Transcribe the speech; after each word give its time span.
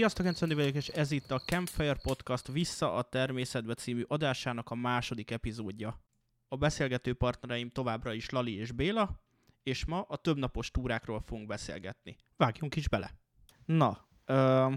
Sziasztok, 0.00 0.26
Encendi 0.26 0.54
vagyok, 0.54 0.74
és 0.74 0.88
ez 0.88 1.10
itt 1.10 1.30
a 1.30 1.38
Campfire 1.38 1.94
Podcast 2.02 2.52
Vissza 2.52 2.94
a 2.94 3.02
természetbe 3.02 3.74
című 3.74 4.02
adásának 4.08 4.70
a 4.70 4.74
második 4.74 5.30
epizódja. 5.30 6.00
A 6.48 6.56
beszélgető 6.56 7.14
partnereim 7.14 7.70
továbbra 7.70 8.12
is 8.12 8.30
Lali 8.30 8.54
és 8.54 8.72
Béla, 8.72 9.20
és 9.62 9.84
ma 9.84 10.00
a 10.00 10.16
többnapos 10.16 10.70
túrákról 10.70 11.20
fogunk 11.20 11.46
beszélgetni. 11.46 12.16
Vágjunk 12.36 12.76
is 12.76 12.88
bele! 12.88 13.14
Na, 13.64 14.08
ö, 14.24 14.74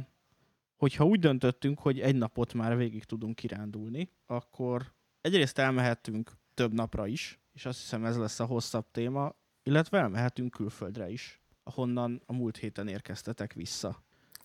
hogyha 0.75 1.05
úgy 1.05 1.19
döntöttünk, 1.19 1.79
hogy 1.79 1.99
egy 1.99 2.15
napot 2.15 2.53
már 2.53 2.77
végig 2.77 3.03
tudunk 3.03 3.35
kirándulni, 3.35 4.09
akkor 4.25 4.93
egyrészt 5.21 5.57
elmehetünk 5.57 6.31
több 6.53 6.73
napra 6.73 7.07
is, 7.07 7.39
és 7.53 7.65
azt 7.65 7.79
hiszem 7.79 8.05
ez 8.05 8.17
lesz 8.17 8.39
a 8.39 8.45
hosszabb 8.45 8.91
téma, 8.91 9.35
illetve 9.63 9.99
elmehetünk 9.99 10.51
külföldre 10.51 11.09
is, 11.09 11.41
ahonnan 11.63 12.21
a 12.25 12.33
múlt 12.33 12.57
héten 12.57 12.87
érkeztetek 12.87 13.53
vissza. 13.53 14.03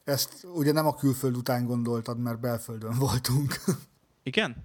Ezt 0.09 0.45
ugye 0.45 0.73
nem 0.73 0.87
a 0.87 0.95
külföld 0.95 1.37
után 1.37 1.65
gondoltad, 1.65 2.19
mert 2.19 2.41
belföldön 2.41 2.95
voltunk. 3.07 3.55
Igen? 4.23 4.57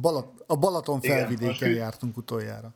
Balat, 0.00 0.44
a 0.46 0.56
Balaton 0.56 1.00
felvidéken 1.00 1.68
Igen, 1.68 1.80
jártunk 1.80 2.16
utoljára. 2.16 2.74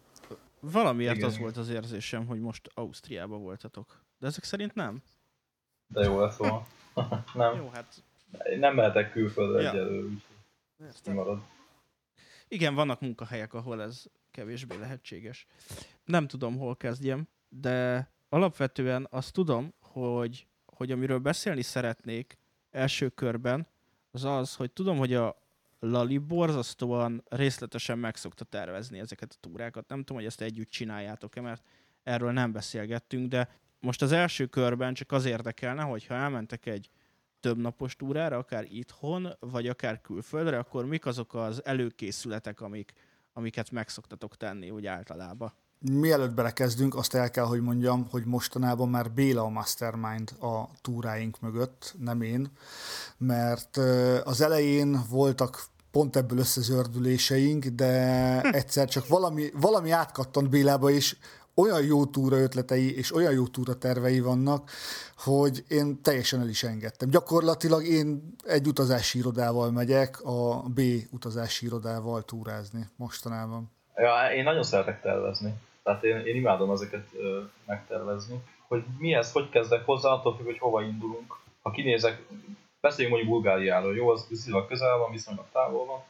Valamiért 0.61 1.17
Igen. 1.17 1.28
az 1.28 1.39
volt 1.39 1.56
az 1.56 1.69
érzésem, 1.69 2.27
hogy 2.27 2.41
most 2.41 2.70
Ausztriába 2.75 3.37
voltatok. 3.37 4.05
De 4.19 4.27
ezek 4.27 4.45
szerint 4.45 4.75
nem? 4.75 5.03
De 5.87 6.05
jó 6.05 6.20
lesz 6.20 6.37
volna. 6.37 6.67
nem. 7.34 7.56
Jó, 7.56 7.69
hát... 7.73 8.03
Nem 8.59 8.75
mehetek 8.75 9.12
külföldre 9.12 9.62
ja. 9.62 9.70
egyelőre, 9.70 10.06
úgyhogy 10.06 11.15
marad. 11.15 11.43
Igen, 12.48 12.75
vannak 12.75 13.00
munkahelyek, 13.00 13.55
ahol 13.55 13.83
ez 13.83 14.05
kevésbé 14.31 14.77
lehetséges. 14.77 15.47
Nem 16.05 16.27
tudom, 16.27 16.59
hol 16.59 16.77
kezdjem, 16.77 17.28
de 17.48 18.09
alapvetően 18.28 19.06
azt 19.11 19.33
tudom, 19.33 19.75
hogy 19.81 20.47
hogy 20.79 20.91
amiről 20.91 21.19
beszélni 21.19 21.62
szeretnék 21.62 22.39
első 22.71 23.09
körben, 23.09 23.67
az 24.11 24.25
az, 24.25 24.55
hogy 24.55 24.71
tudom, 24.71 24.98
hogy 24.98 25.15
a 25.15 25.43
Lali 25.79 26.19
borzasztóan 26.19 27.25
részletesen 27.29 27.98
meg 27.98 28.17
szokta 28.17 28.45
tervezni 28.45 28.99
ezeket 28.99 29.33
a 29.33 29.39
túrákat. 29.41 29.89
Nem 29.89 29.99
tudom, 29.99 30.17
hogy 30.17 30.27
ezt 30.27 30.41
együtt 30.41 30.71
csináljátok-e, 30.71 31.41
mert 31.41 31.62
erről 32.03 32.33
nem 32.33 32.53
beszélgettünk, 32.53 33.29
de 33.29 33.49
most 33.81 34.03
az 34.03 34.12
első 34.12 34.47
körben 34.47 34.95
csak 34.95 35.12
az 35.12 35.25
érdekelne, 35.25 35.83
hogy 35.83 36.06
ha 36.06 36.15
elmentek 36.15 36.67
egy 36.67 36.91
több 37.41 37.59
napos 37.59 37.97
túrára, 37.97 38.37
akár 38.37 38.65
itthon, 38.69 39.29
vagy 39.41 39.69
akár 39.69 40.01
külföldre, 40.01 40.59
akkor 40.59 40.87
mik 40.87 41.06
azok 41.06 41.34
az 41.34 41.65
előkészületek, 41.65 42.61
amik, 42.61 42.93
amiket 43.33 43.71
megszoktatok 43.71 44.37
tenni 44.37 44.71
úgy 44.71 44.87
általában? 44.87 45.53
Mielőtt 45.81 46.34
belekezdünk, 46.34 46.95
azt 46.95 47.15
el 47.15 47.31
kell, 47.31 47.45
hogy 47.45 47.61
mondjam, 47.61 48.07
hogy 48.11 48.25
mostanában 48.25 48.89
már 48.89 49.11
Béla 49.11 49.43
a 49.43 49.48
mastermind 49.48 50.31
a 50.41 50.69
túráink 50.81 51.41
mögött, 51.41 51.95
nem 51.98 52.23
én, 52.23 52.51
mert 53.19 53.77
az 54.25 54.41
elején 54.41 55.01
voltak 55.09 55.62
pont 55.91 56.17
ebből 56.17 56.39
összezördüléseink, 56.39 57.65
de 57.65 58.41
egyszer 58.41 58.89
csak 58.89 59.09
valami, 59.09 59.51
valami 59.55 59.91
átkattant 59.91 60.49
Bélába, 60.49 60.91
és 60.91 61.17
olyan 61.55 61.83
jó 61.83 62.06
túra 62.06 62.37
ötletei 62.37 62.97
és 62.97 63.15
olyan 63.15 63.33
jó 63.33 63.47
túra 63.47 63.75
tervei 63.75 64.21
vannak, 64.21 64.71
hogy 65.17 65.65
én 65.69 66.03
teljesen 66.03 66.41
el 66.41 66.49
is 66.49 66.62
engedtem. 66.62 67.09
Gyakorlatilag 67.09 67.84
én 67.84 68.34
egy 68.44 68.67
utazási 68.67 69.19
irodával 69.19 69.71
megyek, 69.71 70.21
a 70.21 70.62
B 70.62 70.81
utazási 71.11 71.67
irodával 71.67 72.22
túrázni 72.22 72.88
mostanában. 72.97 73.71
Ja, 73.94 74.33
én 74.37 74.43
nagyon 74.43 74.62
szeretek 74.62 75.03
tervezni. 75.03 75.55
Tehát 75.88 76.04
én, 76.04 76.19
én 76.19 76.37
imádom 76.37 76.71
ezeket 76.71 77.06
ö, 77.15 77.41
megtervezni. 77.66 78.43
Hogy 78.69 78.84
mi 78.99 79.15
ez, 79.15 79.32
hogy 79.32 79.49
kezdek 79.49 79.84
hozzá, 79.84 80.10
attól 80.10 80.37
függ, 80.37 80.44
hogy 80.44 80.59
hova 80.59 80.82
indulunk. 80.82 81.38
Ha 81.62 81.71
kinézek, 81.71 82.22
beszéljünk 82.81 83.16
mondjuk 83.16 83.34
Bulgáriáról, 83.34 83.97
jó, 83.97 84.09
az 84.09 84.26
viszonylag 84.28 84.69
közel 84.69 84.99
van, 84.99 85.10
viszonylag 85.10 85.44
távol 85.53 85.87
van. 85.87 86.00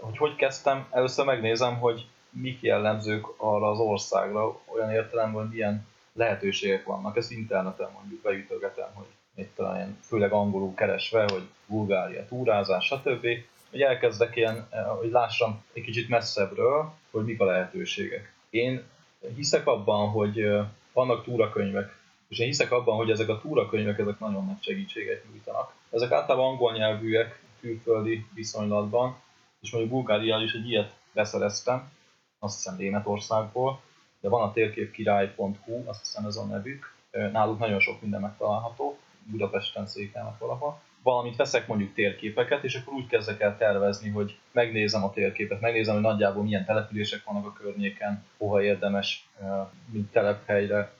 Hogy 0.00 0.16
hogy 0.16 0.36
kezdtem, 0.36 0.86
először 0.90 1.24
megnézem, 1.24 1.78
hogy 1.78 2.06
mik 2.30 2.62
jellemzők 2.62 3.26
arra 3.36 3.70
az 3.70 3.78
országra, 3.78 4.60
olyan 4.64 4.90
értelemben, 4.90 5.42
hogy 5.42 5.50
milyen 5.50 5.86
lehetőségek 6.12 6.84
vannak. 6.84 7.16
Ezt 7.16 7.30
interneten 7.30 7.90
mondjuk 7.94 8.22
beütögetem, 8.22 8.88
hogy 8.94 9.06
itt 9.34 9.54
talán 9.54 9.98
főleg 10.02 10.32
angolul 10.32 10.74
keresve, 10.74 11.22
hogy 11.32 11.48
Bulgária, 11.66 12.26
túrázás, 12.26 12.84
stb. 12.84 13.26
Hogy 13.70 13.80
elkezdek 13.80 14.36
ilyen, 14.36 14.68
hogy 15.00 15.10
lássam 15.10 15.64
egy 15.72 15.82
kicsit 15.82 16.08
messzebbről, 16.08 16.92
hogy 17.10 17.24
mik 17.24 17.40
a 17.40 17.44
lehetőségek. 17.44 18.32
Én 18.50 18.92
hiszek 19.34 19.66
abban, 19.66 20.08
hogy 20.08 20.48
vannak 20.92 21.24
túrakönyvek, 21.24 21.98
és 22.28 22.38
én 22.38 22.46
hiszek 22.46 22.72
abban, 22.72 22.96
hogy 22.96 23.10
ezek 23.10 23.28
a 23.28 23.40
túrakönyvek 23.40 23.98
ezek 23.98 24.18
nagyon 24.18 24.46
nagy 24.46 24.62
segítséget 24.62 25.24
nyújtanak. 25.28 25.74
Ezek 25.90 26.10
általában 26.10 26.48
angol 26.48 26.72
nyelvűek 26.72 27.42
külföldi 27.60 28.26
viszonylatban, 28.34 29.16
és 29.60 29.70
mondjuk 29.70 29.92
Bulgárián 29.92 30.42
is 30.42 30.52
egy 30.52 30.68
ilyet 30.68 30.94
beszereztem, 31.12 31.92
azt 32.38 32.56
hiszem 32.56 32.76
Németországból, 32.76 33.80
de 34.20 34.28
van 34.28 34.42
a 34.42 34.52
térképkirály.hu, 34.52 35.82
azt 35.86 36.00
hiszem 36.00 36.26
ez 36.26 36.36
a 36.36 36.44
nevük, 36.44 36.94
náluk 37.10 37.58
nagyon 37.58 37.80
sok 37.80 38.00
minden 38.00 38.20
megtalálható, 38.20 38.98
Budapesten 39.30 39.86
székelnek 39.86 40.38
valahol 40.38 40.80
valamit 41.04 41.36
veszek 41.36 41.66
mondjuk 41.66 41.94
térképeket, 41.94 42.64
és 42.64 42.74
akkor 42.74 42.92
úgy 42.92 43.06
kezdek 43.06 43.40
el 43.40 43.56
tervezni, 43.56 44.10
hogy 44.10 44.38
megnézem 44.52 45.04
a 45.04 45.10
térképet, 45.10 45.60
megnézem, 45.60 45.94
hogy 45.94 46.02
nagyjából 46.02 46.42
milyen 46.42 46.64
települések 46.64 47.24
vannak 47.24 47.46
a 47.46 47.52
környéken, 47.52 48.24
hova 48.38 48.62
érdemes 48.62 49.28
mint 49.92 50.12
telephelyre 50.12 50.92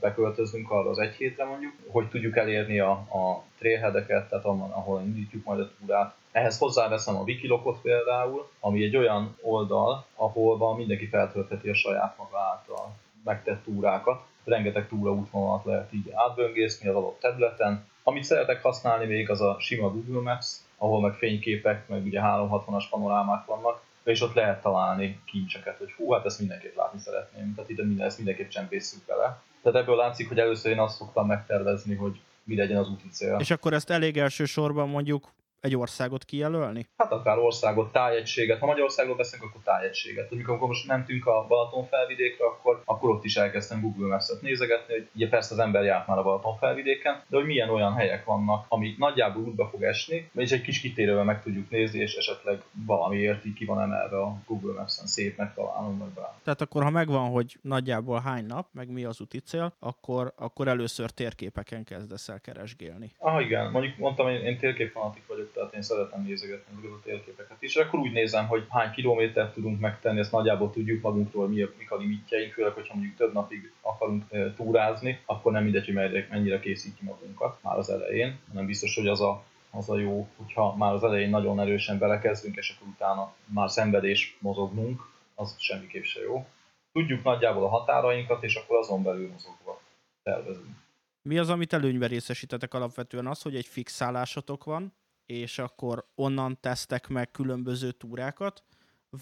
beköltöznünk 0.00 0.70
arra 0.70 0.90
az 0.90 0.98
egy 0.98 1.14
hétre 1.14 1.44
mondjuk, 1.44 1.72
hogy 1.90 2.08
tudjuk 2.08 2.36
elérni 2.36 2.78
a, 2.78 2.90
a 2.90 3.44
trailheadeket, 3.58 4.28
tehát 4.28 4.44
ahol, 4.44 4.70
ahol 4.72 5.00
indítjuk 5.00 5.44
majd 5.44 5.60
a 5.60 5.70
túrát. 5.78 6.14
Ehhez 6.32 6.58
hozzáveszem 6.58 7.16
a 7.16 7.22
Wikilokot 7.22 7.80
például, 7.80 8.48
ami 8.60 8.84
egy 8.84 8.96
olyan 8.96 9.36
oldal, 9.42 10.06
ahol 10.14 10.76
mindenki 10.76 11.06
feltöltheti 11.06 11.68
a 11.68 11.74
saját 11.74 12.16
maga 12.18 12.38
által 12.38 12.96
megtett 13.24 13.64
túrákat. 13.64 14.22
Rengeteg 14.44 14.88
túra 14.88 15.12
útvonalat 15.12 15.64
lehet 15.64 15.92
így 15.92 16.10
átböngészni 16.12 16.88
az 16.88 16.94
adott 16.94 17.20
területen, 17.20 17.88
amit 18.02 18.24
szeretek 18.24 18.62
használni 18.62 19.06
még 19.06 19.30
az 19.30 19.40
a 19.40 19.56
sima 19.58 19.90
Google 19.90 20.20
Maps, 20.32 20.56
ahol 20.76 21.00
meg 21.00 21.14
fényképek, 21.14 21.88
meg 21.88 22.04
ugye 22.04 22.20
360-as 22.22 22.84
panorámák 22.90 23.44
vannak, 23.44 23.82
és 24.04 24.20
ott 24.20 24.34
lehet 24.34 24.62
találni 24.62 25.20
kincseket, 25.24 25.78
hogy 25.78 25.92
hú, 25.92 26.12
hát 26.12 26.24
ezt 26.24 26.38
mindenképp 26.38 26.76
látni 26.76 26.98
szeretném, 26.98 27.54
tehát 27.54 27.70
ide 27.70 27.84
minden, 27.84 28.06
ezt 28.06 28.16
mindenképp 28.16 28.48
csempészünk 28.48 29.04
bele. 29.06 29.42
Tehát 29.62 29.78
ebből 29.78 29.96
látszik, 29.96 30.28
hogy 30.28 30.38
először 30.38 30.72
én 30.72 30.78
azt 30.78 30.96
szoktam 30.96 31.26
megtervezni, 31.26 31.94
hogy 31.94 32.20
mi 32.44 32.56
legyen 32.56 32.78
az 32.78 32.88
úti 32.88 33.08
cél. 33.08 33.36
És 33.40 33.50
akkor 33.50 33.72
ezt 33.72 33.90
elég 33.90 34.16
elsősorban 34.16 34.88
mondjuk 34.88 35.32
egy 35.60 35.76
országot 35.76 36.24
kijelölni? 36.24 36.88
Hát 36.96 37.12
akár 37.12 37.38
országot, 37.38 37.92
tájegységet. 37.92 38.58
Ha 38.58 38.66
Magyarországról 38.66 39.16
beszélünk, 39.16 39.48
akkor 39.50 39.62
tájegységet. 39.62 40.32
Amikor, 40.32 40.50
amikor 40.50 40.68
most 40.68 40.86
mentünk 40.86 41.26
a 41.26 41.46
Balaton 41.48 41.86
felvidékre, 41.86 42.44
akkor, 42.44 42.82
akkor 42.84 43.10
ott 43.10 43.24
is 43.24 43.36
elkezdtem 43.36 43.80
Google 43.80 44.06
Maps-et 44.06 44.42
nézegetni, 44.42 44.92
hogy 44.94 45.08
ugye 45.14 45.28
persze 45.28 45.54
az 45.54 45.60
ember 45.60 45.84
járt 45.84 46.06
már 46.06 46.18
a 46.18 46.22
Balaton 46.22 46.56
felvidéken, 46.56 47.22
de 47.28 47.36
hogy 47.36 47.46
milyen 47.46 47.68
olyan 47.68 47.92
helyek 47.92 48.24
vannak, 48.24 48.64
ami 48.68 48.94
nagyjából 48.98 49.42
útba 49.42 49.66
fog 49.66 49.82
esni, 49.82 50.30
és 50.34 50.50
egy 50.50 50.62
kis 50.62 50.80
kitérővel 50.80 51.24
meg 51.24 51.42
tudjuk 51.42 51.70
nézni, 51.70 52.00
és 52.00 52.14
esetleg 52.14 52.62
valamiért 52.86 53.44
így 53.44 53.54
ki 53.54 53.64
van 53.64 53.80
emelve 53.80 54.20
a 54.20 54.36
Google 54.46 54.72
Maps-en 54.72 55.06
szép 55.06 55.36
megtalálom, 55.36 55.98
vagy 55.98 56.08
bár. 56.08 56.32
Tehát 56.44 56.60
akkor, 56.60 56.82
ha 56.82 56.90
megvan, 56.90 57.30
hogy 57.30 57.58
nagyjából 57.62 58.20
hány 58.20 58.46
nap, 58.46 58.66
meg 58.72 58.88
mi 58.92 59.04
az 59.04 59.20
úti 59.20 59.38
cél, 59.38 59.74
akkor, 59.78 60.32
akkor 60.36 60.68
először 60.68 61.10
térképeken 61.10 61.84
kezdesz 61.84 62.28
el 62.28 62.40
keresgélni. 62.40 63.12
Ah, 63.18 63.42
igen, 63.42 63.70
mondjuk 63.70 63.96
mondtam, 63.96 64.28
én, 64.28 64.40
én 64.40 64.58
térképfanatik 64.58 65.26
vagyok, 65.26 65.49
tehát 65.54 65.74
én 65.74 65.82
szeretem 65.82 66.22
nézegetni 66.22 66.72
azokat 66.78 66.98
a 66.98 67.02
térképeket 67.04 67.62
is. 67.62 67.76
Akkor 67.76 67.98
úgy 67.98 68.12
nézem, 68.12 68.46
hogy 68.46 68.66
hány 68.68 68.90
kilométert 68.90 69.54
tudunk 69.54 69.80
megtenni, 69.80 70.18
ezt 70.18 70.32
nagyjából 70.32 70.70
tudjuk 70.70 71.02
magunkról, 71.02 71.48
mi 71.48 71.62
a, 71.62 71.68
mik 71.78 71.90
a 71.90 71.96
limitjeink, 71.96 72.52
főleg, 72.52 72.72
hogyha 72.72 72.94
mondjuk 72.94 73.16
több 73.16 73.32
napig 73.32 73.72
akarunk 73.80 74.24
e, 74.30 74.52
túrázni, 74.54 75.20
akkor 75.26 75.52
nem 75.52 75.62
mindegy, 75.62 75.84
hogy 75.84 76.26
mennyire 76.30 76.60
készítjük 76.60 77.08
magunkat 77.08 77.58
már 77.62 77.78
az 77.78 77.90
elején, 77.90 78.38
hanem 78.48 78.66
biztos, 78.66 78.96
hogy 78.96 79.08
az 79.08 79.20
a 79.20 79.42
az 79.70 79.90
a 79.90 79.98
jó, 79.98 80.28
hogyha 80.36 80.76
már 80.76 80.92
az 80.92 81.02
elején 81.02 81.30
nagyon 81.30 81.60
erősen 81.60 81.98
belekezdünk, 81.98 82.56
és 82.56 82.74
akkor 82.76 82.88
utána 82.88 83.34
már 83.44 83.70
szenvedés 83.70 84.36
mozognunk, 84.40 85.08
az 85.34 85.56
semmiképp 85.58 86.02
se 86.02 86.20
jó. 86.20 86.46
Tudjuk 86.92 87.22
nagyjából 87.22 87.64
a 87.64 87.68
határainkat, 87.68 88.42
és 88.42 88.54
akkor 88.54 88.76
azon 88.76 89.02
belül 89.02 89.30
mozogva 89.30 89.80
tervezünk. 90.22 90.76
Mi 91.22 91.38
az, 91.38 91.48
amit 91.48 91.72
előnyben 91.72 92.08
részesítetek 92.08 92.74
alapvetően 92.74 93.26
az, 93.26 93.42
hogy 93.42 93.56
egy 93.56 93.66
fixálásotok 93.66 94.64
van, 94.64 94.92
és 95.30 95.58
akkor 95.58 96.06
onnan 96.14 96.60
tesztek 96.60 97.08
meg 97.08 97.30
különböző 97.30 97.92
túrákat, 97.92 98.64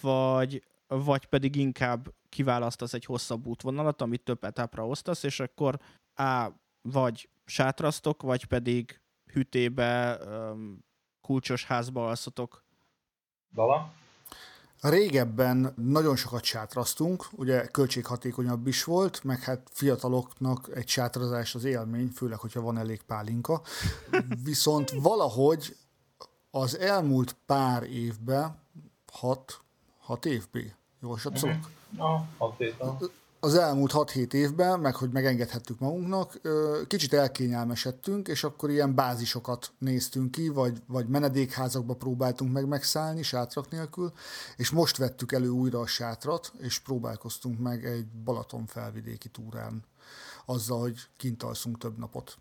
vagy, 0.01 0.65
vagy 0.87 1.27
pedig 1.27 1.57
inkább 1.57 2.15
kiválasztasz 2.29 2.93
egy 2.93 3.05
hosszabb 3.05 3.47
útvonalat, 3.47 4.03
amit 4.03 4.25
több 4.25 4.45
etapra 4.45 4.87
osztasz, 4.87 5.23
és 5.23 5.41
akkor 5.41 5.79
á, 6.15 6.51
vagy 6.83 7.29
sátrasztok, 7.45 8.23
vagy 8.23 8.45
pedig 8.45 9.01
hűtébe, 9.33 10.19
kulcsos 11.21 11.65
házba 11.65 12.09
alszotok. 12.09 12.65
Vala? 13.55 13.93
Régebben 14.81 15.73
nagyon 15.77 16.17
sokat 16.17 16.45
sátraztunk, 16.45 17.27
ugye 17.33 17.67
költséghatékonyabb 17.67 18.67
is 18.67 18.85
volt, 18.85 19.25
meg 19.25 19.43
hát 19.43 19.69
fiataloknak 19.73 20.71
egy 20.75 20.89
sátrazás 20.89 21.55
az 21.55 21.65
élmény, 21.65 22.09
főleg, 22.09 22.39
hogyha 22.39 22.61
van 22.61 22.79
elég 22.79 23.03
pálinka. 23.03 23.63
Viszont 24.45 24.91
valahogy 24.91 25.77
az 26.61 26.79
elmúlt 26.79 27.37
pár 27.47 27.83
évben, 27.83 28.57
hat, 29.13 29.61
hat 29.99 30.25
évben, 30.27 30.73
jól 31.01 31.19
satszolok? 31.19 31.71
Uh-huh. 31.97 32.55
év, 32.59 32.75
az 33.41 33.55
elmúlt 33.55 33.93
6-7 33.95 34.33
évben, 34.33 34.81
meg 34.81 34.95
hogy 34.95 35.11
megengedhettük 35.11 35.79
magunknak, 35.79 36.41
kicsit 36.87 37.13
elkényelmesedtünk, 37.13 38.29
és 38.29 38.45
akkor 38.45 38.71
ilyen 38.71 38.95
bázisokat 38.95 39.73
néztünk 39.79 40.31
ki, 40.31 40.49
vagy, 40.49 40.83
vagy 40.87 41.09
menedékházakba 41.09 41.95
próbáltunk 41.95 42.53
meg 42.53 42.69
megszállni, 42.69 43.23
sátrak 43.23 43.71
nélkül, 43.71 44.13
és 44.57 44.71
most 44.71 44.97
vettük 44.97 45.33
elő 45.33 45.49
újra 45.49 45.81
a 45.81 45.87
sátrat, 45.87 46.53
és 46.59 46.79
próbálkoztunk 46.79 47.59
meg 47.59 47.85
egy 47.85 48.07
Balaton 48.07 48.67
felvidéki 48.67 49.29
túrán, 49.29 49.85
azzal, 50.47 50.81
hogy 50.81 50.97
kint 51.17 51.43
alszunk 51.43 51.79
több 51.79 51.99
napot. 51.99 52.39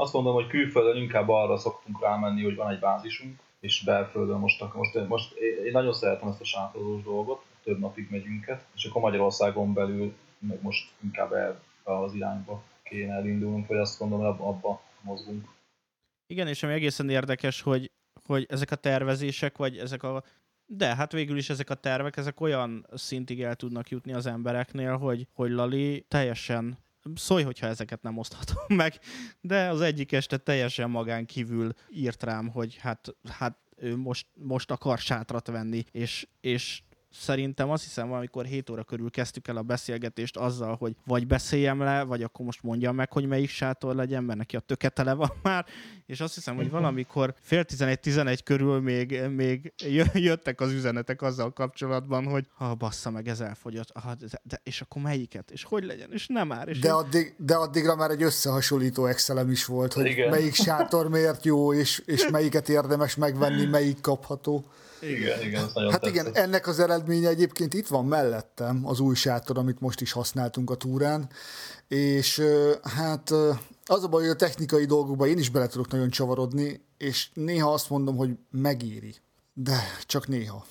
Azt 0.00 0.12
mondom, 0.12 0.34
hogy 0.34 0.46
külföldön 0.46 1.02
inkább 1.02 1.28
arra 1.28 1.56
szoktunk 1.56 2.00
rámenni, 2.00 2.42
hogy 2.42 2.54
van 2.54 2.70
egy 2.70 2.78
bázisunk, 2.78 3.40
és 3.60 3.82
belföldön 3.84 4.38
most, 4.38 4.74
most, 4.74 5.08
most 5.08 5.32
én 5.64 5.72
nagyon 5.72 5.92
szeretem 5.92 6.28
ezt 6.28 6.40
a 6.40 6.44
sátorozós 6.44 7.02
dolgot, 7.02 7.44
több 7.64 7.78
napig 7.78 8.10
megyünk 8.10 8.46
el, 8.46 8.62
és 8.74 8.84
akkor 8.84 9.02
Magyarországon 9.02 9.72
belül 9.72 10.14
meg 10.38 10.62
most 10.62 10.90
inkább 11.02 11.32
el 11.32 11.60
az 11.82 12.14
irányba 12.14 12.62
kéne 12.82 13.14
elindulnunk, 13.14 13.66
vagy 13.66 13.76
azt 13.78 13.98
gondolom, 13.98 14.36
hogy 14.36 14.46
abba, 14.46 14.82
mozgunk. 15.00 15.48
Igen, 16.26 16.48
és 16.48 16.62
ami 16.62 16.72
egészen 16.72 17.08
érdekes, 17.08 17.60
hogy, 17.60 17.90
hogy 18.26 18.46
ezek 18.48 18.70
a 18.70 18.76
tervezések, 18.76 19.56
vagy 19.56 19.78
ezek 19.78 20.02
a 20.02 20.22
de 20.66 20.94
hát 20.94 21.12
végül 21.12 21.36
is 21.36 21.50
ezek 21.50 21.70
a 21.70 21.74
tervek, 21.74 22.16
ezek 22.16 22.40
olyan 22.40 22.86
szintig 22.94 23.42
el 23.42 23.54
tudnak 23.54 23.88
jutni 23.88 24.12
az 24.12 24.26
embereknél, 24.26 24.96
hogy, 24.96 25.26
hogy 25.32 25.50
Lali 25.50 26.04
teljesen 26.08 26.78
szólj, 27.14 27.42
hogyha 27.42 27.66
ezeket 27.66 28.02
nem 28.02 28.18
oszthatom 28.18 28.76
meg, 28.82 28.98
de 29.40 29.68
az 29.68 29.80
egyik 29.80 30.12
este 30.12 30.36
teljesen 30.36 30.90
magán 30.90 31.26
kívül 31.26 31.72
írt 31.90 32.22
rám, 32.22 32.48
hogy 32.48 32.76
hát, 32.76 33.14
hát 33.28 33.58
ő 33.76 33.96
most, 33.96 34.26
most 34.34 34.70
akar 34.70 34.98
sátrat 34.98 35.46
venni, 35.46 35.84
és, 35.90 36.26
és 36.40 36.82
szerintem 37.10 37.70
azt 37.70 37.82
hiszem, 37.82 38.12
amikor 38.12 38.44
7 38.44 38.70
óra 38.70 38.84
körül 38.84 39.10
kezdtük 39.10 39.48
el 39.48 39.56
a 39.56 39.62
beszélgetést 39.62 40.36
azzal, 40.36 40.76
hogy 40.76 40.96
vagy 41.04 41.26
beszéljem 41.26 41.80
le, 41.80 42.02
vagy 42.02 42.22
akkor 42.22 42.44
most 42.44 42.62
mondjam 42.62 42.94
meg, 42.94 43.12
hogy 43.12 43.26
melyik 43.26 43.48
sátor 43.48 43.94
legyen, 43.94 44.24
mert 44.24 44.38
neki 44.38 44.56
a 44.56 44.60
töketele 44.60 45.12
van 45.12 45.32
már, 45.42 45.66
és 46.06 46.20
azt 46.20 46.34
hiszem, 46.34 46.56
hogy 46.56 46.70
valamikor 46.70 47.34
fél 47.40 47.64
11-11 47.68 48.38
körül 48.44 48.80
még, 48.80 49.20
még 49.28 49.72
jöttek 50.14 50.60
az 50.60 50.72
üzenetek 50.72 51.22
azzal 51.22 51.52
kapcsolatban, 51.52 52.24
hogy 52.24 52.46
ha 52.54 52.74
bassza 52.74 53.10
meg, 53.10 53.28
ez 53.28 53.40
elfogyott, 53.40 53.90
aha, 53.90 54.14
de, 54.14 54.26
de, 54.42 54.60
és 54.62 54.80
akkor 54.80 55.02
melyiket, 55.02 55.50
és 55.50 55.64
hogy 55.64 55.84
legyen, 55.84 56.12
és 56.12 56.26
nem 56.26 56.46
már. 56.46 56.68
És 56.68 56.78
de, 56.78 56.92
addig, 56.92 57.34
de 57.38 57.54
addigra 57.54 57.96
már 57.96 58.10
egy 58.10 58.22
összehasonlító 58.22 59.06
Excelem 59.06 59.50
is 59.50 59.64
volt, 59.64 59.92
hogy 59.92 60.06
Igen. 60.06 60.30
melyik 60.30 60.54
sátor 60.54 61.08
miért 61.08 61.44
jó, 61.44 61.74
és, 61.74 62.02
és 62.06 62.28
melyiket 62.28 62.68
érdemes 62.68 63.14
megvenni, 63.14 63.64
melyik 63.64 64.00
kapható. 64.00 64.64
Igen, 65.02 65.42
igen, 65.42 65.64
ez 65.64 65.72
nagyon 65.74 65.90
Hát 65.90 66.00
tetszett. 66.00 66.28
igen, 66.28 66.34
ennek 66.44 66.66
az 66.66 66.78
eredménye 66.78 67.28
egyébként 67.28 67.74
itt 67.74 67.86
van 67.86 68.04
mellettem, 68.06 68.86
az 68.86 69.00
új 69.00 69.14
sátor, 69.14 69.58
amit 69.58 69.80
most 69.80 70.00
is 70.00 70.12
használtunk 70.12 70.70
a 70.70 70.74
túrán, 70.74 71.30
és 71.88 72.42
hát 72.82 73.30
az 73.84 74.04
a 74.04 74.08
baj, 74.08 74.22
hogy 74.22 74.30
a 74.30 74.36
technikai 74.36 74.84
dolgokban 74.84 75.28
én 75.28 75.38
is 75.38 75.48
bele 75.48 75.66
tudok 75.66 75.90
nagyon 75.90 76.10
csavarodni, 76.10 76.80
és 76.98 77.28
néha 77.34 77.72
azt 77.72 77.90
mondom, 77.90 78.16
hogy 78.16 78.30
megéri, 78.50 79.14
de 79.52 79.78
csak 80.06 80.28
néha. 80.28 80.64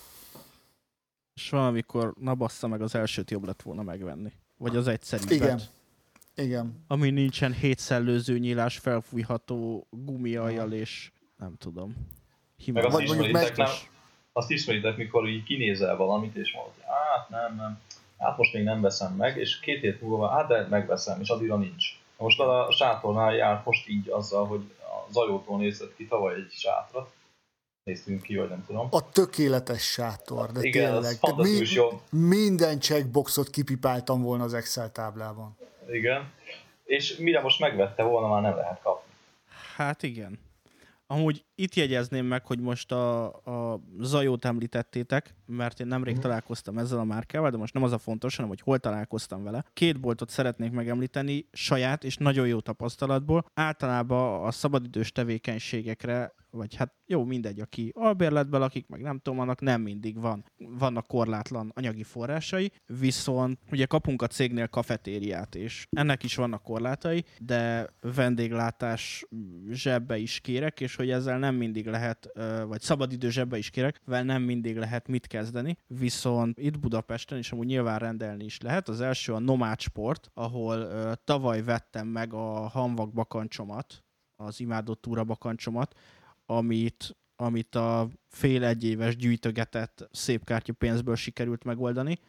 És 1.34 1.50
valamikor, 1.50 2.14
na 2.20 2.36
bassza 2.36 2.68
meg, 2.68 2.82
az 2.82 2.96
elsőt 2.96 3.32
jobb 3.32 3.46
lett 3.46 3.62
volna 3.62 3.84
megvenni. 3.84 4.32
Vagy 4.58 4.76
az 4.76 4.88
egyszerű. 4.88 5.36
Igen. 5.36 5.62
Igen. 6.36 6.84
Ami 6.88 7.10
nincsen 7.10 7.54
hétszellőző 7.54 8.38
nyílás, 8.38 8.78
felfújható 8.78 9.88
gumiajjal, 9.92 10.72
és 10.72 11.12
nem 11.38 11.56
tudom. 11.58 11.96
Meg 12.66 12.86
azt 12.86 12.96
Vagy 12.96 13.08
mondjuk 13.08 13.32
meg... 13.32 13.58
nem, 13.58 13.68
azt 14.34 14.50
ismeritek, 14.50 14.98
mikor 14.98 15.28
így 15.28 15.44
kinézel 15.44 15.96
valamit, 15.96 16.36
és 16.36 16.54
mondod, 16.54 16.74
hogy 16.74 16.84
hát 16.88 17.30
nem, 17.30 17.56
nem, 17.56 17.80
hát 18.18 18.38
most 18.38 18.54
még 18.54 18.64
nem 18.64 18.82
veszem 18.82 19.14
meg, 19.14 19.38
és 19.38 19.60
két 19.60 19.82
hét 19.82 20.02
múlva, 20.02 20.28
hát 20.28 20.48
de 20.48 20.68
megveszem, 20.70 21.22
és 21.22 21.30
addigra 21.30 21.58
nincs. 21.58 21.86
Most 22.18 22.40
a 22.40 22.72
sátornál 22.72 23.36
járt 23.36 23.66
most 23.66 23.88
így 23.88 24.10
azzal, 24.10 24.46
hogy 24.46 24.62
a 24.80 25.12
zajótól 25.12 25.58
nézett 25.58 25.96
ki 25.96 26.08
tavaly 26.08 26.34
egy 26.34 26.52
sátrat, 26.52 27.12
néztünk 27.84 28.22
ki, 28.22 28.36
vagy 28.36 28.50
nem 28.50 28.66
tudom. 28.66 28.88
A 28.92 29.10
tökéletes 29.10 29.92
sátor, 29.92 30.52
de 30.52 30.60
Igen, 30.62 30.92
tényleg. 30.92 31.16
Mi, 31.36 31.62
jó. 31.74 32.02
Minden 32.10 32.80
checkboxot 32.80 33.50
kipipáltam 33.50 34.22
volna 34.22 34.44
az 34.44 34.54
Excel 34.54 34.92
táblában. 34.92 35.58
Igen. 35.90 36.32
És 36.84 37.18
mire 37.18 37.42
most 37.42 37.60
megvette 37.60 38.04
volna, 38.04 38.28
már 38.28 38.42
nem 38.42 38.56
lehet 38.56 38.82
kapni. 38.82 39.14
Hát 39.76 40.04
igen. 40.04 40.40
Amúgy 41.12 41.46
itt 41.56 41.76
jegyezném 41.76 42.26
meg, 42.26 42.46
hogy 42.46 42.60
most 42.60 42.92
a, 42.92 43.26
a 43.28 43.82
Zajót 44.00 44.46
említettétek, 44.46 45.36
mert 45.46 45.80
én 45.80 45.88
nemrég 45.88 46.16
mm. 46.16 46.20
találkoztam 46.20 46.78
ezzel 46.78 47.00
a 47.00 47.04
márkával, 47.04 47.50
de 47.50 47.58
most 47.58 47.74
nem 47.74 47.84
az 47.84 47.92
a 47.92 47.98
fontos, 47.98 48.36
hanem 48.36 48.50
hogy 48.50 48.62
hol 48.62 48.80
találkoztam 48.80 49.44
vele. 49.44 49.66
Két 49.74 50.00
boltot 50.00 50.30
szeretnék 50.30 50.72
megemlíteni 50.72 51.48
saját 51.52 52.04
és 52.04 52.18
nagyon 52.18 52.48
jó 52.48 52.60
tapasztalatból. 52.60 53.46
Általában 53.54 54.46
a 54.46 54.52
szabadidős 54.52 55.12
tevékenységekre 55.12 56.34
vagy 56.52 56.76
hát 56.76 56.94
jó, 57.06 57.24
mindegy, 57.24 57.60
aki 57.60 57.92
albérletben 57.96 58.60
lakik, 58.60 58.88
meg 58.88 59.02
nem 59.02 59.20
tudom, 59.20 59.40
annak 59.40 59.62
nem 59.62 59.82
mindig 59.82 60.20
van, 60.20 60.46
vannak 60.58 61.08
korlátlan 61.08 61.72
anyagi 61.76 62.04
forrásai, 62.04 62.72
viszont 63.00 63.60
ugye 63.72 63.86
kapunk 63.86 64.22
a 64.22 64.28
cégnél 64.28 64.68
kafetériát, 64.68 65.56
és 65.56 65.88
ennek 65.90 66.24
is 66.24 66.36
vannak 66.36 66.64
korlátai, 66.64 67.24
de 67.40 67.90
vendéglátás 68.02 69.26
zsebbe 69.70 70.18
is 70.18 70.40
kérek, 70.40 70.80
és 70.80 70.96
hogy 70.96 71.10
ezzel 71.10 71.40
nem 71.40 71.56
mindig 71.56 71.86
lehet, 71.86 72.30
vagy 72.68 72.82
szabadidő 72.82 73.30
zsebbe 73.30 73.58
is 73.58 73.70
kérek, 73.70 74.02
vel 74.06 74.24
nem 74.24 74.42
mindig 74.42 74.78
lehet 74.78 75.08
mit 75.08 75.28
kezdeni, 75.28 75.78
viszont 75.88 76.60
itt 76.60 76.80
Budapesten, 76.80 77.38
és 77.38 77.52
amúgy 77.52 77.68
nyilván 77.68 78.00
rendelni 78.00 78.44
is 78.44 78.62
lehet, 78.62 78.90
az 78.90 79.02
első 79.02 79.34
a 79.34 79.40
Nomád 79.40 79.80
Sport, 79.80 80.32
ahol 80.34 80.88
tavaly 81.24 81.64
vettem 81.64 82.08
meg 82.08 82.34
a 82.34 82.68
Hanvak 82.68 83.14
bakancsomat, 83.14 84.04
az 84.36 84.60
imádott 84.60 85.02
túra 85.02 85.24
bakancsomat, 85.24 85.96
amit, 86.52 87.18
amit 87.36 87.76
a 87.76 88.10
fél 88.28 88.64
egyéves 88.64 89.16
gyűjtögetett 89.16 90.08
szép 90.12 90.44
kártya 90.44 90.74
pénzből 90.74 91.16
sikerült 91.16 91.64
megoldani. 91.64 92.20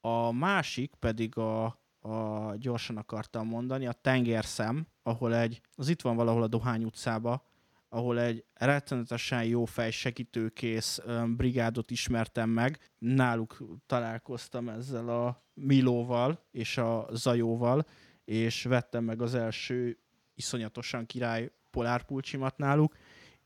A 0.00 0.32
másik 0.32 0.94
pedig 0.98 1.36
a, 1.36 1.64
a 2.00 2.54
gyorsan 2.56 2.96
akartam 2.96 3.46
mondani, 3.46 3.86
a 3.86 3.92
tengerszem, 3.92 4.86
ahol 5.02 5.34
egy, 5.34 5.60
az 5.74 5.88
itt 5.88 6.02
van 6.02 6.16
valahol 6.16 6.42
a 6.42 6.46
Dohány 6.46 6.84
utcába, 6.84 7.46
ahol 7.88 8.20
egy 8.20 8.44
rettenetesen 8.54 9.44
jó 9.44 9.64
fej 9.64 9.90
segítőkész 9.90 11.00
brigádot 11.36 11.90
ismertem 11.90 12.50
meg. 12.50 12.78
Náluk 12.98 13.62
találkoztam 13.86 14.68
ezzel 14.68 15.08
a 15.08 15.42
Milóval 15.54 16.44
és 16.50 16.78
a 16.78 17.08
Zajóval, 17.12 17.86
és 18.24 18.62
vettem 18.62 19.04
meg 19.04 19.22
az 19.22 19.34
első 19.34 19.98
iszonyatosan 20.34 21.06
király 21.06 21.50
polárpulcsimat 21.70 22.56
náluk, 22.56 22.96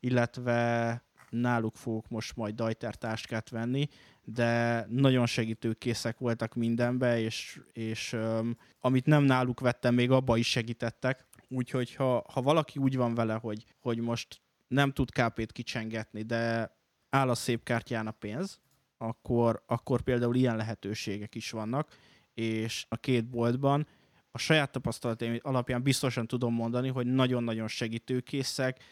illetve 0.03 1.03
náluk 1.29 1.75
fogok 1.75 2.09
most 2.09 2.35
majd 2.35 2.55
Dajter 2.55 2.95
táskát 2.95 3.49
venni, 3.49 3.87
de 4.23 4.85
nagyon 4.89 5.25
segítőkészek 5.25 6.17
voltak 6.17 6.53
mindenbe, 6.53 7.19
és, 7.19 7.61
és 7.73 8.13
um, 8.13 8.57
amit 8.79 9.05
nem 9.05 9.23
náluk 9.23 9.59
vettem, 9.59 9.93
még 9.93 10.11
abba 10.11 10.37
is 10.37 10.49
segítettek. 10.49 11.25
Úgyhogy 11.49 11.95
ha, 11.95 12.25
ha 12.31 12.41
valaki 12.41 12.79
úgy 12.79 12.95
van 12.95 13.15
vele, 13.15 13.33
hogy, 13.33 13.65
hogy 13.79 13.97
most 13.97 14.41
nem 14.67 14.91
tud 14.91 15.11
KP-t 15.11 15.51
kicsengetni, 15.51 16.21
de 16.21 16.75
áll 17.09 17.29
a 17.29 17.35
szép 17.35 17.63
kártyán 17.63 18.07
a 18.07 18.11
pénz, 18.11 18.59
akkor, 18.97 19.63
akkor 19.65 20.01
például 20.01 20.35
ilyen 20.35 20.55
lehetőségek 20.55 21.35
is 21.35 21.51
vannak, 21.51 21.97
és 22.33 22.85
a 22.89 22.95
két 22.95 23.29
boltban 23.29 23.87
a 24.31 24.37
saját 24.37 24.71
tapasztalataim 24.71 25.39
alapján 25.41 25.83
biztosan 25.83 26.27
tudom 26.27 26.53
mondani, 26.53 26.89
hogy 26.89 27.05
nagyon-nagyon 27.05 27.67
segítőkészek, 27.67 28.83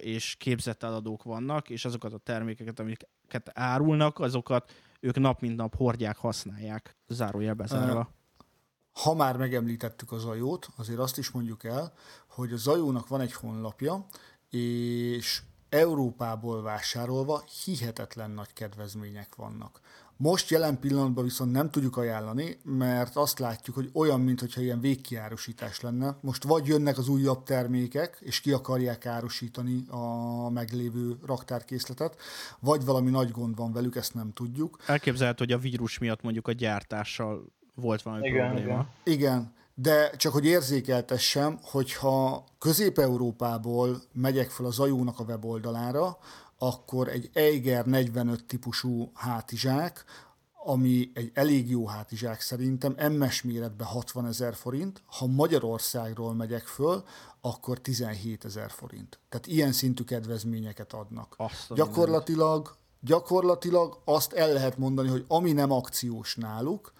és 0.00 0.34
képzett 0.38 0.82
eladók 0.82 1.22
vannak, 1.22 1.70
és 1.70 1.84
azokat 1.84 2.12
a 2.12 2.18
termékeket, 2.18 2.80
amiket 2.80 3.50
árulnak, 3.52 4.18
azokat 4.18 4.72
ők 5.00 5.18
nap 5.18 5.40
mint 5.40 5.56
nap 5.56 5.76
hordják, 5.76 6.16
használják, 6.16 6.96
zárójelbe 7.06 7.66
zárva. 7.66 8.10
Ha 8.92 9.14
már 9.14 9.36
megemlítettük 9.36 10.12
a 10.12 10.18
Zajót, 10.18 10.68
azért 10.76 10.98
azt 10.98 11.18
is 11.18 11.30
mondjuk 11.30 11.64
el, 11.64 11.92
hogy 12.28 12.52
a 12.52 12.56
Zajónak 12.56 13.08
van 13.08 13.20
egy 13.20 13.32
honlapja, 13.32 14.06
és 14.50 15.42
Európából 15.68 16.62
vásárolva 16.62 17.44
hihetetlen 17.64 18.30
nagy 18.30 18.52
kedvezmények 18.52 19.34
vannak. 19.34 19.80
Most 20.22 20.50
jelen 20.50 20.78
pillanatban 20.78 21.24
viszont 21.24 21.52
nem 21.52 21.70
tudjuk 21.70 21.96
ajánlani, 21.96 22.58
mert 22.64 23.16
azt 23.16 23.38
látjuk, 23.38 23.76
hogy 23.76 23.90
olyan, 23.92 24.20
mintha 24.20 24.60
ilyen 24.60 24.80
végkiárosítás 24.80 25.80
lenne. 25.80 26.16
Most 26.20 26.44
vagy 26.44 26.66
jönnek 26.66 26.98
az 26.98 27.08
újabb 27.08 27.42
termékek, 27.42 28.18
és 28.20 28.40
ki 28.40 28.52
akarják 28.52 29.06
árosítani 29.06 29.84
a 29.88 30.50
meglévő 30.50 31.16
raktárkészletet, 31.26 32.16
vagy 32.58 32.84
valami 32.84 33.10
nagy 33.10 33.30
gond 33.30 33.56
van 33.56 33.72
velük, 33.72 33.96
ezt 33.96 34.14
nem 34.14 34.32
tudjuk. 34.32 34.78
Elképzelhető, 34.86 35.44
hogy 35.44 35.52
a 35.52 35.58
vírus 35.58 35.98
miatt 35.98 36.22
mondjuk 36.22 36.48
a 36.48 36.52
gyártással 36.52 37.44
volt 37.74 38.02
valami 38.02 38.28
igen, 38.28 38.46
probléma. 38.46 38.86
Igen. 39.04 39.18
igen. 39.18 39.52
De 39.74 40.10
csak 40.16 40.32
hogy 40.32 40.44
érzékeltessem, 40.44 41.58
hogyha 41.62 42.44
Közép-Európából 42.58 44.02
megyek 44.12 44.50
fel 44.50 44.66
az 44.66 44.78
Ajónak 44.78 45.18
a 45.18 45.22
weboldalára, 45.22 46.18
akkor 46.62 47.08
egy 47.08 47.30
Eiger 47.32 47.86
45 47.86 48.44
típusú 48.44 49.10
hátizsák, 49.14 50.04
ami 50.64 51.10
egy 51.14 51.30
elég 51.34 51.70
jó 51.70 51.86
hátizsák 51.86 52.40
szerintem, 52.40 53.12
MS 53.12 53.42
méretben 53.42 53.86
60 53.86 54.26
ezer 54.26 54.54
forint, 54.54 55.02
ha 55.06 55.26
Magyarországról 55.26 56.34
megyek 56.34 56.66
föl, 56.66 57.04
akkor 57.40 57.78
17 57.78 58.44
ezer 58.44 58.70
forint. 58.70 59.18
Tehát 59.28 59.46
ilyen 59.46 59.72
szintű 59.72 60.04
kedvezményeket 60.04 60.92
adnak. 60.92 61.34
Azt 61.36 61.74
gyakorlatilag, 61.74 62.76
gyakorlatilag 63.00 64.00
azt 64.04 64.32
el 64.32 64.52
lehet 64.52 64.78
mondani, 64.78 65.08
hogy 65.08 65.24
ami 65.28 65.52
nem 65.52 65.70
akciós 65.70 66.36
náluk, 66.36 66.92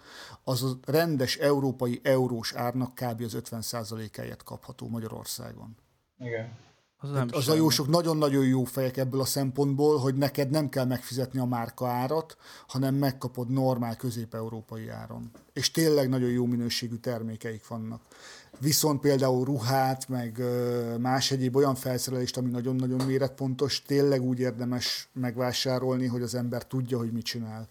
az 0.43 0.63
a 0.63 0.77
rendes 0.85 1.37
európai 1.37 1.99
eurós 2.03 2.53
árnak 2.53 2.95
kb. 2.95 3.21
az 3.21 3.37
50%-áját 3.39 4.43
kapható 4.43 4.87
Magyarországon. 4.87 5.75
Igen. 6.19 6.57
Az, 7.03 7.09
nem 7.09 7.27
az 7.31 7.47
ajósok 7.47 7.87
nagyon-nagyon 7.87 8.45
jó 8.45 8.63
fejek 8.63 8.97
ebből 8.97 9.21
a 9.21 9.25
szempontból, 9.25 9.97
hogy 9.97 10.15
neked 10.15 10.49
nem 10.49 10.69
kell 10.69 10.85
megfizetni 10.85 11.39
a 11.39 11.45
márka 11.45 11.87
árat, 11.87 12.37
hanem 12.67 12.95
megkapod 12.95 13.49
normál 13.49 13.95
közép-európai 13.95 14.89
áron. 14.89 15.31
És 15.53 15.71
tényleg 15.71 16.09
nagyon 16.09 16.29
jó 16.29 16.45
minőségű 16.45 16.95
termékeik 16.95 17.67
vannak. 17.67 18.01
Viszont 18.59 18.99
például 18.99 19.45
ruhát, 19.45 20.07
meg 20.09 20.41
más 20.99 21.31
egyéb 21.31 21.55
olyan 21.55 21.75
felszerelést, 21.75 22.37
ami 22.37 22.49
nagyon-nagyon 22.49 23.05
méretpontos, 23.05 23.81
tényleg 23.81 24.21
úgy 24.21 24.39
érdemes 24.39 25.09
megvásárolni, 25.13 26.05
hogy 26.05 26.21
az 26.21 26.35
ember 26.35 26.67
tudja, 26.67 26.97
hogy 26.97 27.11
mit 27.11 27.25
csinál. 27.25 27.67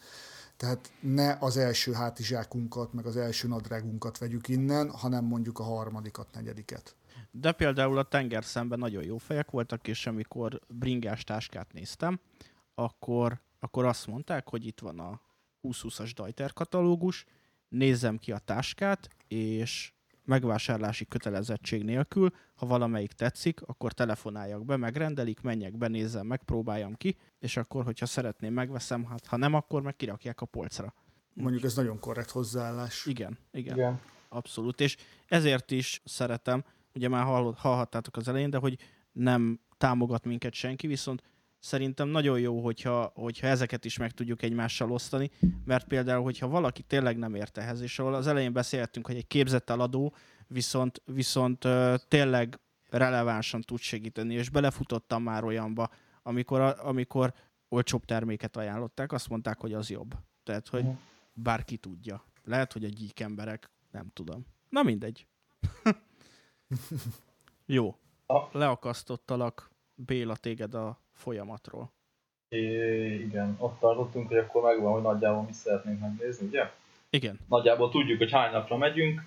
Tehát 0.56 0.90
ne 1.00 1.36
az 1.40 1.56
első 1.56 1.92
hátizsákunkat, 1.92 2.92
meg 2.92 3.06
az 3.06 3.16
első 3.16 3.48
nadrágunkat 3.48 4.18
vegyük 4.18 4.48
innen, 4.48 4.90
hanem 4.90 5.24
mondjuk 5.24 5.58
a 5.58 5.62
harmadikat, 5.62 6.26
negyediket. 6.32 6.94
De 7.30 7.52
például 7.52 7.98
a 7.98 8.02
tenger 8.02 8.44
szemben 8.44 8.78
nagyon 8.78 9.04
jó 9.04 9.18
fejek 9.18 9.50
voltak, 9.50 9.88
és 9.88 10.06
amikor 10.06 10.60
bringás 10.68 11.24
táskát 11.24 11.72
néztem, 11.72 12.20
akkor, 12.74 13.40
akkor 13.58 13.84
azt 13.84 14.06
mondták, 14.06 14.48
hogy 14.48 14.66
itt 14.66 14.80
van 14.80 14.98
a 14.98 15.20
2020-as 15.62 16.10
Dajter 16.14 16.52
katalógus, 16.52 17.24
nézzem 17.68 18.18
ki 18.18 18.32
a 18.32 18.38
táskát, 18.38 19.08
és 19.28 19.92
megvásárlási 20.24 21.06
kötelezettség 21.06 21.84
nélkül, 21.84 22.30
ha 22.54 22.66
valamelyik 22.66 23.12
tetszik, 23.12 23.62
akkor 23.62 23.92
telefonáljak 23.92 24.64
be, 24.64 24.76
megrendelik, 24.76 25.40
menjek 25.40 25.76
be, 25.76 25.88
nézzem, 25.88 26.26
megpróbáljam 26.26 26.94
ki, 26.94 27.16
és 27.38 27.56
akkor, 27.56 27.84
hogyha 27.84 28.06
szeretném, 28.06 28.52
megveszem, 28.52 29.04
hát 29.04 29.26
ha 29.26 29.36
nem, 29.36 29.54
akkor 29.54 29.82
meg 29.82 29.96
kirakják 29.96 30.40
a 30.40 30.46
polcra. 30.46 30.94
Mondjuk 31.32 31.62
ez 31.62 31.74
nagyon 31.74 31.98
korrekt 31.98 32.30
hozzáállás. 32.30 33.06
Igen, 33.06 33.38
igen, 33.52 33.76
igen. 33.76 34.00
Abszolút, 34.28 34.80
és 34.80 34.96
ezért 35.26 35.70
is 35.70 36.02
szeretem, 36.04 36.64
ugye 36.94 37.08
már 37.08 37.24
hallhattátok 37.56 38.16
az 38.16 38.28
elején, 38.28 38.50
de 38.50 38.58
hogy 38.58 38.78
nem 39.12 39.60
támogat 39.76 40.24
minket 40.24 40.54
senki, 40.54 40.86
viszont 40.86 41.22
szerintem 41.58 42.08
nagyon 42.08 42.40
jó, 42.40 42.60
hogyha, 42.60 43.12
hogyha 43.14 43.46
ezeket 43.46 43.84
is 43.84 43.98
meg 43.98 44.10
tudjuk 44.10 44.42
egymással 44.42 44.92
osztani, 44.92 45.30
mert 45.64 45.86
például, 45.86 46.22
hogyha 46.22 46.48
valaki 46.48 46.82
tényleg 46.82 47.18
nem 47.18 47.34
ért 47.34 47.58
ehhez, 47.58 47.80
és 47.80 47.98
ahol 47.98 48.14
az 48.14 48.26
elején 48.26 48.52
beszéltünk, 48.52 49.06
hogy 49.06 49.16
egy 49.16 49.26
képzett 49.26 49.70
eladó 49.70 50.14
viszont, 50.46 51.02
viszont 51.04 51.66
tényleg 52.08 52.60
relevánsan 52.90 53.60
tud 53.60 53.78
segíteni, 53.78 54.34
és 54.34 54.48
belefutottam 54.48 55.22
már 55.22 55.44
olyanba, 55.44 55.90
amikor, 56.22 56.60
amikor 56.82 57.34
olcsóbb 57.68 58.04
terméket 58.04 58.56
ajánlották, 58.56 59.12
azt 59.12 59.28
mondták, 59.28 59.58
hogy 59.58 59.72
az 59.72 59.90
jobb. 59.90 60.14
Tehát, 60.42 60.68
hogy 60.68 60.82
mhm. 60.82 60.92
bárki 61.32 61.76
tudja. 61.76 62.24
Lehet, 62.44 62.72
hogy 62.72 62.84
a 62.84 62.88
gyík 62.88 63.20
emberek, 63.20 63.70
nem 63.90 64.10
tudom. 64.12 64.46
Na 64.68 64.82
mindegy. 64.82 65.26
Jó. 67.66 67.94
Leakasztottalak 68.52 69.70
Béla 69.94 70.36
téged 70.36 70.74
a 70.74 70.98
folyamatról. 71.12 71.92
É, 72.48 73.14
igen, 73.14 73.56
ott 73.58 73.78
tartottunk, 73.78 74.28
hogy 74.28 74.36
akkor 74.36 74.62
megvan, 74.62 74.92
hogy 74.92 75.02
nagyjából 75.02 75.42
mi 75.42 75.52
szeretnénk 75.52 76.00
megnézni, 76.00 76.46
ugye? 76.46 76.70
Igen. 77.10 77.38
Nagyjából 77.48 77.90
tudjuk, 77.90 78.18
hogy 78.18 78.30
hány 78.30 78.52
napra 78.52 78.76
megyünk, 78.76 79.22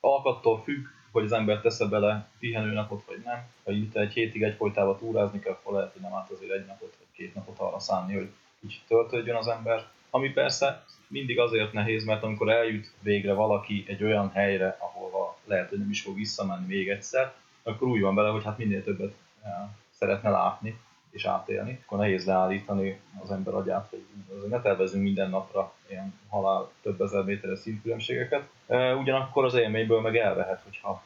alkattól 0.00 0.62
függ, 0.62 0.86
hogy 1.10 1.24
az 1.24 1.32
ember 1.32 1.60
tesz 1.60 1.88
bele 1.88 2.28
pihenőnapot, 2.38 3.04
vagy 3.06 3.22
nem. 3.24 3.46
Ha 3.64 3.72
itt 3.72 3.96
egy 3.96 4.12
hétig 4.12 4.42
egyfolytában 4.42 4.98
túrázni 4.98 5.38
kell, 5.38 5.52
akkor 5.52 5.72
lehet, 5.72 5.92
hogy 5.92 6.02
nem 6.02 6.14
át 6.14 6.30
azért 6.30 6.52
egy 6.52 6.66
napot, 6.66 6.94
vagy 6.98 7.06
két 7.12 7.34
napot 7.34 7.58
arra 7.58 7.78
szánni, 7.78 8.14
hogy 8.14 8.30
kicsit 8.60 8.82
töltődjön 8.86 9.36
az 9.36 9.48
ember. 9.48 9.88
Ami 10.14 10.30
persze 10.30 10.84
mindig 11.06 11.38
azért 11.38 11.72
nehéz, 11.72 12.04
mert 12.04 12.22
amikor 12.22 12.50
eljut 12.50 12.92
végre 13.00 13.32
valaki 13.32 13.84
egy 13.86 14.04
olyan 14.04 14.30
helyre, 14.30 14.76
ahol 14.80 15.36
lehet, 15.44 15.68
hogy 15.68 15.78
nem 15.78 15.90
is 15.90 16.02
fog 16.02 16.14
visszamenni 16.14 16.66
még 16.66 16.88
egyszer, 16.88 17.32
akkor 17.62 17.88
úgy 17.88 18.00
van 18.00 18.14
vele, 18.14 18.28
hogy 18.28 18.44
hát 18.44 18.58
minél 18.58 18.84
többet 18.84 19.14
eh, 19.42 19.50
szeretne 19.90 20.30
látni 20.30 20.78
és 21.10 21.24
átélni, 21.24 21.80
akkor 21.84 21.98
nehéz 21.98 22.26
leállítani 22.26 23.00
az 23.22 23.30
ember 23.30 23.54
agyát, 23.54 23.90
hogy 23.90 24.04
ne 24.48 24.60
tervezünk 24.60 25.02
minden 25.02 25.30
napra 25.30 25.72
ilyen 25.88 26.14
halál 26.28 26.70
több 26.82 27.00
ezer 27.00 27.24
méteres 27.24 27.58
szintkülönbségeket. 27.58 28.48
Eh, 28.66 28.98
ugyanakkor 28.98 29.44
az 29.44 29.54
élményből 29.54 30.00
meg 30.00 30.16
elvehet, 30.16 30.62
hogyha 30.64 31.02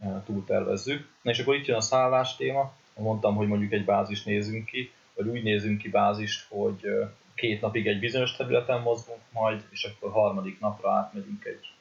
eh, 0.00 0.10
túl 0.24 0.44
tervezzük. 0.44 1.08
Na 1.22 1.30
és 1.30 1.38
akkor 1.38 1.54
itt 1.54 1.66
jön 1.66 1.76
a 1.76 1.80
szállás 1.80 2.36
téma. 2.36 2.72
Mondtam, 2.96 3.34
hogy 3.34 3.46
mondjuk 3.46 3.72
egy 3.72 3.84
bázis 3.84 4.24
nézünk 4.24 4.64
ki, 4.64 4.92
vagy 5.14 5.28
úgy 5.28 5.42
nézünk 5.42 5.78
ki 5.78 5.88
bázist, 5.88 6.46
hogy 6.48 6.86
két 7.34 7.60
napig 7.60 7.86
egy 7.86 7.98
bizonyos 7.98 8.36
területen 8.36 8.80
mozgunk 8.80 9.20
majd, 9.32 9.64
és 9.70 9.84
akkor 9.84 10.12
harmadik 10.12 10.60
napra 10.60 10.90
átmegyünk 10.90 11.44
egy 11.44 11.72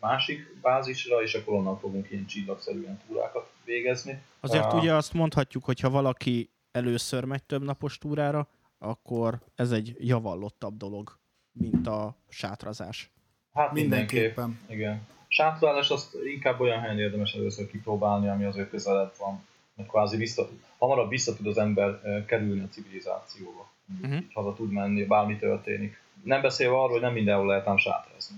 másik 0.00 0.60
bázisra, 0.60 1.22
és 1.22 1.34
akkor 1.34 1.54
onnan 1.54 1.78
fogunk 1.78 2.10
ilyen 2.10 2.26
csillagszerűen 2.26 3.00
túrákat 3.06 3.52
végezni. 3.64 4.22
Azért 4.40 4.72
uh, 4.72 4.78
ugye 4.78 4.94
azt 4.94 5.12
mondhatjuk, 5.12 5.64
hogy 5.64 5.80
ha 5.80 5.90
valaki 5.90 6.50
először 6.70 7.24
megy 7.24 7.42
több 7.42 7.62
napos 7.62 7.98
túrára, 7.98 8.48
akkor 8.78 9.38
ez 9.54 9.70
egy 9.70 9.96
javallottabb 9.98 10.76
dolog, 10.76 11.18
mint 11.52 11.86
a 11.86 12.16
sátrazás. 12.28 13.10
Hát 13.52 13.72
mindenképpen. 13.72 14.60
Igen. 14.66 15.06
Sátrázás 15.28 15.90
azt 15.90 16.16
inkább 16.34 16.60
olyan 16.60 16.80
helyen 16.80 16.98
érdemes 16.98 17.32
először 17.32 17.70
kipróbálni, 17.70 18.28
ami 18.28 18.44
azért 18.44 18.70
közelebb 18.70 19.12
van. 19.18 19.46
Mert 19.74 19.88
kvázi 19.88 20.16
vissza, 20.16 20.48
hamarabb 20.78 21.08
vissza 21.08 21.36
tud 21.36 21.46
az 21.46 21.58
ember 21.58 22.00
kerülni 22.26 22.60
a 22.60 22.68
civilizációba 22.68 23.70
uh-huh. 24.02 24.18
haza 24.34 24.52
tud 24.52 24.72
menni, 24.72 25.04
bármi 25.04 25.36
történik. 25.36 26.02
Nem 26.22 26.40
beszélve 26.40 26.76
arról, 26.76 26.90
hogy 26.90 27.00
nem 27.00 27.12
mindenhol 27.12 27.46
lehet 27.46 27.66
ám 27.66 27.76
sátrazni. 27.76 28.36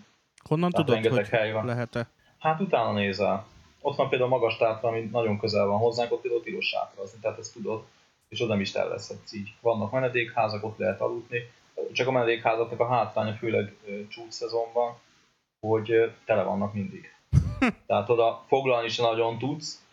Honnan 0.49 0.71
Tehát 0.71 0.87
tudod, 0.87 1.16
hogy 1.16 1.28
hely 1.28 1.52
van. 1.52 1.64
lehet-e? 1.64 2.09
Hát 2.38 2.61
utána 2.61 2.92
nézel. 2.92 3.47
Ott 3.80 3.97
van 3.97 4.09
például 4.09 4.33
a 4.33 4.37
magas 4.37 4.57
tátra, 4.57 4.88
ami 4.88 5.00
nagyon 5.12 5.38
közel 5.38 5.66
van 5.66 5.78
hozzánk, 5.78 6.12
ott 6.12 6.21
például 6.21 6.42
tilos 6.42 6.66
sátrazni, 6.66 7.19
tehát 7.21 7.38
ezt 7.38 7.52
tudod, 7.52 7.83
és 8.28 8.40
oda 8.40 8.61
is 8.61 8.71
tervezhetsz 8.71 9.33
így. 9.33 9.54
Vannak 9.61 9.90
menedékházak, 9.90 10.64
ott 10.64 10.78
lehet 10.78 11.00
aludni, 11.00 11.50
csak 11.92 12.09
a 12.09 12.11
menedékházaknak 12.11 12.80
a 12.80 12.88
hátránya 12.88 13.33
főleg 13.33 13.76
csúcs 14.09 14.33
szezonban, 14.33 14.95
hogy 15.61 16.12
tele 16.25 16.42
vannak 16.42 16.75
mindig. 16.75 17.14
Tehát 17.87 18.09
oda 18.09 18.45
foglalni 18.47 18.87
is 18.87 18.97
nagyon 18.97 19.38
tudsz, 19.38 19.85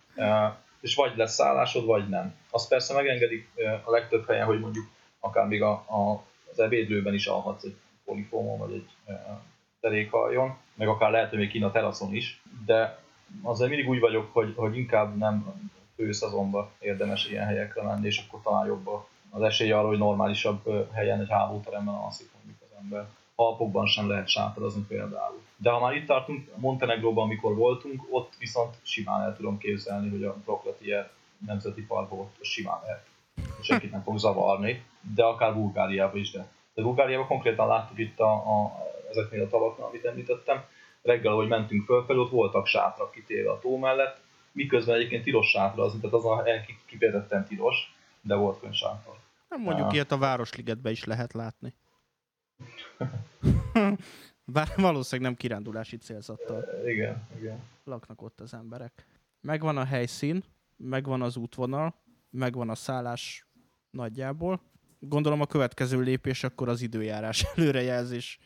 és 0.81 0.95
vagy 0.95 1.17
lesz 1.17 1.33
szállásod, 1.33 1.85
vagy 1.85 2.09
nem. 2.09 2.35
Azt 2.49 2.69
persze 2.69 2.93
megengedik 2.93 3.49
a 3.83 3.91
legtöbb 3.91 4.27
helyen, 4.27 4.45
hogy 4.45 4.59
mondjuk 4.59 4.85
akár 5.27 5.47
még 5.47 5.61
a, 5.61 5.71
a, 5.71 6.23
az 6.51 6.59
ebédlőben 6.59 7.13
is 7.13 7.27
alhatsz 7.27 7.63
egy 7.63 7.75
polifómon, 8.05 8.57
vagy 8.57 8.73
egy 8.73 8.89
e, 9.05 9.41
terékhaljon, 9.79 10.57
meg 10.73 10.87
akár 10.87 11.11
lehet, 11.11 11.29
hogy 11.29 11.39
még 11.39 11.49
kín 11.49 11.63
a 11.63 11.71
teraszon 11.71 12.15
is, 12.15 12.41
de 12.65 12.99
azért 13.41 13.69
mindig 13.69 13.89
úgy 13.89 13.99
vagyok, 13.99 14.33
hogy, 14.33 14.53
hogy 14.55 14.77
inkább 14.77 15.17
nem 15.17 15.53
főszezonban 15.95 16.69
érdemes 16.79 17.29
ilyen 17.29 17.45
helyekre 17.45 17.81
menni, 17.81 18.05
és 18.05 18.23
akkor 18.27 18.41
talán 18.41 18.65
jobb 18.65 18.89
az 19.29 19.41
esély 19.41 19.71
arra, 19.71 19.87
hogy 19.87 19.97
normálisabb 19.97 20.89
helyen, 20.93 21.19
egy 21.19 21.29
hálóteremben 21.29 21.95
alszik 21.95 22.29
mondjuk 22.33 22.57
az 22.61 22.77
ember. 22.81 23.07
Alpokban 23.35 23.85
sem 23.85 24.09
lehet 24.09 24.27
sátrazni 24.27 24.81
például. 24.87 25.41
De 25.57 25.69
ha 25.69 25.79
már 25.79 25.95
itt 25.95 26.05
tartunk, 26.05 26.49
Montenegróban, 26.55 27.23
amikor 27.23 27.55
voltunk, 27.55 28.07
ott 28.09 28.33
viszont 28.39 28.75
simán 28.81 29.21
el 29.21 29.35
tudom 29.35 29.57
képzelni, 29.57 30.09
hogy 30.09 30.23
a 30.23 30.33
Prokletie 30.43 31.09
nemzeti 31.45 31.81
parkban 31.81 32.19
ott 32.19 32.35
simán 32.41 32.79
lehet 32.85 33.05
senkit 33.61 33.91
nem 33.91 34.03
fog 34.03 34.17
zavarni, 34.17 34.83
de 35.15 35.23
akár 35.23 35.53
Bulgáriában 35.53 36.19
is. 36.19 36.31
De, 36.31 36.47
de 36.73 36.81
Bulgáriában 36.81 37.27
konkrétan 37.27 37.67
láttuk 37.67 37.99
itt 37.99 38.19
a, 38.19 38.31
a, 38.31 38.71
ezeknél 39.09 39.43
a 39.43 39.47
tavaknál, 39.47 39.87
amit 39.87 40.05
említettem, 40.05 40.63
reggel, 41.01 41.31
ahogy 41.31 41.47
mentünk 41.47 41.85
fölfelé, 41.85 42.19
ott 42.19 42.29
voltak 42.29 42.67
sátrak 42.67 43.11
kitéve 43.11 43.51
a 43.51 43.59
tó 43.59 43.77
mellett, 43.77 44.21
miközben 44.51 44.95
egyébként 44.95 45.23
tilos 45.23 45.49
sátrazni, 45.49 45.99
tehát 45.99 46.15
az 46.15 46.25
a 46.25 46.43
hely 46.43 46.65
kifejezetten 46.85 47.45
tilos, 47.45 47.95
de 48.21 48.35
volt 48.35 48.57
fönn 48.57 48.71
sátor. 48.71 49.15
Nem 49.49 49.61
mondjuk 49.61 49.93
ilyet 49.93 50.11
a 50.11 50.17
Városligetben 50.17 50.91
is 50.91 51.03
lehet 51.03 51.33
látni. 51.33 51.73
Bár 54.45 54.67
valószínűleg 54.75 55.31
nem 55.31 55.39
kirándulási 55.39 55.97
célzattal. 55.97 56.65
Igen, 56.85 57.27
igen. 57.37 57.63
Laknak 57.83 58.21
ott 58.21 58.39
az 58.39 58.53
emberek. 58.53 59.05
Megvan 59.41 59.77
a 59.77 59.85
helyszín, 59.85 60.43
megvan 60.77 61.21
az 61.21 61.37
útvonal, 61.37 61.93
megvan 62.29 62.69
a 62.69 62.75
szállás 62.75 63.46
nagyjából. 63.97 64.61
Gondolom 64.99 65.41
a 65.41 65.45
következő 65.45 66.01
lépés 66.01 66.43
akkor 66.43 66.69
az 66.69 66.81
időjárás 66.81 67.45
előrejelzés. 67.55 68.39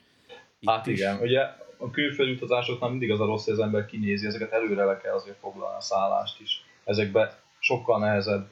Itt 0.60 0.70
hát 0.70 0.88
is. 0.88 1.00
igen, 1.00 1.20
ugye 1.20 1.42
a 1.78 1.90
külföldi 1.92 2.32
utazásoknál 2.32 2.90
mindig 2.90 3.12
az 3.12 3.20
a 3.20 3.26
rossz, 3.26 3.46
hogy 3.46 3.54
az 3.54 3.60
ember 3.60 3.86
kinézi, 3.86 4.26
ezeket 4.28 4.52
előre 4.52 4.84
le 4.84 4.98
kell 4.98 5.14
azért 5.14 5.38
foglalni 5.40 5.78
a 5.78 5.82
szállást 5.82 6.42
is. 6.42 6.66
Ezekbe 6.84 7.40
sokkal 7.60 8.00
nehezebb 8.00 8.48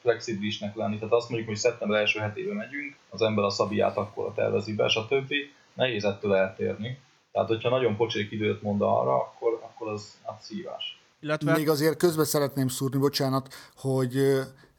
flexibilisnek 0.00 0.74
lenni. 0.74 0.98
Tehát 0.98 1.14
azt 1.14 1.28
mondjuk, 1.28 1.50
hogy 1.50 1.58
szeptember 1.58 1.98
első 2.00 2.20
hetében 2.20 2.56
megyünk, 2.56 2.96
az 3.10 3.22
ember 3.22 3.44
a 3.44 3.50
szabiát 3.50 3.96
akkor 3.96 4.32
tervezi 4.34 4.74
be, 4.74 4.88
stb. 4.88 5.32
Nehéz 5.74 6.04
ettől 6.04 6.34
eltérni. 6.34 6.98
Tehát, 7.32 7.48
hogyha 7.48 7.68
nagyon 7.68 7.96
pocsék 7.96 8.32
időt 8.32 8.62
mond 8.62 8.82
arra, 8.82 9.14
akkor, 9.14 9.60
akkor 9.62 9.88
az 9.88 10.18
hát 10.24 10.40
szívás. 10.42 11.00
Illetve... 11.20 11.56
Még 11.56 11.68
azért 11.68 11.96
közben 11.96 12.24
szeretném 12.24 12.68
szúrni, 12.68 12.98
bocsánat, 12.98 13.54
hogy 13.76 14.16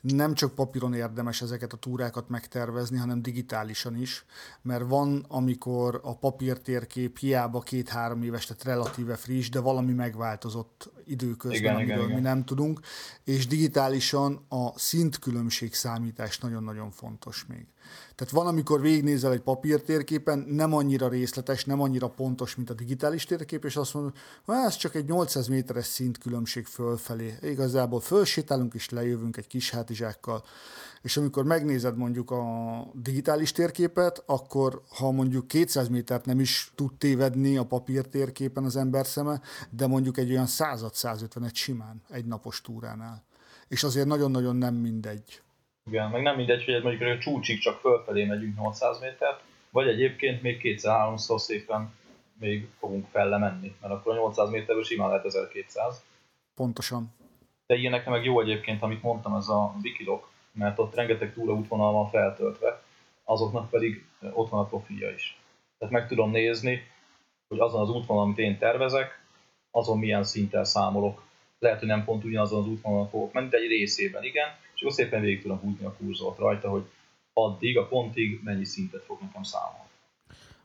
nem 0.01 0.33
csak 0.33 0.55
papíron 0.55 0.93
érdemes 0.93 1.41
ezeket 1.41 1.73
a 1.73 1.77
túrákat 1.77 2.29
megtervezni, 2.29 2.97
hanem 2.97 3.21
digitálisan 3.21 3.95
is, 3.95 4.25
mert 4.61 4.87
van, 4.87 5.25
amikor 5.27 5.99
a 6.03 6.17
papírtérkép 6.17 7.17
hiába 7.17 7.59
két-három 7.59 8.23
éves, 8.23 8.45
tehát 8.45 8.63
relatíve 8.63 9.15
friss, 9.15 9.49
de 9.49 9.59
valami 9.59 9.93
megváltozott 9.93 10.91
időközben, 11.05 11.59
igen, 11.59 11.75
amiről 11.75 11.95
igen, 11.95 12.05
mi 12.05 12.11
igen. 12.11 12.21
nem 12.21 12.45
tudunk, 12.45 12.79
és 13.23 13.47
digitálisan 13.47 14.45
a 14.49 14.79
szintkülönbség 14.79 15.73
számítás 15.73 16.39
nagyon-nagyon 16.39 16.91
fontos 16.91 17.45
még. 17.45 17.67
Tehát 18.15 18.33
van, 18.33 18.47
amikor 18.47 18.81
végignézel 18.81 19.31
egy 19.31 19.41
papírtérképen, 19.41 20.39
nem 20.39 20.73
annyira 20.73 21.07
részletes, 21.07 21.65
nem 21.65 21.81
annyira 21.81 22.07
pontos, 22.07 22.55
mint 22.55 22.69
a 22.69 22.73
digitális 22.73 23.25
térkép, 23.25 23.65
és 23.65 23.75
azt 23.75 23.93
mondod, 23.93 24.13
hogy 24.45 24.55
ez 24.55 24.75
csak 24.75 24.95
egy 24.95 25.05
800 25.05 25.47
méteres 25.47 25.85
szintkülönbség 25.85 26.65
fölfelé. 26.65 27.37
Igazából 27.41 27.99
fölsétálunk 27.99 28.73
és 28.73 28.89
lejövünk 28.89 29.37
egy 29.37 29.47
kis 29.47 29.69
hátizsákkal. 29.69 30.43
És 31.01 31.17
amikor 31.17 31.43
megnézed 31.43 31.97
mondjuk 31.97 32.31
a 32.31 32.43
digitális 32.93 33.51
térképet, 33.51 34.23
akkor 34.25 34.81
ha 34.89 35.11
mondjuk 35.11 35.47
200 35.47 35.87
métert 35.87 36.25
nem 36.25 36.39
is 36.39 36.71
tud 36.75 36.93
tévedni 36.97 37.57
a 37.57 37.65
papírtérképen 37.65 38.63
az 38.63 38.75
ember 38.75 39.05
szeme, 39.05 39.41
de 39.69 39.87
mondjuk 39.87 40.17
egy 40.17 40.31
olyan 40.31 40.47
100-150-et 40.47 41.53
simán 41.53 42.01
egy 42.09 42.25
napos 42.25 42.61
túránál. 42.61 43.23
És 43.67 43.83
azért 43.83 44.07
nagyon-nagyon 44.07 44.55
nem 44.55 44.75
mindegy 44.75 45.41
igen, 45.89 46.09
meg 46.09 46.21
nem 46.21 46.35
mindegy, 46.35 46.63
hogy 46.63 46.83
mondjuk 46.83 47.09
a 47.09 47.17
csúcsig 47.17 47.59
csak 47.59 47.79
fölfelé 47.79 48.25
megyünk 48.25 48.57
800 48.57 48.99
métert, 48.99 49.43
vagy 49.69 49.87
egyébként 49.87 50.41
még 50.41 50.57
kétszer-háromszor 50.57 51.39
szépen 51.39 51.93
még 52.39 52.67
fogunk 52.79 53.07
felle 53.11 53.37
menni, 53.37 53.75
mert 53.81 53.93
akkor 53.93 54.11
a 54.11 54.15
800 54.15 54.49
méterből 54.49 54.83
simán 54.83 55.09
lehet 55.09 55.25
1200. 55.25 56.03
Pontosan. 56.55 57.13
De 57.67 57.75
ilyen 57.75 57.91
nekem 57.91 58.13
meg 58.13 58.23
jó 58.23 58.41
egyébként, 58.41 58.81
amit 58.81 59.01
mondtam, 59.01 59.35
ez 59.35 59.47
a 59.47 59.75
Wikilog, 59.83 60.27
mert 60.51 60.79
ott 60.79 60.95
rengeteg 60.95 61.33
túraútvonal 61.33 61.91
van 61.91 62.09
feltöltve, 62.09 62.81
azoknak 63.23 63.69
pedig 63.69 64.05
ott 64.33 64.49
van 64.49 64.59
a 64.59 64.67
profilja 64.67 65.11
is. 65.11 65.37
Tehát 65.77 65.93
meg 65.93 66.07
tudom 66.07 66.31
nézni, 66.31 66.81
hogy 67.47 67.59
azon 67.59 67.81
az 67.81 67.89
útvonal, 67.89 68.23
amit 68.23 68.37
én 68.37 68.57
tervezek, 68.57 69.23
azon 69.71 69.97
milyen 69.97 70.23
szinten 70.23 70.65
számolok. 70.65 71.23
Lehet, 71.59 71.79
hogy 71.79 71.87
nem 71.87 72.03
pont 72.03 72.23
ugyanazon 72.23 72.59
az 72.59 72.67
útvonalon 72.67 73.09
fogok 73.09 73.33
menni, 73.33 73.49
de 73.49 73.57
egy 73.57 73.67
részében 73.67 74.23
igen, 74.23 74.47
és 74.75 74.81
akkor 74.81 74.93
szépen 74.93 75.21
végig 75.21 75.41
tudom 75.41 75.59
húzni 75.59 75.85
a 75.85 75.93
kurzort 75.93 76.37
rajta, 76.37 76.69
hogy 76.69 76.83
addig, 77.33 77.77
a 77.77 77.87
pontig 77.87 78.39
mennyi 78.43 78.65
szintet 78.65 79.03
fog 79.03 79.17
nekem 79.21 79.43
számolni. 79.43 79.89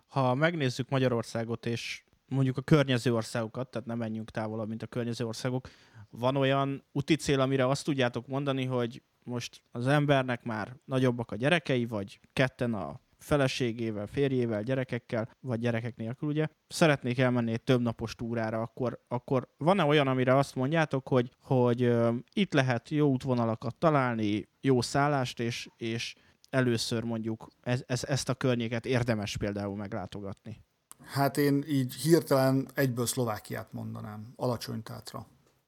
Ha 0.06 0.34
megnézzük 0.34 0.88
Magyarországot 0.88 1.66
és 1.66 2.02
mondjuk 2.28 2.56
a 2.56 2.62
környező 2.62 3.14
országokat, 3.14 3.70
tehát 3.70 3.86
nem 3.86 3.98
menjünk 3.98 4.30
távolabb, 4.30 4.68
mint 4.68 4.82
a 4.82 4.86
környező 4.86 5.26
országok, 5.26 5.68
van 6.10 6.36
olyan 6.36 6.84
úti 6.92 7.16
cél, 7.16 7.40
amire 7.40 7.68
azt 7.68 7.84
tudjátok 7.84 8.26
mondani, 8.26 8.64
hogy 8.64 9.02
most 9.24 9.62
az 9.70 9.86
embernek 9.86 10.42
már 10.42 10.76
nagyobbak 10.84 11.30
a 11.30 11.36
gyerekei, 11.36 11.86
vagy 11.86 12.20
ketten 12.32 12.74
a 12.74 13.00
feleségével, 13.24 14.06
férjével, 14.06 14.62
gyerekekkel, 14.62 15.28
vagy 15.40 15.60
gyerekek 15.60 15.96
nélkül, 15.96 16.28
ugye, 16.28 16.46
szeretnék 16.68 17.18
elmenni 17.18 17.52
egy 17.52 17.62
több 17.62 17.80
napos 17.80 18.14
túrára, 18.14 18.62
akkor, 18.62 19.04
akkor 19.08 19.48
van-e 19.56 19.84
olyan, 19.84 20.08
amire 20.08 20.36
azt 20.36 20.54
mondjátok, 20.54 21.08
hogy, 21.08 21.30
hogy 21.40 21.82
uh, 21.82 22.14
itt 22.32 22.52
lehet 22.52 22.88
jó 22.88 23.10
útvonalakat 23.10 23.76
találni, 23.76 24.48
jó 24.60 24.80
szállást, 24.80 25.40
és, 25.40 25.68
és 25.76 26.14
először 26.50 27.02
mondjuk 27.02 27.48
ez, 27.60 27.82
ez, 27.86 28.04
ezt 28.04 28.28
a 28.28 28.34
környéket 28.34 28.86
érdemes 28.86 29.36
például 29.36 29.76
meglátogatni? 29.76 30.62
Hát 31.04 31.36
én 31.36 31.64
így 31.68 31.94
hirtelen 31.94 32.68
egyből 32.74 33.06
Szlovákiát 33.06 33.72
mondanám, 33.72 34.32
alacsony 34.36 34.82
tátra 34.82 35.26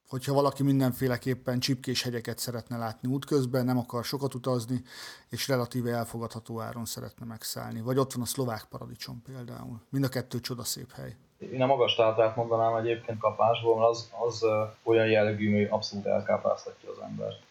hogyha 0.09 0.33
valaki 0.33 0.63
mindenféleképpen 0.63 1.59
csipkés 1.59 2.03
hegyeket 2.03 2.39
szeretne 2.39 2.77
látni 2.77 3.09
útközben, 3.09 3.65
nem 3.65 3.79
akar 3.79 4.05
sokat 4.05 4.35
utazni, 4.35 4.83
és 5.31 5.49
relatíve 5.49 5.91
elfogadható 5.91 6.61
áron 6.61 6.85
szeretne 6.85 7.27
megszállni. 7.27 7.81
Vagy 7.81 7.99
ott 7.99 8.13
van 8.13 8.23
a 8.23 8.27
szlovák 8.27 8.65
paradicsom 8.71 9.23
például. 9.23 9.81
Mind 9.91 10.05
a 10.05 10.09
kettő 10.09 10.41
csodaszép 10.41 10.93
hely. 10.93 11.17
Én 11.39 11.63
a 11.63 11.67
magas 11.67 11.95
tátrát 11.95 12.37
mondanám 12.37 12.77
egyébként 12.77 13.19
kapásból, 13.19 13.79
mert 13.79 13.89
az, 13.89 14.11
az 14.27 14.47
olyan 14.83 15.07
jellegű, 15.07 15.55
hogy 15.55 15.67
abszolút 15.71 16.07
elkápáztatja 16.07 16.91
az 16.91 16.99
embert. 17.09 17.43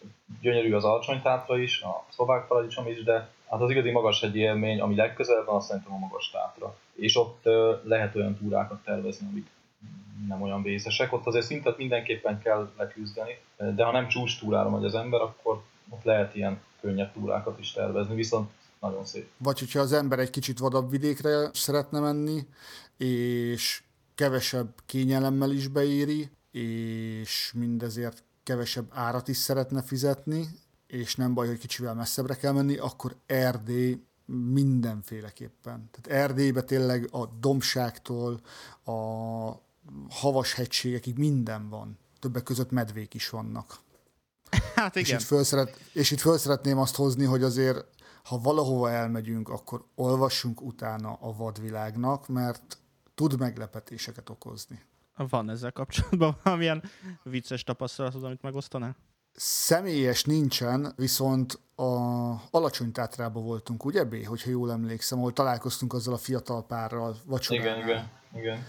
Gyönyörű 0.41 0.73
az 0.73 0.83
alacsony 0.83 1.21
tátra 1.21 1.57
is, 1.57 1.81
a 1.81 2.05
szlovák 2.09 2.47
paradicsom 2.47 2.87
is, 2.87 3.03
de 3.03 3.29
hát 3.49 3.61
az 3.61 3.69
igazi 3.69 3.91
magas 3.91 4.21
hegyi 4.21 4.39
élmény, 4.39 4.81
ami 4.81 4.95
legközelebb 4.95 5.45
van, 5.45 5.55
azt 5.55 5.67
szerintem 5.67 5.93
a 5.93 5.97
magas 5.97 6.29
tátra. 6.31 6.75
És 6.95 7.17
ott 7.17 7.43
lehet 7.83 8.15
olyan 8.15 8.37
túrákat 8.37 8.83
tervezni, 8.83 9.27
amik 9.31 9.47
nem 10.27 10.41
olyan 10.41 10.63
vészesek. 10.63 11.13
Ott 11.13 11.25
azért 11.25 11.45
szintet 11.45 11.77
mindenképpen 11.77 12.39
kell 12.39 12.71
leküzdeni, 12.77 13.39
de 13.57 13.83
ha 13.83 13.91
nem 13.91 14.07
csúcs 14.07 14.39
túrára 14.39 14.69
megy 14.69 14.85
az 14.85 14.95
ember, 14.95 15.21
akkor 15.21 15.63
ott 15.89 16.03
lehet 16.03 16.35
ilyen 16.35 16.61
könnyebb 16.81 17.13
túrákat 17.13 17.59
is 17.59 17.71
tervezni, 17.71 18.15
viszont 18.15 18.51
nagyon 18.79 19.05
szép. 19.05 19.29
Vagy 19.37 19.59
hogyha 19.59 19.79
az 19.79 19.93
ember 19.93 20.19
egy 20.19 20.29
kicsit 20.29 20.59
vadabb 20.59 20.89
vidékre 20.89 21.49
szeretne 21.53 21.99
menni, 21.99 22.47
és 22.97 23.83
kevesebb 24.15 24.69
kényelemmel 24.85 25.51
is 25.51 25.67
beéri, 25.67 26.29
és 26.51 27.51
mindezért 27.55 28.23
kevesebb 28.43 28.85
árat 28.93 29.27
is 29.27 29.37
szeretne 29.37 29.81
fizetni, 29.81 30.47
és 30.87 31.15
nem 31.15 31.33
baj, 31.33 31.47
hogy 31.47 31.57
kicsivel 31.57 31.93
messzebbre 31.93 32.35
kell 32.35 32.51
menni, 32.51 32.77
akkor 32.77 33.15
Erdély 33.25 33.99
mindenféleképpen. 34.25 35.89
Tehát 35.91 36.21
Erdélybe 36.23 36.61
tényleg 36.61 37.07
a 37.11 37.25
dombságtól 37.25 38.39
a 38.85 39.63
havas 40.09 40.53
hegységekig 40.53 41.17
minden 41.17 41.69
van. 41.69 41.97
Többek 42.19 42.43
között 42.43 42.71
medvék 42.71 43.13
is 43.13 43.29
vannak. 43.29 43.83
Hát 44.75 44.95
igen. 44.95 45.15
És 45.15 45.21
itt, 45.21 45.27
föl 45.27 45.43
szeret, 45.43 45.79
és 45.93 46.11
itt 46.11 46.19
föl 46.19 46.37
szeretném 46.37 46.77
azt 46.77 46.95
hozni, 46.95 47.25
hogy 47.25 47.43
azért, 47.43 47.85
ha 48.23 48.37
valahova 48.37 48.91
elmegyünk, 48.91 49.49
akkor 49.49 49.85
olvassunk 49.95 50.61
utána 50.61 51.17
a 51.21 51.35
vadvilágnak, 51.35 52.27
mert 52.27 52.77
tud 53.15 53.39
meglepetéseket 53.39 54.29
okozni. 54.29 54.81
Van 55.15 55.49
ezzel 55.49 55.71
kapcsolatban 55.71 56.37
valamilyen 56.43 56.83
vicces 57.23 57.63
tapasztalatod, 57.63 58.23
amit 58.23 58.41
megosztanál? 58.41 58.95
Személyes 59.37 60.23
nincsen, 60.23 60.93
viszont 60.95 61.59
a 61.75 61.83
alacsony 62.51 62.91
tátrában 62.91 63.43
voltunk, 63.43 63.85
ugye 63.85 64.03
B, 64.03 64.25
hogyha 64.25 64.49
jól 64.49 64.71
emlékszem, 64.71 65.17
ahol 65.17 65.33
találkoztunk 65.33 65.93
azzal 65.93 66.13
a 66.13 66.17
fiatal 66.17 66.65
párral 66.65 67.17
vacsoránál. 67.25 67.77
Igen, 67.77 67.87
igen, 67.87 68.09
igen. 68.33 68.65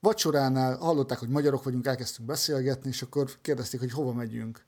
Vacsoránál 0.00 0.76
hallották, 0.76 1.18
hogy 1.18 1.28
magyarok 1.28 1.64
vagyunk, 1.64 1.86
elkezdtünk 1.86 2.28
beszélgetni, 2.28 2.88
és 2.88 3.02
akkor 3.02 3.30
kérdezték, 3.40 3.80
hogy 3.80 3.92
hova 3.92 4.12
megyünk. 4.12 4.64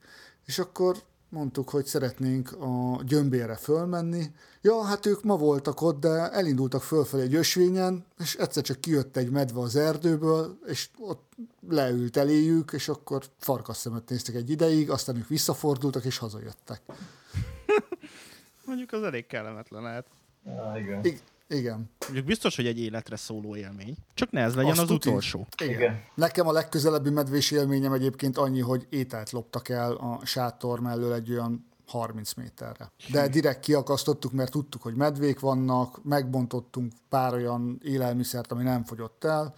És 0.46 0.58
akkor 0.58 0.96
mondtuk, 1.30 1.68
hogy 1.68 1.84
szeretnénk 1.84 2.52
a 2.52 3.00
gyömbére 3.04 3.56
fölmenni. 3.56 4.30
Ja, 4.60 4.82
hát 4.82 5.06
ők 5.06 5.22
ma 5.22 5.36
voltak 5.36 5.80
ott, 5.80 6.00
de 6.00 6.30
elindultak 6.30 6.82
fölfelé 6.82 7.22
egy 7.22 7.34
ösvényen, 7.34 8.04
és 8.18 8.34
egyszer 8.34 8.62
csak 8.62 8.80
kijött 8.80 9.16
egy 9.16 9.30
medve 9.30 9.60
az 9.60 9.76
erdőből, 9.76 10.58
és 10.66 10.88
ott 10.98 11.32
leült 11.68 12.16
eléjük, 12.16 12.72
és 12.72 12.88
akkor 12.88 13.24
farkasszemet 13.38 14.08
néztek 14.08 14.34
egy 14.34 14.50
ideig, 14.50 14.90
aztán 14.90 15.16
ők 15.16 15.28
visszafordultak, 15.28 16.04
és 16.04 16.18
hazajöttek. 16.18 16.82
Mondjuk 18.66 18.92
az 18.92 19.02
elég 19.02 19.26
kellemetlen 19.26 19.82
lehet. 19.82 20.06
Ja, 20.44 20.74
igen. 20.76 21.04
I- 21.04 21.20
igen. 21.50 21.90
Mondjuk 22.04 22.26
biztos, 22.26 22.56
hogy 22.56 22.66
egy 22.66 22.78
életre 22.80 23.16
szóló 23.16 23.56
élmény. 23.56 23.96
Csak 24.14 24.30
ne 24.30 24.40
ez 24.40 24.54
legyen 24.54 24.70
Azt 24.70 24.80
az 24.80 24.86
tuti. 24.86 25.08
utolsó. 25.08 25.46
Igen. 25.62 25.74
Igen. 25.74 26.00
Nekem 26.14 26.46
a 26.46 26.52
legközelebbi 26.52 27.10
medvés 27.10 27.50
élményem 27.50 27.92
egyébként 27.92 28.38
annyi, 28.38 28.60
hogy 28.60 28.86
ételt 28.88 29.30
loptak 29.30 29.68
el 29.68 29.92
a 29.92 30.20
sátor 30.24 30.80
mellől 30.80 31.12
egy 31.14 31.30
olyan 31.30 31.68
30 31.86 32.34
méterre. 32.34 32.92
De 33.12 33.28
direkt 33.28 33.60
kiakasztottuk, 33.60 34.32
mert 34.32 34.50
tudtuk, 34.50 34.82
hogy 34.82 34.94
medvék 34.94 35.40
vannak, 35.40 36.04
megbontottunk 36.04 36.92
pár 37.08 37.34
olyan 37.34 37.80
élelmiszert, 37.84 38.52
ami 38.52 38.62
nem 38.62 38.84
fogyott 38.84 39.24
el, 39.24 39.54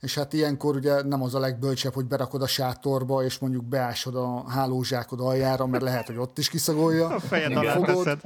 és 0.00 0.14
hát 0.14 0.32
ilyenkor 0.32 0.76
ugye 0.76 1.02
nem 1.02 1.22
az 1.22 1.34
a 1.34 1.38
legbölcsebb, 1.38 1.94
hogy 1.94 2.04
berakod 2.04 2.42
a 2.42 2.46
sátorba, 2.46 3.22
és 3.24 3.38
mondjuk 3.38 3.64
beásod 3.64 4.14
a 4.14 4.44
hálózsákod 4.48 5.20
aljára, 5.20 5.66
mert 5.66 5.82
lehet, 5.82 6.06
hogy 6.06 6.16
ott 6.16 6.38
is 6.38 6.48
kiszagolja. 6.48 7.06
A 7.06 7.20
fejed 7.20 7.56
alá 7.56 7.72
fogod. 7.72 8.18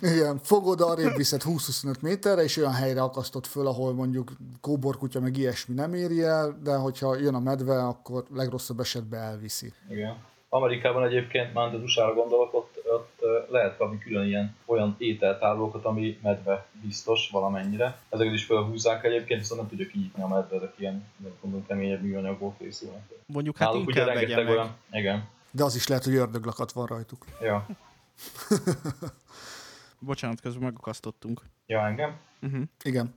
Igen, 0.00 0.40
fogod, 0.42 0.80
arrébb 0.80 1.16
viszed 1.16 1.42
20-25 1.44 2.00
méterre, 2.00 2.42
és 2.42 2.56
olyan 2.56 2.72
helyre 2.72 3.02
akasztott 3.02 3.46
föl, 3.46 3.66
ahol 3.66 3.94
mondjuk 3.94 4.32
kóborkutya 4.60 5.20
meg 5.20 5.36
ilyesmi 5.36 5.74
nem 5.74 5.94
éri 5.94 6.22
el, 6.22 6.58
de 6.62 6.74
hogyha 6.74 7.16
jön 7.16 7.34
a 7.34 7.40
medve, 7.40 7.84
akkor 7.84 8.24
legrosszabb 8.34 8.80
esetben 8.80 9.20
elviszi. 9.20 9.72
Igen. 9.90 10.16
Amerikában 10.48 11.04
egyébként, 11.04 11.54
már 11.54 11.74
az 11.74 11.82
usa 11.82 12.14
gondolok, 12.14 12.54
ott 12.54 12.73
lehet 13.48 13.76
kapni 13.76 13.98
külön 13.98 14.26
ilyen 14.26 14.56
olyan 14.64 14.94
ételtárolókat, 14.98 15.84
ami 15.84 16.18
medve 16.22 16.66
biztos 16.82 17.30
valamennyire. 17.30 17.98
Ezeket 18.08 18.32
is 18.32 18.44
felhúzzák 18.44 19.04
egyébként, 19.04 19.40
viszont 19.40 19.60
nem 19.60 19.68
tudja 19.68 19.86
kinyitni 19.86 20.22
a 20.22 20.28
medve, 20.28 20.56
ezek 20.56 20.72
ilyen 20.76 21.04
mondom, 21.40 21.66
keményebb 21.66 22.02
műanyagból 22.02 22.54
készülnek. 22.58 23.02
Mondjuk 23.26 23.56
hát 23.56 23.68
Náluk 23.68 23.88
inkább 23.88 24.16
ugye 24.16 24.50
olyan, 24.50 24.76
igen. 24.90 25.28
De 25.50 25.64
az 25.64 25.74
is 25.74 25.86
lehet, 25.86 26.04
hogy 26.04 26.14
ördöglakat 26.14 26.72
van 26.72 26.86
rajtuk. 26.86 27.24
Ja. 27.40 27.66
Bocsánat, 29.98 30.40
közben 30.40 30.62
megakasztottunk. 30.62 31.42
Ja, 31.66 31.86
engem? 31.86 32.16
Uh-huh. 32.42 32.62
Igen. 32.82 33.14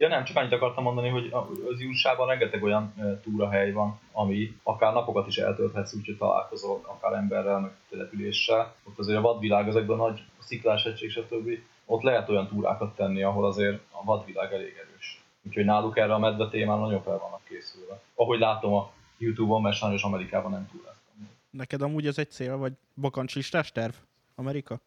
Ja 0.00 0.08
nem, 0.08 0.24
csak 0.24 0.36
annyit 0.36 0.52
akartam 0.52 0.84
mondani, 0.84 1.08
hogy 1.08 1.28
az 1.72 1.80
usa 1.88 2.26
rengeteg 2.26 2.62
olyan 2.62 2.94
túrahely 3.22 3.72
van, 3.72 4.00
ami 4.12 4.56
akár 4.62 4.92
napokat 4.92 5.26
is 5.26 5.36
eltölthetsz, 5.36 5.94
úgyhogy 5.94 6.16
találkozol 6.16 6.80
akár 6.86 7.12
emberrel, 7.12 7.60
meg 7.60 7.70
településsel. 7.90 8.74
Ott 8.84 8.98
azért 8.98 9.18
a 9.18 9.20
vadvilág, 9.20 9.68
ezekben 9.68 9.98
a 9.98 10.06
nagy 10.06 10.22
sziklás 10.38 10.84
egység, 10.84 11.10
stb. 11.10 11.48
Ott 11.84 12.02
lehet 12.02 12.28
olyan 12.28 12.48
túrákat 12.48 12.96
tenni, 12.96 13.22
ahol 13.22 13.46
azért 13.46 13.80
a 13.90 14.04
vadvilág 14.04 14.52
elég 14.52 14.84
erős. 14.86 15.22
Úgyhogy 15.42 15.64
náluk 15.64 15.96
erre 15.98 16.14
a 16.14 16.18
medve 16.18 16.48
témán 16.48 16.78
nagyon 16.78 17.02
fel 17.02 17.18
vannak 17.18 17.44
készülve. 17.44 18.00
Ahogy 18.14 18.38
látom 18.38 18.72
a 18.74 18.90
Youtube-on, 19.18 19.62
mert 19.62 19.76
sajnos 19.76 20.02
Amerikában 20.02 20.50
nem 20.50 20.68
túráztam. 20.72 21.28
Neked 21.50 21.82
amúgy 21.82 22.06
ez 22.06 22.18
egy 22.18 22.30
cél, 22.30 22.56
vagy 22.56 22.72
bakancslistás 22.94 23.72
terv? 23.72 23.92
Amerika? 24.34 24.80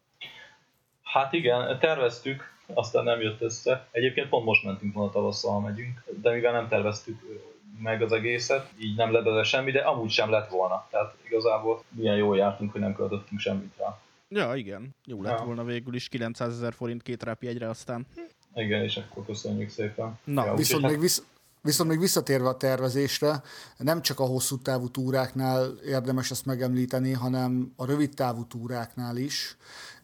Hát 1.04 1.34
igen, 1.34 1.80
terveztük, 1.80 2.53
aztán 2.74 3.04
nem 3.04 3.22
jött 3.22 3.42
össze. 3.42 3.88
Egyébként 3.92 4.30
pont 4.30 4.46
most 4.46 4.64
mentünk 4.64 4.94
volna 4.94 5.12
tavasszal, 5.12 5.60
megyünk, 5.60 6.04
de 6.22 6.32
mivel 6.32 6.52
nem 6.52 6.68
terveztük 6.68 7.20
meg 7.82 8.02
az 8.02 8.12
egészet, 8.12 8.70
így 8.80 8.96
nem 8.96 9.12
lett 9.12 9.24
bele 9.24 9.44
semmi, 9.44 9.72
de 9.72 9.80
amúgy 9.80 10.10
sem 10.10 10.30
lett 10.30 10.50
volna. 10.50 10.88
Tehát 10.90 11.16
igazából 11.26 11.84
milyen 11.90 12.16
jól 12.16 12.38
jártunk, 12.38 12.72
hogy 12.72 12.82
nem 12.82 12.96
költöttünk 12.96 13.40
semmit 13.40 13.74
rá. 13.78 14.00
Ja, 14.28 14.56
igen. 14.56 14.96
Jó 15.06 15.22
lett 15.22 15.40
ja. 15.40 15.46
volna 15.46 15.64
végül 15.64 15.96
is 15.96 16.10
900 16.10 16.54
ezer 16.54 16.74
forint 16.74 17.04
két 17.04 17.24
rápjegyre 17.24 17.70
aztán. 17.70 18.06
Igen, 18.56 18.84
és 18.84 18.98
akkor 18.98 19.26
köszönjük 19.26 19.70
szépen. 19.70 20.20
Na, 20.24 20.46
ja, 20.46 20.54
viszont, 20.54 20.86
még 20.86 21.00
visz, 21.00 21.24
viszont 21.62 21.90
még 21.90 22.00
visszatérve 22.00 22.48
a 22.48 22.58
tervezésre, 22.58 23.42
nem 23.78 24.02
csak 24.02 24.20
a 24.20 24.26
hosszú 24.26 24.58
távú 24.58 24.90
túráknál 24.90 25.74
érdemes 25.86 26.32
ezt 26.32 26.46
megemlíteni, 26.46 27.12
hanem 27.12 27.74
a 27.76 27.86
rövid 27.86 28.14
távú 28.14 28.46
túráknál 28.46 29.18
is 29.18 29.58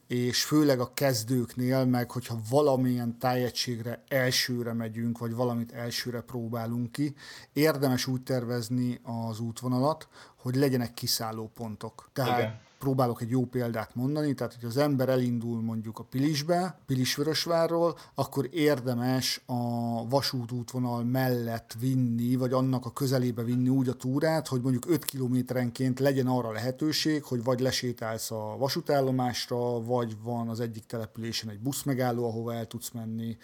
és 0.10 0.44
főleg 0.44 0.80
a 0.80 0.94
kezdőknél, 0.94 1.86
meg 1.86 2.12
hogyha 2.12 2.40
valamilyen 2.50 3.18
tájegységre 3.18 4.04
elsőre 4.08 4.74
megyünk, 4.74 5.18
vagy 5.18 5.34
valamit 5.34 5.72
elsőre 5.72 6.22
próbálunk 6.22 6.92
ki, 6.92 7.16
érdemes 7.54 8.08
úgy 8.08 8.24
tervezni 8.24 9.00
az 9.04 9.40
útvonalat, 9.40 10.08
hogy 10.36 10.56
legyenek 10.56 10.94
kiszálló 10.94 11.52
pontok. 11.56 12.10
Tehát 12.14 12.40
Igen 12.40 12.68
próbálok 12.80 13.22
egy 13.22 13.30
jó 13.30 13.46
példát 13.46 13.96
mondani, 13.96 14.34
tehát 14.34 14.54
hogy 14.54 14.66
az 14.66 14.78
ember 14.78 15.10
elindul 15.10 15.62
mondjuk 15.62 16.00
a 16.00 16.04
Pilisbe, 16.04 16.80
Pilisvörösvárról, 16.86 17.98
akkor 18.16 18.50
érdemes 18.52 19.44
a 19.46 20.08
vasútútvonal 20.08 21.04
mellett 21.04 21.76
vinni, 21.80 22.36
vagy 22.36 22.54
annak 22.54 22.86
a 22.86 22.92
közelébe 22.92 23.44
vinni 23.44 23.70
úgy 23.70 23.90
a 23.90 23.94
túrát, 23.94 24.48
hogy 24.48 24.62
mondjuk 24.62 24.90
5 24.90 25.06
kilométerenként 25.06 26.00
legyen 26.00 26.28
arra 26.28 26.52
lehetőség, 26.52 27.24
hogy 27.24 27.44
vagy 27.44 27.60
lesétálsz 27.60 28.32
a 28.32 28.56
vasútállomásra, 28.58 29.82
vagy 29.82 30.18
van 30.24 30.50
az 30.50 30.60
egyik 30.60 30.86
településen 30.86 31.50
egy 31.50 31.60
buszmegálló, 31.60 32.28
ahova 32.28 32.54
el 32.54 32.66
tudsz 32.66 32.92
menni, 32.92 33.38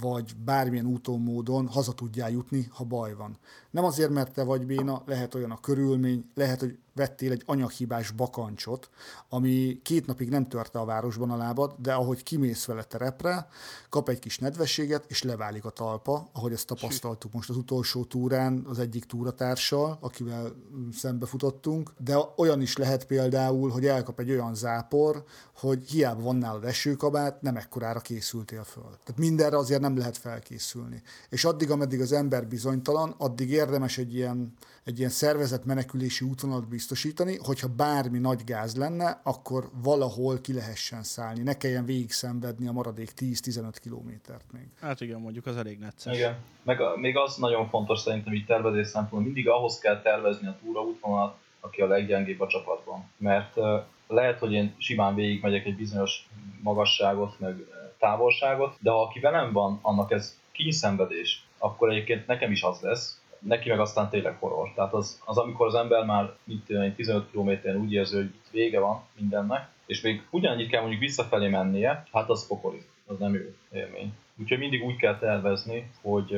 vagy 0.00 0.36
bármilyen 0.44 0.86
úton, 0.86 1.20
módon 1.20 1.66
haza 1.66 1.92
tudjál 1.92 2.30
jutni, 2.30 2.68
ha 2.70 2.84
baj 2.84 3.14
van. 3.14 3.38
Nem 3.70 3.84
azért, 3.84 4.10
mert 4.10 4.32
te 4.32 4.44
vagy 4.44 4.66
béna, 4.66 5.02
lehet 5.06 5.34
olyan 5.34 5.50
a 5.50 5.60
körülmény, 5.60 6.30
lehet, 6.34 6.60
hogy 6.60 6.78
vettél 6.98 7.32
egy 7.32 7.42
anyaghibás 7.46 8.10
bakancsot, 8.10 8.90
ami 9.28 9.80
két 9.82 10.06
napig 10.06 10.28
nem 10.28 10.48
törte 10.48 10.78
a 10.78 10.84
városban 10.84 11.30
a 11.30 11.36
lábad, 11.36 11.74
de 11.78 11.92
ahogy 11.92 12.22
kimész 12.22 12.64
vele 12.64 12.82
terepre, 12.82 13.48
kap 13.88 14.08
egy 14.08 14.18
kis 14.18 14.38
nedvességet, 14.38 15.04
és 15.08 15.22
leválik 15.22 15.64
a 15.64 15.70
talpa, 15.70 16.28
ahogy 16.32 16.52
ezt 16.52 16.66
tapasztaltuk 16.66 17.32
most 17.32 17.50
az 17.50 17.56
utolsó 17.56 18.04
túrán 18.04 18.64
az 18.68 18.78
egyik 18.78 19.04
túratársal, 19.04 19.98
akivel 20.00 20.52
szembefutottunk, 20.92 21.92
de 21.98 22.18
olyan 22.36 22.60
is 22.60 22.76
lehet 22.76 23.06
például, 23.06 23.70
hogy 23.70 23.86
elkap 23.86 24.20
egy 24.20 24.30
olyan 24.30 24.54
zápor, 24.54 25.24
hogy 25.54 25.90
hiába 25.90 26.22
van 26.22 26.36
nálad 26.36 26.64
esőkabát, 26.64 27.42
nem 27.42 27.56
ekkorára 27.56 28.00
készültél 28.00 28.64
föl. 28.64 28.82
Tehát 28.82 29.16
mindenre 29.16 29.56
azért 29.56 29.80
nem 29.80 29.96
lehet 29.96 30.16
felkészülni. 30.16 31.02
És 31.28 31.44
addig, 31.44 31.70
ameddig 31.70 32.00
az 32.00 32.12
ember 32.12 32.46
bizonytalan, 32.46 33.14
addig 33.18 33.50
érdemes 33.50 33.98
egy 33.98 34.14
ilyen, 34.14 34.52
egy 34.88 34.98
ilyen 34.98 35.10
szervezet 35.10 35.64
menekülési 35.64 36.24
útvonalat 36.24 36.68
biztosítani, 36.68 37.36
hogyha 37.36 37.68
bármi 37.76 38.18
nagy 38.18 38.44
gáz 38.44 38.76
lenne, 38.76 39.20
akkor 39.24 39.70
valahol 39.82 40.40
ki 40.40 40.52
lehessen 40.52 41.02
szállni. 41.02 41.42
Ne 41.42 41.56
kelljen 41.56 41.84
végig 41.84 42.10
szenvedni 42.10 42.68
a 42.68 42.72
maradék 42.72 43.10
10-15 43.16 43.76
kilométert 43.82 44.44
még. 44.52 44.66
Hát 44.80 45.00
igen, 45.00 45.20
mondjuk 45.20 45.46
az 45.46 45.56
elég 45.56 45.78
necces. 45.78 46.16
Igen. 46.16 46.36
Meg 46.62 46.80
a, 46.80 46.96
még 46.96 47.16
az 47.16 47.36
nagyon 47.36 47.68
fontos 47.68 48.00
szerintem 48.00 48.32
így 48.32 48.44
tervezés 48.44 48.86
szempontból, 48.86 49.20
mindig 49.20 49.48
ahhoz 49.48 49.78
kell 49.78 50.02
tervezni 50.02 50.46
a 50.46 50.58
túraútvonalat, 50.62 51.36
aki 51.60 51.80
a 51.80 51.86
leggyengébb 51.86 52.40
a 52.40 52.46
csapatban. 52.46 53.04
Mert 53.16 53.54
lehet, 54.06 54.38
hogy 54.38 54.52
én 54.52 54.74
simán 54.78 55.14
végigmegyek 55.14 55.64
egy 55.64 55.76
bizonyos 55.76 56.28
magasságot, 56.62 57.40
meg 57.40 57.56
távolságot, 57.98 58.76
de 58.80 58.90
ha 58.90 59.02
aki 59.02 59.20
velem 59.20 59.52
van, 59.52 59.78
annak 59.82 60.10
ez 60.10 60.38
kényszenvedés, 60.52 61.46
akkor 61.58 61.90
egyébként 61.90 62.26
nekem 62.26 62.50
is 62.50 62.62
az 62.62 62.80
lesz, 62.80 63.20
neki 63.38 63.68
meg 63.68 63.80
aztán 63.80 64.08
tényleg 64.08 64.36
horror. 64.38 64.72
Tehát 64.74 64.92
az, 64.92 65.22
az 65.24 65.38
amikor 65.38 65.66
az 65.66 65.74
ember 65.74 66.04
már 66.04 66.32
tudom, 66.66 66.94
15 66.94 67.30
km 67.30 67.78
úgy 67.80 67.92
érzi, 67.92 68.16
hogy 68.16 68.24
itt 68.24 68.50
vége 68.50 68.80
van 68.80 69.02
mindennek, 69.18 69.68
és 69.86 70.00
még 70.00 70.26
ugyanannyit 70.30 70.70
kell 70.70 70.80
mondjuk 70.80 71.00
visszafelé 71.00 71.48
mennie, 71.48 72.04
hát 72.12 72.28
az 72.28 72.46
pokoli, 72.46 72.82
az 73.06 73.18
nem 73.18 73.34
jó 73.34 73.40
élmény. 73.72 74.12
Úgyhogy 74.36 74.58
mindig 74.58 74.84
úgy 74.84 74.96
kell 74.96 75.18
tervezni, 75.18 75.90
hogy 76.02 76.34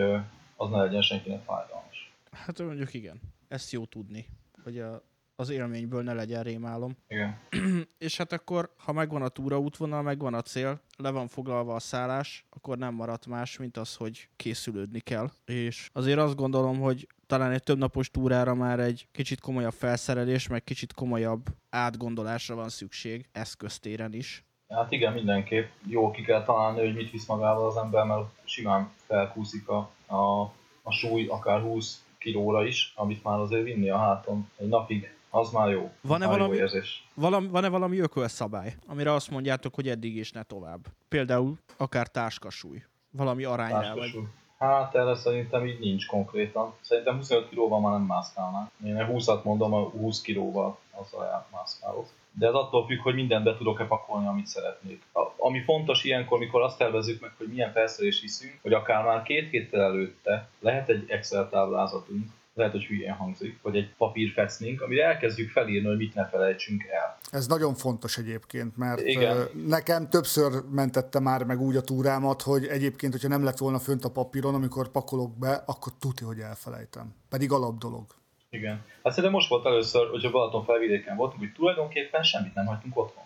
az 0.56 0.70
ne 0.70 0.76
legyen 0.76 1.02
senkinek 1.02 1.44
fájdalmas. 1.44 2.12
Hát 2.30 2.58
mondjuk 2.58 2.94
igen, 2.94 3.20
ezt 3.48 3.72
jó 3.72 3.84
tudni, 3.84 4.26
hogy 4.62 4.78
a, 4.78 5.02
az 5.40 5.50
élményből 5.50 6.03
ne 6.03 6.12
legyen 6.12 6.42
rémálom. 6.42 6.96
Igen. 7.09 7.38
és 7.98 8.16
hát 8.16 8.33
akkor, 8.33 8.70
ha 8.76 8.92
megvan 8.92 9.22
a 9.22 9.29
túraútvonal, 9.29 10.03
megvan 10.03 10.35
a 10.35 10.42
cél, 10.42 10.81
le 10.96 11.11
van 11.11 11.29
foglalva 11.29 11.74
a 11.74 11.79
szállás, 11.79 12.44
akkor 12.50 12.79
nem 12.79 12.94
maradt 12.94 13.26
más, 13.26 13.59
mint 13.59 13.76
az, 13.76 13.94
hogy 13.94 14.29
készülődni 14.37 15.00
kell. 15.00 15.31
És 15.44 15.90
azért 15.92 16.18
azt 16.18 16.37
gondolom, 16.37 16.81
hogy 16.81 17.07
talán 17.26 17.50
egy 17.50 17.62
többnapos 17.62 18.11
túrára 18.11 18.55
már 18.55 18.81
egy 18.81 19.09
kicsit 19.12 19.40
komolyabb 19.40 19.72
felszerelés, 19.72 20.48
meg 20.48 20.64
kicsit 20.64 20.92
komolyabb 20.92 21.42
átgondolásra 21.70 22.55
van 22.55 22.68
szükség, 22.68 23.29
eszköztéren 23.33 24.12
is. 24.12 24.44
Hát 24.68 24.92
igen, 24.92 25.12
mindenképp. 25.12 25.68
Jó 25.87 26.11
ki 26.11 26.22
kell 26.22 26.44
találni, 26.44 26.81
hogy 26.81 26.94
mit 26.94 27.11
visz 27.11 27.26
magával 27.26 27.66
az 27.66 27.76
ember, 27.76 28.05
mert 28.05 28.29
simán 28.44 28.90
felkúszik 29.07 29.68
a, 29.68 29.90
a, 30.07 30.40
a 30.83 30.90
súly, 30.90 31.26
akár 31.26 31.61
20 31.61 32.05
kilóra 32.18 32.64
is, 32.64 32.92
amit 32.96 33.24
már 33.24 33.38
azért 33.38 33.64
vinni 33.64 33.90
a 33.90 33.98
háton 33.98 34.50
egy 34.57 34.68
napig 34.68 35.18
az 35.31 35.51
már 35.51 35.71
jó. 35.71 35.90
Van-e 36.01 36.27
valami, 36.27 36.57
jó 36.57 36.66
valami, 37.14 37.47
van-e 37.47 37.69
valami 37.69 37.99
ökölszabály, 37.99 38.75
amire 38.87 39.12
azt 39.12 39.31
mondjátok, 39.31 39.75
hogy 39.75 39.88
eddig 39.88 40.16
és 40.16 40.33
ne 40.33 40.43
tovább? 40.43 40.81
Például 41.09 41.59
akár 41.77 42.09
táskasúly, 42.09 42.85
valami 43.11 43.45
aránynál 43.45 43.95
vagy. 43.95 44.19
Hát 44.59 44.95
erre 44.95 45.14
szerintem 45.14 45.66
így 45.66 45.79
nincs 45.79 46.07
konkrétan. 46.07 46.75
Szerintem 46.81 47.16
25 47.16 47.49
kilóval 47.49 47.81
már 47.81 47.93
nem 47.93 48.03
mászkálnál. 48.03 48.71
Én 48.85 49.07
20-at 49.11 49.43
mondom, 49.43 49.75
a 49.75 49.83
20 49.83 50.21
kilóval 50.21 50.79
azzal 50.90 51.47
mászkálok. 51.53 52.07
De 52.33 52.47
ez 52.47 52.53
attól 52.53 52.87
függ, 52.87 53.01
hogy 53.01 53.14
mindent 53.14 53.45
be 53.45 53.57
tudok-e 53.57 53.85
pakolni, 53.85 54.27
amit 54.27 54.47
szeretnék. 54.47 55.03
A, 55.12 55.21
ami 55.37 55.61
fontos 55.61 56.05
ilyenkor, 56.05 56.38
mikor 56.38 56.62
azt 56.62 56.79
tervezzük 56.79 57.21
meg, 57.21 57.35
hogy 57.38 57.49
milyen 57.49 57.73
felszerelés 57.73 58.21
viszünk, 58.21 58.59
hogy 58.62 58.73
akár 58.73 59.05
már 59.05 59.23
két 59.23 59.51
héttel 59.51 59.81
előtte 59.81 60.49
lehet 60.59 60.88
egy 60.88 61.11
Excel 61.11 61.49
táblázatunk, 61.49 62.27
lehet, 62.61 62.75
hogy 62.75 62.85
hülyén 62.85 63.12
hangzik, 63.12 63.62
vagy 63.62 63.77
egy 63.77 63.94
papírfecnénk, 63.96 64.81
amire 64.81 65.05
elkezdjük 65.05 65.51
felírni, 65.51 65.88
hogy 65.88 65.96
mit 65.96 66.14
ne 66.14 66.27
felejtsünk 66.27 66.83
el. 66.85 67.18
Ez 67.31 67.46
nagyon 67.46 67.75
fontos 67.75 68.18
egyébként, 68.18 68.77
mert 68.77 69.01
Igen. 69.01 69.49
nekem 69.66 70.09
többször 70.09 70.53
mentette 70.70 71.20
már 71.20 71.44
meg 71.44 71.61
úgy 71.61 71.77
a 71.77 71.81
túrámat, 71.81 72.42
hogy 72.42 72.66
egyébként, 72.66 73.12
hogyha 73.12 73.29
nem 73.29 73.44
lett 73.44 73.59
volna 73.59 73.79
fönt 73.79 74.05
a 74.05 74.11
papíron, 74.11 74.55
amikor 74.55 74.88
pakolok 74.88 75.38
be, 75.38 75.62
akkor 75.66 75.92
tuti, 75.99 76.25
hogy 76.25 76.38
elfelejtem. 76.38 77.14
Pedig 77.29 77.53
alap 77.53 77.79
dolog. 77.79 78.05
Igen. 78.51 78.85
Hát 79.03 79.12
szerintem 79.12 79.33
most 79.33 79.49
volt 79.49 79.66
először, 79.66 80.09
hogyha 80.09 80.31
Balaton 80.31 80.64
felvidéken 80.64 81.16
voltunk, 81.16 81.40
hogy 81.40 81.53
tulajdonképpen 81.53 82.23
semmit 82.23 82.55
nem 82.55 82.66
hagytunk 82.66 82.96
otthon. 82.96 83.25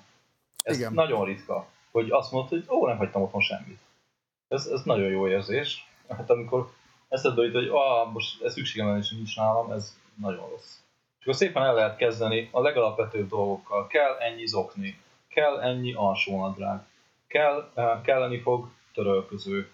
Ez 0.62 0.77
Igen. 0.77 0.92
nagyon 0.92 1.25
ritka, 1.25 1.66
hogy 1.90 2.11
azt 2.11 2.33
mondod, 2.33 2.51
hogy 2.51 2.64
ó, 2.68 2.87
nem 2.87 2.97
hagytam 2.97 3.23
otthon 3.23 3.40
semmit. 3.40 3.79
Ez, 4.49 4.66
ez 4.66 4.83
nagyon 4.85 5.09
jó 5.11 5.29
érzés. 5.29 5.88
Hát 6.09 6.31
amikor 6.31 6.73
eszedbe 7.14 7.42
jut, 7.42 7.55
hogy 7.55 7.68
ah, 7.68 8.12
most 8.12 8.42
ez 8.42 8.53
szükségem 8.53 8.87
van, 8.87 8.98
és 8.98 9.11
nincs 9.11 9.37
nálam, 9.37 9.70
ez 9.70 9.98
nagyon 10.20 10.48
rossz. 10.48 10.77
És 11.18 11.24
akkor 11.24 11.35
szépen 11.35 11.62
el 11.62 11.74
lehet 11.74 11.96
kezdeni 11.96 12.48
a 12.53 12.61
legalapvetőbb 12.61 13.29
dolgokkal. 13.29 13.87
Kell 13.87 14.16
ennyi 14.18 14.46
zokni, 14.46 14.98
kell 15.29 15.61
ennyi 15.61 15.92
alsónadrág, 15.92 16.81
kell, 17.27 17.70
eh, 17.74 18.00
kelleni 18.03 18.38
fog 18.38 18.68
törölköző, 18.94 19.68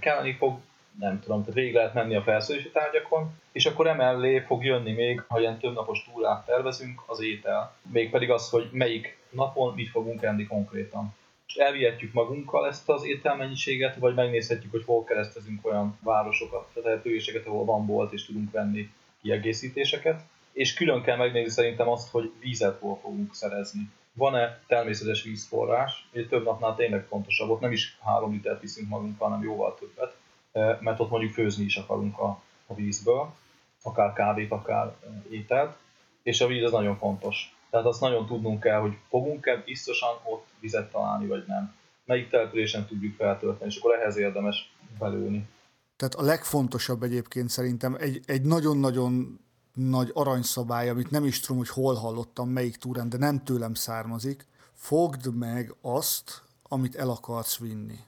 kelleni 0.00 0.32
fog 0.32 0.58
nem 0.98 1.20
tudom, 1.20 1.40
tehát 1.40 1.54
végig 1.54 1.74
lehet 1.74 1.94
menni 1.94 2.14
a 2.14 2.22
felszölési 2.22 2.70
tárgyakon, 2.70 3.32
és 3.52 3.66
akkor 3.66 3.86
emellé 3.86 4.38
fog 4.38 4.64
jönni 4.64 4.92
még, 4.92 5.22
ha 5.28 5.40
ilyen 5.40 5.58
többnapos 5.58 6.04
túrát 6.04 6.46
tervezünk, 6.46 7.02
az 7.06 7.20
étel. 7.20 7.74
Mégpedig 7.92 8.30
az, 8.30 8.50
hogy 8.50 8.68
melyik 8.72 9.18
napon 9.30 9.74
mit 9.74 9.90
fogunk 9.90 10.22
enni 10.22 10.46
konkrétan. 10.46 11.14
Elvihetjük 11.54 12.12
magunkkal 12.12 12.66
ezt 12.66 12.88
az 12.88 13.04
ételmennyiséget, 13.04 13.96
vagy 13.96 14.14
megnézhetjük, 14.14 14.70
hogy 14.70 14.84
hol 14.84 15.04
keresztezünk 15.04 15.66
olyan 15.66 15.98
városokat, 16.02 16.68
településeket, 16.74 17.46
ahol 17.46 17.64
van 17.64 17.86
bolt, 17.86 18.12
és 18.12 18.26
tudunk 18.26 18.50
venni 18.50 18.90
kiegészítéseket. 19.22 20.20
És 20.52 20.74
külön 20.74 21.02
kell 21.02 21.16
megnézni 21.16 21.50
szerintem 21.50 21.88
azt, 21.88 22.10
hogy 22.10 22.32
vízet 22.40 22.78
hol 22.78 22.98
fogunk 23.02 23.34
szerezni. 23.34 23.90
Van-e 24.12 24.60
természetes 24.66 25.22
vízforrás? 25.22 26.08
Egy 26.12 26.28
több 26.28 26.44
napnál 26.44 26.74
tényleg 26.74 27.04
fontosabb, 27.04 27.50
ott 27.50 27.60
nem 27.60 27.72
is 27.72 27.98
három 28.00 28.32
litert 28.32 28.60
viszünk 28.60 28.88
magunkkal, 28.88 29.28
hanem 29.28 29.44
jóval 29.44 29.74
többet 29.78 30.16
mert 30.52 31.00
ott 31.00 31.10
mondjuk 31.10 31.32
főzni 31.32 31.64
is 31.64 31.76
akarunk 31.76 32.18
a, 32.18 32.42
a 32.66 32.74
vízből, 32.74 33.34
akár 33.82 34.12
kávét, 34.12 34.50
akár 34.50 34.94
ételt, 35.30 35.76
és 36.22 36.40
a 36.40 36.46
víz 36.46 36.62
az 36.62 36.72
nagyon 36.72 36.96
fontos. 36.96 37.54
Tehát 37.70 37.86
azt 37.86 38.00
nagyon 38.00 38.26
tudnunk 38.26 38.60
kell, 38.60 38.80
hogy 38.80 38.96
fogunk-e 39.08 39.56
biztosan 39.56 40.08
ott 40.24 40.46
vizet 40.60 40.90
találni, 40.90 41.26
vagy 41.26 41.44
nem. 41.46 41.74
Melyik 42.04 42.28
településen 42.28 42.86
tudjuk 42.86 43.14
feltölteni, 43.14 43.70
és 43.70 43.78
akkor 43.78 43.94
ehhez 43.94 44.16
érdemes 44.16 44.72
belőni. 44.98 45.48
Tehát 45.96 46.14
a 46.14 46.22
legfontosabb 46.22 47.02
egyébként 47.02 47.48
szerintem 47.48 47.96
egy, 47.98 48.20
egy 48.26 48.42
nagyon-nagyon 48.42 49.40
nagy 49.74 50.10
aranyszabály, 50.14 50.88
amit 50.88 51.10
nem 51.10 51.24
is 51.24 51.40
tudom, 51.40 51.56
hogy 51.56 51.68
hol 51.68 51.94
hallottam, 51.94 52.48
melyik 52.48 52.76
túrán, 52.76 53.08
de 53.08 53.16
nem 53.16 53.44
tőlem 53.44 53.74
származik. 53.74 54.46
Fogd 54.74 55.36
meg 55.36 55.74
azt, 55.82 56.42
amit 56.62 56.96
el 56.96 57.08
akarsz 57.10 57.58
vinni 57.58 57.98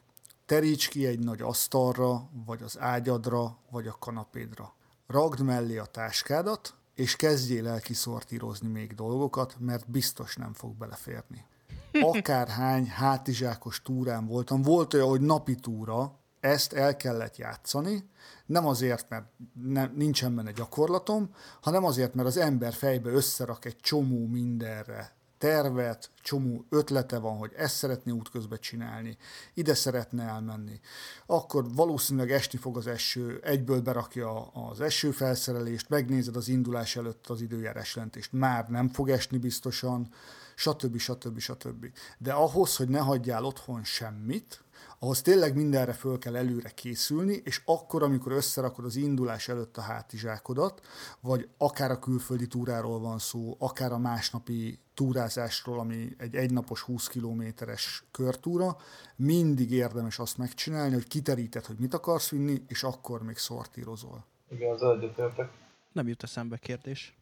teríts 0.52 0.88
ki 0.88 1.06
egy 1.06 1.18
nagy 1.18 1.40
asztalra, 1.40 2.28
vagy 2.46 2.62
az 2.62 2.78
ágyadra, 2.80 3.56
vagy 3.70 3.86
a 3.86 3.96
kanapédra. 3.98 4.74
Ragd 5.06 5.40
mellé 5.40 5.78
a 5.78 5.84
táskádat, 5.84 6.74
és 6.94 7.16
kezdjél 7.16 7.68
el 7.68 7.80
kiszortírozni 7.80 8.68
még 8.68 8.94
dolgokat, 8.94 9.56
mert 9.58 9.90
biztos 9.90 10.36
nem 10.36 10.52
fog 10.52 10.76
beleférni. 10.76 11.44
Akárhány 12.00 12.86
hátizsákos 12.86 13.82
túrán 13.82 14.26
voltam, 14.26 14.62
volt 14.62 14.94
olyan, 14.94 15.08
hogy 15.08 15.20
napi 15.20 15.54
túra, 15.54 16.20
ezt 16.40 16.72
el 16.72 16.96
kellett 16.96 17.36
játszani, 17.36 18.10
nem 18.46 18.66
azért, 18.66 19.08
mert 19.08 19.26
nem, 19.62 19.92
nincsen 19.96 20.34
benne 20.34 20.52
gyakorlatom, 20.52 21.34
hanem 21.60 21.84
azért, 21.84 22.14
mert 22.14 22.28
az 22.28 22.36
ember 22.36 22.72
fejbe 22.72 23.10
összerak 23.10 23.64
egy 23.64 23.76
csomó 23.76 24.26
mindenre 24.26 25.16
tervet, 25.42 26.10
csomó 26.20 26.64
ötlete 26.68 27.18
van, 27.18 27.36
hogy 27.36 27.52
ezt 27.56 27.76
szeretné 27.76 28.12
útközben 28.12 28.58
csinálni, 28.60 29.16
ide 29.54 29.74
szeretne 29.74 30.24
elmenni, 30.24 30.80
akkor 31.26 31.74
valószínűleg 31.74 32.30
esni 32.30 32.58
fog 32.58 32.76
az 32.76 32.86
eső, 32.86 33.40
egyből 33.44 33.80
berakja 33.80 34.46
az 34.46 34.80
esőfelszerelést, 34.80 35.88
megnézed 35.88 36.36
az 36.36 36.48
indulás 36.48 36.96
előtt 36.96 37.26
az 37.26 37.40
időjárás 37.40 37.94
jelentést, 37.94 38.32
már 38.32 38.68
nem 38.68 38.88
fog 38.88 39.10
esni 39.10 39.38
biztosan, 39.38 40.08
stb. 40.54 40.98
stb. 40.98 41.38
stb. 41.38 41.86
De 42.18 42.32
ahhoz, 42.32 42.76
hogy 42.76 42.88
ne 42.88 42.98
hagyjál 42.98 43.44
otthon 43.44 43.84
semmit, 43.84 44.62
ahhoz 44.98 45.22
tényleg 45.22 45.56
mindenre 45.56 45.92
föl 45.92 46.18
kell 46.18 46.36
előre 46.36 46.68
készülni, 46.68 47.40
és 47.44 47.62
akkor, 47.64 48.02
amikor 48.02 48.32
összerakod 48.32 48.84
az 48.84 48.96
indulás 48.96 49.48
előtt 49.48 49.76
a 49.76 49.80
hátizsákodat, 49.80 50.80
vagy 51.20 51.48
akár 51.58 51.90
a 51.90 51.98
külföldi 51.98 52.46
túráról 52.46 53.00
van 53.00 53.18
szó, 53.18 53.56
akár 53.58 53.92
a 53.92 53.98
másnapi 53.98 54.78
túrázásról, 54.94 55.78
ami 55.78 56.08
egy 56.18 56.34
egynapos 56.34 56.80
20 56.80 57.06
kilométeres 57.06 58.04
körtúra, 58.10 58.76
mindig 59.16 59.70
érdemes 59.70 60.18
azt 60.18 60.38
megcsinálni, 60.38 60.94
hogy 60.94 61.08
kiteríted, 61.08 61.66
hogy 61.66 61.76
mit 61.78 61.94
akarsz 61.94 62.30
vinni, 62.30 62.62
és 62.68 62.82
akkor 62.82 63.22
még 63.22 63.36
szortírozol. 63.36 64.24
Igen, 64.50 64.72
az 64.72 64.82
egyetértek. 64.82 65.50
Nem 65.92 66.08
jut 66.08 66.22
eszembe 66.22 66.56
kérdés. 66.56 67.16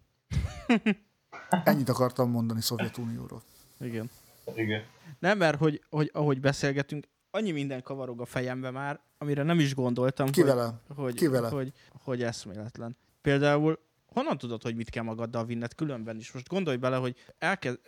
Ennyit 1.65 1.89
akartam 1.89 2.31
mondani 2.31 2.61
Szovjetunióról. 2.61 3.43
Igen. 3.81 4.11
Igen. 4.55 4.85
Nem, 5.19 5.39
mert 5.39 5.59
hogy, 5.59 5.83
hogy 5.91 6.11
ahogy 6.13 6.41
beszélgetünk, 6.41 7.07
annyi 7.31 7.51
minden 7.51 7.83
kavarog 7.83 8.21
a 8.21 8.25
fejembe 8.25 8.71
már, 8.71 9.01
amire 9.19 9.43
nem 9.43 9.59
is 9.59 9.75
gondoltam, 9.75 10.31
Ki 10.31 10.41
hogy, 10.41 10.51
vele? 10.51 10.81
hogy, 10.95 11.29
hogy, 11.51 11.73
hogy 11.91 12.23
eszméletlen. 12.23 12.97
Például 13.21 13.79
honnan 14.07 14.39
tudod, 14.39 14.63
hogy 14.63 14.77
mit 14.77 14.91
kell 14.91 15.03
magaddal 15.03 15.45
vinned 15.45 15.75
különben 15.75 16.17
is? 16.17 16.33
Most 16.33 16.49
gondolj 16.49 16.77
bele, 16.77 16.97
hogy 16.97 17.17
elkezd, 17.39 17.81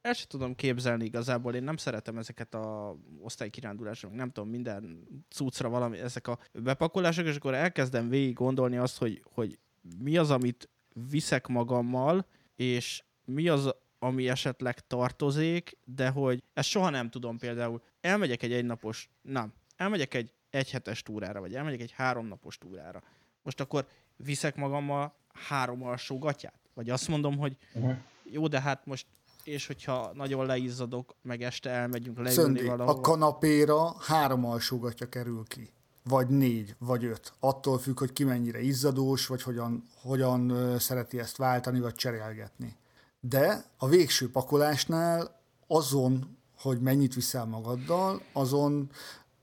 el 0.00 0.12
sem 0.12 0.26
tudom 0.28 0.54
képzelni 0.54 1.04
igazából, 1.04 1.54
én 1.54 1.62
nem 1.62 1.76
szeretem 1.76 2.18
ezeket 2.18 2.54
a 2.54 2.96
osztálykirándulások, 3.20 4.14
nem 4.14 4.30
tudom, 4.30 4.48
minden 4.48 5.06
cuccra 5.28 5.68
valami, 5.68 5.98
ezek 5.98 6.26
a 6.26 6.38
bepakolások, 6.52 7.26
és 7.26 7.36
akkor 7.36 7.54
elkezdem 7.54 8.08
végig 8.08 8.34
gondolni 8.34 8.76
azt, 8.76 8.98
hogy, 8.98 9.22
hogy 9.34 9.58
mi 9.98 10.16
az, 10.16 10.30
amit 10.30 10.68
viszek 11.10 11.46
magammal, 11.46 12.26
és 12.56 13.02
mi 13.24 13.48
az, 13.48 13.74
ami 13.98 14.28
esetleg 14.28 14.86
tartozék, 14.86 15.78
de 15.84 16.08
hogy 16.08 16.42
ezt 16.52 16.68
soha 16.68 16.90
nem 16.90 17.10
tudom 17.10 17.38
például. 17.38 17.82
Elmegyek 18.08 18.42
egy 18.42 18.52
egynapos, 18.52 19.10
nem, 19.22 19.52
elmegyek 19.76 20.14
egy 20.14 20.32
egyhetes 20.50 21.02
túrára, 21.02 21.40
vagy 21.40 21.54
elmegyek 21.54 21.80
egy 21.80 21.92
háromnapos 21.92 22.58
túrára. 22.58 23.02
Most 23.42 23.60
akkor 23.60 23.86
viszek 24.16 24.56
magammal 24.56 25.14
három 25.32 25.82
alsó 25.82 26.18
gatyát? 26.18 26.60
Vagy 26.74 26.90
azt 26.90 27.08
mondom, 27.08 27.38
hogy 27.38 27.56
uh-huh. 27.74 27.96
jó, 28.22 28.46
de 28.46 28.60
hát 28.60 28.86
most 28.86 29.06
és 29.44 29.66
hogyha 29.66 30.12
nagyon 30.14 30.46
leizzadok, 30.46 31.14
meg 31.22 31.42
este 31.42 31.70
elmegyünk 31.70 32.16
leülni 32.16 32.34
Szöndi, 32.34 32.64
valahova. 32.64 32.98
a 32.98 33.00
kanapéra 33.00 33.96
három 34.00 34.44
alsógatja 34.44 35.08
kerül 35.08 35.42
ki. 35.46 35.72
Vagy 36.04 36.28
négy, 36.28 36.74
vagy 36.78 37.04
öt. 37.04 37.32
Attól 37.40 37.78
függ, 37.78 37.98
hogy 37.98 38.12
ki 38.12 38.24
mennyire 38.24 38.60
izzadós, 38.60 39.26
vagy 39.26 39.42
hogyan, 39.42 39.82
hogyan 40.02 40.52
szereti 40.78 41.18
ezt 41.18 41.36
váltani, 41.36 41.80
vagy 41.80 41.94
cserélgetni. 41.94 42.76
De 43.20 43.64
a 43.76 43.88
végső 43.88 44.30
pakolásnál 44.30 45.40
azon, 45.66 46.37
hogy 46.58 46.80
mennyit 46.80 47.14
viszel 47.14 47.44
magaddal, 47.44 48.22
azon 48.32 48.90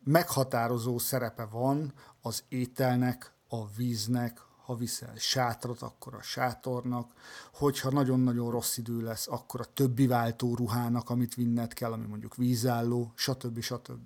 meghatározó 0.04 0.98
szerepe 0.98 1.46
van 1.46 1.94
az 2.22 2.44
ételnek, 2.48 3.34
a 3.50 3.68
víznek, 3.68 4.42
ha 4.66 4.76
viszel 4.76 5.14
sátrat, 5.16 5.82
akkor 5.82 6.14
a 6.14 6.22
sátornak, 6.22 7.12
hogyha 7.54 7.92
nagyon-nagyon 7.92 8.52
rossz 8.52 8.78
idő 8.78 9.02
lesz, 9.02 9.28
akkor 9.28 9.60
a 9.60 9.74
többi 9.74 10.08
váltó 10.08 10.56
ruhának, 10.56 11.10
amit 11.10 11.36
vinned 11.36 11.74
kell, 11.74 11.92
ami 11.92 12.06
mondjuk 12.06 12.36
vízálló, 12.36 13.12
stb. 13.16 13.62
stb. 13.62 14.06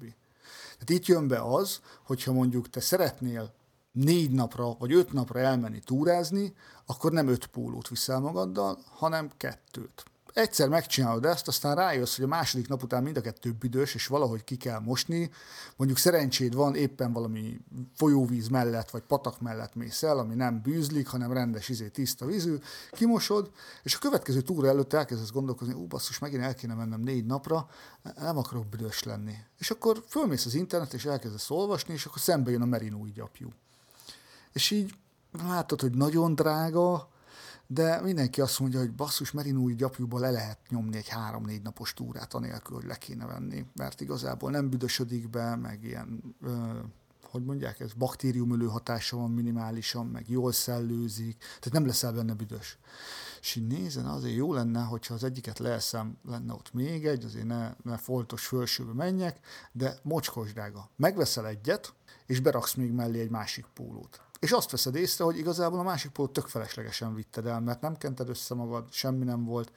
Tehát 0.74 0.90
itt 0.90 1.06
jön 1.06 1.28
be 1.28 1.42
az, 1.42 1.82
hogyha 2.04 2.34
mondjuk 2.34 2.70
te 2.70 2.80
szeretnél 2.80 3.54
négy 3.92 4.32
napra 4.32 4.74
vagy 4.74 4.94
öt 4.94 5.14
napra 5.14 5.40
elmenni 5.40 5.80
túrázni, 5.80 6.54
akkor 6.86 7.12
nem 7.12 7.28
öt 7.28 7.46
pólót 7.46 7.88
viszel 7.88 8.20
magaddal, 8.20 8.80
hanem 8.86 9.32
kettőt 9.38 10.04
egyszer 10.40 10.70
megcsinálod 10.70 11.26
ezt, 11.26 11.48
aztán 11.48 11.76
rájössz, 11.76 12.16
hogy 12.16 12.26
a 12.26 12.28
második 12.28 12.68
nap 12.68 12.84
után 12.84 13.04
mind 13.04 13.18
a 13.18 13.22
kettő 13.22 13.52
büdös, 13.52 13.96
és 13.96 14.08
valahogy 14.08 14.44
ki 14.44 14.56
kell 14.56 14.80
mosni. 14.80 15.32
Mondjuk 15.76 16.00
szerencséd 16.00 16.56
van, 16.56 16.76
éppen 16.76 17.14
valami 17.14 17.60
folyóvíz 17.96 18.48
mellett, 18.48 18.90
vagy 18.90 19.02
patak 19.02 19.42
mellett 19.42 19.76
mész 19.76 20.04
el, 20.04 20.18
ami 20.18 20.36
nem 20.36 20.62
bűzlik, 20.62 21.08
hanem 21.08 21.34
rendes, 21.34 21.70
izé, 21.70 21.88
tiszta 21.88 22.26
vízű, 22.26 22.56
kimosod, 22.92 23.52
és 23.84 23.96
a 23.96 24.00
következő 24.00 24.42
túra 24.42 24.68
előtt 24.68 24.94
elkezdesz 24.94 25.32
gondolkozni, 25.32 25.74
ú, 25.74 25.88
basszus, 25.88 26.20
megint 26.20 26.44
el 26.44 26.56
kéne 26.56 26.74
mennem 26.74 27.02
négy 27.02 27.26
napra, 27.26 27.70
nem 28.16 28.38
akarok 28.38 28.68
büdös 28.68 29.04
lenni. 29.04 29.36
És 29.58 29.70
akkor 29.70 30.04
fölmész 30.08 30.46
az 30.46 30.54
internet, 30.54 30.94
és 30.94 31.06
elkezdesz 31.06 31.50
olvasni, 31.50 31.94
és 31.94 32.06
akkor 32.06 32.20
szembe 32.20 32.52
jön 32.52 32.62
a 32.62 32.66
merinói 32.66 33.12
gyapjú. 33.12 33.50
És 34.54 34.72
így 34.72 34.94
látod, 35.32 35.82
hogy 35.82 35.92
nagyon 35.92 36.36
drága, 36.36 37.10
de 37.68 38.02
mindenki 38.02 38.42
azt 38.42 38.60
mondja, 38.60 38.80
hogy 38.80 38.92
basszus, 38.92 39.32
merinói 39.32 39.76
gyapjúból 39.76 40.20
le 40.20 40.32
lehet 40.32 40.60
nyomni 40.70 40.98
egy 40.98 41.08
három-négy 41.08 41.62
napos 41.62 41.94
túrát, 41.94 42.34
anélkül, 42.34 42.76
hogy 42.76 42.86
le 42.86 42.96
kéne 42.96 43.26
venni, 43.26 43.66
mert 43.76 44.02
igazából 44.02 44.52
nem 44.52 44.70
büdösödik 44.70 45.30
be, 45.30 45.56
meg 45.56 45.84
ilyen, 45.84 46.36
ö, 46.42 46.80
hogy 47.32 47.44
mondják, 47.44 47.80
ez 47.80 47.94
baktériumölő 47.94 48.66
hatása 48.66 49.18
van 49.18 49.32
minimálisan, 49.32 50.06
meg 50.06 50.30
jól 50.30 50.52
szellőzik, 50.52 51.38
tehát 51.38 51.72
nem 51.72 51.86
leszel 51.86 52.14
benne 52.14 52.34
büdös. 52.34 52.78
És 53.42 53.56
így 53.56 53.68
nézen, 53.68 54.06
azért 54.06 54.36
jó 54.36 54.54
lenne, 54.54 54.82
hogyha 54.82 55.14
az 55.14 55.24
egyiket 55.24 55.60
leeszem, 55.60 56.18
lenne 56.26 56.54
ott 56.54 56.74
még 56.74 57.06
egy, 57.06 57.24
azért 57.24 57.46
ne, 57.46 57.74
ne 57.84 57.98
foltos 57.98 58.46
fölsőbe 58.46 58.94
menjek, 58.94 59.40
de 59.72 60.00
mocskos 60.04 60.54
drága. 60.54 60.90
Megveszel 60.96 61.48
egyet, 61.48 61.94
és 62.26 62.40
beraksz 62.40 62.74
még 62.74 62.92
mellé 62.92 63.20
egy 63.20 63.30
másik 63.30 63.66
pólót 63.74 64.22
és 64.40 64.52
azt 64.52 64.72
veszed 64.72 64.96
észre, 64.96 65.24
hogy 65.24 65.38
igazából 65.38 65.80
a 65.80 65.84
másik 65.84 66.12
pólót 66.12 66.34
tök 66.34 66.48
feleslegesen 66.48 67.16
vitted 67.16 67.46
el, 67.46 67.60
mert 67.60 67.82
nem 67.82 67.98
kented 67.98 68.30
össze 68.30 68.56
magad, 68.56 68.92
semmi 68.92 69.24
nem 69.24 69.46
volt, 69.46 69.72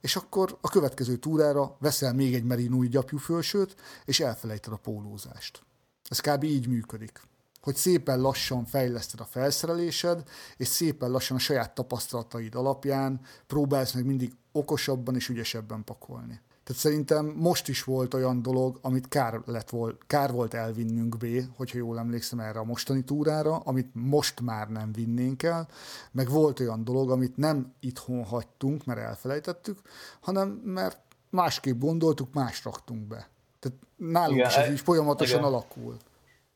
és 0.00 0.16
akkor 0.16 0.58
a 0.60 0.68
következő 0.68 1.16
túrára 1.16 1.76
veszel 1.78 2.14
még 2.14 2.34
egy 2.34 2.44
merinói 2.44 2.88
gyapjú 2.88 3.18
fölsőt, 3.18 3.76
és 4.04 4.20
elfelejted 4.20 4.72
a 4.72 4.76
pólózást. 4.76 5.62
Ez 6.08 6.20
kb. 6.20 6.42
így 6.42 6.66
működik. 6.68 7.20
hogy 7.60 7.76
szépen 7.76 8.20
lassan 8.20 8.64
fejleszted 8.64 9.20
a 9.20 9.24
felszerelésed, 9.24 10.28
és 10.56 10.68
szépen 10.68 11.10
lassan 11.10 11.36
a 11.36 11.40
saját 11.40 11.74
tapasztalataid 11.74 12.54
alapján 12.54 13.20
próbálsz 13.46 13.92
meg 13.92 14.04
mindig 14.04 14.32
okosabban 14.52 15.14
és 15.14 15.28
ügyesebben 15.28 15.84
pakolni. 15.84 16.40
Tehát 16.64 16.82
szerintem 16.82 17.26
most 17.26 17.68
is 17.68 17.84
volt 17.84 18.14
olyan 18.14 18.42
dolog, 18.42 18.78
amit 18.82 19.08
kár, 19.08 19.40
lett 19.46 19.70
volt, 19.70 20.00
kár 20.06 20.32
volt 20.32 20.54
elvinnünk 20.54 21.16
B, 21.16 21.26
hogyha 21.56 21.78
jól 21.78 21.98
emlékszem 21.98 22.38
erre 22.40 22.58
a 22.58 22.64
mostani 22.64 23.04
túrára, 23.04 23.56
amit 23.56 23.88
most 23.92 24.40
már 24.40 24.68
nem 24.68 24.92
vinnénk 24.92 25.42
el, 25.42 25.68
meg 26.12 26.30
volt 26.30 26.60
olyan 26.60 26.84
dolog, 26.84 27.10
amit 27.10 27.36
nem 27.36 27.74
itthon 27.80 28.24
hagytunk, 28.24 28.84
mert 28.84 29.00
elfelejtettük, 29.00 29.78
hanem 30.20 30.48
mert 30.48 30.98
másképp 31.30 31.80
gondoltuk, 31.80 32.32
más 32.32 32.64
raktunk 32.64 33.06
be. 33.06 33.28
Tehát 33.60 33.78
nálunk 33.96 34.36
igen, 34.36 34.48
is 34.48 34.56
ez 34.56 34.68
e- 34.68 34.72
így 34.72 34.80
folyamatosan 34.80 35.38
igen. 35.38 35.50
alakul. 35.50 35.96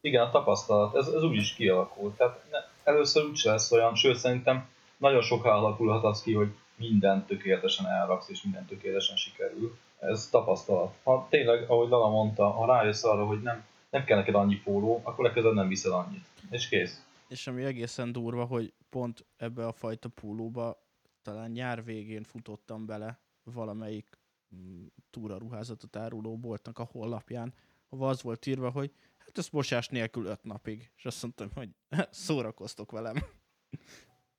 Igen, 0.01 0.23
a 0.23 0.31
tapasztalat, 0.31 0.97
ez, 0.97 1.07
ez 1.07 1.23
úgy 1.23 1.37
is 1.37 1.55
kialakult. 1.55 2.17
Tehát 2.17 2.45
ne, 2.51 2.59
először 2.93 3.25
úgy 3.25 3.41
lesz 3.45 3.73
olyan, 3.73 3.95
sőt 3.95 4.17
szerintem 4.17 4.69
nagyon 4.97 5.23
soká 5.23 5.51
alakulhat 5.51 6.05
az 6.05 6.23
ki, 6.23 6.35
hogy 6.35 6.55
minden 6.77 7.27
tökéletesen 7.27 7.87
elraksz, 7.87 8.29
és 8.29 8.43
minden 8.43 8.67
tökéletesen 8.67 9.17
sikerül. 9.17 9.77
Ez 10.11 10.29
tapasztalat. 10.29 10.95
Ha 11.03 11.27
tényleg, 11.31 11.71
ahogy 11.71 11.89
Lala 11.89 12.09
mondta, 12.09 12.51
ha 12.51 12.67
rájössz 12.67 13.05
arra, 13.05 13.27
hogy 13.27 13.43
nem, 13.43 13.65
nem 13.91 14.05
kell 14.05 14.17
neked 14.17 14.35
annyi 14.35 14.61
póló, 14.65 15.01
akkor 15.05 15.25
legközelebb 15.25 15.57
nem 15.57 15.69
viszel 15.69 15.93
annyit. 15.93 16.25
És 16.51 16.69
kész. 16.69 17.05
És 17.29 17.47
ami 17.47 17.65
egészen 17.65 18.13
durva, 18.13 18.45
hogy 18.45 18.73
pont 18.91 19.27
ebbe 19.37 19.67
a 19.67 19.73
fajta 19.73 20.09
pólóba 20.09 20.85
talán 21.23 21.51
nyár 21.51 21.85
végén 21.85 22.23
futottam 22.23 22.87
bele 22.87 23.19
valamelyik 23.45 24.19
mm, 24.57 24.87
túraruházatot 25.11 25.97
áruló 25.97 26.37
boltnak 26.37 26.79
a 26.79 26.89
honlapján, 26.93 27.55
ahol 27.89 28.09
az 28.09 28.23
volt 28.23 28.47
írva, 28.47 28.71
hogy 28.71 28.93
hát 29.19 29.39
ezt 29.39 29.53
mosás 29.53 29.89
nélkül 29.89 30.27
öt 30.27 30.45
napig. 30.45 30.91
És 30.97 31.05
azt 31.05 31.23
mondtam, 31.23 31.49
hogy 31.55 31.69
szórakoztok 32.11 32.91
velem. 32.91 33.17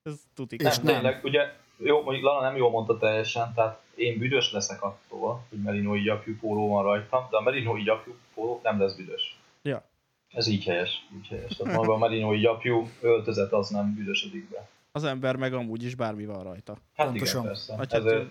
Ez 0.02 0.20
tudik. 0.34 0.62
Nem, 0.62 0.72
nem. 0.82 0.94
tényleg, 0.94 1.24
ugye, 1.24 1.40
jó, 1.78 2.02
mondjuk 2.02 2.24
Lana 2.24 2.40
nem 2.40 2.56
jól 2.56 2.70
mondta 2.70 2.98
teljesen, 2.98 3.54
tehát 3.54 3.80
én 3.94 4.18
büdös 4.18 4.52
leszek 4.52 4.82
attól, 4.82 5.44
hogy 5.48 5.62
merinói 5.62 6.00
gyapjú 6.00 6.36
póló 6.38 6.68
van 6.68 6.82
rajtam, 6.82 7.26
de 7.30 7.36
a 7.36 7.40
merinói 7.40 7.82
gyapjú 7.82 8.14
póló 8.34 8.60
nem 8.62 8.80
lesz 8.80 8.94
büdös. 8.94 9.38
Ja. 9.62 9.82
Ez 10.28 10.46
így 10.46 10.64
helyes, 10.64 11.06
így 11.16 11.26
helyes. 11.26 11.56
Tehát 11.56 11.76
maga 11.76 11.92
a 11.92 11.98
merinói 11.98 12.38
gyapjú 12.38 12.88
öltözet 13.00 13.52
az 13.52 13.68
nem 13.68 13.94
büdösödik 13.94 14.48
be. 14.48 14.68
Az 14.92 15.04
ember 15.04 15.36
meg 15.36 15.52
amúgy 15.52 15.82
is 15.82 15.94
bármi 15.94 16.26
van 16.26 16.42
rajta. 16.42 16.76
Hát 16.94 17.06
Pontosan. 17.06 17.40
igen, 17.40 17.52
persze. 17.52 17.76
Hát 17.76 17.92
Ezért... 17.92 18.30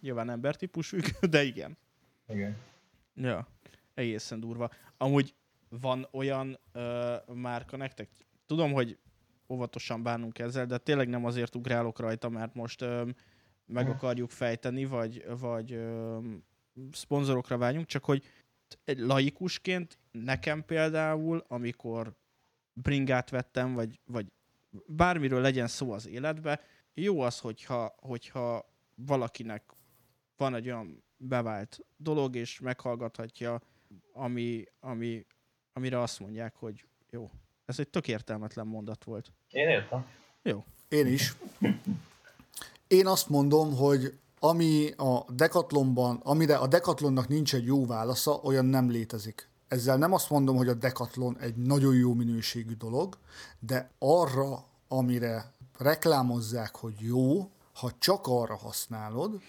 Nyilván 0.00 0.30
embertípusuk, 0.30 1.00
de 1.30 1.42
igen. 1.42 1.76
Igen. 2.28 2.56
Ja, 3.14 3.46
egészen 3.94 4.40
durva. 4.40 4.70
Amúgy 4.96 5.34
van 5.68 6.08
olyan 6.10 6.58
ö, 6.72 7.14
márka 7.34 7.76
nektek? 7.76 8.08
Tudom, 8.46 8.72
hogy 8.72 8.98
óvatosan 9.52 10.02
bánunk 10.02 10.38
ezzel, 10.38 10.66
de 10.66 10.78
tényleg 10.78 11.08
nem 11.08 11.24
azért 11.24 11.54
ugrálok 11.54 11.98
rajta, 11.98 12.28
mert 12.28 12.54
most 12.54 12.80
ö, 12.80 13.04
meg 13.66 13.84
hmm. 13.84 13.94
akarjuk 13.94 14.30
fejteni, 14.30 14.84
vagy, 14.84 15.24
vagy 15.38 15.72
ö, 15.72 16.18
szponzorokra 16.92 17.58
vágyunk, 17.58 17.86
csak 17.86 18.04
hogy 18.04 18.24
egy 18.84 18.98
laikusként 18.98 19.98
nekem 20.10 20.64
például, 20.64 21.44
amikor 21.48 22.14
bringát 22.72 23.30
vettem, 23.30 23.74
vagy, 23.74 24.00
vagy 24.04 24.26
bármiről 24.86 25.40
legyen 25.40 25.66
szó 25.66 25.92
az 25.92 26.06
életbe, 26.06 26.60
jó 26.94 27.20
az, 27.20 27.38
hogyha, 27.38 27.94
hogyha 27.96 28.70
valakinek 28.94 29.72
van 30.36 30.54
egy 30.54 30.66
olyan 30.66 31.02
bevált 31.16 31.80
dolog, 31.96 32.36
és 32.36 32.60
meghallgathatja, 32.60 33.60
ami, 34.12 34.64
ami, 34.80 35.26
amire 35.72 36.00
azt 36.00 36.20
mondják, 36.20 36.56
hogy 36.56 36.86
jó. 37.10 37.30
Ez 37.72 37.78
egy 37.78 37.88
tök 37.88 38.08
értelmetlen 38.08 38.66
mondat 38.66 39.04
volt. 39.04 39.32
Én 39.48 39.68
értem. 39.68 40.06
Jó. 40.42 40.64
Én 40.88 41.06
is. 41.06 41.36
Én 42.86 43.06
azt 43.06 43.28
mondom, 43.28 43.76
hogy 43.76 44.18
ami 44.40 44.90
a 44.96 45.24
Decathlonban, 45.28 46.20
amire 46.22 46.56
a 46.56 46.66
Decathlonnak 46.66 47.28
nincs 47.28 47.54
egy 47.54 47.64
jó 47.64 47.86
válasza, 47.86 48.32
olyan 48.32 48.64
nem 48.64 48.90
létezik. 48.90 49.48
Ezzel 49.68 49.96
nem 49.96 50.12
azt 50.12 50.30
mondom, 50.30 50.56
hogy 50.56 50.68
a 50.68 50.74
Decathlon 50.74 51.38
egy 51.38 51.56
nagyon 51.56 51.94
jó 51.94 52.14
minőségű 52.14 52.74
dolog, 52.74 53.18
de 53.58 53.90
arra, 53.98 54.64
amire 54.88 55.52
reklámozzák, 55.78 56.76
hogy 56.76 56.94
jó, 56.98 57.50
ha 57.74 57.90
csak 57.98 58.26
arra 58.26 58.56
használod, 58.56 59.40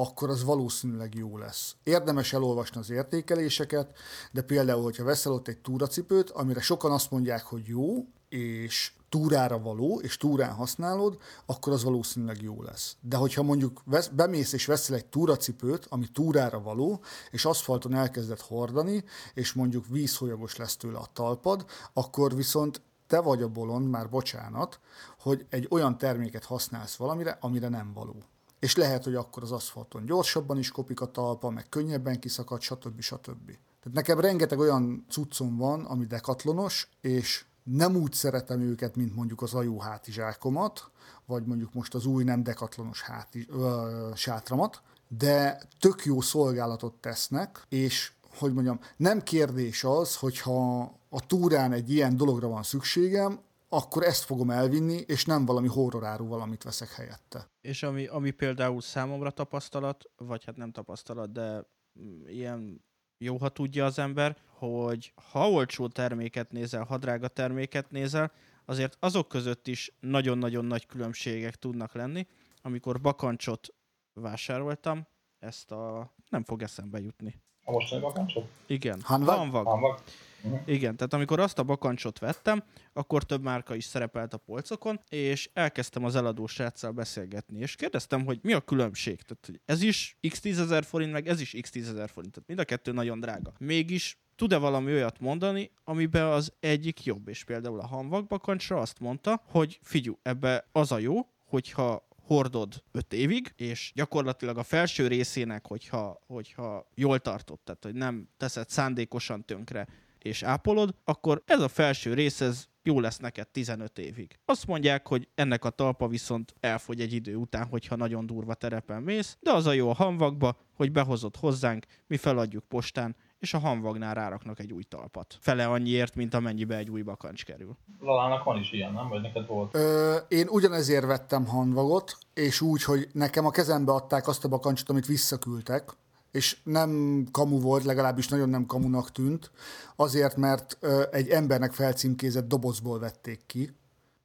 akkor 0.00 0.30
az 0.30 0.44
valószínűleg 0.44 1.14
jó 1.14 1.38
lesz. 1.38 1.74
Érdemes 1.82 2.32
elolvasni 2.32 2.80
az 2.80 2.90
értékeléseket, 2.90 3.92
de 4.32 4.42
például, 4.42 4.82
hogyha 4.82 5.04
veszel 5.04 5.32
ott 5.32 5.48
egy 5.48 5.58
túracipőt, 5.58 6.30
amire 6.30 6.60
sokan 6.60 6.92
azt 6.92 7.10
mondják, 7.10 7.42
hogy 7.42 7.66
jó, 7.66 8.06
és 8.28 8.92
túrára 9.08 9.58
való, 9.58 10.00
és 10.00 10.16
túrán 10.16 10.52
használod, 10.52 11.18
akkor 11.46 11.72
az 11.72 11.84
valószínűleg 11.84 12.42
jó 12.42 12.62
lesz. 12.62 12.96
De 13.00 13.16
hogyha 13.16 13.42
mondjuk 13.42 13.82
vesz, 13.84 14.08
bemész 14.08 14.52
és 14.52 14.66
veszel 14.66 14.96
egy 14.96 15.06
túracipőt, 15.06 15.86
ami 15.88 16.06
túrára 16.06 16.60
való, 16.60 17.00
és 17.30 17.44
aszfalton 17.44 17.94
elkezded 17.94 18.40
hordani, 18.40 19.04
és 19.34 19.52
mondjuk 19.52 19.86
vízholyagos 19.86 20.56
lesz 20.56 20.76
tőle 20.76 20.98
a 20.98 21.10
talpad, 21.12 21.64
akkor 21.92 22.34
viszont 22.34 22.82
te 23.06 23.20
vagy 23.20 23.42
a 23.42 23.48
bolond, 23.48 23.88
már 23.88 24.08
bocsánat, 24.08 24.80
hogy 25.18 25.46
egy 25.48 25.66
olyan 25.70 25.98
terméket 25.98 26.44
használsz 26.44 26.96
valamire, 26.96 27.38
amire 27.40 27.68
nem 27.68 27.92
való 27.92 28.22
és 28.58 28.76
lehet, 28.76 29.04
hogy 29.04 29.14
akkor 29.14 29.42
az 29.42 29.52
aszfalton 29.52 30.04
gyorsabban 30.04 30.58
is 30.58 30.70
kopik 30.70 31.00
a 31.00 31.10
talpa, 31.10 31.50
meg 31.50 31.68
könnyebben 31.68 32.20
kiszakad, 32.20 32.60
stb. 32.60 33.00
stb. 33.00 33.46
Tehát 33.46 33.92
nekem 33.92 34.20
rengeteg 34.20 34.58
olyan 34.58 35.04
cuccom 35.08 35.56
van, 35.56 35.84
ami 35.84 36.06
dekatlonos, 36.06 36.88
és 37.00 37.44
nem 37.62 37.96
úgy 37.96 38.12
szeretem 38.12 38.60
őket, 38.60 38.96
mint 38.96 39.14
mondjuk 39.14 39.42
az 39.42 39.54
ajú 39.54 39.78
hátizsákomat, 39.78 40.90
vagy 41.26 41.44
mondjuk 41.44 41.74
most 41.74 41.94
az 41.94 42.06
új 42.06 42.24
nem 42.24 42.42
dekatlonos 42.42 43.02
háti, 43.02 43.46
ö, 43.50 44.10
sátramat, 44.14 44.82
de 45.08 45.62
tök 45.80 46.04
jó 46.04 46.20
szolgálatot 46.20 46.94
tesznek, 46.94 47.66
és 47.68 48.12
hogy 48.38 48.52
mondjam, 48.52 48.80
nem 48.96 49.22
kérdés 49.22 49.84
az, 49.84 50.16
hogyha 50.16 50.80
a 51.08 51.26
túrán 51.26 51.72
egy 51.72 51.90
ilyen 51.90 52.16
dologra 52.16 52.48
van 52.48 52.62
szükségem, 52.62 53.40
akkor 53.68 54.02
ezt 54.02 54.24
fogom 54.24 54.50
elvinni, 54.50 54.96
és 55.06 55.24
nem 55.24 55.44
valami 55.44 55.68
horroráru 55.68 56.26
valamit 56.26 56.62
veszek 56.62 56.90
helyette. 56.90 57.50
És 57.60 57.82
ami, 57.82 58.06
ami 58.06 58.30
például 58.30 58.80
számomra 58.80 59.30
tapasztalat, 59.30 60.04
vagy 60.16 60.44
hát 60.44 60.56
nem 60.56 60.72
tapasztalat, 60.72 61.32
de 61.32 61.64
mm, 62.00 62.26
ilyen 62.26 62.84
jó, 63.18 63.36
ha 63.36 63.48
tudja 63.48 63.84
az 63.84 63.98
ember, 63.98 64.36
hogy 64.46 65.12
ha 65.30 65.50
olcsó 65.50 65.88
terméket 65.88 66.52
nézel, 66.52 66.84
ha 66.84 66.98
drága 66.98 67.28
terméket 67.28 67.90
nézel, 67.90 68.32
azért 68.64 68.96
azok 69.00 69.28
között 69.28 69.66
is 69.66 69.92
nagyon-nagyon 70.00 70.64
nagy 70.64 70.86
különbségek 70.86 71.56
tudnak 71.56 71.94
lenni. 71.94 72.26
Amikor 72.62 73.00
bakancsot 73.00 73.74
vásároltam, 74.12 75.06
ezt 75.38 75.70
a... 75.70 76.14
nem 76.28 76.44
fog 76.44 76.62
eszembe 76.62 77.00
jutni. 77.00 77.42
A 77.64 77.70
mostani 77.70 78.00
bakancsot? 78.00 78.48
Igen. 78.66 79.00
Hanvag? 79.02 79.36
Hanvag. 79.36 79.66
Hanvag. 79.66 80.00
Uh-huh. 80.42 80.60
Igen, 80.64 80.96
tehát 80.96 81.12
amikor 81.12 81.40
azt 81.40 81.58
a 81.58 81.62
bakancsot 81.62 82.18
vettem, 82.18 82.62
akkor 82.92 83.24
több 83.24 83.42
márka 83.42 83.74
is 83.74 83.84
szerepelt 83.84 84.34
a 84.34 84.36
polcokon, 84.36 85.00
és 85.08 85.50
elkezdtem 85.52 86.04
az 86.04 86.16
eladó 86.16 86.46
sráccal 86.46 86.90
beszélgetni, 86.90 87.58
és 87.58 87.74
kérdeztem, 87.74 88.24
hogy 88.24 88.38
mi 88.42 88.52
a 88.52 88.60
különbség. 88.60 89.22
Tehát, 89.22 89.46
hogy 89.46 89.60
ez 89.64 89.82
is 89.82 90.16
x 90.28 90.40
10 90.40 90.58
ezer 90.58 90.84
forint, 90.84 91.12
meg 91.12 91.28
ez 91.28 91.40
is 91.40 91.56
x 91.60 91.70
10 91.70 91.88
ezer 91.88 92.08
forint. 92.08 92.32
Tehát 92.32 92.48
mind 92.48 92.60
a 92.60 92.64
kettő 92.64 92.92
nagyon 92.92 93.20
drága. 93.20 93.52
Mégis 93.58 94.18
tud-e 94.36 94.56
valami 94.56 94.92
olyat 94.92 95.20
mondani, 95.20 95.70
amiben 95.84 96.26
az 96.26 96.52
egyik 96.60 97.04
jobb, 97.04 97.28
és 97.28 97.44
például 97.44 97.80
a 97.80 97.86
hanvag 97.86 98.26
bakancsra 98.26 98.80
azt 98.80 99.00
mondta, 99.00 99.42
hogy 99.46 99.78
figyú, 99.82 100.18
ebbe 100.22 100.68
az 100.72 100.92
a 100.92 100.98
jó, 100.98 101.26
hogyha 101.44 102.08
hordod 102.28 102.82
5 102.92 103.12
évig, 103.12 103.52
és 103.56 103.92
gyakorlatilag 103.94 104.58
a 104.58 104.62
felső 104.62 105.06
részének, 105.06 105.66
hogyha, 105.66 106.22
hogyha 106.26 106.90
jól 106.94 107.18
tartod, 107.18 107.58
tehát 107.60 107.84
hogy 107.84 107.94
nem 107.94 108.28
teszed 108.36 108.68
szándékosan 108.68 109.44
tönkre, 109.44 109.88
és 110.28 110.42
ápolod, 110.42 110.94
akkor 111.04 111.42
ez 111.46 111.60
a 111.60 111.68
felső 111.68 112.14
rész, 112.14 112.40
ez 112.40 112.66
jó 112.82 113.00
lesz 113.00 113.18
neked 113.18 113.48
15 113.48 113.98
évig. 113.98 114.38
Azt 114.44 114.66
mondják, 114.66 115.08
hogy 115.08 115.28
ennek 115.34 115.64
a 115.64 115.70
talpa 115.70 116.08
viszont 116.08 116.54
elfogy 116.60 117.00
egy 117.00 117.12
idő 117.12 117.34
után, 117.34 117.66
hogyha 117.66 117.96
nagyon 117.96 118.26
durva 118.26 118.54
terepen 118.54 119.02
mész, 119.02 119.36
de 119.40 119.52
az 119.52 119.66
a 119.66 119.72
jó 119.72 119.90
a 119.90 119.94
hamvakba, 119.94 120.56
hogy 120.74 120.92
behozod 120.92 121.36
hozzánk, 121.36 121.86
mi 122.06 122.16
feladjuk 122.16 122.64
postán, 122.64 123.16
és 123.38 123.54
a 123.54 123.58
hamvagnál 123.58 124.14
ráraknak 124.14 124.58
egy 124.58 124.72
új 124.72 124.82
talpat. 124.82 125.38
Fele 125.40 125.66
annyiért, 125.66 126.14
mint 126.14 126.34
amennyibe 126.34 126.76
egy 126.76 126.90
új 126.90 127.02
bakancs 127.02 127.44
kerül. 127.44 127.76
Lalának 128.00 128.44
van 128.44 128.58
is 128.58 128.72
ilyen, 128.72 128.92
nem? 128.92 129.08
Vagy 129.08 129.20
neked 129.20 129.46
volt? 129.46 129.74
Ö, 129.74 130.16
én 130.28 130.46
ugyanezért 130.48 131.06
vettem 131.06 131.46
hanvagot, 131.46 132.16
és 132.34 132.60
úgy, 132.60 132.82
hogy 132.84 133.08
nekem 133.12 133.46
a 133.46 133.50
kezembe 133.50 133.92
adták 133.92 134.28
azt 134.28 134.44
a 134.44 134.48
bakancsot, 134.48 134.88
amit 134.88 135.06
visszaküldtek, 135.06 135.96
és 136.30 136.56
nem 136.62 137.24
kamu 137.30 137.60
volt, 137.60 137.84
legalábbis 137.84 138.28
nagyon 138.28 138.48
nem 138.48 138.66
kamunak 138.66 139.12
tűnt, 139.12 139.50
azért, 139.96 140.36
mert 140.36 140.78
egy 141.10 141.28
embernek 141.28 141.72
felcímkézett 141.72 142.48
dobozból 142.48 142.98
vették 142.98 143.40
ki, 143.46 143.72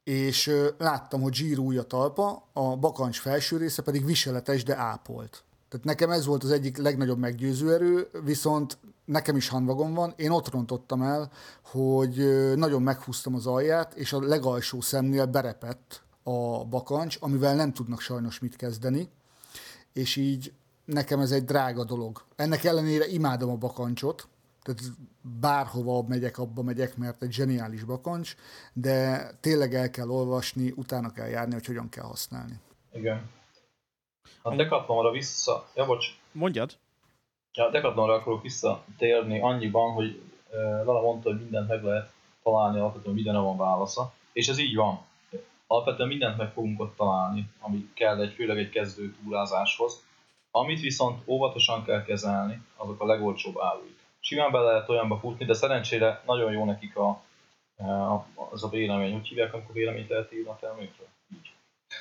és 0.04 0.50
láttam, 0.78 1.20
hogy 1.20 1.34
zsírúj 1.34 1.76
a 1.76 1.82
talpa, 1.82 2.48
a 2.52 2.76
bakancs 2.76 3.20
felső 3.20 3.56
része 3.56 3.82
pedig 3.82 4.04
viseletes, 4.04 4.64
de 4.64 4.76
ápolt. 4.76 5.44
Tehát 5.68 5.86
nekem 5.86 6.10
ez 6.10 6.26
volt 6.26 6.44
az 6.44 6.50
egyik 6.50 6.76
legnagyobb 6.76 7.18
meggyőző 7.18 7.72
erő, 7.72 8.08
viszont 8.24 8.78
nekem 9.04 9.36
is 9.36 9.48
handvagon 9.48 9.94
van, 9.94 10.12
én 10.16 10.30
ott 10.30 10.50
rontottam 10.50 11.02
el, 11.02 11.30
hogy 11.64 12.16
nagyon 12.56 12.82
meghúztam 12.82 13.34
az 13.34 13.46
alját, 13.46 13.94
és 13.94 14.12
a 14.12 14.20
legalsó 14.20 14.80
szemnél 14.80 15.26
berepett 15.26 16.02
a 16.22 16.64
bakancs, 16.64 17.16
amivel 17.20 17.54
nem 17.54 17.72
tudnak 17.72 18.00
sajnos 18.00 18.38
mit 18.38 18.56
kezdeni, 18.56 19.08
és 19.92 20.16
így 20.16 20.52
nekem 20.84 21.20
ez 21.20 21.30
egy 21.30 21.44
drága 21.44 21.84
dolog. 21.84 22.24
Ennek 22.36 22.64
ellenére 22.64 23.06
imádom 23.06 23.50
a 23.50 23.56
bakancsot, 23.56 24.28
tehát 24.62 24.80
bárhova 25.40 26.02
megyek, 26.02 26.38
abba 26.38 26.62
megyek, 26.62 26.96
mert 26.96 27.22
egy 27.22 27.32
zseniális 27.32 27.84
bakancs, 27.84 28.34
de 28.72 29.30
tényleg 29.40 29.74
el 29.74 29.90
kell 29.90 30.08
olvasni, 30.08 30.72
utána 30.76 31.12
kell 31.12 31.28
járni, 31.28 31.52
hogy 31.52 31.66
hogyan 31.66 31.88
kell 31.88 32.04
használni. 32.04 32.60
Igen. 32.92 33.30
A 34.42 34.54
Decathlonra 34.54 35.10
vissza... 35.10 35.68
Ja, 35.74 35.86
bocs. 35.86 36.06
Mondjad. 36.32 36.76
Ja, 37.52 37.66
a 37.66 37.70
Decathlonra 37.70 38.14
akarok 38.14 38.42
visszatérni 38.42 39.40
annyiban, 39.40 39.92
hogy 39.92 40.22
Lala 40.84 41.00
mondta, 41.00 41.30
hogy 41.30 41.40
mindent 41.40 41.68
meg 41.68 41.82
lehet 41.82 42.12
találni, 42.42 42.78
alapvetően 42.78 43.14
mindenre 43.14 43.40
van 43.40 43.56
válasza. 43.56 44.12
És 44.32 44.48
ez 44.48 44.58
így 44.58 44.74
van. 44.74 45.00
Alapvetően 45.66 46.08
mindent 46.08 46.36
meg 46.36 46.52
fogunk 46.52 46.80
ott 46.80 46.96
találni, 46.96 47.50
ami 47.60 47.90
kell 47.94 48.20
egy, 48.20 48.32
főleg 48.32 48.58
egy 48.58 48.70
kezdő 48.70 49.14
túrázáshoz. 49.22 50.02
Amit 50.56 50.80
viszont 50.80 51.22
óvatosan 51.26 51.84
kell 51.84 52.04
kezelni, 52.04 52.62
azok 52.76 53.00
a 53.00 53.06
legolcsóbb 53.06 53.54
áruik. 53.60 53.98
Simán 54.20 54.52
bele 54.52 54.64
lehet 54.64 54.88
olyanba 54.88 55.18
futni, 55.18 55.44
de 55.44 55.54
szerencsére 55.54 56.22
nagyon 56.26 56.52
jó 56.52 56.64
nekik 56.64 56.96
a, 56.96 57.08
a, 57.76 58.26
az 58.50 58.64
a 58.64 58.68
vélemény. 58.68 59.12
Hogy 59.12 59.28
hívják, 59.28 59.54
amikor 59.54 59.74
véleményt 59.74 60.10
a 60.10 60.56
termékről? 60.60 61.06
Így. 61.34 61.52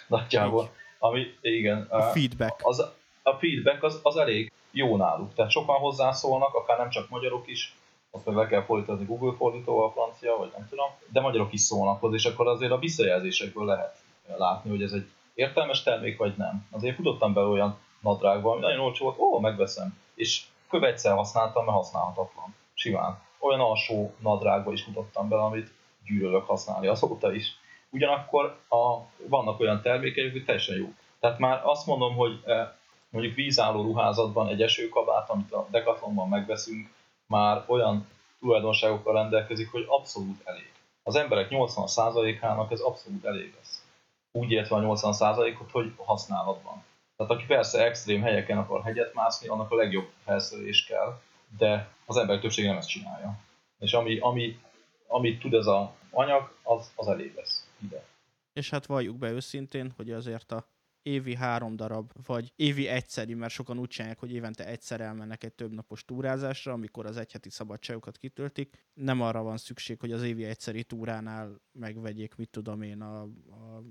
Nagyjából. 0.08 0.70
Ami, 1.00 1.26
igen. 1.42 1.88
A 1.90 2.02
feedback. 2.02 2.60
Az, 2.64 2.80
a 3.24 3.34
feedback 3.34 3.84
az, 3.84 4.00
az 4.04 4.18
elég 4.18 4.52
jó 4.72 4.98
náluk. 4.98 5.34
Tehát 5.34 5.52
sokan 5.52 5.76
hozzászólnak, 5.76 6.54
akár 6.54 6.78
nem 6.78 6.90
csak 6.90 7.10
magyarok 7.10 7.48
is, 7.48 7.76
azt 8.12 8.26
meg 8.26 8.36
le 8.36 8.48
kell 8.48 8.64
fordítani 8.64 9.06
Google 9.06 9.36
fordítóval, 9.38 9.92
francia, 9.92 10.38
vagy 10.38 10.52
nem 10.58 10.68
tudom, 10.70 10.90
de 11.12 11.22
magyarok 11.22 11.54
is 11.54 11.62
szólnak 11.62 12.00
hozzá, 12.00 12.16
és 12.16 12.26
akkor 12.26 12.48
azért 12.48 12.72
a 12.72 12.80
visszajelzésekből 12.80 13.66
lehet 13.66 14.02
látni, 14.38 14.70
hogy 14.70 14.84
ez 14.84 14.92
egy 14.92 15.10
értelmes 15.34 15.84
termék, 15.84 16.18
vagy 16.18 16.34
nem. 16.38 16.68
Azért 16.72 16.96
futottam 16.96 17.34
be 17.34 17.42
olyan 17.42 17.78
nadrágba, 18.04 18.52
ami 18.52 18.62
nagyon 18.62 18.80
olcsó 18.80 19.06
volt, 19.06 19.20
ó, 19.20 19.40
megveszem. 19.40 19.98
És 20.16 20.44
kb. 20.70 20.84
egyszer 20.84 21.16
használtam, 21.16 21.66
mert 21.66 21.78
használhatatlan. 21.78 22.56
Simán. 22.74 23.22
Olyan 23.40 23.60
alsó 23.60 24.14
nadrágba 24.20 24.72
is 24.72 24.84
futottam 24.84 25.30
be, 25.30 25.36
amit 25.36 25.74
gyűlölök 26.06 26.46
használni 26.46 26.88
azóta 26.88 27.34
is. 27.34 27.48
Ugyanakkor 27.90 28.60
a, 28.70 29.00
vannak 29.28 29.60
olyan 29.60 29.82
termékek, 29.82 30.32
hogy 30.32 30.46
teljesen 30.46 30.78
jó. 30.78 30.94
Tehát 31.20 31.40
már 31.40 31.62
azt 31.64 31.86
mondom, 31.86 32.16
hogy 32.16 32.42
eh, 32.46 32.68
mondjuk 33.10 33.36
vízálló 33.36 33.82
ruházatban 33.82 34.48
egy 34.48 34.62
esőkabát, 34.62 35.30
amit 35.30 35.52
a 35.52 35.68
Decathlonban 35.72 36.30
megveszünk, 36.30 36.90
már 37.28 37.64
olyan 37.68 38.08
tulajdonságokkal 38.40 39.14
rendelkezik, 39.14 39.72
hogy 39.72 39.86
abszolút 39.88 40.42
elég. 40.44 40.72
Az 41.04 41.16
emberek 41.16 41.48
80%-ának 41.50 42.72
ez 42.72 42.80
abszolút 42.80 43.26
elég 43.26 43.54
lesz. 43.56 43.86
Úgy 44.32 44.52
értve 44.52 44.76
a 44.76 44.80
80%-ot, 44.80 45.72
hogy 45.72 45.94
használatban. 45.98 46.84
Tehát 47.28 47.42
aki 47.42 47.54
persze 47.54 47.84
extrém 47.84 48.22
helyeken 48.22 48.58
akar 48.58 48.84
hegyet 48.84 49.14
mászni, 49.14 49.48
annak 49.48 49.72
a 49.72 49.76
legjobb 49.76 50.10
felszerelés 50.24 50.86
kell, 50.86 51.20
de 51.58 51.90
az 52.06 52.18
emberek 52.18 52.42
többsége 52.42 52.68
nem 52.68 52.78
ezt 52.78 52.90
csinálja. 52.90 53.40
És 53.80 53.94
ami, 53.94 54.20
ami, 54.20 54.60
amit 55.08 55.40
tud 55.40 55.54
ez 55.54 55.66
az 55.66 55.88
anyag, 56.12 56.56
az, 56.64 56.92
az 56.96 57.08
elég 57.08 57.34
lesz 57.36 57.68
ide. 57.82 58.06
És 58.54 58.70
hát 58.70 58.86
valljuk 58.86 59.18
be 59.18 59.30
őszintén, 59.30 59.94
hogy 59.96 60.12
azért 60.12 60.52
a 60.52 60.68
évi 61.02 61.36
három 61.36 61.76
darab, 61.76 62.12
vagy 62.26 62.54
évi 62.56 62.88
egyszeri, 62.88 63.34
mert 63.34 63.54
sokan 63.54 63.80
úgy 63.80 63.90
csinálják, 63.90 64.20
hogy 64.20 64.34
évente 64.34 64.66
egyszer 64.66 65.02
elmennek 65.02 65.44
egy 65.44 65.54
több 65.54 65.74
napos 65.74 66.06
túrázásra, 66.06 66.74
amikor 66.74 67.06
az 67.06 67.18
egyheti 67.18 67.50
szabadságokat 67.50 68.18
kitöltik. 68.18 68.86
Nem 68.94 69.22
arra 69.22 69.44
van 69.44 69.58
szükség, 69.58 70.00
hogy 70.00 70.12
az 70.12 70.24
évi 70.24 70.44
egyszeri 70.44 70.84
túránál 70.84 71.62
megvegyék, 71.72 72.36
mit 72.36 72.50
tudom 72.50 72.82
én, 72.82 73.02
a, 73.02 73.22
a 73.22 73.84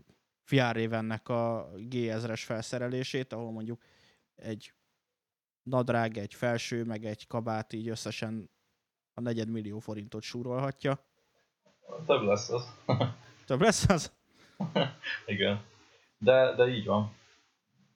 Fjárrévennek 0.52 1.28
a 1.28 1.70
G1000-es 1.76 2.42
felszerelését, 2.44 3.32
ahol 3.32 3.52
mondjuk 3.52 3.82
egy 4.34 4.72
nadrág, 5.62 6.16
egy 6.16 6.34
felső, 6.34 6.84
meg 6.84 7.04
egy 7.04 7.26
kabát 7.26 7.72
így 7.72 7.88
összesen 7.88 8.50
a 9.14 9.20
negyed 9.20 9.48
millió 9.48 9.78
forintot 9.78 10.22
súrolhatja. 10.22 10.98
Több 12.06 12.22
lesz 12.22 12.50
az. 12.50 12.72
Több 13.46 13.60
lesz 13.60 13.88
az? 13.88 14.12
Igen. 15.26 15.62
De, 16.18 16.54
de 16.54 16.68
így 16.68 16.86
van. 16.86 17.12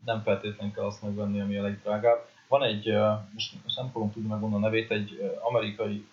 Nem 0.04 0.22
feltétlenül 0.22 0.74
kell 0.74 0.84
azt 0.84 1.02
megvenni, 1.02 1.40
ami 1.40 1.56
a 1.56 1.62
legdrágább. 1.62 2.28
Van 2.48 2.62
egy, 2.62 2.92
most, 3.32 3.62
most 3.62 3.76
nem 3.76 3.90
fogom 3.90 4.12
tudni 4.12 4.28
megmondani 4.28 4.64
a 4.64 4.66
nevét, 4.66 4.90
egy 4.90 5.36
amerikai 5.40 6.06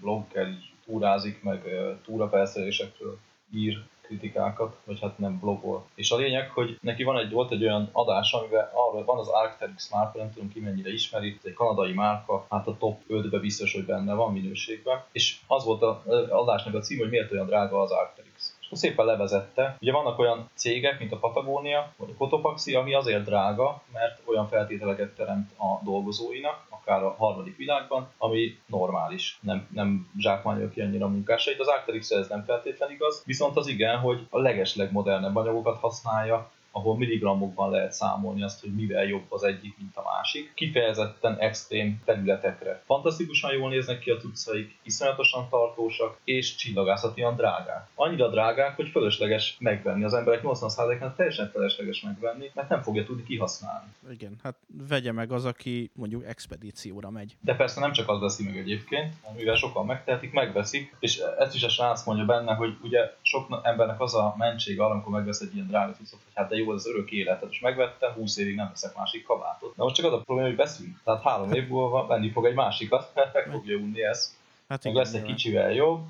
blogger 0.00 0.48
így 0.48 0.72
túrázik, 0.84 1.42
meg 1.42 1.62
túrafelszerelésekről 2.02 3.18
ír 3.52 3.92
kritikákat, 4.06 4.76
vagy 4.84 5.00
hát 5.00 5.18
nem 5.18 5.38
blogol. 5.38 5.86
És 5.94 6.10
a 6.10 6.16
lényeg, 6.16 6.50
hogy 6.50 6.78
neki 6.80 7.02
van 7.02 7.18
egy, 7.18 7.30
volt 7.30 7.52
egy 7.52 7.62
olyan 7.62 7.88
adás, 7.92 8.32
amivel 8.32 8.70
arra 8.74 9.04
van 9.04 9.18
az 9.18 9.28
Arcteryx 9.28 9.90
márka, 9.90 10.18
nem 10.18 10.32
tudom 10.32 10.48
ki 10.48 10.60
mennyire 10.60 10.92
ismeri, 10.92 11.36
ez 11.38 11.44
egy 11.44 11.52
kanadai 11.52 11.92
márka, 11.92 12.46
hát 12.50 12.66
a 12.66 12.76
top 12.76 13.00
5-be 13.08 13.38
biztos, 13.38 13.74
hogy 13.74 13.84
benne 13.84 14.14
van 14.14 14.32
minőségben. 14.32 15.02
És 15.12 15.38
az 15.46 15.64
volt 15.64 15.82
az 15.82 16.30
adásnak 16.30 16.74
a 16.74 16.80
cím, 16.80 16.98
hogy 16.98 17.10
miért 17.10 17.32
olyan 17.32 17.46
drága 17.46 17.80
az 17.80 17.90
Arcteryx 17.90 18.43
szépen 18.74 19.06
levezette. 19.06 19.76
Ugye 19.80 19.92
vannak 19.92 20.18
olyan 20.18 20.50
cégek, 20.54 20.98
mint 20.98 21.12
a 21.12 21.16
Patagonia, 21.16 21.92
vagy 21.96 22.10
a 22.10 22.16
Cotopaxi, 22.16 22.74
ami 22.74 22.94
azért 22.94 23.24
drága, 23.24 23.82
mert 23.92 24.20
olyan 24.24 24.48
feltételeket 24.48 25.14
teremt 25.14 25.50
a 25.58 25.84
dolgozóinak, 25.84 26.66
akár 26.68 27.02
a 27.02 27.14
harmadik 27.18 27.56
világban, 27.56 28.08
ami 28.18 28.58
normális, 28.66 29.38
nem, 29.42 29.68
nem 29.72 30.10
zsákmányol 30.18 30.68
ki 30.68 30.80
annyira 30.80 31.06
a 31.06 31.08
munkásait. 31.08 31.60
Az 31.60 31.68
Arcteryx 31.68 32.10
ez 32.10 32.28
nem 32.28 32.44
feltétlen 32.44 32.90
igaz, 32.90 33.22
viszont 33.26 33.56
az 33.56 33.66
igen, 33.66 33.98
hogy 33.98 34.26
a 34.30 34.38
legesleg 34.38 34.92
modernebb 34.92 35.36
anyagokat 35.36 35.78
használja, 35.78 36.50
ahol 36.74 36.96
milligrammokban 36.96 37.70
lehet 37.70 37.92
számolni 37.92 38.42
azt, 38.42 38.60
hogy 38.60 38.74
mivel 38.74 39.04
jobb 39.04 39.24
az 39.28 39.42
egyik, 39.42 39.76
mint 39.78 39.96
a 39.96 40.02
másik. 40.14 40.52
Kifejezetten 40.54 41.36
extrém 41.38 42.02
területekre. 42.04 42.82
Fantasztikusan 42.86 43.52
jól 43.52 43.68
néznek 43.70 43.98
ki 43.98 44.10
a 44.10 44.16
tudszaik, 44.16 44.78
iszonyatosan 44.82 45.48
tartósak, 45.48 46.18
és 46.24 46.54
csillagászatian 46.54 47.36
drágák. 47.36 47.88
Annyira 47.94 48.28
drágák, 48.28 48.76
hogy 48.76 48.88
fölösleges 48.88 49.56
megvenni. 49.58 50.04
Az 50.04 50.14
emberek 50.14 50.40
80%-án 50.42 51.14
teljesen 51.16 51.50
felesleges 51.50 52.00
megvenni, 52.00 52.50
mert 52.54 52.68
nem 52.68 52.82
fogja 52.82 53.04
tudni 53.04 53.22
kihasználni. 53.22 53.88
Igen, 54.10 54.36
hát 54.42 54.54
vegye 54.88 55.12
meg 55.12 55.32
az, 55.32 55.44
aki 55.44 55.90
mondjuk 55.94 56.24
expedícióra 56.24 57.10
megy. 57.10 57.36
De 57.40 57.54
persze 57.54 57.80
nem 57.80 57.92
csak 57.92 58.08
az 58.08 58.20
veszi 58.20 58.44
meg 58.44 58.56
egyébként, 58.56 59.14
mivel 59.36 59.56
sokan 59.56 59.86
megtehetik, 59.86 60.32
megveszik, 60.32 60.96
és 60.98 61.20
ezt 61.38 61.54
is 61.54 61.62
a 61.62 61.68
srác 61.68 62.04
mondja 62.04 62.24
benne, 62.24 62.54
hogy 62.54 62.76
ugye 62.82 63.14
sok 63.22 63.60
embernek 63.62 64.00
az 64.00 64.14
a 64.14 64.34
mentség 64.38 64.80
arra, 64.80 64.90
amikor 64.90 65.12
megvesz 65.12 65.40
egy 65.40 65.54
ilyen 65.54 65.66
drága 65.66 65.92
cuccot, 65.92 66.20
hogy 66.24 66.32
hát 66.34 66.48
de 66.48 66.56
jó, 66.56 66.63
az 66.68 66.86
örök 66.86 67.10
életet, 67.10 67.50
és 67.50 67.60
megvettem, 67.60 68.12
20 68.12 68.36
évig 68.36 68.54
nem 68.54 68.68
veszek 68.68 68.96
másik 68.96 69.24
kabátot. 69.24 69.76
Na 69.76 69.82
most 69.82 69.96
csak 69.96 70.06
az 70.06 70.12
a 70.12 70.20
probléma, 70.20 70.48
hogy 70.48 70.56
veszünk. 70.56 71.00
Tehát 71.04 71.22
három 71.22 71.52
év 71.52 71.68
múlva 71.68 72.06
venni 72.06 72.30
fog 72.30 72.44
egy 72.44 72.54
másikat, 72.54 73.10
mert 73.14 73.34
meg 73.34 73.48
fogja 73.50 73.76
unni 73.76 74.02
ezt. 74.02 74.32
Hát 74.68 74.84
meg 74.84 74.94
lesz 74.94 75.14
egy 75.14 75.22
kicsivel 75.22 75.72
jobb, 75.72 76.00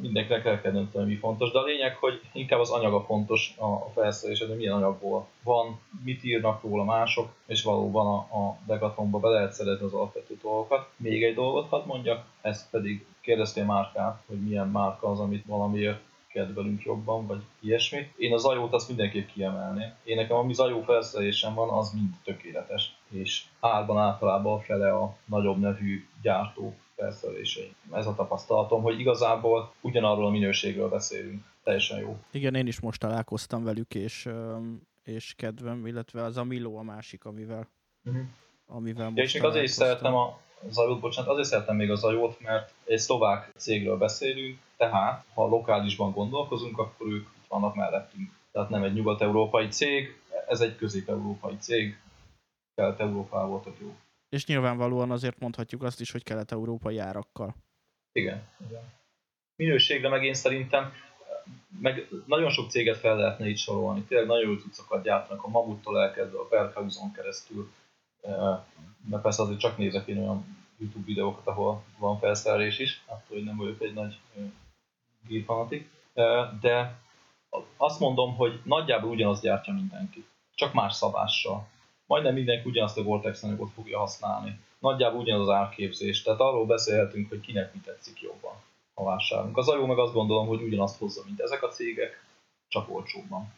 mindenkinek 0.00 0.44
el 0.44 0.60
kell 0.60 0.72
dönteni, 0.72 1.06
mi 1.06 1.16
fontos, 1.16 1.50
de 1.50 1.58
a 1.58 1.64
lényeg, 1.64 1.96
hogy 1.96 2.20
inkább 2.32 2.60
az 2.60 2.70
anyaga 2.70 3.04
fontos 3.04 3.54
a 3.58 3.90
felszerelés, 3.94 4.40
hogy 4.40 4.56
milyen 4.56 4.74
anyagból 4.74 5.26
van, 5.42 5.80
mit 6.04 6.24
írnak 6.24 6.62
róla 6.62 6.84
mások, 6.84 7.28
és 7.46 7.62
valóban 7.62 8.06
a, 8.06 8.36
a 8.36 8.58
Decathlonba 8.66 9.18
be 9.18 9.28
lehet 9.28 9.52
szerezni 9.52 9.84
az 9.84 9.92
alapvető 9.92 10.38
dolgokat. 10.42 10.88
Még 10.96 11.24
egy 11.24 11.34
dolgot 11.34 11.68
hadd 11.68 11.86
mondjak, 11.86 12.24
ezt 12.40 12.70
pedig 12.70 13.06
kérdeztél 13.20 13.64
márkát, 13.64 14.22
hogy 14.26 14.40
milyen 14.40 14.68
márka 14.68 15.10
az, 15.10 15.18
amit 15.18 15.44
valamiért 15.46 16.00
kedvelünk 16.34 16.82
jobban, 16.82 17.26
vagy 17.26 17.42
ilyesmi. 17.60 18.12
Én 18.16 18.32
a 18.32 18.36
zajót 18.36 18.72
azt 18.72 18.88
mindenképp 18.88 19.28
kiemelném. 19.28 19.92
Én 20.04 20.16
nekem 20.16 20.36
ami 20.36 20.54
zajó 20.54 20.82
felszerelésem 20.82 21.54
van, 21.54 21.68
az 21.68 21.92
mind 21.92 22.14
tökéletes. 22.24 22.96
És 23.10 23.44
árban 23.60 23.98
általában 23.98 24.60
fele 24.60 24.92
a 24.92 25.16
nagyobb 25.24 25.58
nevű 25.58 26.06
gyártó 26.22 26.74
felszerelései. 26.96 27.74
Ez 27.92 28.06
a 28.06 28.14
tapasztalatom, 28.14 28.82
hogy 28.82 29.00
igazából 29.00 29.72
ugyanarról 29.80 30.26
a 30.26 30.30
minőségről 30.30 30.88
beszélünk. 30.88 31.44
Teljesen 31.62 31.98
jó. 31.98 32.16
Igen, 32.30 32.54
én 32.54 32.66
is 32.66 32.80
most 32.80 33.00
találkoztam 33.00 33.64
velük, 33.64 33.94
és, 33.94 34.28
és 35.04 35.34
kedvem, 35.36 35.86
illetve 35.86 36.22
az 36.22 36.36
a 36.36 36.44
Milo 36.44 36.76
a 36.76 36.82
másik, 36.82 37.24
amivel, 37.24 37.68
uh-huh. 38.04 38.22
amivel 38.66 39.04
most 39.06 39.16
ja, 39.16 39.24
és 39.24 39.32
még 39.32 39.44
azért 39.44 39.64
is 39.64 39.70
szeretem 39.70 40.14
a 40.14 40.38
zajót, 40.68 41.00
bocsánat, 41.00 41.30
azért 41.30 41.48
szeretem 41.48 41.76
még 41.76 41.90
a 41.90 41.94
zajót, 41.94 42.40
mert 42.40 42.74
egy 42.84 42.98
szlovák 42.98 43.52
cégről 43.56 43.96
beszélünk, 43.96 44.58
tehát 44.76 45.24
ha 45.34 45.46
lokálisban 45.46 46.12
gondolkozunk, 46.12 46.78
akkor 46.78 47.06
ők 47.06 47.26
itt 47.36 47.46
vannak 47.48 47.74
mellettünk. 47.74 48.30
Tehát 48.52 48.68
nem 48.68 48.82
egy 48.82 48.92
nyugat-európai 48.92 49.68
cég, 49.68 50.20
ez 50.48 50.60
egy 50.60 50.76
közép-európai 50.76 51.56
cég, 51.58 51.98
kelet-európával 52.74 53.60
tök 53.60 53.76
jó. 53.80 53.94
És 54.28 54.46
nyilvánvalóan 54.46 55.10
azért 55.10 55.38
mondhatjuk 55.38 55.82
azt 55.82 56.00
is, 56.00 56.10
hogy 56.10 56.22
kelet-európai 56.22 56.98
árakkal. 56.98 57.54
Igen, 58.12 58.48
igen. 58.68 58.82
Minőségre 59.56 60.08
meg 60.08 60.24
én 60.24 60.34
szerintem 60.34 60.92
meg 61.80 62.08
nagyon 62.26 62.50
sok 62.50 62.70
céget 62.70 62.96
fel 62.96 63.16
lehetne 63.16 63.48
itt 63.48 63.56
sorolni. 63.56 64.02
Tényleg 64.02 64.26
nagyon 64.26 64.50
jó 64.50 64.56
cuccokat 64.56 65.02
gyártanak 65.02 65.44
a 65.44 65.48
Mamuttól 65.48 66.00
elkezdve 66.00 66.38
a 66.38 66.48
Berghausen 66.48 67.12
keresztül. 67.12 67.70
Mert 69.10 69.22
persze 69.22 69.42
azért 69.42 69.58
csak 69.58 69.78
nézek 69.78 70.06
én 70.06 70.18
olyan 70.18 70.56
YouTube 70.78 71.04
videókat, 71.06 71.46
ahol 71.46 71.82
van 71.98 72.18
felszerelés 72.18 72.78
is, 72.78 73.02
attól, 73.06 73.36
hogy 73.36 73.44
nem 73.44 73.56
vagyok 73.56 73.82
egy 73.82 73.94
nagy 73.94 74.18
gírfanatik. 75.28 75.90
De 76.60 76.98
azt 77.76 78.00
mondom, 78.00 78.34
hogy 78.34 78.60
nagyjából 78.64 79.10
ugyanazt 79.10 79.42
gyártja 79.42 79.72
mindenki, 79.72 80.24
csak 80.54 80.72
más 80.72 80.94
szabással. 80.94 81.66
Majdnem 82.06 82.34
mindenki 82.34 82.68
ugyanazt 82.68 82.98
a 82.98 83.02
Vortex 83.02 83.42
anyagot 83.42 83.72
fogja 83.72 83.98
használni. 83.98 84.58
Nagyjából 84.78 85.20
ugyanaz 85.20 85.48
az 85.48 85.54
árképzés, 85.54 86.22
tehát 86.22 86.40
arról 86.40 86.66
beszélhetünk, 86.66 87.28
hogy 87.28 87.40
kinek 87.40 87.74
mi 87.74 87.80
tetszik 87.80 88.20
jobban 88.20 88.54
a 88.94 89.04
vásárlunk. 89.04 89.56
Az 89.56 89.68
ajó 89.68 89.86
meg 89.86 89.98
azt 89.98 90.12
gondolom, 90.12 90.46
hogy 90.46 90.62
ugyanazt 90.62 90.98
hozza, 90.98 91.22
mint 91.26 91.40
ezek 91.40 91.62
a 91.62 91.68
cégek, 91.68 92.24
csak 92.68 92.94
olcsóbban. 92.94 93.52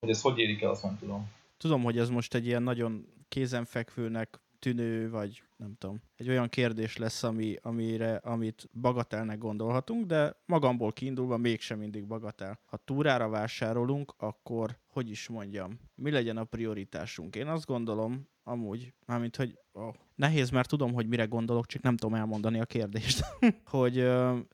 Hogy 0.00 0.10
ez 0.10 0.20
hogy 0.22 0.38
érik 0.38 0.62
el, 0.62 0.70
azt 0.70 0.82
nem 0.82 0.98
tudom. 0.98 1.30
Tudom, 1.56 1.82
hogy 1.82 1.98
ez 1.98 2.08
most 2.08 2.34
egy 2.34 2.46
ilyen 2.46 2.62
nagyon 2.62 3.06
kézenfekvőnek 3.28 4.40
tűnő, 4.58 5.10
vagy 5.10 5.42
nem 5.56 5.74
tudom, 5.78 6.02
egy 6.16 6.28
olyan 6.28 6.48
kérdés 6.48 6.96
lesz, 6.96 7.22
ami, 7.22 7.56
amire, 7.62 8.16
amit 8.16 8.68
bagatelnek 8.80 9.38
gondolhatunk, 9.38 10.06
de 10.06 10.36
magamból 10.46 10.92
kiindulva 10.92 11.36
mégsem 11.36 11.78
mindig 11.78 12.06
bagatel. 12.06 12.60
Ha 12.64 12.76
túrára 12.76 13.28
vásárolunk, 13.28 14.14
akkor 14.16 14.78
hogy 14.86 15.10
is 15.10 15.28
mondjam, 15.28 15.80
mi 15.94 16.10
legyen 16.10 16.36
a 16.36 16.44
prioritásunk? 16.44 17.36
Én 17.36 17.46
azt 17.46 17.66
gondolom, 17.66 18.28
amúgy, 18.42 18.94
mármint, 19.06 19.36
hogy 19.36 19.58
oh, 19.72 19.94
nehéz, 20.14 20.50
mert 20.50 20.68
tudom, 20.68 20.92
hogy 20.92 21.06
mire 21.06 21.24
gondolok, 21.24 21.66
csak 21.66 21.82
nem 21.82 21.96
tudom 21.96 22.14
elmondani 22.14 22.60
a 22.60 22.64
kérdést. 22.64 23.24
hogy, 23.64 23.94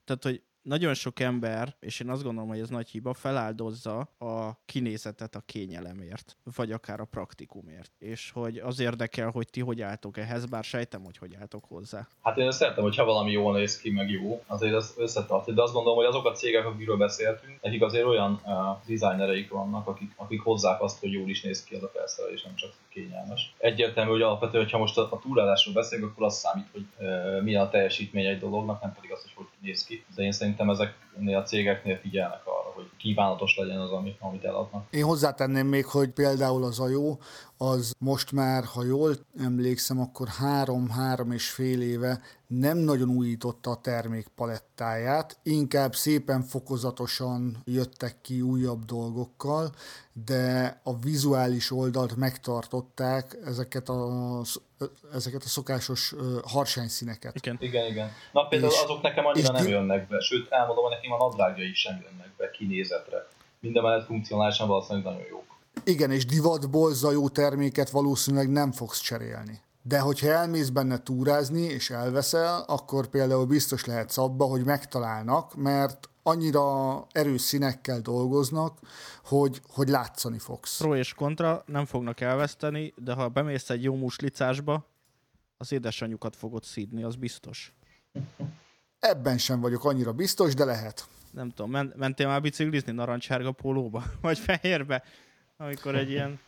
tehát, 0.05 0.23
hogy 0.23 0.43
nagyon 0.65 0.95
sok 0.95 1.21
ember, 1.21 1.77
és 1.81 2.01
én 2.01 2.11
azt 2.11 2.23
gondolom, 2.23 2.49
hogy 2.49 2.59
ez 2.59 2.69
nagy 2.69 2.89
hiba, 2.89 3.15
feláldozza 3.15 3.99
a 4.19 4.59
kinézetet 4.65 5.35
a 5.35 5.43
kényelemért, 5.47 6.37
vagy 6.57 6.73
akár 6.73 7.01
a 7.01 7.05
praktikumért. 7.05 7.93
És 7.99 8.31
hogy 8.31 8.59
az 8.59 8.81
érdekel, 8.81 9.31
hogy 9.31 9.49
ti 9.51 9.61
hogy 9.61 9.81
álltok 9.81 10.17
ehhez, 10.17 10.47
bár 10.47 10.65
sejtem, 10.65 11.05
hogy 11.05 11.17
hogy 11.17 11.37
álltok 11.41 11.65
hozzá. 11.65 12.09
Hát 12.23 12.37
én 12.37 12.51
szeretem, 12.51 12.83
hogyha 12.83 13.05
valami 13.05 13.31
jól 13.31 13.53
néz 13.53 13.81
ki, 13.81 13.91
meg 13.91 14.11
jó, 14.11 14.43
azért 14.47 14.75
ez 14.75 14.95
összetart. 14.97 15.55
De 15.55 15.63
azt 15.63 15.73
gondolom, 15.73 15.99
hogy 15.99 16.07
azok 16.07 16.27
a 16.27 16.33
cégek, 16.33 16.67
akikről 16.67 16.97
beszéltünk, 16.97 17.63
nekik 17.63 17.83
azért 17.83 18.07
olyan 18.07 18.41
uh, 18.45 18.53
designereik 18.87 19.51
vannak, 19.51 19.87
akik, 19.87 20.13
akik 20.17 20.41
hozzák 20.41 20.83
azt, 20.83 21.01
hogy 21.01 21.13
jól 21.13 21.29
is 21.29 21.43
néz 21.43 21.65
ki 21.65 21.75
az 21.75 21.83
a 21.83 21.91
felszerelés, 21.95 22.43
nem 22.43 22.55
csak 22.55 22.73
kényelmes. 22.89 23.55
Egyértelmű, 23.59 24.11
hogy 24.11 24.23
alapvetően, 24.23 24.63
hogyha 24.63 24.79
most 24.79 24.99
a, 24.99 25.13
a 25.13 25.19
túrálásról 25.19 25.75
beszélünk, 25.75 26.11
akkor 26.11 26.27
az 26.27 26.39
számít, 26.39 26.67
hogy 26.73 26.87
uh, 26.99 27.43
milyen 27.43 27.63
a 27.63 27.71
teljesítmény 27.71 28.27
egy 28.27 28.39
dolognak, 28.39 28.83
nem 28.83 28.93
pedig 28.93 29.13
az, 29.13 29.23
hogy 29.23 29.33
hogy 29.35 29.47
néz 29.61 29.85
ki. 29.85 30.05
De 30.15 30.23
én 30.23 30.33
szerintem 30.33 30.54
ezeknél 30.59 31.37
a 31.37 31.43
cégeknél 31.43 31.97
figyelnek 31.97 32.41
arra, 32.45 32.73
hogy 32.75 32.91
kívánatos 32.97 33.57
legyen 33.57 33.81
az, 33.81 33.91
amit, 33.91 34.17
amit 34.21 34.45
eladnak. 34.45 34.87
Én 34.91 35.05
hozzátenném 35.05 35.67
még, 35.67 35.85
hogy 35.85 36.11
például 36.11 36.65
az 36.65 36.81
ajó, 36.81 37.19
az 37.57 37.95
most 37.99 38.33
már, 38.33 38.65
ha 38.65 38.85
jól 38.85 39.15
emlékszem, 39.39 40.01
akkor 40.01 40.29
három-három 40.29 41.33
és 41.33 41.51
fél 41.51 41.83
éve 41.83 42.21
nem 42.59 42.79
nagyon 42.79 43.09
újította 43.09 43.71
a 43.71 43.81
termék 43.81 44.27
palettáját, 44.37 45.39
inkább 45.43 45.95
szépen 45.95 46.43
fokozatosan 46.43 47.57
jöttek 47.65 48.21
ki 48.21 48.41
újabb 48.41 48.85
dolgokkal, 48.85 49.71
de 50.25 50.81
a 50.83 50.99
vizuális 50.99 51.71
oldalt 51.71 52.17
megtartották 52.17 53.37
ezeket 53.45 53.89
a, 53.89 54.41
ezeket 55.13 55.43
a 55.43 55.49
szokásos 55.49 56.15
harsányszíneket. 56.45 57.35
Igen, 57.35 57.57
igen. 57.61 57.87
igen. 57.87 58.11
Na 58.33 58.47
például 58.47 58.73
és, 58.73 58.83
azok 58.83 59.03
nekem 59.03 59.27
annyira 59.27 59.53
nem 59.53 59.69
jönnek 59.69 60.09
be, 60.09 60.21
sőt 60.21 60.51
elmondom, 60.51 60.85
hogy 60.85 60.95
nekem 60.95 61.13
a 61.13 61.17
nadrágjai 61.17 61.75
sem 61.75 62.01
jönnek 62.03 62.33
be 62.37 62.51
kinézetre. 62.51 63.27
Minden 63.61 63.83
mellett 63.83 64.07
funkcionálisan 64.07 64.69
valószínűleg 64.69 65.05
nagyon 65.05 65.27
jók. 65.31 65.45
Igen, 65.85 66.11
és 66.11 66.27
divatból 66.27 66.93
zajó 66.93 67.29
terméket 67.29 67.91
valószínűleg 67.91 68.51
nem 68.51 68.73
fogsz 68.73 69.01
cserélni. 69.01 69.61
De 69.87 69.99
hogyha 69.99 70.29
elmész 70.29 70.69
benne 70.69 71.03
túrázni 71.03 71.61
és 71.61 71.91
elveszel, 71.91 72.65
akkor 72.67 73.07
például 73.07 73.47
biztos 73.47 73.85
lehet 73.85 74.13
abba, 74.17 74.45
hogy 74.45 74.65
megtalálnak, 74.65 75.55
mert 75.55 76.09
annyira 76.23 77.07
erős 77.13 77.41
színekkel 77.41 78.01
dolgoznak, 78.01 78.79
hogy, 79.25 79.61
hogy 79.69 79.89
látszani 79.89 80.39
fogsz. 80.39 80.79
Pro 80.79 80.97
és 80.97 81.15
kontra 81.15 81.63
nem 81.67 81.85
fognak 81.85 82.21
elveszteni, 82.21 82.95
de 82.97 83.13
ha 83.13 83.29
bemész 83.29 83.71
egy 83.71 83.83
jó 83.83 83.95
muslicásba, 83.95 84.87
az 85.57 85.73
édesanyjukat 85.73 86.37
fogod 86.37 86.65
szídni, 86.65 87.03
az 87.03 87.17
biztos. 87.17 87.73
Ebben 88.99 89.39
sem 89.39 89.61
vagyok 89.61 89.85
annyira 89.85 90.13
biztos, 90.13 90.55
de 90.55 90.65
lehet. 90.65 91.09
Nem 91.31 91.51
tudom, 91.51 91.71
men- 91.71 91.93
mentél 91.97 92.27
már 92.27 92.41
biciklizni 92.41 92.93
narancsárga 92.93 93.53
pólóba? 93.53 94.05
Vagy 94.21 94.39
fehérbe? 94.39 95.03
Amikor 95.57 95.95
egy 95.95 96.11
ilyen 96.11 96.41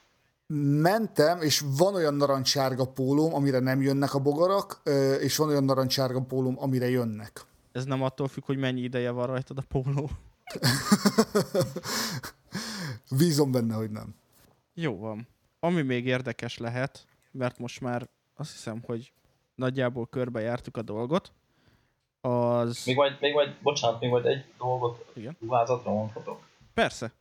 Mentem, 0.55 1.41
és 1.41 1.65
van 1.77 1.95
olyan 1.95 2.15
narancsárga 2.15 2.85
pólóm, 2.85 3.35
amire 3.35 3.59
nem 3.59 3.83
jönnek 3.83 4.15
a 4.15 4.19
bogarak, 4.19 4.81
és 5.21 5.37
van 5.37 5.49
olyan 5.49 5.65
narancsárga 5.65 6.21
pólóm, 6.21 6.57
amire 6.59 6.89
jönnek. 6.89 7.45
Ez 7.73 7.85
nem 7.85 8.03
attól 8.03 8.29
függ, 8.29 8.45
hogy 8.45 8.57
mennyi 8.57 8.81
ideje 8.81 9.11
van 9.11 9.27
rajtad 9.27 9.59
a 9.59 9.65
póló. 9.69 10.11
Vízom 13.19 13.53
benne, 13.53 13.75
hogy 13.75 13.91
nem. 13.91 14.15
Jó 14.75 14.99
van. 14.99 15.29
Ami 15.61 15.83
még 15.83 16.07
érdekes 16.07 16.59
lehet, 16.59 17.07
mert 17.31 17.59
most 17.59 17.81
már 17.81 18.09
azt 18.37 18.53
hiszem, 18.53 18.83
hogy 18.87 19.13
nagyjából 19.55 20.07
körbejártuk 20.07 20.77
a 20.77 20.83
dolgot, 20.83 21.33
az... 22.21 22.83
Még 22.87 22.97
majd, 22.97 23.17
még 23.21 23.33
majd 23.33 23.57
bocsánat, 23.63 24.01
még 24.01 24.11
majd 24.11 24.27
egy 24.27 24.45
dolgot 24.59 25.05
Igen? 25.15 25.37
ruházatra 25.41 25.93
mondhatok. 25.93 26.41
Persze. 26.75 27.13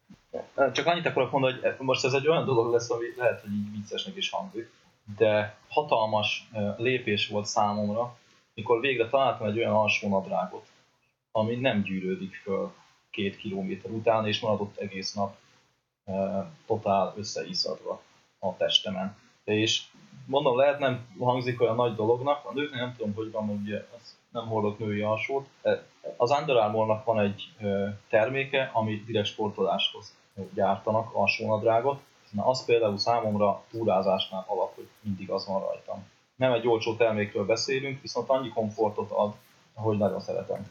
Csak 0.73 0.85
annyit 0.85 1.05
akarok 1.05 1.31
mondani, 1.31 1.59
hogy 1.61 1.85
most 1.85 2.05
ez 2.05 2.13
egy 2.13 2.27
olyan 2.27 2.45
dolog 2.45 2.71
lesz, 2.71 2.91
ami 2.91 3.05
lehet, 3.17 3.41
hogy 3.41 3.51
így 3.51 3.71
viccesnek 3.71 4.15
is 4.15 4.29
hangzik, 4.29 4.71
de 5.17 5.57
hatalmas 5.67 6.49
lépés 6.77 7.27
volt 7.27 7.45
számomra, 7.45 8.17
mikor 8.53 8.79
végre 8.79 9.09
találtam 9.09 9.47
egy 9.47 9.57
olyan 9.57 9.75
alsónadrágot, 9.75 10.65
ami 11.31 11.55
nem 11.55 11.81
gyűrődik 11.81 12.35
föl 12.35 12.73
két 13.09 13.37
kilométer 13.37 13.91
után, 13.91 14.27
és 14.27 14.39
maradott 14.39 14.77
egész 14.77 15.13
nap 15.13 15.35
e, 16.05 16.45
totál 16.65 17.13
összeiszadva 17.17 18.01
a 18.39 18.57
testemen. 18.57 19.17
És 19.43 19.83
mondom, 20.25 20.57
lehet 20.57 20.79
nem 20.79 21.07
hangzik 21.19 21.61
olyan 21.61 21.75
nagy 21.75 21.95
dolognak, 21.95 22.45
a 22.45 22.53
nőknek 22.53 22.79
nem 22.79 22.95
tudom, 22.97 23.13
hogy 23.13 23.31
van, 23.31 23.49
ugye 23.49 23.85
nem 24.31 24.47
hordok 24.47 24.79
női 24.79 25.01
alsót. 25.01 25.47
Az 26.17 26.31
Under 26.31 26.55
Armournak 26.55 27.05
van 27.05 27.19
egy 27.19 27.53
terméke, 28.09 28.69
ami 28.73 29.03
direkt 29.05 29.27
sportoláshoz 29.27 30.13
gyártanak 30.53 31.13
alsónadrágot. 31.13 32.01
Na, 32.31 32.45
az 32.45 32.65
például 32.65 32.97
számomra 32.97 33.63
túrázásnál 33.71 34.45
alap, 34.47 34.75
hogy 34.75 34.87
mindig 35.01 35.29
az 35.29 35.47
van 35.47 35.61
rajtam. 35.61 36.03
Nem 36.35 36.53
egy 36.53 36.67
olcsó 36.67 36.95
termékről 36.95 37.45
beszélünk, 37.45 38.01
viszont 38.01 38.29
annyi 38.29 38.49
komfortot 38.49 39.11
ad, 39.11 39.33
hogy 39.73 39.97
nagyon 39.97 40.19
szeretem. 40.19 40.67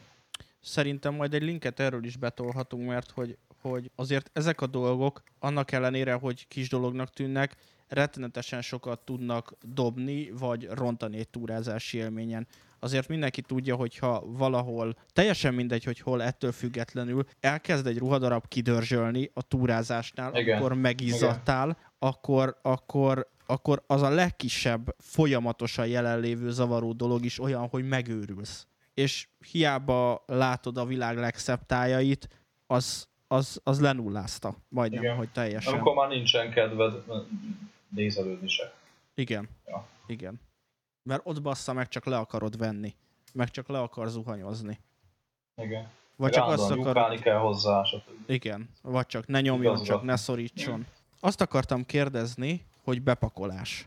Szerintem 0.60 1.14
majd 1.14 1.34
egy 1.34 1.42
linket 1.42 1.80
erről 1.80 2.04
is 2.04 2.16
betolhatunk, 2.16 2.88
mert 2.88 3.10
hogy, 3.10 3.36
hogy 3.60 3.90
azért 3.96 4.30
ezek 4.32 4.60
a 4.60 4.66
dolgok, 4.66 5.22
annak 5.38 5.72
ellenére, 5.72 6.12
hogy 6.12 6.48
kis 6.48 6.68
dolognak 6.68 7.10
tűnnek, 7.10 7.56
rettenetesen 7.88 8.62
sokat 8.62 9.00
tudnak 9.00 9.54
dobni, 9.62 10.30
vagy 10.30 10.68
rontani 10.70 11.18
egy 11.18 11.28
túrázási 11.28 11.98
élményen 11.98 12.46
azért 12.84 13.08
mindenki 13.08 13.40
tudja, 13.40 13.76
hogy 13.76 13.98
ha 13.98 14.22
valahol, 14.26 14.94
teljesen 15.12 15.54
mindegy, 15.54 15.84
hogy 15.84 16.00
hol 16.00 16.22
ettől 16.22 16.52
függetlenül 16.52 17.24
elkezd 17.40 17.86
egy 17.86 17.98
ruhadarab 17.98 18.48
kidörzsölni 18.48 19.30
a 19.34 19.42
túrázásnál, 19.42 20.36
Igen. 20.36 20.58
akkor 20.58 20.74
megizzadtál, 20.74 21.68
Igen. 21.68 21.92
akkor, 21.98 22.58
akkor, 22.62 23.28
akkor 23.46 23.82
az 23.86 24.02
a 24.02 24.08
legkisebb 24.10 24.94
folyamatosan 24.98 25.86
jelenlévő 25.86 26.50
zavaró 26.50 26.92
dolog 26.92 27.24
is 27.24 27.40
olyan, 27.40 27.68
hogy 27.68 27.88
megőrülsz. 27.88 28.66
És 28.94 29.28
hiába 29.50 30.22
látod 30.26 30.76
a 30.76 30.84
világ 30.84 31.16
legszebb 31.16 31.66
tájait, 31.66 32.28
az, 32.66 33.08
az, 33.28 33.60
az 33.64 33.80
lenullázta 33.80 34.56
majdnem, 34.68 35.02
Igen. 35.02 35.16
hogy 35.16 35.28
teljesen. 35.28 35.72
Amikor 35.72 35.94
már 35.94 36.08
nincsen 36.08 36.50
kedved 36.50 36.92
nézelődni 37.88 38.48
se. 38.48 38.74
Igen. 39.14 39.48
Ja. 39.66 39.86
Igen. 40.06 40.40
Mert 41.04 41.20
ott 41.24 41.42
bassza 41.42 41.72
meg 41.72 41.88
csak 41.88 42.04
le 42.04 42.16
akarod 42.16 42.56
venni. 42.56 42.94
Meg 43.32 43.50
csak 43.50 43.68
le 43.68 43.78
akar 43.80 44.08
zuhanyozni. 44.08 44.80
Igen. 45.56 45.88
Vagy 46.16 46.32
csak 46.32 46.48
azt 46.48 46.70
akarod... 46.70 47.20
kell 47.20 47.38
hozzá, 47.38 47.82
stb. 47.82 48.30
Igen. 48.30 48.68
Vagy 48.82 49.06
csak 49.06 49.26
ne 49.26 49.40
nyomjon, 49.40 49.74
Igazat. 49.74 49.86
csak 49.86 50.02
ne 50.02 50.16
szorítson. 50.16 50.86
Azt 51.20 51.40
akartam 51.40 51.84
kérdezni, 51.84 52.66
hogy 52.82 53.02
bepakolás. 53.02 53.86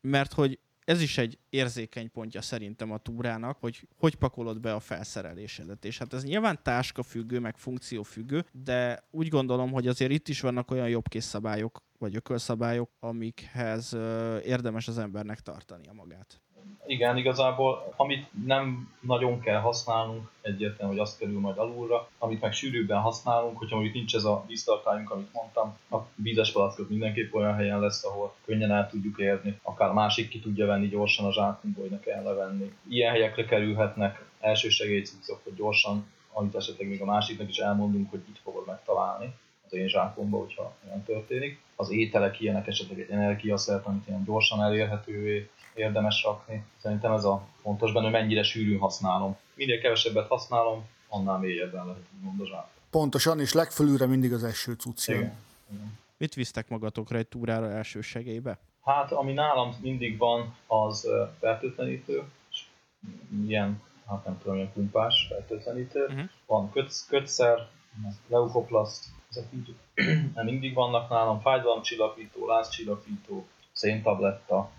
Mert 0.00 0.32
hogy 0.32 0.58
ez 0.84 1.02
is 1.02 1.18
egy 1.18 1.38
érzékeny 1.50 2.10
pontja 2.10 2.42
szerintem 2.42 2.92
a 2.92 2.98
túrának, 2.98 3.56
hogy 3.60 3.88
hogy 3.98 4.14
pakolod 4.14 4.60
be 4.60 4.74
a 4.74 4.80
felszerelésedet. 4.80 5.84
És 5.84 5.98
hát 5.98 6.12
ez 6.12 6.24
nyilván 6.24 6.58
táska 6.62 7.02
függő, 7.02 7.40
meg 7.40 7.56
funkció 7.56 8.02
függő, 8.02 8.44
de 8.52 9.04
úgy 9.10 9.28
gondolom, 9.28 9.72
hogy 9.72 9.86
azért 9.86 10.10
itt 10.10 10.28
is 10.28 10.40
vannak 10.40 10.70
olyan 10.70 10.88
jobbkész 10.88 11.24
szabályok, 11.24 11.82
vagy 11.98 12.16
ökölszabályok, 12.16 12.90
amikhez 13.00 13.96
érdemes 14.44 14.88
az 14.88 14.98
embernek 14.98 15.40
tartania 15.40 15.92
magát 15.92 16.40
igen, 16.86 17.16
igazából, 17.16 17.92
amit 17.96 18.26
nem 18.44 18.94
nagyon 19.00 19.40
kell 19.40 19.60
használnunk, 19.60 20.30
egyértelmű, 20.42 20.92
hogy 20.92 21.02
azt 21.02 21.18
kerül 21.18 21.40
majd 21.40 21.58
alulra, 21.58 22.08
amit 22.18 22.40
meg 22.40 22.52
sűrűbben 22.52 23.00
használunk, 23.00 23.58
hogyha 23.58 23.74
mondjuk 23.74 23.94
nincs 23.96 24.14
ez 24.14 24.24
a 24.24 24.44
víztartályunk, 24.46 25.10
amit 25.10 25.32
mondtam, 25.32 25.76
a 25.90 25.96
vízes 26.14 26.52
palackot 26.52 26.88
mindenképp 26.88 27.34
olyan 27.34 27.54
helyen 27.54 27.80
lesz, 27.80 28.04
ahol 28.04 28.34
könnyen 28.44 28.70
el 28.70 28.88
tudjuk 28.88 29.18
érni, 29.18 29.58
akár 29.62 29.92
másik 29.92 30.28
ki 30.28 30.40
tudja 30.40 30.66
venni 30.66 30.88
gyorsan 30.88 31.26
a 31.26 31.32
zsákunkból, 31.32 31.82
hogy 31.82 31.92
ne 31.92 32.00
kell 32.00 32.22
levenni. 32.22 32.72
Ilyen 32.88 33.12
helyekre 33.12 33.44
kerülhetnek 33.44 34.24
elsősegélycuccok, 34.40 35.40
hogy 35.44 35.54
gyorsan, 35.54 36.06
amit 36.32 36.54
esetleg 36.54 36.88
még 36.88 37.02
a 37.02 37.04
másiknak 37.04 37.48
is 37.48 37.58
elmondunk, 37.58 38.10
hogy 38.10 38.22
itt 38.28 38.38
fogod 38.42 38.66
megtalálni 38.66 39.34
az 39.66 39.72
én 39.72 39.88
zsákomba, 39.88 40.38
hogyha 40.38 40.74
olyan 40.86 41.02
történik. 41.02 41.60
Az 41.76 41.90
ételek 41.90 42.40
ilyenek 42.40 42.66
esetleg 42.66 43.00
egy 43.00 43.10
energiaszert, 43.10 43.86
amit 43.86 44.08
ilyen 44.08 44.24
gyorsan 44.24 44.62
elérhetővé 44.62 45.48
érdemes 45.74 46.22
rakni. 46.24 46.64
Szerintem 46.82 47.12
ez 47.12 47.24
a 47.24 47.46
fontos 47.62 47.92
benne, 47.92 48.04
hogy 48.04 48.14
mennyire 48.14 48.42
sűrűn 48.42 48.78
használom. 48.78 49.36
Minél 49.54 49.80
kevesebbet 49.80 50.28
használom, 50.28 50.84
annál 51.08 51.38
mélyebben 51.38 51.86
lehet 51.86 52.02
úgymond. 52.16 52.48
Pontosan, 52.90 53.40
és 53.40 53.52
legfölülre 53.52 54.06
mindig 54.06 54.32
az 54.32 54.44
első 54.44 54.72
cucc. 54.72 55.08
Igen. 55.08 55.32
Igen. 55.72 55.98
Mit 56.16 56.34
visztek 56.34 56.68
magatokra 56.68 57.18
egy 57.18 57.26
túrára 57.26 57.70
első 57.70 58.00
segélybe? 58.00 58.58
Hát, 58.84 59.12
ami 59.12 59.32
nálam 59.32 59.76
mindig 59.80 60.18
van, 60.18 60.54
az 60.66 61.08
fertőtlenítő, 61.38 62.22
ilyen, 63.46 63.82
hát 64.06 64.24
nem 64.24 64.38
tudom, 64.38 64.56
ilyen 64.56 64.72
pumpás 64.72 65.26
fertőtlenítő. 65.28 66.06
Mhm. 66.06 66.20
Van 66.46 66.70
köt, 66.70 66.92
kötszer, 67.08 67.68
leukoplaszt, 68.26 69.04
ezek 69.30 69.46
így 69.54 69.74
mindig 70.50 70.74
vannak 70.74 71.08
nálam, 71.08 71.40
fájdalomcsillapító, 71.40 72.46
lázcsillapító, 72.46 73.46
széntabletta, 73.72 74.70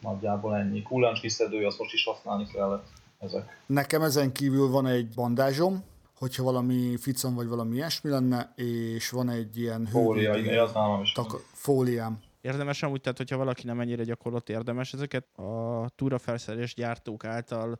nagyjából 0.00 0.56
ennyi. 0.56 0.82
Kullancs 0.82 1.20
azt 1.22 1.78
most 1.78 1.92
is 1.92 2.04
használni 2.04 2.46
kellett. 2.46 2.86
Ezek. 3.18 3.62
Nekem 3.66 4.02
ezen 4.02 4.32
kívül 4.32 4.68
van 4.70 4.86
egy 4.86 5.08
bandázsom, 5.14 5.84
hogyha 6.18 6.42
valami 6.42 6.96
ficam 6.96 7.34
vagy 7.34 7.46
valami 7.46 7.74
ilyesmi 7.74 8.10
lenne, 8.10 8.52
és 8.56 9.10
van 9.10 9.28
egy 9.28 9.58
ilyen 9.58 9.86
Fólia, 9.86 10.30
hővédő 10.30 10.50
igen, 10.50 10.62
az 10.62 10.72
nálam 10.72 11.02
is. 11.02 11.12
tak- 11.12 11.44
fóliám. 11.52 12.24
Érdemes 12.40 12.82
amúgy, 12.82 13.00
tehát 13.00 13.18
hogyha 13.18 13.36
valaki 13.36 13.66
nem 13.66 13.80
ennyire 13.80 14.02
gyakorlott, 14.02 14.48
érdemes 14.48 14.92
ezeket 14.92 15.38
a 15.38 15.88
túrafelszerelés 15.96 16.74
gyártók 16.74 17.24
által 17.24 17.78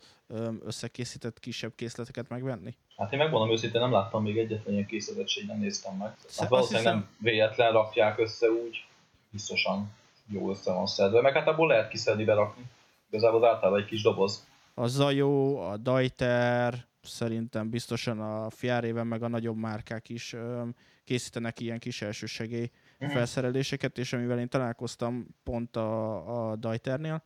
összekészített 0.65 1.39
kisebb 1.41 1.73
készleteket 1.75 2.29
megvenni? 2.29 2.77
Hát 2.97 3.13
én 3.13 3.19
megmondom 3.19 3.51
őszintén, 3.51 3.81
nem 3.81 3.93
láttam 3.93 4.23
még 4.23 4.39
egyetlen 4.39 4.75
ilyen 4.75 4.87
készletet, 4.87 5.29
nem 5.47 5.59
néztem 5.59 5.97
meg. 5.97 6.17
Hát 6.37 6.49
valószínűleg 6.49 6.85
hiszem- 6.85 6.99
nem 6.99 7.09
véletlen 7.19 7.73
rakják 7.73 8.19
össze 8.19 8.47
úgy, 8.51 8.85
biztosan 9.31 9.91
jó 10.29 10.51
össze 10.51 10.73
van 10.73 10.87
szedve, 10.87 11.21
meg 11.21 11.33
hát 11.33 11.47
abból 11.47 11.67
lehet 11.69 11.89
kiszedni, 11.89 12.25
berakni. 12.25 12.63
Igazából 13.11 13.45
az 13.45 13.49
általában 13.55 13.81
egy 13.81 13.87
kis 13.87 14.03
doboz. 14.03 14.47
A 14.75 14.87
Zajó, 14.87 15.59
a 15.61 15.77
Dajter, 15.77 16.85
szerintem 17.03 17.71
biztosan 17.71 18.21
a 18.21 18.51
Fiáréven, 18.51 19.07
meg 19.07 19.23
a 19.23 19.29
nagyobb 19.29 19.57
márkák 19.57 20.09
is 20.09 20.33
öm, 20.33 20.75
készítenek 21.05 21.61
ilyen 21.61 21.79
kis 21.79 22.03
elsősegély 22.03 22.71
Mhm. 22.99 23.11
felszereléseket, 23.11 23.99
és 23.99 24.13
amivel 24.13 24.39
én 24.39 24.49
találkoztam 24.49 25.27
pont 25.45 25.77
a, 25.77 26.51
a 26.51 26.57
Dajternél, 26.57 27.23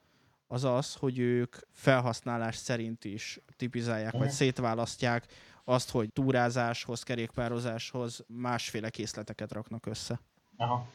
az 0.46 0.64
az, 0.64 0.94
hogy 0.94 1.18
ők 1.18 1.56
felhasználás 1.72 2.56
szerint 2.56 3.04
is 3.04 3.40
tipizálják, 3.56 4.12
vagy 4.12 4.20
Mhm. 4.20 4.30
szétválasztják 4.30 5.26
azt, 5.64 5.90
hogy 5.90 6.12
túrázáshoz, 6.12 7.02
kerékpározáshoz 7.02 8.24
másféle 8.26 8.90
készleteket 8.90 9.52
raknak 9.52 9.86
össze. 9.86 10.20
Aha. 10.56 10.86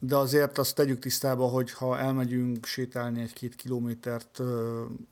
De 0.00 0.16
azért 0.16 0.58
azt 0.58 0.74
tegyük 0.74 0.98
tisztába, 0.98 1.46
hogy 1.46 1.72
ha 1.72 1.98
elmegyünk 1.98 2.66
sétálni 2.66 3.22
egy-két 3.22 3.54
kilométert 3.54 4.40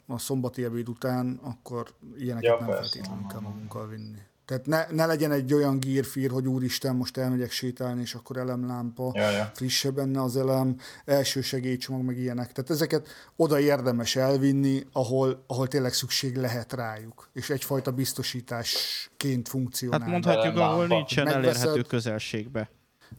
a 0.07 0.19
szombati 0.19 0.65
ebéd 0.65 0.89
után, 0.89 1.41
akkor 1.43 1.89
ilyeneket 2.19 2.51
Ja, 2.51 2.57
nem 2.59 2.69
persze. 2.69 2.83
feltétlenül 2.83 3.27
kell 3.27 3.41
magunkkal 3.41 3.89
vinni. 3.89 4.19
Tehát 4.45 4.67
ne, 4.67 4.87
ne 4.97 5.07
legyen 5.07 5.33
egy 5.33 5.55
olyan 5.55 5.79
gírfír, 5.79 6.31
hogy 6.31 6.47
úristen, 6.47 6.97
most 6.97 7.17
elmegyek 7.17 7.51
sétálni, 7.51 8.01
és 8.01 8.15
akkor 8.15 8.37
elemlámpa, 8.37 9.13
Ja, 9.15 9.31
ja. 9.31 9.51
frissebb 9.55 9.95
benne 9.95 10.23
az 10.23 10.37
elem, 10.37 10.77
első 11.05 11.41
segélycsomag, 11.41 12.03
meg 12.03 12.19
ilyenek. 12.19 12.53
Tehát 12.53 12.71
ezeket 12.71 13.09
oda 13.37 13.61
érdemes 13.61 14.17
elvinni, 14.17 14.87
ahol, 14.93 15.45
ahol 15.47 15.69
tényleg 15.69 15.93
szükség 15.93 16.37
lehet 16.37 16.73
rájuk, 16.73 17.29
és 17.33 17.51
egyfajta 17.51 17.93
biztosításként 17.93 19.49
funkcionál. 19.49 20.01
Hát 20.01 20.09
mondhatjuk, 20.09 20.57
ahol 20.57 20.87
nincsen 20.87 21.29
elérhető 21.29 21.83
közelségbe. 21.83 22.71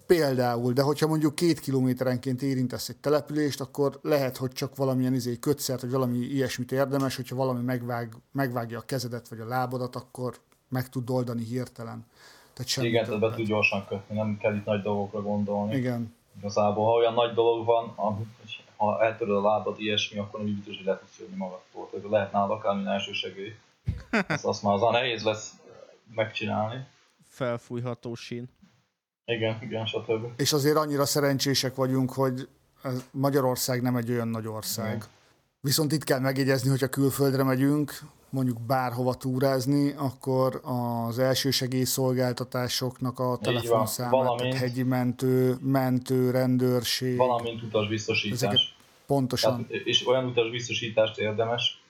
Például, 0.07 0.73
de 0.73 0.81
hogyha 0.81 1.07
mondjuk 1.07 1.35
két 1.35 1.59
kilométerenként 1.59 2.41
érintesz 2.41 2.89
egy 2.89 2.97
települést, 2.97 3.61
akkor 3.61 3.99
lehet, 4.01 4.37
hogy 4.37 4.51
csak 4.51 4.75
valamilyen 4.75 5.13
izé, 5.13 5.39
kötszert, 5.39 5.81
vagy 5.81 5.91
valami 5.91 6.17
ilyesmit 6.17 6.71
érdemes, 6.71 7.15
hogyha 7.15 7.35
valami 7.35 7.63
megvág, 7.63 8.13
megvágja 8.31 8.79
a 8.79 8.85
kezedet, 8.85 9.27
vagy 9.27 9.39
a 9.39 9.47
lábadat, 9.47 9.95
akkor 9.95 10.35
meg 10.69 10.89
tud 10.89 11.09
oldani 11.09 11.43
hirtelen. 11.43 12.05
Tehát 12.53 12.71
semmi 12.71 12.87
Igen, 12.87 13.05
tehát 13.05 13.19
be 13.19 13.33
tud 13.35 13.45
gyorsan 13.45 13.85
kötni, 13.87 14.15
nem 14.15 14.37
kell 14.37 14.55
itt 14.55 14.65
nagy 14.65 14.81
dolgokra 14.81 15.21
gondolni. 15.21 15.75
Igen. 15.75 16.15
Igazából, 16.37 16.85
ha 16.85 16.91
olyan 16.91 17.13
nagy 17.13 17.33
dolog 17.33 17.65
van, 17.65 17.93
ha 18.77 19.03
eltöröd 19.03 19.35
a 19.35 19.41
lábad, 19.41 19.79
ilyesmi, 19.79 20.19
akkor 20.19 20.39
nem 20.39 20.53
biztos, 20.55 20.75
hogy 20.77 20.85
le 20.85 20.99
tudsz 20.99 21.19
jönni 21.19 21.35
magadtól. 21.35 21.89
Tehát 21.91 22.09
lehet 22.09 22.31
nálad 22.31 22.51
akármilyen 22.51 22.91
első 22.91 23.11
segély. 23.11 23.55
Azt, 24.27 24.45
azt 24.45 24.63
már 24.63 24.73
az 24.73 24.81
nehéz 24.81 25.23
lesz 25.23 25.53
megcsinálni. 26.15 26.85
Felfújható 27.27 28.15
sín. 28.15 28.49
Igen, 29.25 29.57
igen, 29.61 29.85
stb. 29.85 30.25
És 30.37 30.53
azért 30.53 30.75
annyira 30.75 31.05
szerencsések 31.05 31.75
vagyunk, 31.75 32.11
hogy 32.11 32.47
Magyarország 33.11 33.81
nem 33.81 33.95
egy 33.95 34.11
olyan 34.11 34.27
nagy 34.27 34.47
ország. 34.47 34.95
Igen. 34.95 35.07
Viszont 35.61 35.91
itt 35.91 36.03
kell 36.03 36.19
megjegyezni, 36.19 36.69
hogyha 36.69 36.87
külföldre 36.87 37.43
megyünk, 37.43 37.99
mondjuk 38.29 38.61
bárhova 38.61 39.13
túrázni, 39.13 39.93
akkor 39.97 40.61
az 40.63 41.19
elsősegélyszolgáltatásoknak 41.19 43.19
a 43.19 43.37
telefonszámát, 43.41 44.37
tehát 44.37 44.53
hegyi 44.53 44.83
mentő, 44.83 45.57
mentő, 45.61 46.31
rendőrség, 46.31 47.17
Valamint 47.17 47.61
utasbiztosítás. 47.61 48.41
Ezeket 48.41 48.59
pontosan. 49.05 49.67
Tehát, 49.67 49.85
és 49.85 50.07
olyan 50.07 50.25
utasbiztosítást 50.25 51.17
érdemes, 51.17 51.81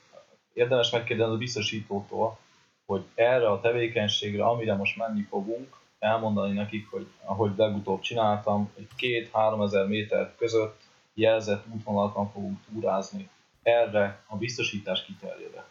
érdemes 0.54 0.92
megkérdezni 0.92 1.34
a 1.34 1.38
biztosítótól, 1.38 2.38
hogy 2.86 3.04
erre 3.16 3.50
a 3.50 3.62
tevékenységre, 3.62 4.44
amire 4.44 4.76
most 4.76 4.98
menni 4.98 5.28
fogunk, 5.30 5.82
elmondani 6.04 6.54
nekik, 6.54 6.90
hogy 6.90 7.08
ahogy 7.24 7.52
legutóbb 7.56 8.00
csináltam, 8.00 8.72
egy 8.78 8.88
két-három 8.96 9.62
ezer 9.62 9.88
méter 9.88 10.34
között 10.38 10.82
jelzett 11.14 11.66
útvonalakon 11.74 12.32
fogunk 12.32 12.60
túrázni. 12.72 13.30
Erre 13.64 14.24
a 14.28 14.36
biztosítás 14.36 15.04
kiterjed 15.06 15.64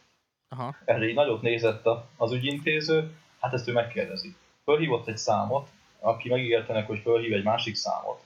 Aha. 0.48 0.76
erre 0.84 1.08
így 1.08 1.14
nagyot 1.14 1.42
nézett 1.42 1.88
az 2.16 2.32
ügyintéző, 2.32 3.16
hát 3.40 3.52
ezt 3.52 3.68
ő 3.68 3.72
megkérdezi. 3.72 4.36
Fölhívott 4.64 5.08
egy 5.08 5.18
számot, 5.18 5.68
aki 6.00 6.28
megígérte 6.28 6.72
neki, 6.72 6.86
hogy 6.86 7.00
fölhív 7.00 7.32
egy 7.32 7.44
másik 7.44 7.74
számot, 7.74 8.20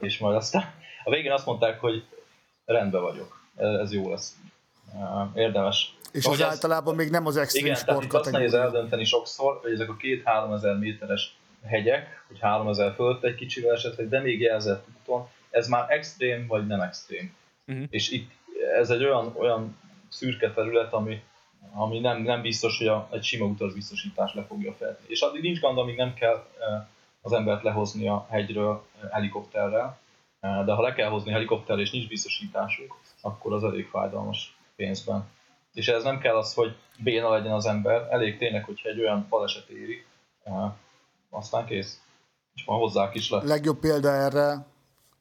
és 0.00 0.18
majd 0.18 0.36
aztán 0.36 0.74
a 1.04 1.10
végén 1.10 1.32
azt 1.32 1.46
mondták, 1.46 1.80
hogy 1.80 2.04
rendben 2.64 3.02
vagyok, 3.02 3.46
ez 3.56 3.92
jó 3.92 4.10
lesz. 4.10 4.36
Érdemes. 5.34 5.94
És 6.12 6.24
Hogy 6.24 6.34
az 6.34 6.40
ez- 6.40 6.46
általában 6.46 6.94
még 6.94 7.10
nem 7.10 7.26
az 7.26 7.36
extrém 7.36 7.64
Igen, 7.64 7.74
tehát 7.76 7.90
sport 7.90 8.04
itt 8.04 8.12
azt 8.12 8.30
nehéz 8.30 8.54
eldönteni 8.54 9.04
sokszor, 9.04 9.58
hogy 9.62 9.72
ezek 9.72 9.88
a 9.88 9.96
két-három 9.96 10.52
ezer 10.52 10.78
méteres 10.78 11.36
hegyek, 11.66 12.24
hogy 12.28 12.38
3000 12.40 12.94
fölött 12.94 13.24
egy 13.24 13.34
kicsivel 13.34 13.74
esetleg, 13.74 14.08
de 14.08 14.20
még 14.20 14.40
jelzett 14.40 14.86
úton, 15.00 15.28
ez 15.50 15.68
már 15.68 15.90
extrém 15.90 16.46
vagy 16.46 16.66
nem 16.66 16.80
extrém. 16.80 17.34
Mhm. 17.64 17.82
És 17.90 18.10
itt 18.10 18.30
ez 18.78 18.90
egy 18.90 19.04
olyan, 19.04 19.32
olyan 19.36 19.76
szürke 20.08 20.52
terület, 20.52 20.92
ami, 20.92 21.22
ami 21.74 22.00
nem, 22.00 22.22
nem 22.22 22.42
biztos, 22.42 22.78
hogy 22.78 22.86
a, 22.86 23.08
egy 23.12 23.24
sima 23.24 23.44
utasbiztosítás 23.44 24.34
le 24.34 24.42
fogja 24.42 24.72
feltenni. 24.78 25.08
És 25.08 25.20
addig 25.20 25.42
nincs 25.42 25.60
gond, 25.60 25.78
amíg 25.78 25.96
nem 25.96 26.14
kell 26.14 26.46
az 27.20 27.32
embert 27.32 27.62
lehozni 27.62 28.08
a 28.08 28.26
hegyről 28.30 28.82
helikopterrel, 29.12 29.98
de 30.40 30.72
ha 30.72 30.82
le 30.82 30.92
kell 30.92 31.08
hozni 31.08 31.30
helikopterrel 31.32 31.82
és 31.82 31.90
nincs 31.90 32.08
biztosításunk, 32.08 32.94
akkor 33.20 33.52
az 33.52 33.64
elég 33.64 33.86
fájdalmas 33.88 34.56
pénzben. 34.76 35.28
És 35.72 35.88
ez 35.88 36.02
nem 36.02 36.18
kell 36.18 36.36
az, 36.36 36.54
hogy 36.54 36.76
béna 36.98 37.30
legyen 37.30 37.52
az 37.52 37.66
ember, 37.66 38.08
elég 38.10 38.38
tényleg, 38.38 38.64
hogyha 38.64 38.88
egy 38.88 39.00
olyan 39.00 39.26
baleset 39.28 39.68
éri, 39.68 40.04
aztán 41.30 41.66
kész. 41.66 42.00
És 42.54 42.64
már 42.64 42.78
hozzák 42.78 43.14
is 43.14 43.30
le. 43.30 43.42
Legjobb 43.42 43.78
példa 43.78 44.10
erre, 44.10 44.66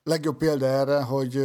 legjobb 0.04 0.38
példa 0.38 0.66
erre, 0.66 1.02
hogy 1.02 1.38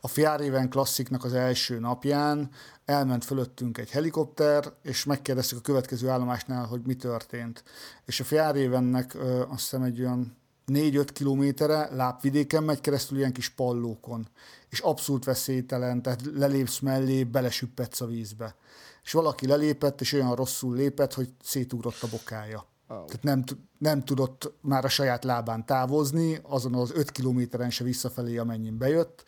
a 0.00 0.08
Fjáréven 0.08 0.70
klassziknak 0.70 1.24
az 1.24 1.34
első 1.34 1.78
napján 1.78 2.50
elment 2.84 3.24
fölöttünk 3.24 3.78
egy 3.78 3.90
helikopter, 3.90 4.64
és 4.82 5.04
megkérdeztük 5.04 5.58
a 5.58 5.62
következő 5.62 6.08
állomásnál, 6.08 6.66
hogy 6.66 6.80
mi 6.84 6.94
történt. 6.94 7.64
És 8.06 8.20
a 8.20 8.24
Fjárévennek 8.24 9.14
ö, 9.14 9.40
azt 9.40 9.60
hiszem 9.60 9.82
egy 9.82 10.00
olyan 10.00 10.36
4-5 10.66 11.08
kilométerre 11.12 11.94
lápvidéken 11.94 12.62
megy 12.62 12.80
keresztül 12.80 13.18
ilyen 13.18 13.32
kis 13.32 13.48
pallókon. 13.48 14.28
És 14.68 14.80
abszolút 14.80 15.24
veszélytelen, 15.24 16.02
tehát 16.02 16.22
lelépsz 16.34 16.78
mellé, 16.78 17.24
belesüppedsz 17.24 18.00
a 18.00 18.06
vízbe. 18.06 18.54
És 19.02 19.12
valaki 19.12 19.46
lelépett, 19.46 20.00
és 20.00 20.12
olyan 20.12 20.34
rosszul 20.34 20.76
lépett, 20.76 21.14
hogy 21.14 21.28
szétugrott 21.42 22.02
a 22.02 22.08
bokája. 22.10 22.66
Oh. 22.88 23.04
Tehát 23.04 23.22
nem, 23.22 23.44
nem 23.78 24.04
tudott 24.04 24.52
már 24.60 24.84
a 24.84 24.88
saját 24.88 25.24
lábán 25.24 25.66
távozni, 25.66 26.38
azon 26.42 26.74
az 26.74 26.92
5 26.94 27.10
kilométeren 27.10 27.70
se 27.70 27.84
visszafelé, 27.84 28.36
amennyin 28.36 28.78
bejött, 28.78 29.24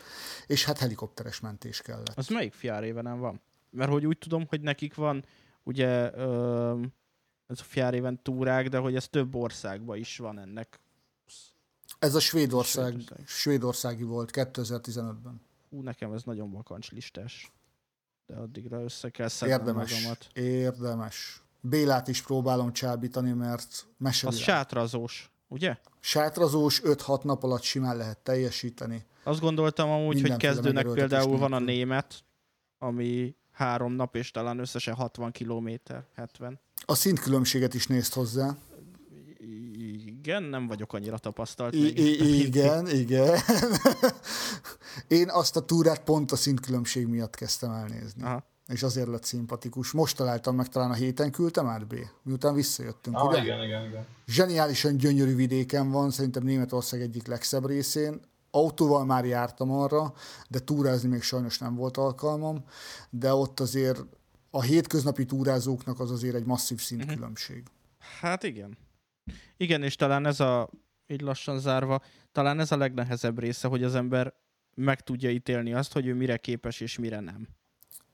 és 0.46 0.64
hát 0.64 0.78
helikopteres 0.78 1.40
mentés 1.40 1.82
kellett. 1.82 2.16
Az 2.16 2.28
melyik 2.28 2.52
fiárévenen 2.52 3.18
van? 3.18 3.40
mert 3.76 3.90
hogy 3.90 4.06
úgy 4.06 4.18
tudom, 4.18 4.46
hogy 4.48 4.60
nekik 4.60 4.94
van 4.94 5.24
ugye 5.62 6.14
ö, 6.14 6.80
ez 7.46 7.60
a 7.60 7.64
Fjárében 7.64 8.22
túrák, 8.22 8.68
de 8.68 8.78
hogy 8.78 8.96
ez 8.96 9.08
több 9.08 9.34
országban 9.34 9.96
is 9.96 10.18
van 10.18 10.38
ennek. 10.38 10.80
Ez 11.98 12.14
a 12.14 12.20
Svédország, 12.20 12.90
Svédország. 12.92 13.26
svédországi 13.26 14.02
volt 14.02 14.30
2015-ben. 14.32 15.40
Hú, 15.70 15.82
nekem 15.82 16.12
ez 16.12 16.22
nagyon 16.22 16.50
vakancs 16.50 16.90
listás. 16.90 17.52
De 18.26 18.34
addigra 18.34 18.82
össze 18.82 19.10
kell 19.10 19.28
szednem 19.28 19.58
Érdemes. 19.58 19.92
magamat. 19.94 20.26
Érdemes. 20.32 21.42
Bélát 21.60 22.08
is 22.08 22.22
próbálom 22.22 22.72
csábítani, 22.72 23.32
mert 23.32 23.66
Az 23.70 23.84
mesevilág. 23.96 24.42
sátrazós, 24.42 25.30
ugye? 25.48 25.76
Sátrazós 26.00 26.80
5-6 26.84 27.22
nap 27.22 27.42
alatt 27.42 27.62
simán 27.62 27.96
lehet 27.96 28.18
teljesíteni. 28.18 29.04
Azt 29.22 29.40
gondoltam 29.40 29.90
amúgy, 29.90 30.20
hogy 30.20 30.36
kezdőnek 30.36 30.86
például 30.86 31.38
van 31.38 31.52
a 31.52 31.58
német, 31.58 32.24
ami 32.78 33.34
három 33.52 33.92
nap 33.92 34.16
és 34.16 34.30
talán 34.30 34.58
összesen 34.58 34.94
60 34.94 35.32
kilométer, 35.32 36.04
70. 36.14 36.60
A 36.84 36.94
szintkülönbséget 36.94 37.74
is 37.74 37.86
nézd 37.86 38.12
hozzá. 38.12 38.56
Igen, 40.06 40.42
nem 40.42 40.66
vagyok 40.66 40.92
annyira 40.92 41.18
tapasztalt. 41.18 41.74
I-. 41.74 42.02
I- 42.02 42.44
igen, 42.44 42.88
igen. 42.88 43.38
Én 45.08 45.28
azt 45.30 45.56
a 45.56 45.60
túrát 45.64 46.02
pont 46.02 46.32
a 46.32 46.36
szintkülönbség 46.36 47.06
miatt 47.06 47.34
kezdtem 47.34 47.70
elnézni. 47.70 48.22
Aha. 48.22 48.44
És 48.66 48.82
azért 48.82 49.08
lett 49.08 49.24
szimpatikus. 49.24 49.90
Most 49.92 50.16
találtam 50.16 50.56
meg, 50.56 50.68
talán 50.68 50.90
a 50.90 50.94
héten 50.94 51.30
küldtem 51.30 51.66
át 51.66 51.86
B, 51.86 51.94
miután 52.22 52.54
visszajöttünk, 52.54 53.16
Ah, 53.16 53.28
ugye? 53.28 53.42
igen, 53.42 53.62
igen, 53.64 53.84
igen. 53.88 54.06
Zseniálisan 54.26 54.96
gyönyörű 54.96 55.34
vidéken 55.34 55.90
van, 55.90 56.10
szerintem 56.10 56.42
Németország 56.42 57.00
egyik 57.00 57.26
legszebb 57.26 57.66
részén. 57.66 58.20
Autóval 58.50 59.04
már 59.04 59.24
jártam 59.24 59.70
arra, 59.70 60.12
de 60.48 60.58
túrázni 60.58 61.08
még 61.08 61.22
sajnos 61.22 61.58
nem 61.58 61.74
volt 61.74 61.96
alkalmam, 61.96 62.64
de 63.10 63.34
ott 63.34 63.60
azért 63.60 64.04
a 64.50 64.62
hétköznapi 64.62 65.24
túrázóknak 65.24 66.00
az 66.00 66.10
azért 66.10 66.34
egy 66.34 66.44
masszív 66.46 66.80
szintkülönbség. 66.80 67.62
Hát 68.20 68.42
igen. 68.42 68.76
Igen, 69.56 69.82
és 69.82 69.96
talán 69.96 70.26
ez 70.26 70.40
a, 70.40 70.70
így 71.06 71.20
lassan 71.20 71.58
zárva, 71.58 72.02
talán 72.32 72.60
ez 72.60 72.72
a 72.72 72.76
legnehezebb 72.76 73.38
része, 73.38 73.68
hogy 73.68 73.82
az 73.82 73.94
ember 73.94 74.34
meg 74.74 75.00
tudja 75.00 75.30
ítélni 75.30 75.72
azt, 75.72 75.92
hogy 75.92 76.06
ő 76.06 76.14
mire 76.14 76.36
képes 76.36 76.80
és 76.80 76.98
mire 76.98 77.20
nem. 77.20 77.48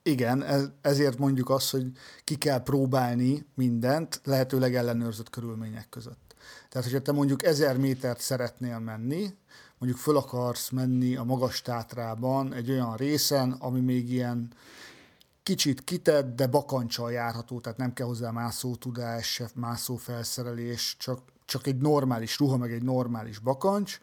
Igen, 0.02 0.42
ez, 0.42 0.68
ezért 0.80 1.18
mondjuk 1.18 1.50
azt, 1.50 1.70
hogy 1.70 1.86
ki 2.24 2.36
kell 2.36 2.62
próbálni 2.62 3.46
mindent, 3.54 4.20
lehetőleg 4.24 4.74
ellenőrzött 4.74 5.30
körülmények 5.30 5.88
között. 5.88 6.34
Tehát, 6.68 6.86
hogyha 6.86 7.02
te 7.02 7.12
mondjuk 7.12 7.44
ezer 7.44 7.76
métert 7.76 8.20
szeretnél 8.20 8.78
menni, 8.78 9.34
mondjuk 9.78 10.02
föl 10.02 10.16
akarsz 10.16 10.70
menni 10.70 11.16
a 11.16 11.24
magas 11.24 11.62
tátrában 11.62 12.52
egy 12.52 12.70
olyan 12.70 12.96
részen, 12.96 13.52
ami 13.52 13.80
még 13.80 14.12
ilyen 14.12 14.52
kicsit 15.42 15.84
kitett, 15.84 16.36
de 16.36 16.46
bakancsal 16.46 17.12
járható, 17.12 17.60
tehát 17.60 17.78
nem 17.78 17.92
kell 17.92 18.06
hozzá 18.06 18.30
mászó 18.30 18.74
tudás, 18.74 19.42
mászó 19.54 19.96
felszerelés, 19.96 20.96
csak, 20.98 21.18
csak 21.44 21.66
egy 21.66 21.76
normális 21.76 22.38
ruha, 22.38 22.56
meg 22.56 22.72
egy 22.72 22.82
normális 22.82 23.38
bakancs, 23.38 23.98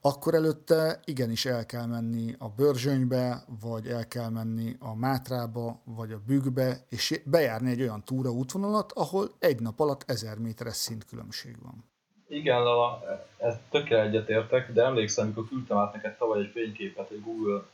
akkor 0.00 0.34
előtte 0.34 1.00
igenis 1.04 1.44
el 1.44 1.66
kell 1.66 1.86
menni 1.86 2.34
a 2.38 2.48
Börzsönybe, 2.48 3.44
vagy 3.60 3.86
el 3.86 4.08
kell 4.08 4.28
menni 4.28 4.76
a 4.78 4.94
Mátrába, 4.94 5.80
vagy 5.84 6.12
a 6.12 6.20
Bükkbe, 6.26 6.76
és 6.88 7.20
bejárni 7.24 7.70
egy 7.70 7.80
olyan 7.80 8.04
túra 8.04 8.30
útvonalat, 8.30 8.92
ahol 8.92 9.30
egy 9.38 9.60
nap 9.60 9.80
alatt 9.80 10.10
ezer 10.10 10.38
méteres 10.38 10.76
szintkülönbség 10.76 11.56
van. 11.62 11.88
Igen, 12.28 12.62
Lala, 12.62 13.02
ez 13.38 13.54
tökéletesen 13.70 14.14
egyetértek, 14.14 14.72
de 14.72 14.84
emlékszem, 14.84 15.24
amikor 15.24 15.48
küldtem 15.48 15.76
át 15.76 15.92
neked 15.92 16.16
tavaly 16.16 16.40
egy 16.40 16.50
fényképet, 16.52 17.10
egy 17.10 17.22
Google 17.22 17.54
uh, 17.54 17.64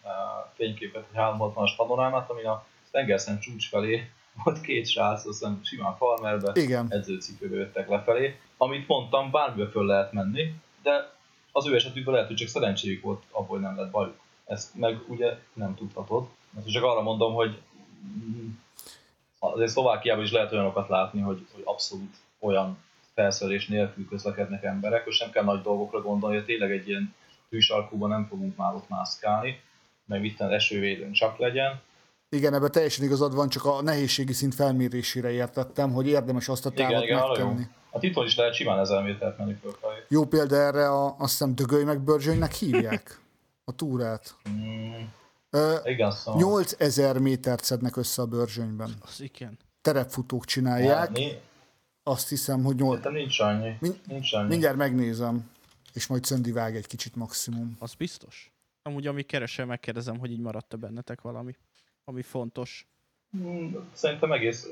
fényképet, 0.55 1.05
egy 1.12 1.19
360-as 1.19 1.71
panorámát, 1.77 2.31
amin 2.31 2.47
a 2.47 2.64
tengerszem 2.97 3.39
csúcs 3.39 3.69
felé 3.69 4.11
volt 4.45 4.61
két 4.61 4.87
srác, 4.87 5.19
azt 5.19 5.25
hiszem 5.25 5.61
simán 5.65 5.97
farmerbe, 5.97 6.51
Igen, 6.55 6.87
edzőcipőbe 6.89 7.57
jöttek 7.57 7.89
lefelé. 7.89 8.39
Amit 8.57 8.89
mondtam, 8.89 9.31
bármibe 9.31 9.71
föl 9.71 9.87
lehet 9.87 10.13
menni, 10.13 10.55
de 10.83 11.13
az 11.53 11.67
ő 11.67 11.75
esetükben 11.75 12.15
lehet, 12.15 12.29
hogy 12.29 12.37
csak 12.37 12.49
szerencséjük 12.49 13.03
volt, 13.03 13.23
abból 13.31 13.59
hogy 13.59 13.61
nem 13.61 13.77
lett 13.77 13.91
bajuk. 13.91 14.21
Ezt 14.47 14.75
meg 14.75 14.99
ugye 15.07 15.39
nem 15.53 15.75
tudhatod. 15.75 16.29
Ezt 16.59 16.71
csak 16.71 16.83
arra 16.83 17.03
mondom, 17.03 17.35
hogy 17.35 17.59
azért 19.39 19.71
Szlovákiában 19.71 20.25
is 20.25 20.33
lehet 20.33 20.53
olyanokat 20.53 20.89
látni, 20.89 21.21
hogy, 21.21 21.47
hogy 21.53 21.63
abszolút 21.65 22.15
olyan 22.39 22.79
felszerelés 23.15 23.67
nélkül 23.67 24.09
közlekednek 24.09 24.65
emberek, 24.65 25.05
hogy 25.05 25.17
nem 25.19 25.31
kell 25.31 25.45
nagy 25.45 25.63
dolgokra 25.63 26.03
gondolni, 26.03 26.37
hogy 26.37 26.45
tényleg 26.45 26.71
egy 26.71 26.89
ilyen 26.89 27.15
tűsarkúban 27.49 28.09
nem 28.09 28.27
fogunk 28.27 28.57
már 28.57 28.75
ott 28.75 28.89
mászkálni, 28.89 29.61
meg 30.07 30.25
itt 30.25 30.41
esővédőn 30.41 31.13
csak 31.13 31.39
legyen. 31.39 31.81
Igen, 32.29 32.55
ebben 32.55 32.70
teljesen 32.72 33.05
igazad 33.05 33.35
van, 33.35 33.49
csak 33.49 33.64
a 33.64 33.83
nehézségi 33.83 34.33
szint 34.33 34.55
felmérésére 34.55 35.31
értettem, 35.31 35.93
hogy 35.93 36.07
érdemes 36.07 36.49
azt 36.49 36.66
a 36.66 36.70
Igen, 36.72 36.89
távot 36.89 37.05
igen, 37.05 37.18
megtenni. 37.29 37.66
Hát 37.93 38.03
itt 38.03 38.16
is 38.16 38.37
lehet 38.37 38.55
simán 38.55 38.79
1000 38.79 39.03
métert 39.03 39.39
menni 39.39 39.55
fölfelé. 39.55 39.95
Jó 40.09 40.24
példa 40.24 40.57
erre 40.57 40.89
a, 40.89 41.14
azt 41.18 41.31
hiszem 41.31 41.55
Dögöly 41.55 41.85
meg 41.85 42.01
Börzsönynek 42.01 42.53
hívják 42.53 43.20
a 43.64 43.72
túrát. 43.74 44.35
Mm, 44.49 44.93
Ö, 45.51 45.77
igen, 45.85 46.11
szóval. 46.11 46.41
8000 46.41 47.18
métert 47.18 47.64
szednek 47.64 47.97
össze 47.97 48.22
a 48.22 48.27
Börzsönyben. 48.27 48.91
Az 49.01 49.20
igen. 49.20 49.59
Terepfutók 49.81 50.45
csinálják. 50.45 51.11
Ni- 51.11 51.39
Azt 52.03 52.29
hiszem, 52.29 52.62
hogy 52.64 52.77
nyol... 52.77 52.89
Szerintem 52.89 53.12
nincs 53.12 53.41
annyi. 53.41 53.77
Mind- 53.81 54.01
Nincs 54.07 54.33
annyi. 54.33 54.49
mindjárt 54.49 54.77
megnézem, 54.77 55.51
és 55.93 56.07
majd 56.07 56.24
Szöndi 56.24 56.53
vág 56.53 56.77
egy 56.77 56.87
kicsit 56.87 57.14
maximum. 57.16 57.77
Az 57.79 57.95
biztos. 57.95 58.53
Amúgy, 58.83 59.07
amíg 59.07 59.27
keresel, 59.27 59.66
megkérdezem, 59.66 60.18
hogy 60.18 60.31
így 60.31 60.41
maradt-e 60.41 60.77
bennetek 60.77 61.20
valami, 61.20 61.57
ami 62.09 62.23
fontos. 62.23 62.87
Mm, 63.37 63.75
Szerintem 63.93 64.33
egész 64.33 64.67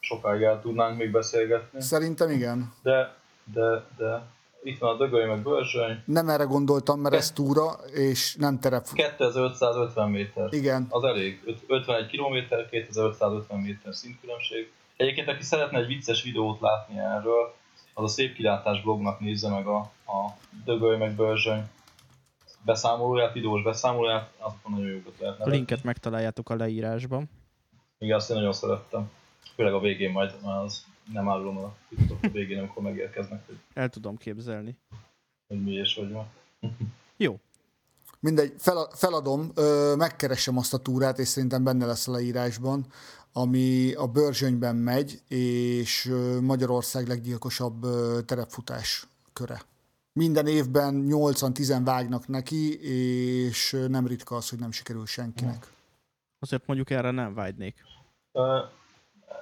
sokáig 0.00 0.42
el 0.42 0.60
tudnánk 0.60 0.96
még 0.98 1.10
beszélgetni, 1.10 1.80
Szerintem 1.82 2.30
igen. 2.30 2.72
de, 2.82 3.16
de, 3.44 3.84
de 3.96 4.22
itt 4.62 4.78
van 4.78 4.94
a 4.94 4.96
Dögöly 4.98 5.26
meg 5.26 5.42
Börzsöny, 5.42 6.02
Nem 6.04 6.28
erre 6.28 6.44
gondoltam, 6.44 7.00
mert 7.00 7.14
ez 7.14 7.32
túra, 7.32 7.70
és 7.92 8.34
nem 8.38 8.60
terepfutó. 8.60 9.02
2550 9.02 10.10
méter. 10.10 10.52
Igen, 10.52 10.86
Az 10.88 11.04
elég. 11.04 11.42
Öt- 11.46 11.64
51 11.66 12.06
km, 12.10 12.54
2550 12.70 13.60
méter 13.60 13.94
szintkülönbség. 13.94 14.72
Egyébként, 14.96 15.28
aki 15.28 15.42
szeretne 15.42 15.78
egy 15.78 15.86
vicces 15.86 16.22
videót 16.22 16.60
látni 16.60 16.98
erről, 16.98 17.54
az 17.94 18.04
a 18.04 18.08
Szép 18.08 18.34
Kilátás 18.34 18.82
blognak 18.82 19.20
nézze 19.20 19.48
meg 19.48 19.66
a, 19.66 19.76
a 20.06 20.36
Dögöly 20.64 20.96
meg 20.96 21.14
Börzsöny 21.14 21.62
beszámolóját, 22.66 23.32
videós 23.32 23.62
beszámolóját, 23.62 24.30
azokon 24.38 24.72
nagyon 24.72 24.86
jókat 24.86 25.12
lehet 25.18 25.34
A 25.34 25.38
nevetni. 25.38 25.56
linket 25.56 25.82
megtaláljátok 25.84 26.50
a 26.50 26.54
leírásban. 26.56 27.30
Igen, 27.98 28.16
azt 28.16 28.30
én 28.30 28.36
nagyon 28.36 28.52
szerettem. 28.52 29.10
Főleg 29.54 29.72
a 29.72 29.80
végén 29.80 30.10
majd, 30.12 30.34
az 30.42 30.84
nem 31.12 31.28
árulom 31.28 31.58
a 31.58 31.74
TikTok 31.88 32.18
a 32.22 32.28
végén, 32.28 32.58
amikor 32.58 32.82
megérkeznek, 32.82 33.46
hogy, 33.46 33.56
El 33.74 33.88
tudom 33.88 34.16
képzelni. 34.16 34.76
hogy 35.48 35.62
mi 35.62 35.72
és 35.72 35.94
hogy 35.94 36.12
van. 36.12 36.26
Jó. 37.16 37.38
mindegy, 38.20 38.54
fel, 38.58 38.88
feladom, 38.94 39.50
ö, 39.54 39.94
megkeresem 39.96 40.56
azt 40.56 40.74
a 40.74 40.78
túrát, 40.78 41.18
és 41.18 41.28
szerintem 41.28 41.64
benne 41.64 41.86
lesz 41.86 42.08
a 42.08 42.12
leírásban, 42.12 42.86
ami 43.32 43.92
a 43.92 44.06
Börzsönyben 44.06 44.76
megy, 44.76 45.20
és 45.28 46.06
ö, 46.06 46.40
Magyarország 46.40 47.06
leggyilkosabb 47.08 47.84
ö, 47.84 48.18
terepfutás 48.26 49.06
köre. 49.32 49.60
Minden 50.16 50.46
évben 50.46 51.06
8-10 51.08 51.80
vágnak 51.84 52.28
neki, 52.28 52.80
és 53.44 53.76
nem 53.88 54.06
ritka 54.06 54.36
az, 54.36 54.48
hogy 54.48 54.58
nem 54.58 54.70
sikerül 54.70 55.06
senkinek. 55.06 55.66
Azért 56.38 56.66
mondjuk 56.66 56.90
erre 56.90 57.10
nem 57.10 57.34
vágynék. 57.34 57.74
Uh, 58.32 58.42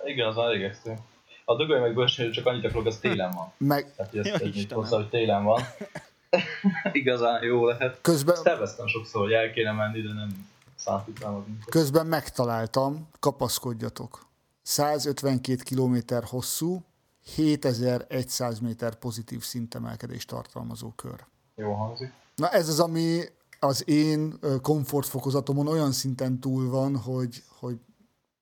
igen, 0.05 0.27
az 0.27 0.37
elég 0.37 0.63
extrém. 0.63 0.97
A 1.45 1.57
dögöly 1.57 1.81
meg 1.81 1.95
bőrség 1.95 2.31
csak 2.31 2.47
annyit 2.47 2.65
akarok, 2.65 2.87
az 2.87 2.99
télen 2.99 3.31
van. 3.31 3.53
Meg 3.69 3.95
Tehát 3.95 4.11
hogy 4.11 4.21
ezt 4.21 4.29
Ja, 4.29 4.39
tegyük 4.39 4.73
hozzá, 4.73 4.97
hogy 4.97 5.09
télen 5.09 5.45
van. 5.45 5.63
Igazán 6.93 7.43
jó 7.43 7.67
lehet. 7.67 7.99
közben, 8.01 8.37
Ezt 8.63 8.89
sokszor, 8.89 9.23
hogy 9.23 9.33
el 9.33 9.53
kéne 9.53 9.73
menni, 9.73 10.01
de 10.01 10.13
nem 10.13 10.49
szállt 10.75 11.09
utána 11.09 11.43
minket. 11.47 11.69
közben 11.69 12.07
megtaláltam, 12.07 13.09
kapaszkodjatok. 13.21 14.27
152 14.63 15.57
km 15.65 15.97
hosszú, 16.25 16.83
7100 17.25 18.59
méter 18.59 18.95
pozitív 18.95 19.43
szintemelkedést 19.43 20.29
tartalmazó 20.29 20.91
kör. 20.91 21.27
Jó 21.55 21.73
hangzik. 21.73 22.13
Na 22.35 22.49
ez 22.49 22.69
az, 22.69 22.81
ami 22.81 23.23
az 23.59 23.89
én 23.89 24.39
komfortfokozatomon 24.63 25.67
olyan 25.67 25.93
szinten 25.93 26.41
túl 26.41 26.69
van, 26.69 26.97
hogy, 26.97 27.43
hogy 27.49 27.79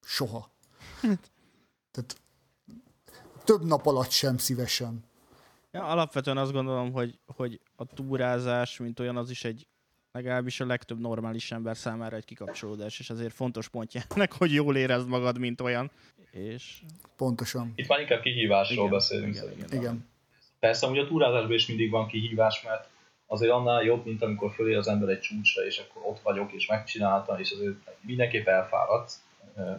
soha. 0.00 0.50
Tehát 1.92 2.16
több 3.44 3.64
nap 3.64 3.86
alatt 3.86 4.10
sem 4.10 4.38
szívesen. 4.38 5.04
Ja, 5.70 5.84
alapvetően 5.84 6.36
azt 6.36 6.52
gondolom, 6.52 6.92
hogy, 6.92 7.18
hogy 7.26 7.60
a 7.76 7.84
túrázás, 7.84 8.78
mint 8.78 9.00
olyan, 9.00 9.16
az 9.16 9.30
is 9.30 9.44
egy 9.44 9.66
legalábbis 10.12 10.60
a 10.60 10.66
legtöbb 10.66 11.00
normális 11.00 11.52
ember 11.52 11.76
számára 11.76 12.16
egy 12.16 12.24
kikapcsolódás, 12.24 12.98
és 12.98 13.10
ezért 13.10 13.34
fontos 13.34 13.68
pontja 13.68 14.00
ennek, 14.14 14.32
hogy 14.32 14.52
jól 14.52 14.76
érezd 14.76 15.08
magad, 15.08 15.38
mint 15.38 15.60
olyan. 15.60 15.90
És 16.30 16.82
Pontosan. 17.16 17.72
Itt 17.74 17.88
már 17.88 18.00
inkább 18.00 18.20
kihívásról 18.20 18.78
Igen, 18.78 18.90
beszélünk 18.90 19.34
igen, 19.34 19.42
szerintem. 19.42 19.78
Igen. 19.80 20.08
Persze, 20.58 20.86
hogy 20.86 20.98
a 20.98 21.06
túrázásban 21.06 21.52
is 21.52 21.66
mindig 21.66 21.90
van 21.90 22.06
kihívás, 22.06 22.62
mert 22.62 22.88
azért 23.26 23.52
annál 23.52 23.82
jobb, 23.82 24.04
mint 24.04 24.22
amikor 24.22 24.52
fölér 24.52 24.76
az 24.76 24.88
ember 24.88 25.08
egy 25.08 25.20
csúcsra, 25.20 25.64
és 25.64 25.78
akkor 25.78 26.02
ott 26.04 26.20
vagyok, 26.20 26.52
és 26.52 26.66
megcsináltam, 26.66 27.38
és 27.38 27.50
azért 27.50 27.74
mindenképp 28.00 28.46
elfáradsz. 28.46 29.22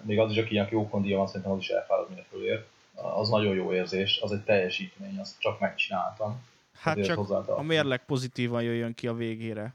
még 0.01 0.19
az 0.19 0.31
is, 0.31 0.37
akinek 0.37 0.71
jó 0.71 0.89
kondia 0.89 1.17
van, 1.17 1.27
szerintem 1.27 1.51
az 1.51 1.59
is 1.59 1.69
elfárad, 1.69 2.09
mire 2.09 2.25
fölért. 2.29 2.67
Az 2.93 3.29
nagyon 3.29 3.55
jó 3.55 3.73
érzés, 3.73 4.19
az 4.21 4.31
egy 4.31 4.43
teljesítmény, 4.43 5.19
azt 5.19 5.39
csak 5.39 5.59
megcsináltam. 5.59 6.41
Hát 6.73 6.97
Azért 6.97 7.07
csak 7.07 7.47
a 7.47 7.61
mérleg 7.61 8.05
pozitívan 8.05 8.63
jöjjön 8.63 8.93
ki 8.93 9.07
a 9.07 9.13
végére. 9.13 9.73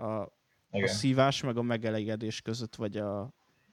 A, 0.00 0.20
a 0.70 0.86
szívás 0.86 1.42
meg 1.42 1.56
a 1.56 1.62
megelégedés 1.62 2.40
között, 2.40 2.74
vagy 2.74 2.96
a, 2.96 3.20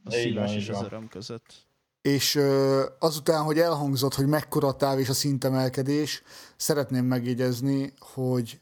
a 0.04 0.12
szívás 0.12 0.56
és 0.56 0.70
az 0.70 0.82
öröm 0.82 1.08
között. 1.08 1.66
És 2.02 2.36
uh, 2.36 2.82
azután, 3.00 3.44
hogy 3.44 3.60
elhangzott, 3.60 4.14
hogy 4.14 4.28
mekkora 4.28 4.68
a 4.68 4.76
táv 4.76 5.00
és 5.00 5.10
a 5.10 5.14
szintemelkedés, 5.14 6.22
szeretném 6.56 7.06
megjegyezni, 7.06 7.94
hogy 8.00 8.62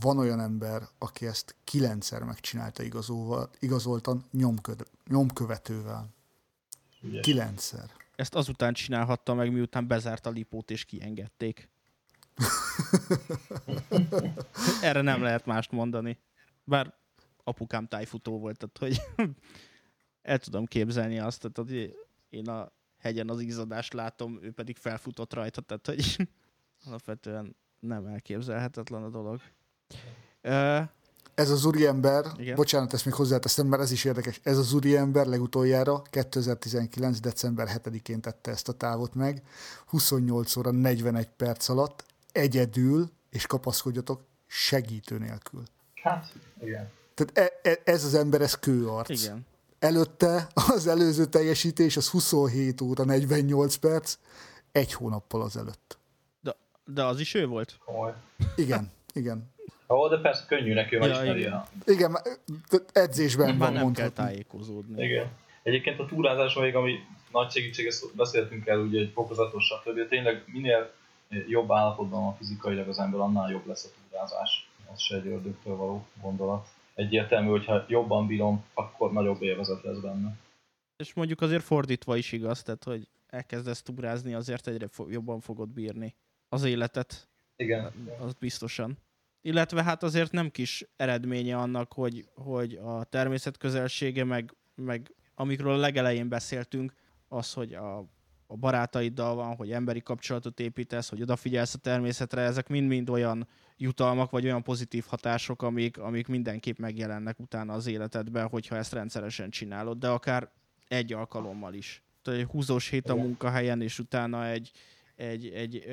van 0.00 0.18
olyan 0.18 0.40
ember, 0.40 0.82
aki 0.98 1.26
ezt 1.26 1.54
kilencszer 1.64 2.22
megcsinálta 2.22 2.82
igazolva, 2.82 3.50
igazoltan 3.58 4.24
nyomkö, 4.30 4.72
nyomkövetővel. 5.08 6.08
Ugye. 7.02 7.20
Kilencszer. 7.20 7.90
Ezt 8.16 8.34
azután 8.34 8.72
csinálhatta 8.72 9.34
meg, 9.34 9.52
miután 9.52 9.86
bezárt 9.86 10.26
a 10.26 10.30
lipót 10.30 10.70
és 10.70 10.84
kiengedték. 10.84 11.68
Erre 14.82 15.00
nem 15.00 15.22
lehet 15.22 15.46
mást 15.46 15.70
mondani. 15.70 16.18
Bár 16.70 16.94
apukám 17.44 17.86
tájfutó 17.86 18.38
volt, 18.38 18.56
tehát 18.56 18.78
hogy 18.78 19.26
el 20.32 20.38
tudom 20.38 20.64
képzelni 20.64 21.18
azt, 21.18 21.40
tehát, 21.40 21.56
hogy 21.56 21.96
én 22.28 22.48
a 22.48 22.72
hegyen 22.98 23.28
az 23.28 23.40
izadást 23.40 23.92
látom, 23.92 24.38
ő 24.42 24.52
pedig 24.52 24.76
felfutott 24.76 25.34
rajta, 25.34 25.60
tehát 25.60 25.86
hogy 25.86 26.28
alapvetően 26.86 27.56
nem 27.80 28.06
elképzelhetetlen 28.06 29.02
a 29.02 29.08
dolog. 29.08 29.40
Uh, 30.42 30.88
ez 31.34 31.50
az 31.50 31.64
úriember, 31.64 32.24
igen. 32.36 32.54
bocsánat, 32.56 32.92
ezt 32.92 33.04
még 33.04 33.14
hozzáteszem, 33.14 33.66
mert 33.66 33.82
ez 33.82 33.90
is 33.90 34.04
érdekes, 34.04 34.40
ez 34.42 34.58
az 34.58 34.72
úriember 34.72 35.26
legutoljára 35.26 36.02
2019. 36.02 37.20
december 37.20 37.68
7-én 37.82 38.20
tette 38.20 38.50
ezt 38.50 38.68
a 38.68 38.72
távot 38.72 39.14
meg, 39.14 39.42
28 39.86 40.56
óra 40.56 40.70
41 40.70 41.28
perc 41.28 41.68
alatt, 41.68 42.04
egyedül, 42.32 43.10
és 43.30 43.46
kapaszkodjatok, 43.46 44.24
segítő 44.46 45.18
nélkül. 45.18 45.62
Hát, 46.02 46.32
igen. 46.62 46.90
Tehát 47.14 47.52
e, 47.62 47.70
e, 47.70 47.78
ez 47.84 48.04
az 48.04 48.14
ember, 48.14 48.40
ez 48.40 48.58
kőarc. 48.58 49.22
Igen. 49.22 49.46
Előtte 49.78 50.46
az 50.74 50.86
előző 50.86 51.24
teljesítés 51.24 51.96
az 51.96 52.08
27 52.08 52.80
óra 52.80 53.04
48 53.04 53.76
perc, 53.76 54.18
egy 54.72 54.92
hónappal 54.92 55.42
azelőtt. 55.42 55.98
De, 56.40 56.56
de 56.84 57.04
az 57.04 57.20
is 57.20 57.34
ő 57.34 57.46
volt? 57.46 57.78
Komoly. 57.84 58.12
Igen, 58.56 58.92
igen. 59.12 59.50
Ó, 59.88 60.08
de 60.08 60.18
persze 60.18 60.44
könnyű 60.48 60.74
neki, 60.74 60.96
hogy 60.96 61.08
ja, 61.08 61.36
igen. 61.36 61.64
igen, 61.86 62.18
edzésben 62.92 63.54
Már 63.54 63.72
nem 63.72 63.92
kell 63.92 64.08
tájékozódni. 64.08 65.02
Igen. 65.02 65.26
Egyébként 65.62 66.00
a 66.00 66.06
túrázás 66.06 66.54
még, 66.54 66.74
ami 66.74 66.98
nagy 67.32 67.50
segítség, 67.50 67.86
ezt 67.86 68.14
beszéltünk 68.14 68.66
el, 68.66 68.78
ugye 68.78 69.00
egy 69.00 69.10
fokozatos, 69.14 69.64
stb. 69.64 70.08
Tényleg 70.08 70.42
minél 70.46 70.92
jobb 71.48 71.72
állapotban 71.72 72.22
van 72.22 72.36
fizikailag 72.36 72.88
az 72.88 72.98
ember, 72.98 73.20
annál 73.20 73.50
jobb 73.50 73.66
lesz 73.66 73.84
a 73.84 73.88
túrázás. 74.08 74.69
Az 74.92 75.00
se 75.00 75.16
egy 75.16 75.26
ördögtől 75.26 75.76
való 75.76 76.06
gondolat. 76.22 76.68
Egyértelmű, 76.94 77.48
hogyha 77.48 77.84
jobban 77.88 78.26
bírom, 78.26 78.64
akkor 78.74 79.12
nagyobb 79.12 79.42
élvezet 79.42 79.82
lesz 79.82 79.98
benne. 79.98 80.36
És 80.96 81.14
mondjuk 81.14 81.40
azért 81.40 81.62
fordítva 81.62 82.16
is 82.16 82.32
igaz, 82.32 82.62
tehát 82.62 82.84
hogy 82.84 83.08
elkezdesz 83.26 83.82
túrázni, 83.82 84.34
azért 84.34 84.66
egyre 84.66 84.88
jobban 85.08 85.40
fogod 85.40 85.68
bírni 85.68 86.14
az 86.48 86.64
életet. 86.64 87.28
Igen. 87.56 87.92
Az 88.20 88.32
biztosan. 88.32 88.98
Illetve 89.42 89.82
hát 89.82 90.02
azért 90.02 90.32
nem 90.32 90.50
kis 90.50 90.86
eredménye 90.96 91.56
annak, 91.56 91.92
hogy, 91.92 92.28
hogy 92.34 92.74
a 92.74 93.04
természet 93.04 93.56
közelsége, 93.56 94.24
meg, 94.24 94.54
meg 94.74 95.14
amikről 95.34 95.72
a 95.72 95.76
legelején 95.76 96.28
beszéltünk, 96.28 96.92
az, 97.28 97.52
hogy 97.52 97.74
a, 97.74 98.04
a 98.50 98.56
barátaiddal 98.56 99.34
van, 99.34 99.56
hogy 99.56 99.72
emberi 99.72 100.00
kapcsolatot 100.00 100.60
építesz, 100.60 101.08
hogy 101.08 101.22
odafigyelsz 101.22 101.74
a 101.74 101.78
természetre, 101.78 102.40
ezek 102.40 102.68
mind-mind 102.68 103.10
olyan 103.10 103.48
jutalmak, 103.76 104.30
vagy 104.30 104.44
olyan 104.44 104.62
pozitív 104.62 105.04
hatások, 105.08 105.62
amik, 105.62 105.98
amik 105.98 106.26
mindenképp 106.26 106.78
megjelennek 106.78 107.40
utána 107.40 107.72
az 107.72 107.86
életedben, 107.86 108.48
hogyha 108.48 108.76
ezt 108.76 108.92
rendszeresen 108.92 109.50
csinálod, 109.50 109.98
de 109.98 110.08
akár 110.08 110.50
egy 110.88 111.12
alkalommal 111.12 111.74
is. 111.74 112.02
Tehát 112.22 112.40
egy 112.40 112.46
húzós 112.46 112.88
hét 112.88 113.08
a 113.08 113.14
munkahelyen, 113.14 113.82
és 113.82 113.98
utána 113.98 114.46
egy, 114.46 114.70
egy, 115.16 115.46
egy, 115.46 115.76
egy, 115.76 115.86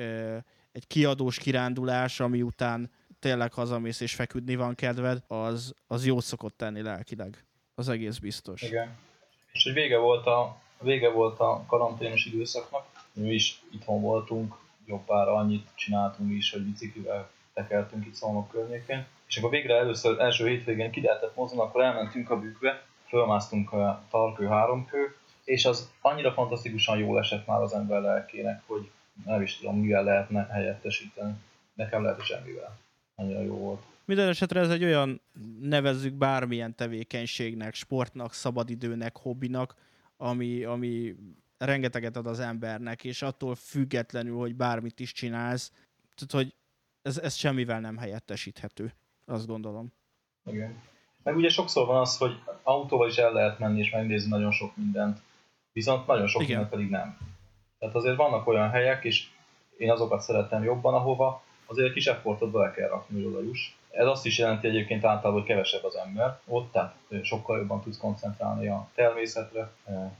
egy 0.72 0.86
kiadós 0.86 1.38
kirándulás, 1.38 2.20
ami 2.20 2.42
után 2.42 2.90
tényleg 3.18 3.52
hazamész 3.52 4.00
és 4.00 4.14
feküdni 4.14 4.56
van 4.56 4.74
kedved, 4.74 5.22
az, 5.26 5.74
az 5.86 6.06
jót 6.06 6.24
szokott 6.24 6.56
tenni 6.56 6.82
lelkileg. 6.82 7.44
Az 7.74 7.88
egész 7.88 8.18
biztos. 8.18 8.62
Igen. 8.62 8.96
És 9.52 9.64
hogy 9.64 9.72
vége 9.72 9.98
volt 9.98 10.26
a, 10.26 10.66
vége 10.80 11.10
volt 11.10 11.40
a 11.40 11.64
karanténos 11.66 12.24
időszaknak, 12.24 12.86
mi 13.12 13.34
is 13.34 13.62
itthon 13.72 14.00
voltunk, 14.00 14.54
jobbára 14.86 15.34
annyit 15.34 15.68
csináltunk 15.74 16.32
is, 16.32 16.52
hogy 16.52 16.62
biciklivel 16.62 17.30
tekertünk 17.54 18.06
itt 18.06 18.14
Szolnok 18.14 18.50
környékén. 18.50 19.06
És 19.26 19.36
akkor 19.36 19.50
végre 19.50 19.74
először 19.74 20.20
első 20.20 20.48
hétvégén 20.48 20.90
ki 20.90 21.00
lehetett 21.00 21.36
mozdulni, 21.36 21.68
akkor 21.68 21.82
elmentünk 21.82 22.30
a 22.30 22.38
bükkbe, 22.38 22.82
fölmásztunk 23.06 23.72
a 23.72 24.02
tarkő 24.10 24.46
háromkő, 24.46 25.16
és 25.44 25.64
az 25.64 25.90
annyira 26.00 26.32
fantasztikusan 26.32 26.98
jól 26.98 27.18
esett 27.18 27.46
már 27.46 27.60
az 27.60 27.72
ember 27.72 28.00
lelkének, 28.00 28.62
hogy 28.66 28.90
nem 29.24 29.42
is 29.42 29.56
tudom, 29.56 29.80
mivel 29.80 30.04
lehetne 30.04 30.46
helyettesíteni. 30.50 31.34
Nekem 31.74 32.02
lehet, 32.02 32.24
semmivel 32.24 32.78
annyira 33.14 33.42
jó 33.42 33.54
volt. 33.54 33.82
Minden 34.04 34.28
esetre 34.28 34.60
ez 34.60 34.70
egy 34.70 34.84
olyan, 34.84 35.20
nevezzük 35.60 36.12
bármilyen 36.12 36.74
tevékenységnek, 36.74 37.74
sportnak, 37.74 38.32
szabadidőnek, 38.32 39.16
hobbinak, 39.16 39.74
ami, 40.18 40.64
ami 40.64 41.14
rengeteget 41.58 42.16
ad 42.16 42.26
az 42.26 42.40
embernek, 42.40 43.04
és 43.04 43.22
attól 43.22 43.54
függetlenül, 43.54 44.36
hogy 44.36 44.54
bármit 44.54 45.00
is 45.00 45.12
csinálsz, 45.12 45.72
tehát, 46.14 46.44
hogy 46.44 46.54
ez, 47.02 47.18
ez 47.18 47.34
semmivel 47.34 47.80
nem 47.80 47.96
helyettesíthető, 47.96 48.92
azt 49.26 49.46
gondolom. 49.46 49.92
Igen. 50.44 50.82
Meg 51.22 51.36
ugye 51.36 51.48
sokszor 51.48 51.86
van 51.86 52.00
az, 52.00 52.16
hogy 52.16 52.42
autóval 52.62 53.08
is 53.08 53.16
el 53.16 53.32
lehet 53.32 53.58
menni 53.58 53.78
és 53.78 53.90
megnézni 53.90 54.28
nagyon 54.28 54.50
sok 54.50 54.76
mindent, 54.76 55.20
viszont 55.72 56.06
nagyon 56.06 56.26
sok 56.26 56.42
Igen. 56.42 56.52
mindent 56.52 56.74
pedig 56.74 56.90
nem. 56.90 57.18
Tehát 57.78 57.94
azért 57.94 58.16
vannak 58.16 58.46
olyan 58.46 58.70
helyek, 58.70 59.04
és 59.04 59.28
én 59.76 59.90
azokat 59.90 60.20
szeretem 60.20 60.62
jobban, 60.62 60.94
ahova 60.94 61.42
azért 61.66 61.88
egy 61.88 61.94
kis 61.94 62.06
effortot 62.06 62.50
bele 62.50 62.70
kell 62.70 62.88
rakni, 62.88 63.22
hogy 63.22 63.32
oda 63.32 63.42
juss. 63.42 63.76
Ez 63.98 64.06
azt 64.06 64.26
is 64.26 64.38
jelenti 64.38 64.66
egyébként 64.66 65.04
általában, 65.04 65.40
hogy 65.40 65.48
kevesebb 65.48 65.84
az 65.84 65.94
ember 65.94 66.38
ott, 66.46 66.72
tehát 66.72 66.96
sokkal 67.22 67.58
jobban 67.58 67.80
tudsz 67.80 67.98
koncentrálni 67.98 68.68
a 68.68 68.88
természetre, 68.94 69.72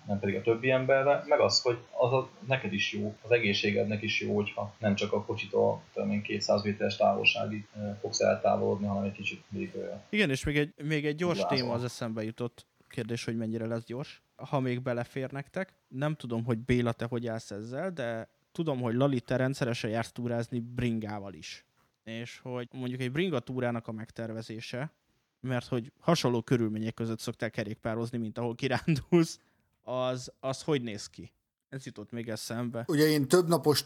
nem 0.06 0.18
pedig 0.20 0.34
a 0.34 0.42
többi 0.42 0.70
emberre, 0.70 1.22
meg 1.26 1.40
az, 1.40 1.62
hogy 1.62 1.78
az 1.90 2.12
a, 2.12 2.28
neked 2.46 2.72
is 2.72 2.92
jó, 2.92 3.16
az 3.22 3.30
egészségednek 3.30 4.02
is 4.02 4.20
jó, 4.20 4.34
hogyha 4.34 4.74
nem 4.78 4.94
csak 4.94 5.12
a 5.12 5.24
kocsitól 5.24 5.82
tudom 5.92 6.22
200 6.22 6.62
méteres 6.62 6.96
távolságig 6.96 7.68
fogsz 8.00 8.20
eltávolodni, 8.20 8.86
hanem 8.86 9.04
egy 9.04 9.12
kicsit 9.12 9.44
még... 9.48 9.74
Igen, 10.08 10.30
és 10.30 10.44
még 10.44 10.56
egy, 10.56 10.72
még 10.84 11.06
egy 11.06 11.16
gyors 11.16 11.40
Lázol. 11.40 11.56
téma 11.56 11.72
az 11.72 11.84
eszembe 11.84 12.22
jutott, 12.22 12.66
kérdés, 12.88 13.24
hogy 13.24 13.36
mennyire 13.36 13.66
lesz 13.66 13.84
gyors, 13.84 14.22
ha 14.36 14.60
még 14.60 14.82
belefér 14.82 15.30
nektek. 15.30 15.72
Nem 15.88 16.14
tudom, 16.14 16.44
hogy 16.44 16.58
Béla, 16.58 16.92
te 16.92 17.04
hogy 17.04 17.26
állsz 17.26 17.50
ezzel, 17.50 17.90
de 17.90 18.28
tudom, 18.52 18.80
hogy 18.80 18.94
Lali, 18.94 19.20
te 19.20 19.36
rendszeresen 19.36 19.90
jársz 19.90 20.12
túrázni 20.12 20.60
bringával 20.60 21.32
is. 21.32 21.66
És 22.08 22.38
hogy 22.42 22.68
mondjuk 22.72 23.00
egy 23.00 23.12
bringa 23.12 23.40
túrának 23.40 23.88
a 23.88 23.92
megtervezése, 23.92 24.92
mert 25.40 25.66
hogy 25.66 25.92
hasonló 26.00 26.42
körülmények 26.42 26.94
között 26.94 27.18
szoktál 27.18 27.50
kerékpározni, 27.50 28.18
mint 28.18 28.38
ahol 28.38 28.54
kirándulsz, 28.54 29.40
az, 29.82 30.32
az 30.40 30.62
hogy 30.62 30.82
néz 30.82 31.06
ki? 31.06 31.32
Ez 31.68 31.86
jutott 31.86 32.10
még 32.10 32.28
eszembe. 32.28 32.84
Ugye 32.86 33.06
én 33.06 33.28
több 33.28 33.48
napos, 33.48 33.84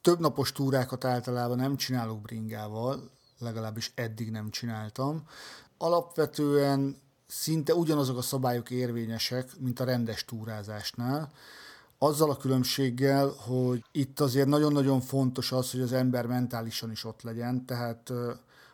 több 0.00 0.18
napos 0.18 0.52
túrákat 0.52 1.04
általában 1.04 1.56
nem 1.56 1.76
csinálok 1.76 2.20
bringával, 2.20 3.10
legalábbis 3.38 3.92
eddig 3.94 4.30
nem 4.30 4.50
csináltam. 4.50 5.26
Alapvetően 5.78 6.96
szinte 7.26 7.74
ugyanazok 7.74 8.16
a 8.16 8.22
szabályok 8.22 8.70
érvényesek, 8.70 9.58
mint 9.58 9.80
a 9.80 9.84
rendes 9.84 10.24
túrázásnál. 10.24 11.32
Azzal 12.00 12.30
a 12.30 12.36
különbséggel, 12.36 13.28
hogy 13.28 13.84
itt 13.92 14.20
azért 14.20 14.46
nagyon-nagyon 14.46 15.00
fontos 15.00 15.52
az, 15.52 15.70
hogy 15.70 15.80
az 15.80 15.92
ember 15.92 16.26
mentálisan 16.26 16.90
is 16.90 17.04
ott 17.04 17.22
legyen, 17.22 17.66
tehát 17.66 18.12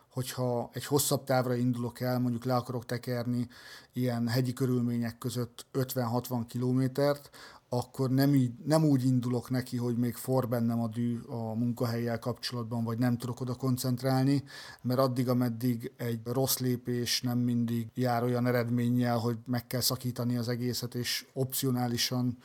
hogyha 0.09 0.69
egy 0.73 0.85
hosszabb 0.85 1.23
távra 1.23 1.55
indulok 1.55 1.99
el, 1.99 2.19
mondjuk 2.19 2.43
le 2.43 2.55
akarok 2.55 2.85
tekerni 2.85 3.47
ilyen 3.93 4.27
hegyi 4.27 4.53
körülmények 4.53 5.17
között 5.17 5.65
50-60 5.73 6.43
kilométert, 6.47 7.29
akkor 7.69 8.09
nem, 8.09 8.35
így, 8.35 8.51
nem 8.65 8.83
úgy 8.83 9.05
indulok 9.05 9.49
neki, 9.49 9.77
hogy 9.77 9.97
még 9.97 10.15
for 10.15 10.47
bennem 10.47 10.81
a 10.81 10.87
dű 10.87 11.19
a 11.27 11.53
munkahelyjel 11.53 12.19
kapcsolatban, 12.19 12.83
vagy 12.83 12.97
nem 12.97 13.17
tudok 13.17 13.41
oda 13.41 13.53
koncentrálni, 13.53 14.43
mert 14.81 14.99
addig, 14.99 15.29
ameddig 15.29 15.91
egy 15.97 16.19
rossz 16.23 16.57
lépés 16.57 17.21
nem 17.21 17.37
mindig 17.37 17.87
jár 17.93 18.23
olyan 18.23 18.47
eredménnyel, 18.47 19.17
hogy 19.17 19.37
meg 19.45 19.67
kell 19.67 19.81
szakítani 19.81 20.37
az 20.37 20.49
egészet, 20.49 20.95
és 20.95 21.25
opcionálisan 21.33 22.37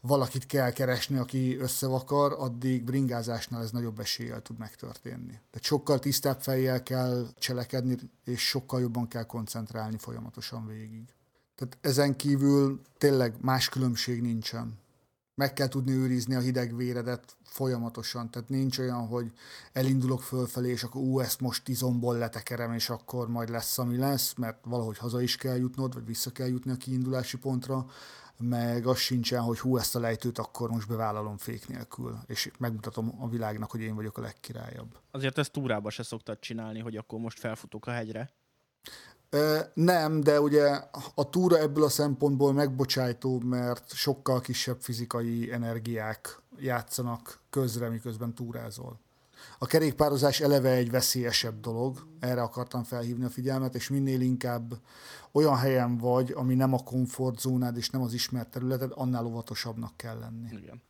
valakit 0.00 0.46
kell 0.46 0.70
keresni, 0.70 1.16
aki 1.16 1.56
összevakar, 1.56 2.32
addig 2.38 2.84
bringázásnál 2.84 3.62
ez 3.62 3.70
nagyobb 3.70 3.98
eséllyel 4.00 4.42
tud 4.42 4.58
megtörténni. 4.58 5.32
Tehát 5.50 5.62
sokkal 5.62 5.98
tisztább 5.98 6.40
fejjel 6.40 6.82
kell 6.82 7.26
cselekedni, 7.38 7.96
és 8.24 8.48
sokkal 8.48 8.80
jobban 8.80 9.08
kell 9.08 9.24
koncentrálni 9.24 9.96
folyamatosan 9.98 10.66
végig. 10.66 11.15
Tehát 11.56 11.78
ezen 11.80 12.16
kívül 12.16 12.80
tényleg 12.98 13.34
más 13.40 13.68
különbség 13.68 14.20
nincsen. 14.20 14.78
Meg 15.34 15.52
kell 15.52 15.68
tudni 15.68 15.92
őrizni 15.92 16.34
a 16.34 16.40
hideg 16.40 16.76
véredet 16.76 17.36
folyamatosan, 17.44 18.30
tehát 18.30 18.48
nincs 18.48 18.78
olyan, 18.78 19.06
hogy 19.06 19.32
elindulok 19.72 20.22
fölfelé, 20.22 20.70
és 20.70 20.82
akkor 20.82 21.00
ú, 21.00 21.20
ezt 21.20 21.40
most 21.40 21.68
izomból 21.68 22.18
letekerem, 22.18 22.72
és 22.72 22.90
akkor 22.90 23.28
majd 23.28 23.48
lesz, 23.48 23.78
ami 23.78 23.96
lesz, 23.96 24.34
mert 24.34 24.64
valahogy 24.64 24.98
haza 24.98 25.20
is 25.20 25.36
kell 25.36 25.56
jutnod, 25.56 25.94
vagy 25.94 26.06
vissza 26.06 26.30
kell 26.30 26.46
jutni 26.46 26.70
a 26.70 26.76
kiindulási 26.76 27.38
pontra, 27.38 27.86
meg 28.38 28.86
az 28.86 28.98
sincsen, 28.98 29.40
hogy 29.40 29.58
hú, 29.58 29.76
ezt 29.76 29.96
a 29.96 30.00
lejtőt 30.00 30.38
akkor 30.38 30.70
most 30.70 30.88
bevállalom 30.88 31.36
fék 31.36 31.68
nélkül, 31.68 32.18
és 32.26 32.50
megmutatom 32.58 33.22
a 33.22 33.28
világnak, 33.28 33.70
hogy 33.70 33.80
én 33.80 33.94
vagyok 33.94 34.18
a 34.18 34.20
legkirályabb. 34.20 34.98
Azért 35.10 35.38
ezt 35.38 35.52
túrába 35.52 35.90
se 35.90 36.02
szoktad 36.02 36.38
csinálni, 36.38 36.80
hogy 36.80 36.96
akkor 36.96 37.18
most 37.18 37.38
felfutok 37.38 37.86
a 37.86 37.90
hegyre. 37.90 38.30
Nem, 39.74 40.20
de 40.20 40.40
ugye 40.40 40.80
a 41.14 41.30
túra 41.30 41.58
ebből 41.58 41.84
a 41.84 41.88
szempontból 41.88 42.52
megbocsájtó, 42.52 43.40
mert 43.40 43.92
sokkal 43.92 44.40
kisebb 44.40 44.80
fizikai 44.80 45.52
energiák 45.52 46.42
játszanak 46.58 47.40
közre, 47.50 47.88
miközben 47.88 48.34
túrázol. 48.34 49.00
A 49.58 49.66
kerékpározás 49.66 50.40
eleve 50.40 50.70
egy 50.70 50.90
veszélyesebb 50.90 51.60
dolog, 51.60 52.06
erre 52.20 52.42
akartam 52.42 52.82
felhívni 52.82 53.24
a 53.24 53.28
figyelmet, 53.28 53.74
és 53.74 53.88
minél 53.88 54.20
inkább 54.20 54.74
olyan 55.32 55.56
helyen 55.56 55.96
vagy, 55.96 56.32
ami 56.36 56.54
nem 56.54 56.72
a 56.72 56.82
komfortzónád 56.82 57.76
és 57.76 57.90
nem 57.90 58.02
az 58.02 58.12
ismert 58.12 58.50
területed, 58.50 58.92
annál 58.94 59.24
óvatosabbnak 59.24 59.96
kell 59.96 60.18
lenni. 60.18 60.48
Igen. 60.52 60.82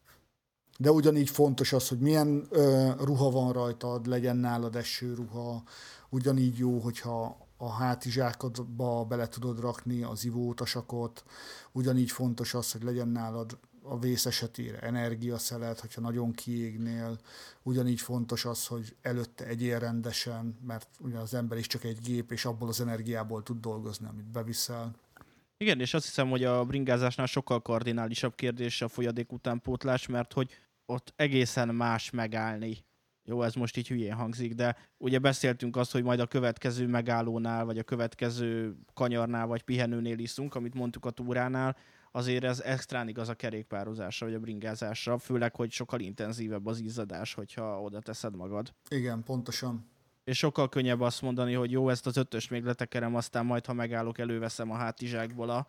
De 0.79 0.91
ugyanígy 0.91 1.31
fontos 1.31 1.73
az, 1.73 1.89
hogy 1.89 1.99
milyen 1.99 2.47
ö, 2.51 2.91
ruha 2.99 3.31
van 3.31 3.53
rajtad, 3.53 4.07
legyen 4.07 4.37
nálad 4.37 4.77
esőruha, 4.77 5.63
ugyanígy 6.09 6.59
jó, 6.59 6.79
hogyha 6.79 7.46
a 7.57 7.71
hátizsákodba 7.71 9.05
bele 9.05 9.29
tudod 9.29 9.61
rakni 9.61 10.03
az 10.03 10.25
ivótasakot, 10.25 11.25
ugyanígy 11.73 12.11
fontos 12.11 12.55
az, 12.55 12.73
hogy 12.73 12.83
legyen 12.83 13.09
nálad 13.09 13.59
a 13.89 13.99
vész 13.99 14.27
esetére 14.27 14.79
energiaszelet, 14.79 15.81
hogyha 15.81 16.01
nagyon 16.01 16.33
kiégnél, 16.33 17.19
ugyanígy 17.63 18.01
fontos 18.01 18.45
az, 18.45 18.67
hogy 18.67 18.97
előtte 19.03 19.47
egyél 19.47 19.79
rendesen, 19.79 20.59
mert 20.67 20.89
ugye 21.01 21.19
az 21.19 21.35
ember 21.35 21.59
is 21.59 21.67
csak 21.67 21.85
egy 21.85 21.99
gép, 22.01 22.33
és 22.33 22.45
abból 22.45 22.69
az 22.69 22.81
energiából 22.81 23.43
tud 23.43 23.61
dolgozni, 23.61 24.07
amit 24.07 24.31
beviszel. 24.31 24.95
Igen, 25.57 25.81
és 25.81 25.95
azt 25.95 26.05
hiszem, 26.05 26.29
hogy 26.29 26.45
a 26.45 26.65
bringázásnál 26.65 27.27
sokkal 27.27 27.63
kardinálisabb 27.63 28.35
kérdés 28.35 28.83
a 28.83 28.89
folyadék 28.89 29.33
utánpótlás, 29.33 30.07
mert 30.07 30.33
hogy 30.33 30.51
ott 30.87 31.13
egészen 31.17 31.75
más 31.75 32.11
megállni. 32.11 32.85
Jó, 33.29 33.43
ez 33.43 33.55
most 33.55 33.77
így 33.77 33.89
hülyén 33.89 34.13
hangzik, 34.13 34.55
de 34.55 34.77
ugye 34.99 35.19
beszéltünk 35.19 35.77
azt, 35.77 35.93
hogy 35.93 36.03
majd 36.03 36.21
a 36.21 36.27
következő 36.27 36.87
megállónál, 36.87 37.65
vagy 37.65 37.79
a 37.79 37.83
következő 37.83 38.77
kanyarnál, 38.95 39.47
vagy 39.47 39.63
pihenőnél 39.63 40.19
iszunk, 40.19 40.55
amit 40.55 40.75
mondtuk 40.75 41.05
a 41.05 41.11
túránál, 41.11 41.77
azért 42.13 42.45
ez 42.45 42.61
extrán 42.61 43.09
igaz 43.09 43.29
a 43.29 43.35
kerékpározásra, 43.35 44.27
vagy 44.27 44.35
a 44.35 44.41
bringázásra, 44.41 45.19
főleg, 45.19 45.55
hogy 45.55 45.71
sokkal 45.71 46.01
intenzívebb 46.01 46.67
az 46.67 46.81
izzadás, 46.81 47.35
hogyha 47.35 47.81
oda 47.81 48.01
teszed 48.01 48.37
magad. 48.37 48.75
Igen, 48.89 49.23
pontosan. 49.23 49.91
És 50.25 50.39
sokkal 50.39 50.69
könnyebb 50.69 51.01
azt 51.01 51.23
mondani, 51.23 51.53
hogy 51.53 51.71
jó, 51.71 51.89
ezt 51.89 52.07
az 52.07 52.17
ötöst 52.17 52.51
még 52.51 52.65
letekerem, 52.65 53.15
aztán 53.15 53.47
majd, 53.47 53.67
ha 53.67 53.73
megállok, 53.73 54.19
előveszem 54.19 54.71
a 54.71 54.75
hátizsákból, 54.75 55.51
a, 55.51 55.67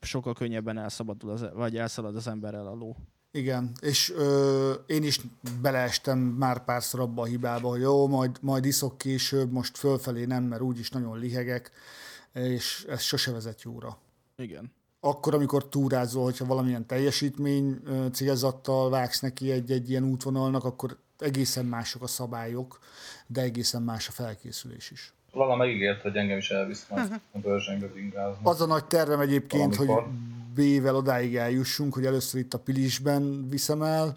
sokkal 0.00 0.34
könnyebben 0.34 0.78
elszabadul 0.78 1.30
az, 1.30 1.46
vagy 1.52 1.76
elszalad 1.76 2.16
az 2.16 2.26
emberrel 2.26 2.66
a 2.66 2.74
ló. 2.74 2.96
Igen, 3.32 3.70
és 3.80 4.12
ö, 4.16 4.72
én 4.86 5.02
is 5.02 5.20
beleestem 5.60 6.18
már 6.18 6.64
párszor 6.64 7.00
abba 7.00 7.22
a 7.22 7.26
hibába, 7.26 7.68
hogy 7.68 7.80
jó, 7.80 8.08
majd, 8.08 8.38
majd 8.40 8.64
iszok 8.64 8.98
később, 8.98 9.52
most 9.52 9.78
fölfelé 9.78 10.24
nem, 10.24 10.42
mert 10.42 10.62
úgyis 10.62 10.90
nagyon 10.90 11.18
lihegek, 11.18 11.70
és 12.32 12.84
ez 12.88 13.00
sose 13.00 13.32
vezet 13.32 13.62
jóra. 13.62 13.98
Igen 14.36 14.72
akkor, 15.00 15.34
amikor 15.34 15.68
túrázol, 15.68 16.24
hogyha 16.24 16.44
valamilyen 16.44 16.86
teljesítmény 16.86 17.80
célzattal 18.12 18.90
vágsz 18.90 19.20
neki 19.20 19.50
egy-egy 19.50 19.90
ilyen 19.90 20.04
útvonalnak, 20.04 20.64
akkor 20.64 20.96
egészen 21.18 21.64
mások 21.64 22.02
a 22.02 22.06
szabályok, 22.06 22.78
de 23.26 23.40
egészen 23.40 23.82
más 23.82 24.08
a 24.08 24.12
felkészülés 24.12 24.90
is. 24.90 25.12
Vala 25.32 25.56
megígért, 25.56 26.02
hogy 26.02 26.16
engem 26.16 26.38
is 26.38 26.50
elvisz 26.50 26.86
majd 26.88 27.20
a 27.32 27.38
bőrzsönybe 27.38 27.86
bingázni. 27.86 28.40
Az 28.42 28.60
a 28.60 28.66
nagy 28.66 28.84
tervem 28.84 29.20
egyébként, 29.20 29.76
Valamikor. 29.76 30.02
hogy 30.02 30.12
B-vel 30.54 30.96
odáig 30.96 31.36
eljussunk, 31.36 31.94
hogy 31.94 32.06
először 32.06 32.40
itt 32.40 32.54
a 32.54 32.58
Pilisben 32.58 33.48
viszem 33.48 33.82
el, 33.82 34.14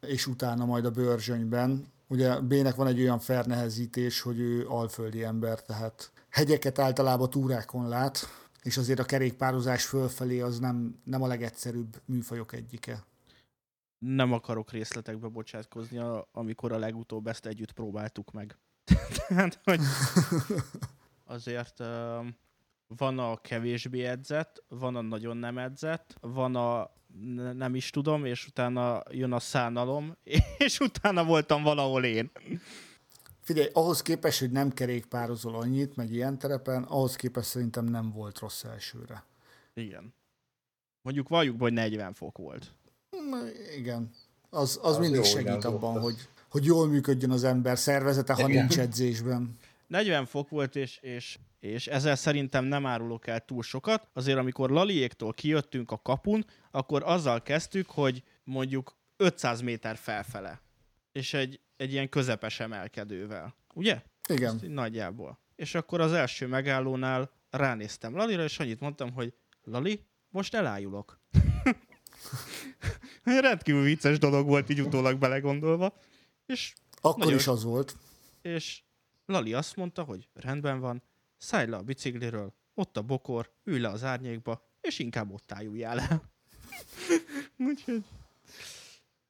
és 0.00 0.26
utána 0.26 0.64
majd 0.64 0.84
a 0.84 0.90
bőrzsönyben. 0.90 1.86
Ugye 2.06 2.40
B-nek 2.40 2.74
van 2.74 2.86
egy 2.86 3.00
olyan 3.00 3.18
fernehezítés, 3.18 4.20
hogy 4.20 4.38
ő 4.38 4.66
alföldi 4.68 5.24
ember, 5.24 5.62
tehát 5.62 6.10
hegyeket 6.28 6.78
általában 6.78 7.30
túrákon 7.30 7.88
lát, 7.88 8.28
és 8.62 8.76
azért 8.76 8.98
a 8.98 9.04
kerékpározás 9.04 9.84
fölfelé 9.84 10.40
az 10.40 10.58
nem, 10.58 11.00
nem 11.04 11.22
a 11.22 11.26
legegyszerűbb 11.26 12.00
műfajok 12.04 12.52
egyike. 12.52 13.04
Nem 13.98 14.32
akarok 14.32 14.70
részletekbe 14.70 15.28
bocsátkozni, 15.28 16.00
amikor 16.32 16.72
a 16.72 16.78
legutóbb 16.78 17.26
ezt 17.26 17.46
együtt 17.46 17.72
próbáltuk 17.72 18.32
meg. 18.32 18.56
Tehát, 19.28 19.60
hogy 19.64 19.80
azért 21.24 21.80
van 22.96 23.18
a 23.18 23.36
kevésbé 23.36 24.04
edzett, 24.04 24.62
van 24.68 24.96
a 24.96 25.00
nagyon 25.00 25.36
nem 25.36 25.58
edzett, 25.58 26.16
van 26.20 26.56
a 26.56 26.90
nem 27.52 27.74
is 27.74 27.90
tudom, 27.90 28.24
és 28.24 28.46
utána 28.46 29.02
jön 29.10 29.32
a 29.32 29.40
szánalom, 29.40 30.16
és 30.58 30.80
utána 30.80 31.24
voltam 31.24 31.62
valahol 31.62 32.04
én. 32.04 32.30
Figyelj, 33.40 33.68
ahhoz 33.72 34.02
képest, 34.02 34.38
hogy 34.38 34.50
nem 34.50 34.72
kerékpározol 34.72 35.54
annyit, 35.54 35.96
meg 35.96 36.12
ilyen 36.12 36.38
terepen, 36.38 36.82
ahhoz 36.82 37.16
képest 37.16 37.48
szerintem 37.48 37.84
nem 37.84 38.10
volt 38.10 38.38
rossz 38.38 38.64
elsőre. 38.64 39.24
Igen. 39.74 40.14
Mondjuk 41.02 41.28
valljuk 41.28 41.60
hogy 41.60 41.72
40 41.72 42.12
fok 42.12 42.38
volt. 42.38 42.72
Na, 43.30 43.38
igen. 43.76 44.10
Az, 44.50 44.78
az, 44.82 44.90
az 44.90 44.98
mindig 44.98 45.24
segít 45.24 45.64
abban, 45.64 46.00
hogy, 46.00 46.28
hogy 46.50 46.64
jól 46.64 46.88
működjön 46.88 47.30
az 47.30 47.44
ember 47.44 47.78
szervezete, 47.78 48.32
ha 48.32 48.48
igen. 48.48 48.50
nincs 48.50 48.78
edzésben. 48.78 49.58
40 49.88 50.26
fok 50.26 50.48
volt, 50.48 50.76
és, 50.76 50.98
és, 51.00 51.38
és 51.60 51.86
ezzel 51.86 52.16
szerintem 52.16 52.64
nem 52.64 52.86
árulok 52.86 53.26
el 53.26 53.44
túl 53.44 53.62
sokat. 53.62 54.08
Azért, 54.12 54.38
amikor 54.38 54.70
Laliéktól 54.70 55.32
kijöttünk 55.32 55.90
a 55.90 56.02
kapun, 56.02 56.44
akkor 56.70 57.02
azzal 57.04 57.42
kezdtük, 57.42 57.90
hogy 57.90 58.22
mondjuk 58.44 58.96
500 59.16 59.60
méter 59.60 59.96
felfele. 59.96 60.60
És 61.12 61.34
egy, 61.34 61.60
egy 61.76 61.92
ilyen 61.92 62.08
közepes 62.08 62.60
emelkedővel. 62.60 63.54
Ugye? 63.74 64.02
Igen. 64.28 64.54
Ezt 64.54 64.66
nagyjából. 64.68 65.38
És 65.56 65.74
akkor 65.74 66.00
az 66.00 66.12
első 66.12 66.46
megállónál 66.46 67.30
ránéztem 67.50 68.16
Lalira, 68.16 68.42
és 68.42 68.58
annyit 68.58 68.80
mondtam, 68.80 69.12
hogy 69.12 69.34
Lali, 69.62 70.04
most 70.28 70.54
elájulok. 70.54 71.20
Rendkívül 73.40 73.82
vicces 73.82 74.18
dolog 74.18 74.46
volt 74.46 74.68
így 74.68 74.80
utólag 74.80 75.18
belegondolva. 75.18 75.98
És 76.46 76.72
akkor 77.00 77.18
nagyon... 77.18 77.38
is 77.38 77.46
az 77.46 77.64
volt. 77.64 77.96
És 78.42 78.82
Lali 79.28 79.54
azt 79.54 79.76
mondta, 79.76 80.02
hogy 80.02 80.28
rendben 80.34 80.80
van, 80.80 81.02
szállj 81.36 81.68
le 81.68 81.76
a 81.76 81.82
bicikliről, 81.82 82.52
ott 82.74 82.96
a 82.96 83.02
bokor, 83.02 83.50
ülj 83.64 83.80
le 83.80 83.88
az 83.88 84.04
árnyékba, 84.04 84.62
és 84.80 84.98
inkább 84.98 85.32
ott 85.32 85.52
álljál 85.52 86.00
el. 86.00 86.22
Úgyhogy... 87.68 88.04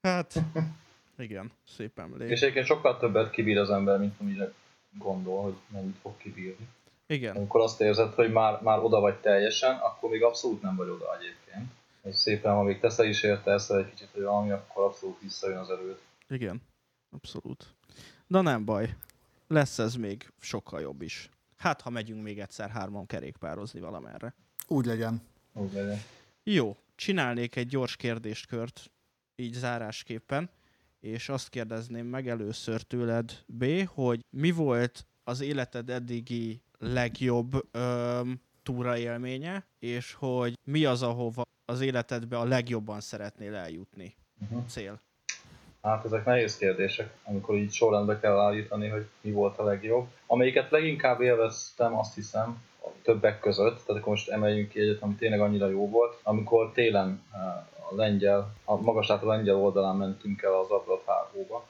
Hát... 0.03 0.43
Igen, 1.19 1.53
szép 1.77 1.99
emlék. 1.99 2.31
És 2.31 2.41
egyébként 2.41 2.67
sokkal 2.67 2.99
többet 2.99 3.31
kibír 3.31 3.59
az 3.59 3.71
ember, 3.71 3.99
mint 3.99 4.21
amire 4.21 4.53
gondol, 4.99 5.43
hogy 5.43 5.55
mennyit 5.69 5.97
fog 6.03 6.17
kibírni. 6.17 6.69
Igen. 7.07 7.37
Amikor 7.37 7.61
azt 7.61 7.81
érzed, 7.81 8.15
hogy 8.15 8.33
már, 8.33 8.63
már 8.63 8.79
oda 8.79 9.01
vagy 9.01 9.17
teljesen, 9.17 9.77
akkor 9.77 10.11
még 10.11 10.23
abszolút 10.23 10.63
nem 10.63 10.77
vagy 10.77 10.89
oda 10.89 11.17
egyébként. 11.19 11.71
És 12.03 12.17
szépen, 12.17 12.55
ha 12.55 12.63
még 12.63 12.81
teszel 12.81 13.07
is 13.07 13.23
érte, 13.23 13.51
ezt 13.51 13.71
egy 13.71 13.91
kicsit, 13.91 14.09
hogy 14.13 14.23
valami, 14.23 14.51
akkor 14.51 14.85
abszolút 14.85 15.21
visszajön 15.21 15.59
az 15.59 15.71
erőd. 15.71 15.99
Igen, 16.29 16.63
abszolút. 17.11 17.75
De 18.27 18.41
nem 18.41 18.65
baj, 18.65 18.95
lesz 19.49 19.79
ez 19.79 19.95
még 19.95 20.33
sokkal 20.41 20.81
jobb 20.81 21.03
is. 21.03 21.31
Hát, 21.57 21.81
ha 21.81 21.91
megyünk 21.91 22.23
még 22.23 22.41
egyszer 22.41 22.71
hárman 22.71 23.07
kerékpározni 23.07 23.81
valamerre. 23.81 24.35
Úgy 24.67 24.87
legyen. 24.87 25.23
Úgy 25.53 25.73
legyen. 25.73 25.99
Jó, 26.43 26.77
csinálnék 26.95 27.57
egy 27.57 27.69
gyors 27.69 27.97
kérdéskört, 27.97 28.91
így 29.37 29.53
zárásképpen 29.53 30.51
és 31.01 31.29
azt 31.29 31.49
kérdezném 31.49 32.07
meg 32.07 32.29
először 32.29 32.83
tőled, 32.83 33.45
B, 33.47 33.65
hogy 33.87 34.25
mi 34.31 34.51
volt 34.51 35.07
az 35.25 35.41
életed 35.41 35.91
eddigi 35.91 36.63
legjobb 36.79 37.69
öm, 37.71 38.41
túraélménye, 38.63 39.67
és 39.79 40.13
hogy 40.13 40.59
mi 40.65 40.85
az, 40.85 41.03
ahova 41.03 41.43
az 41.65 41.81
életedbe 41.81 42.39
a 42.39 42.45
legjobban 42.45 43.01
szeretnél 43.01 43.55
eljutni? 43.55 44.17
Uh-huh. 44.41 44.67
Cél. 44.67 45.01
Hát 45.83 46.05
ezek 46.05 46.25
nehéz 46.25 46.57
kérdések, 46.57 47.11
amikor 47.25 47.57
így 47.57 47.73
sorrendbe 47.73 48.19
kell 48.21 48.39
állítani, 48.39 48.89
hogy 48.89 49.07
mi 49.21 49.31
volt 49.31 49.59
a 49.59 49.65
legjobb. 49.65 50.07
Amelyiket 50.27 50.71
leginkább 50.71 51.21
élveztem, 51.21 51.99
azt 51.99 52.15
hiszem, 52.15 52.63
a 52.85 52.89
többek 53.03 53.41
között, 53.41 53.75
tehát 53.75 54.01
akkor 54.03 54.09
most 54.13 54.29
emeljünk 54.29 54.69
ki 54.69 54.81
egyet, 54.81 55.03
ami 55.03 55.15
tényleg 55.15 55.41
annyira 55.41 55.69
jó 55.69 55.89
volt, 55.89 56.21
amikor 56.23 56.73
télen 56.73 57.23
a 57.91 57.95
lengyel, 57.95 58.53
a 58.65 58.77
magasát 58.77 59.23
a 59.23 59.27
lengyel 59.27 59.57
oldalán 59.57 59.97
mentünk 59.97 60.43
el 60.43 60.55
az 60.55 60.71
Abrat 60.71 61.07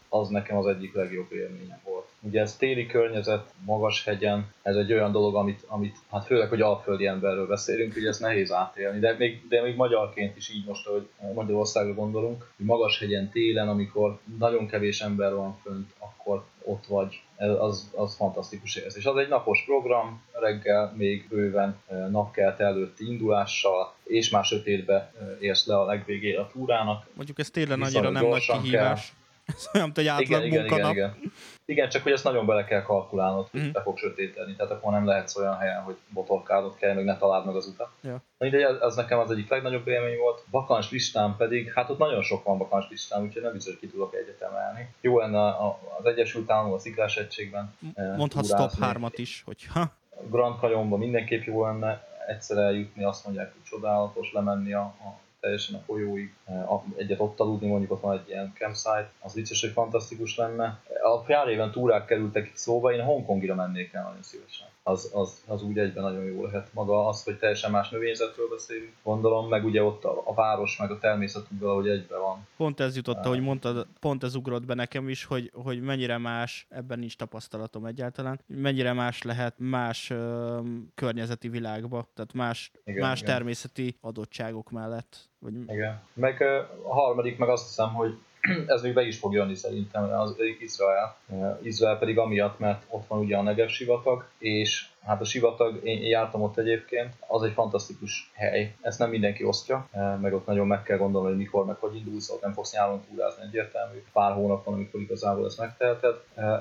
az 0.09 0.29
nekem 0.29 0.57
az 0.57 0.67
egyik 0.67 0.95
legjobb 0.95 1.33
élményem 1.33 1.81
volt. 1.85 2.08
Ugye 2.21 2.41
ez 2.41 2.57
téli 2.57 2.87
környezet, 2.87 3.53
magas 3.65 4.05
hegyen, 4.05 4.53
ez 4.63 4.77
egy 4.77 4.93
olyan 4.93 5.13
dolog, 5.13 5.35
amit, 5.35 5.65
amit 5.67 5.97
hát 6.11 6.27
főleg, 6.27 6.49
hogy 6.49 6.61
alföldi 6.61 7.07
emberről 7.07 7.47
beszélünk, 7.47 7.93
hogy 7.93 8.07
ez 8.07 8.19
nehéz 8.19 8.53
átélni, 8.53 8.99
de 8.99 9.15
még, 9.19 9.49
de 9.49 9.63
még 9.63 9.77
magyarként 9.77 10.37
is 10.37 10.55
így 10.55 10.65
most, 10.67 10.87
hogy 10.87 11.09
Magyarországra 11.35 11.95
gondolunk, 11.95 12.51
hogy 12.57 12.67
magas 12.67 12.99
hegyen 12.99 13.31
télen, 13.31 13.69
amikor 13.69 14.19
nagyon 14.39 14.67
kevés 14.67 15.01
ember 15.01 15.35
van 15.35 15.59
fönt, 15.63 15.95
akkor 15.99 16.45
ott 16.63 16.87
vagy, 16.87 17.23
az, 17.37 17.91
az 17.97 18.15
fantasztikus 18.15 18.77
érzés. 18.77 19.05
Az 19.05 19.17
egy 19.17 19.29
napos 19.29 19.63
program, 19.67 20.23
reggel 20.33 20.95
még 20.97 21.27
bőven 21.29 21.79
napkelt 22.11 22.61
előtti 22.61 23.07
indulással, 23.07 23.95
és 24.05 24.31
már 24.31 24.45
sötétbe 24.45 25.13
érsz 25.41 25.67
le 25.67 25.79
a 25.79 25.85
legvégére 25.85 26.41
a 26.41 26.47
túrának. 26.53 27.07
Mondjuk 27.15 27.39
ez 27.39 27.51
télen 27.51 27.83
annyira 27.83 28.11
nem 28.11 28.27
nagy 28.27 28.47
kihívás. 28.47 29.07
Kell. 29.07 29.17
Ez 29.55 29.69
olyan, 29.75 29.87
mint 29.87 29.99
egy 29.99 30.07
átlag 30.07 30.45
igen, 30.45 30.61
munkanap. 30.61 30.93
Igen, 30.93 31.15
igen, 31.19 31.33
igen, 31.65 31.89
csak 31.89 32.03
hogy 32.03 32.13
ezt 32.13 32.25
nagyon 32.25 32.47
bele 32.47 32.65
kell 32.65 32.83
kalkulálnod, 32.83 33.49
hogy 33.49 33.61
mm. 33.61 33.71
be 33.73 33.83
fog 33.83 33.99
sötétedni, 33.99 34.57
tehát 34.57 34.73
akkor 34.73 34.93
nem 34.93 35.07
lehetsz 35.07 35.37
olyan 35.37 35.57
helyen, 35.57 35.83
hogy 35.83 35.97
botorkálnod 36.09 36.77
kell, 36.77 36.95
meg 36.95 37.05
ne 37.05 37.17
találd 37.17 37.47
meg 37.47 37.55
az 37.57 37.67
utat. 37.67 37.91
Ja. 38.03 38.23
Ide, 38.39 38.79
ez 38.81 38.95
nekem 38.95 39.19
az 39.19 39.31
egyik 39.31 39.49
legnagyobb 39.49 39.89
élmény 39.89 40.19
volt. 40.19 40.45
Vakans 40.51 40.91
listán 40.91 41.37
pedig, 41.37 41.73
hát 41.73 41.91
ott 41.91 41.99
nagyon 41.99 42.23
sok 42.23 42.45
van 42.45 42.59
vakans 42.59 42.87
listán, 42.91 43.23
úgyhogy 43.23 43.43
nem 43.43 43.53
biztos, 43.53 43.73
hogy 43.73 43.81
ki 43.81 43.95
tudok 43.95 44.15
egyet 44.15 44.41
emelni. 44.41 44.89
Jó 45.01 45.19
lenne 45.19 45.57
az 45.99 46.05
Egyesült 46.05 46.51
Államok, 46.51 46.75
a 46.75 46.79
Sziklás 46.79 47.17
Egységben. 47.17 47.75
Eh, 47.95 48.17
Mondhatsz 48.17 48.55
top 48.55 48.71
3-at 48.81 49.13
is, 49.17 49.43
hogyha... 49.47 49.91
Grand 50.31 50.59
Canyonban 50.59 50.99
mindenképp 50.99 51.43
jó 51.43 51.65
lenne 51.65 52.07
egyszer 52.27 52.57
eljutni, 52.57 53.05
azt 53.05 53.25
mondják, 53.25 53.53
hogy 53.53 53.63
csodálatos 53.63 54.33
lemenni 54.33 54.73
a, 54.73 54.81
a 54.81 55.19
teljesen 55.41 55.75
a 55.75 55.83
folyóig, 55.87 56.35
eh, 56.45 56.71
egyet 56.97 57.21
ott 57.21 57.41
aludni, 57.41 57.67
mondjuk 57.67 57.91
ott 57.91 58.01
van 58.01 58.19
egy 58.19 58.29
ilyen 58.29 58.53
campsite, 58.55 59.11
az 59.21 59.35
biztos, 59.35 59.61
hogy 59.61 59.71
fantasztikus 59.71 60.37
lenne. 60.37 60.81
A 61.03 61.21
pár 61.21 61.49
éven 61.49 61.71
túrák 61.71 62.05
kerültek 62.05 62.47
itt 62.47 62.57
szóba, 62.57 62.93
én 62.93 63.05
Hongkongira 63.05 63.55
mennék 63.55 63.93
el 63.93 64.03
nagyon 64.03 64.23
szívesen 64.23 64.68
az, 64.89 65.11
az, 65.15 65.43
az 65.47 65.63
úgy 65.63 65.79
egyben 65.79 66.03
nagyon 66.03 66.25
jó 66.25 66.45
lehet. 66.45 66.73
Maga 66.73 67.07
az, 67.07 67.25
hogy 67.25 67.39
teljesen 67.39 67.71
más 67.71 67.89
növényzetről 67.89 68.49
beszélünk, 68.49 68.93
gondolom, 69.03 69.49
meg 69.49 69.65
ugye 69.65 69.83
ott 69.83 70.05
a, 70.05 70.23
a 70.25 70.35
város, 70.35 70.79
meg 70.79 70.91
a 70.91 70.99
természet 70.99 71.47
úgy 71.53 71.59
valahogy 71.59 71.89
egyben 71.89 72.21
van. 72.21 72.47
Pont 72.57 72.81
ez 72.81 72.97
jutott, 72.97 73.25
ahogy 73.25 73.41
mondtad, 73.41 73.87
pont 74.01 74.23
ez 74.23 74.35
ugrott 74.35 74.65
be 74.65 74.75
nekem 74.75 75.09
is, 75.09 75.25
hogy, 75.25 75.51
hogy 75.55 75.81
mennyire 75.81 76.19
más, 76.19 76.67
ebben 76.71 76.99
nincs 76.99 77.17
tapasztalatom 77.17 77.85
egyáltalán, 77.85 78.41
mennyire 78.47 78.93
más 78.93 79.23
lehet 79.23 79.55
más 79.57 80.11
ö, 80.11 80.61
környezeti 80.95 81.49
világba, 81.49 82.09
tehát 82.15 82.33
más, 82.33 82.71
igen, 82.85 83.01
más 83.01 83.21
igen. 83.21 83.35
természeti 83.35 83.97
adottságok 84.01 84.71
mellett. 84.71 85.29
Vagy... 85.39 85.53
Igen. 85.67 86.01
Meg 86.15 86.43
a 86.83 86.95
harmadik, 86.95 87.39
meg 87.39 87.49
azt 87.49 87.67
hiszem, 87.67 87.95
hogy 87.95 88.19
ez 88.75 88.83
még 88.83 88.95
be 88.95 89.03
is 89.03 89.19
fog 89.19 89.33
jönni 89.33 89.55
szerintem, 89.55 90.13
az 90.13 90.35
Izrael. 90.61 91.17
Izrael 91.63 91.99
pedig 91.99 92.19
amiatt, 92.19 92.59
mert 92.59 92.83
ott 92.89 93.07
van 93.07 93.19
ugye 93.19 93.37
a 93.37 93.43
Negev 93.43 93.69
sivatag, 93.69 94.25
és 94.39 94.87
hát 95.05 95.21
a 95.21 95.25
sivatag, 95.25 95.81
én 95.85 96.03
jártam 96.03 96.43
ott 96.43 96.59
egyébként, 96.59 97.15
az 97.27 97.43
egy 97.43 97.53
fantasztikus 97.53 98.31
hely. 98.35 98.75
Ezt 98.81 98.99
nem 98.99 99.11
mindenki 99.11 99.45
osztja, 99.45 99.89
meg 100.21 100.35
ott 100.35 100.47
nagyon 100.47 100.67
meg 100.67 100.83
kell 100.83 100.97
gondolni, 100.97 101.29
hogy 101.29 101.37
mikor, 101.37 101.65
meg 101.65 101.77
hogy 101.77 101.97
indulsz, 101.97 102.31
ott 102.31 102.43
nem 102.43 102.53
fogsz 102.53 102.73
nyáron 102.73 103.05
túrázni 103.09 103.43
egyértelmű. 103.43 104.03
Pár 104.13 104.33
hónap 104.33 104.65
van, 104.65 104.75
amikor 104.75 105.01
igazából 105.01 105.47
ezt 105.47 105.59
megteheted. 105.59 106.15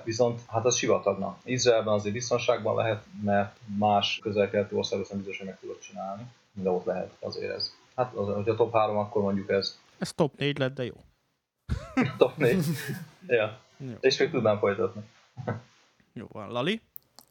Viszont 0.03 0.41
hát 0.47 0.65
az 0.65 0.75
sivatagnak. 0.75 1.38
Izraelben 1.43 1.93
azért 1.93 2.13
biztonságban 2.13 2.75
lehet, 2.75 3.03
mert 3.23 3.55
más 3.77 4.19
közel-keleti 4.21 4.75
országok 4.75 5.09
nem 5.09 5.17
biztos, 5.17 5.38
hogy 5.38 5.47
meg 5.47 5.59
tudod 5.59 5.79
csinálni, 5.79 6.23
de 6.53 6.69
ott 6.69 6.85
lehet 6.85 7.11
azért 7.19 7.53
ez. 7.53 7.75
Hát, 7.95 8.13
az, 8.15 8.33
hogyha 8.33 8.55
top 8.55 8.73
3, 8.73 8.97
akkor 8.97 9.21
mondjuk 9.21 9.49
ez. 9.49 9.79
Ez 9.97 10.13
top 10.13 10.38
4 10.38 10.57
lett, 10.57 10.73
de 10.73 10.83
jó. 10.83 11.07
Top 12.18 12.38
4. 12.38 12.65
ja. 13.28 13.59
Jó. 13.78 13.93
És 13.99 14.18
még 14.18 14.32
tudnám 14.32 14.59
folytatni. 14.59 15.01
Jó 16.13 16.28
van. 16.32 16.51
Lali? 16.51 16.82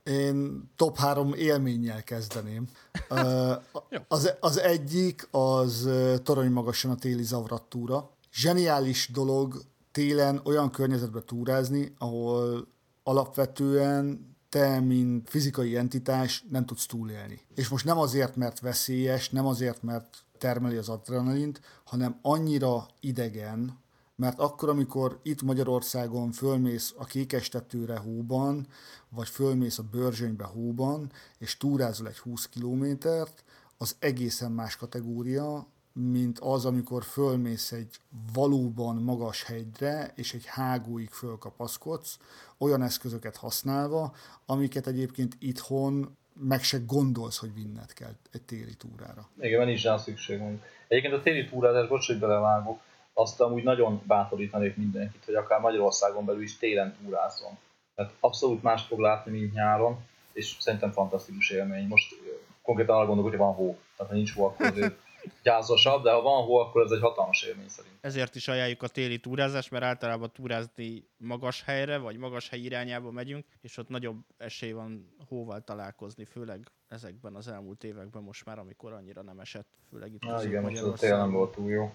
Én 0.05 0.71
top 0.77 0.97
3 0.97 1.35
élménnyel 1.35 2.03
kezdeném. 2.03 2.69
az, 4.09 4.35
az 4.41 4.61
egyik 4.61 5.29
az 5.31 5.91
torony 6.23 6.51
magasan 6.51 6.91
a 6.91 6.95
téli 6.95 7.23
zavrattúra. 7.23 8.11
Zseniális 8.33 9.09
dolog 9.13 9.63
télen 9.91 10.41
olyan 10.45 10.71
környezetbe 10.71 11.21
túrázni, 11.21 11.95
ahol 11.99 12.67
alapvetően 13.03 14.35
te, 14.49 14.81
mint 14.81 15.31
fizikai 15.31 15.77
entitás 15.77 16.45
nem 16.51 16.67
tudsz 16.67 16.87
túlélni. 16.87 17.41
És 17.55 17.69
most 17.69 17.85
nem 17.85 17.99
azért, 17.99 18.37
mert 18.37 18.61
veszélyes, 18.61 19.31
nem 19.31 19.47
azért, 19.47 19.83
mert 19.83 20.25
termeli 20.39 20.77
az 20.77 20.89
adrenalint, 20.89 21.61
hanem 21.85 22.19
annyira 22.23 22.87
idegen, 23.01 23.85
mert 24.17 24.39
akkor, 24.39 24.69
amikor 24.69 25.19
itt 25.23 25.43
Magyarországon 25.43 26.33
fölmész 26.33 26.95
a 26.99 27.05
Kékestetőre 27.05 27.97
hóban, 27.97 28.67
vagy 29.09 29.29
fölmész 29.29 29.79
a 29.79 29.89
Börzsönybe 29.91 30.45
hóban, 30.45 31.13
és 31.39 31.57
túrázol 31.57 32.09
egy 32.09 32.19
20 32.19 32.49
kilométert, 32.49 33.45
az 33.79 33.97
egészen 33.99 34.53
más 34.53 34.77
kategória, 34.77 35.67
mint 35.93 36.39
az, 36.39 36.65
amikor 36.65 37.05
fölmész 37.05 37.73
egy 37.73 37.97
valóban 38.33 38.97
magas 38.97 39.43
hegyre, 39.43 40.13
és 40.15 40.35
egy 40.35 40.45
hágóig 40.47 41.11
fölkapaszkodsz, 41.11 42.19
olyan 42.59 42.83
eszközöket 42.83 43.37
használva, 43.37 44.15
amiket 44.47 44.87
egyébként 44.87 45.37
itthon 45.39 46.17
meg 46.41 46.63
se 46.63 46.79
gondolsz, 46.87 47.39
hogy 47.39 47.55
vinned 47.55 47.93
kell 47.93 48.13
egy 48.33 48.43
téli 48.43 48.75
túrára. 48.75 49.29
Igen, 49.41 49.57
mert 49.57 49.69
nincs 49.69 49.83
rá 49.83 49.97
szükség. 49.97 50.41
Egyébként 50.89 51.15
a 51.15 51.23
téli 51.23 51.49
túrázás, 51.49 51.89
bocs, 51.89 52.07
hogy 52.07 52.19
belevágok, 52.19 52.81
azt 53.19 53.41
amúgy 53.41 53.63
nagyon 53.63 54.03
bátorítanék 54.07 54.77
mindenkit, 54.77 55.25
hogy 55.25 55.35
akár 55.35 55.61
Magyarországon 55.61 56.25
belül 56.25 56.43
is 56.43 56.59
télen 56.59 56.97
túrázzon. 57.03 57.59
Tehát 57.95 58.13
abszolút 58.21 58.63
más 58.63 58.83
fog 58.83 58.99
látni, 58.99 59.33
mint 59.33 59.53
nyáron, 59.53 59.99
és 60.33 60.57
szerintem 60.59 60.91
fantasztikus 60.91 61.51
élmény. 61.51 61.87
Most 61.87 62.15
konkrétan 62.63 62.97
arra 62.97 63.07
gondolok, 63.07 63.31
hogy 63.31 63.39
van 63.39 63.55
hó. 63.55 63.79
Tehát 63.97 64.13
ha 64.13 64.19
nincs 64.19 64.35
hó, 64.35 64.45
akkor 64.45 64.67
azért 64.67 64.95
gyászosabb, 65.43 66.03
de 66.03 66.13
ha 66.13 66.23
van 66.23 66.45
hó, 66.45 66.57
akkor 66.57 66.85
ez 66.85 66.91
egy 66.91 67.01
hatalmas 67.01 67.43
élmény 67.43 67.69
szerint. 67.69 67.95
Ezért 68.01 68.35
is 68.35 68.49
ajánljuk 68.49 68.83
a 68.83 68.89
téli 68.89 69.19
túrázást, 69.19 69.71
mert 69.71 69.85
általában 69.85 70.31
túrázni 70.33 71.09
magas 71.17 71.63
helyre, 71.63 71.99
vagy 71.99 72.17
magas 72.17 72.49
hely 72.49 72.61
irányába 72.61 73.11
megyünk, 73.11 73.45
és 73.61 73.77
ott 73.77 73.89
nagyobb 73.89 74.19
esély 74.37 74.73
van 74.73 75.15
hóval 75.29 75.61
találkozni, 75.61 76.25
főleg 76.25 76.71
ezekben 76.89 77.35
az 77.35 77.49
elmúlt 77.49 77.85
években 77.85 78.23
most 78.23 78.45
már, 78.45 78.59
amikor 78.59 78.93
annyira 78.93 79.23
nem 79.23 79.39
esett, 79.39 79.69
főleg 79.91 80.13
itt 80.13 80.23
Na, 80.23 80.45
igen, 80.45 80.63
most 80.63 80.83
a 80.83 80.93
tél 80.93 81.17
nem 81.17 81.31
volt 81.31 81.55
túl 81.55 81.71
jó. 81.71 81.93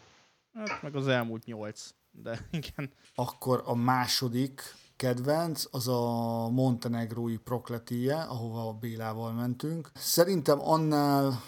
Hát 0.54 0.82
meg 0.82 0.95
az 0.95 1.08
elmúlt 1.08 1.45
nyolc, 1.45 1.89
de 2.12 2.47
igen. 2.52 2.91
Akkor 3.16 3.64
a 3.66 3.76
második 3.76 4.62
kedvenc 4.95 5.64
az 5.72 5.88
a 5.88 6.49
montenegrói 6.49 7.38
prokletie, 7.38 8.22
ahova 8.22 8.68
a 8.68 8.74
Bélával 8.74 9.34
mentünk. 9.34 9.91
Szerintem 9.95 10.60
annál 10.62 11.41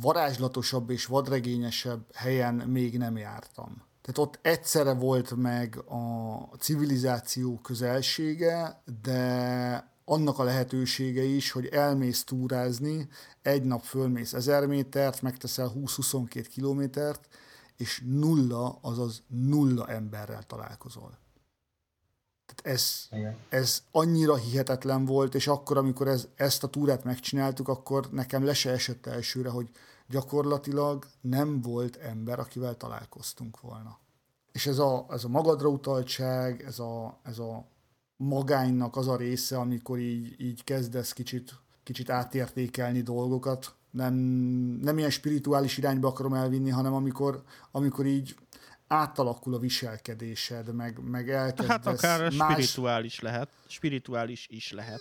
varázslatosabb 0.00 0.90
és 0.90 1.06
vadregényesebb 1.06 2.14
helyen 2.14 2.54
még 2.54 2.98
nem 2.98 3.16
jártam. 3.16 3.84
Tehát 4.02 4.30
ott 4.30 4.38
egyszerre 4.42 4.94
volt 4.94 5.36
meg 5.36 5.78
a 5.78 6.56
civilizáció 6.58 7.58
közelsége, 7.58 8.82
de 9.02 9.94
annak 10.04 10.38
a 10.38 10.44
lehetősége 10.44 11.22
is, 11.22 11.50
hogy 11.50 11.66
elmész 11.66 12.24
túrázni, 12.24 13.08
egy 13.42 13.62
nap 13.62 13.82
fölmész 13.82 14.32
1000 14.32 14.66
métert, 14.66 15.22
megteszel 15.22 15.72
20-22 15.74 16.46
kilométert, 16.50 17.28
és 17.76 18.02
nulla, 18.06 18.78
azaz 18.80 19.22
nulla 19.26 19.88
emberrel 19.88 20.42
találkozol. 20.42 21.18
Tehát 22.46 22.78
ez, 22.78 23.08
ez 23.48 23.82
annyira 23.90 24.36
hihetetlen 24.36 25.04
volt, 25.04 25.34
és 25.34 25.46
akkor, 25.46 25.76
amikor 25.76 26.08
ez, 26.08 26.28
ezt 26.34 26.64
a 26.64 26.68
túrát 26.68 27.04
megcsináltuk, 27.04 27.68
akkor 27.68 28.08
nekem 28.10 28.44
le 28.44 28.54
se 28.54 28.70
esett 28.70 29.06
elsőre, 29.06 29.48
hogy 29.48 29.70
gyakorlatilag 30.08 31.06
nem 31.20 31.60
volt 31.60 31.96
ember, 31.96 32.38
akivel 32.38 32.76
találkoztunk 32.76 33.60
volna. 33.60 33.98
És 34.52 34.66
ez 34.66 34.78
a, 34.78 35.06
ez 35.10 35.24
a 35.24 35.28
magadra 35.28 35.68
utaltság, 35.68 36.62
ez 36.62 36.78
a, 36.78 37.18
ez 37.22 37.38
a 37.38 37.66
magánynak 38.16 38.96
az 38.96 39.08
a 39.08 39.16
része, 39.16 39.58
amikor 39.58 39.98
így, 39.98 40.40
így 40.40 40.64
kezdesz 40.64 41.12
kicsit, 41.12 41.54
kicsit 41.82 42.10
átértékelni 42.10 43.00
dolgokat, 43.00 43.74
nem, 43.96 44.14
nem 44.82 44.98
ilyen 44.98 45.10
spirituális 45.10 45.78
irányba 45.78 46.08
akarom 46.08 46.34
elvinni, 46.34 46.70
hanem 46.70 46.94
amikor, 46.94 47.42
amikor 47.70 48.06
így 48.06 48.36
átalakul 48.86 49.54
a 49.54 49.58
viselkedésed, 49.58 50.74
meg, 50.74 50.98
meg 51.10 51.30
elkezdesz 51.30 51.66
Hát 51.66 51.86
akár 51.86 52.32
más... 52.34 52.52
spirituális 52.52 53.20
lehet, 53.20 53.48
spirituális 53.66 54.46
is 54.50 54.72
lehet. 54.72 55.00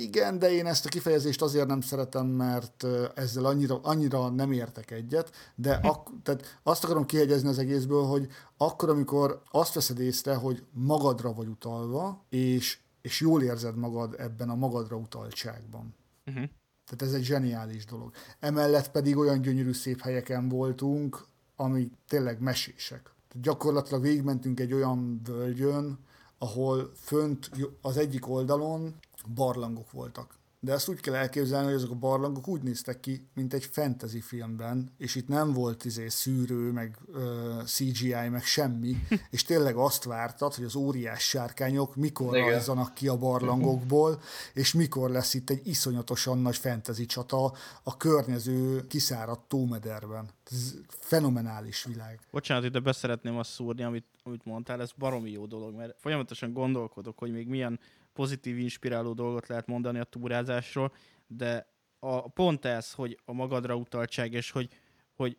Igen, 0.00 0.38
de 0.38 0.50
én 0.52 0.66
ezt 0.66 0.86
a 0.86 0.88
kifejezést 0.88 1.42
azért 1.42 1.66
nem 1.66 1.80
szeretem, 1.80 2.26
mert 2.26 2.86
ezzel 3.14 3.44
annyira, 3.44 3.80
annyira 3.82 4.28
nem 4.28 4.52
értek 4.52 4.90
egyet, 4.90 5.52
de 5.54 5.80
ak- 5.82 6.12
tehát 6.22 6.58
azt 6.62 6.84
akarom 6.84 7.06
kihegyezni 7.06 7.48
az 7.48 7.58
egészből, 7.58 8.04
hogy 8.04 8.26
akkor, 8.56 8.88
amikor 8.88 9.42
azt 9.50 9.74
veszed 9.74 9.98
észre, 9.98 10.34
hogy 10.34 10.64
magadra 10.72 11.32
vagy 11.32 11.46
utalva, 11.46 12.24
és, 12.28 12.78
és 13.02 13.20
jól 13.20 13.42
érzed 13.42 13.76
magad 13.76 14.14
ebben 14.18 14.50
a 14.50 14.54
magadra 14.54 14.96
utaltságban. 14.96 15.94
Uh-huh. 16.26 16.44
Tehát 16.90 17.14
ez 17.14 17.20
egy 17.20 17.24
zseniális 17.24 17.84
dolog. 17.84 18.12
Emellett 18.40 18.90
pedig 18.90 19.16
olyan 19.16 19.40
gyönyörű 19.40 19.72
szép 19.72 20.00
helyeken 20.00 20.48
voltunk, 20.48 21.24
ami 21.56 21.90
tényleg 22.08 22.40
mesések. 22.40 23.02
Tehát 23.02 23.42
gyakorlatilag 23.42 24.02
végigmentünk 24.02 24.60
egy 24.60 24.72
olyan 24.72 25.20
völgyön, 25.24 25.98
ahol 26.38 26.92
fönt 26.94 27.50
az 27.82 27.96
egyik 27.96 28.28
oldalon 28.28 28.94
barlangok 29.34 29.90
voltak. 29.90 30.38
De 30.62 30.72
ezt 30.72 30.88
úgy 30.88 31.00
kell 31.00 31.14
elképzelni, 31.14 31.64
hogy 31.64 31.74
ezek 31.74 31.90
a 31.90 31.94
barlangok 31.94 32.48
úgy 32.48 32.62
néztek 32.62 33.00
ki, 33.00 33.28
mint 33.34 33.54
egy 33.54 33.64
fantasy 33.64 34.20
filmben, 34.20 34.94
és 34.98 35.14
itt 35.14 35.28
nem 35.28 35.52
volt 35.52 35.84
izé 35.84 36.08
szűrő, 36.08 36.70
meg 36.72 36.98
uh, 37.06 37.64
CGI, 37.64 38.28
meg 38.30 38.42
semmi, 38.42 38.96
és 39.30 39.42
tényleg 39.42 39.76
azt 39.76 40.04
vártad, 40.04 40.54
hogy 40.54 40.64
az 40.64 40.74
óriás 40.74 41.22
sárkányok 41.22 41.96
mikor 41.96 42.36
Igen. 42.36 42.50
rajzanak 42.50 42.94
ki 42.94 43.08
a 43.08 43.16
barlangokból, 43.16 44.20
és 44.54 44.72
mikor 44.72 45.10
lesz 45.10 45.34
itt 45.34 45.50
egy 45.50 45.66
iszonyatosan 45.66 46.38
nagy 46.38 46.56
fantasy 46.56 47.06
csata 47.06 47.52
a 47.82 47.96
környező 47.96 48.86
kiszáradt 48.86 49.48
tómederben. 49.48 50.30
Ez 50.50 50.74
fenomenális 50.88 51.84
világ. 51.84 52.20
Bocsánat, 52.30 52.64
ide 52.64 52.80
beszeretném 52.80 53.36
azt 53.36 53.50
szúrni, 53.50 53.82
amit, 53.82 54.06
amit 54.22 54.44
mondtál, 54.44 54.80
ez 54.80 54.92
baromi 54.98 55.30
jó 55.30 55.46
dolog, 55.46 55.74
mert 55.74 55.96
folyamatosan 55.98 56.52
gondolkodok, 56.52 57.18
hogy 57.18 57.32
még 57.32 57.48
milyen 57.48 57.80
pozitív, 58.20 58.58
inspiráló 58.58 59.12
dolgot 59.12 59.46
lehet 59.46 59.66
mondani 59.66 59.98
a 59.98 60.04
túrázásról, 60.04 60.92
de 61.26 61.72
a, 61.98 62.28
pont 62.28 62.64
ez, 62.64 62.92
hogy 62.92 63.18
a 63.24 63.32
magadra 63.32 63.74
utaltság, 63.74 64.32
és 64.32 64.50
hogy, 64.50 64.68
hogy 65.14 65.38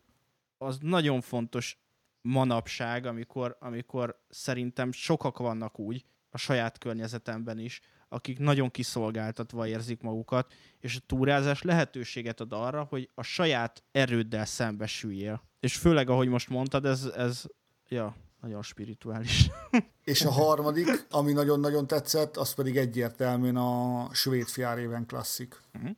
az 0.58 0.78
nagyon 0.80 1.22
fontos 1.22 1.78
manapság, 2.22 3.06
amikor, 3.06 3.58
amikor 3.60 4.22
szerintem 4.30 4.92
sokak 4.92 5.38
vannak 5.38 5.80
úgy, 5.80 6.06
a 6.30 6.38
saját 6.38 6.78
környezetemben 6.78 7.60
is, 7.60 7.82
akik 8.10 8.40
nagyon 8.40 8.72
kiszolgáltatva 8.72 9.68
érzik 9.68 10.02
magukat, 10.02 10.54
és 10.80 10.96
a 10.96 11.06
túrázás 11.06 11.62
lehetőséget 11.62 12.40
ad 12.40 12.54
arra, 12.54 12.84
hogy 12.84 13.10
a 13.14 13.24
saját 13.24 13.84
erőddel 13.92 14.46
szembesüljél. 14.46 15.44
És 15.60 15.76
főleg, 15.76 16.10
ahogy 16.10 16.28
most 16.28 16.50
mondtad, 16.50 16.86
ez, 16.86 17.04
ez 17.06 17.44
ja, 17.88 18.16
nagyon 18.42 18.62
spirituális. 18.62 19.50
És 20.04 20.22
a 20.22 20.32
harmadik, 20.32 21.06
ami 21.10 21.32
nagyon-nagyon 21.32 21.88
tetszett, 21.88 22.38
az 22.38 22.54
pedig 22.54 22.78
egyértelműen 22.78 23.56
a 23.56 24.08
svéd 24.14 24.48
Fjárében 24.48 25.06
klasszik. 25.06 25.62
Uh-huh. 25.74 25.92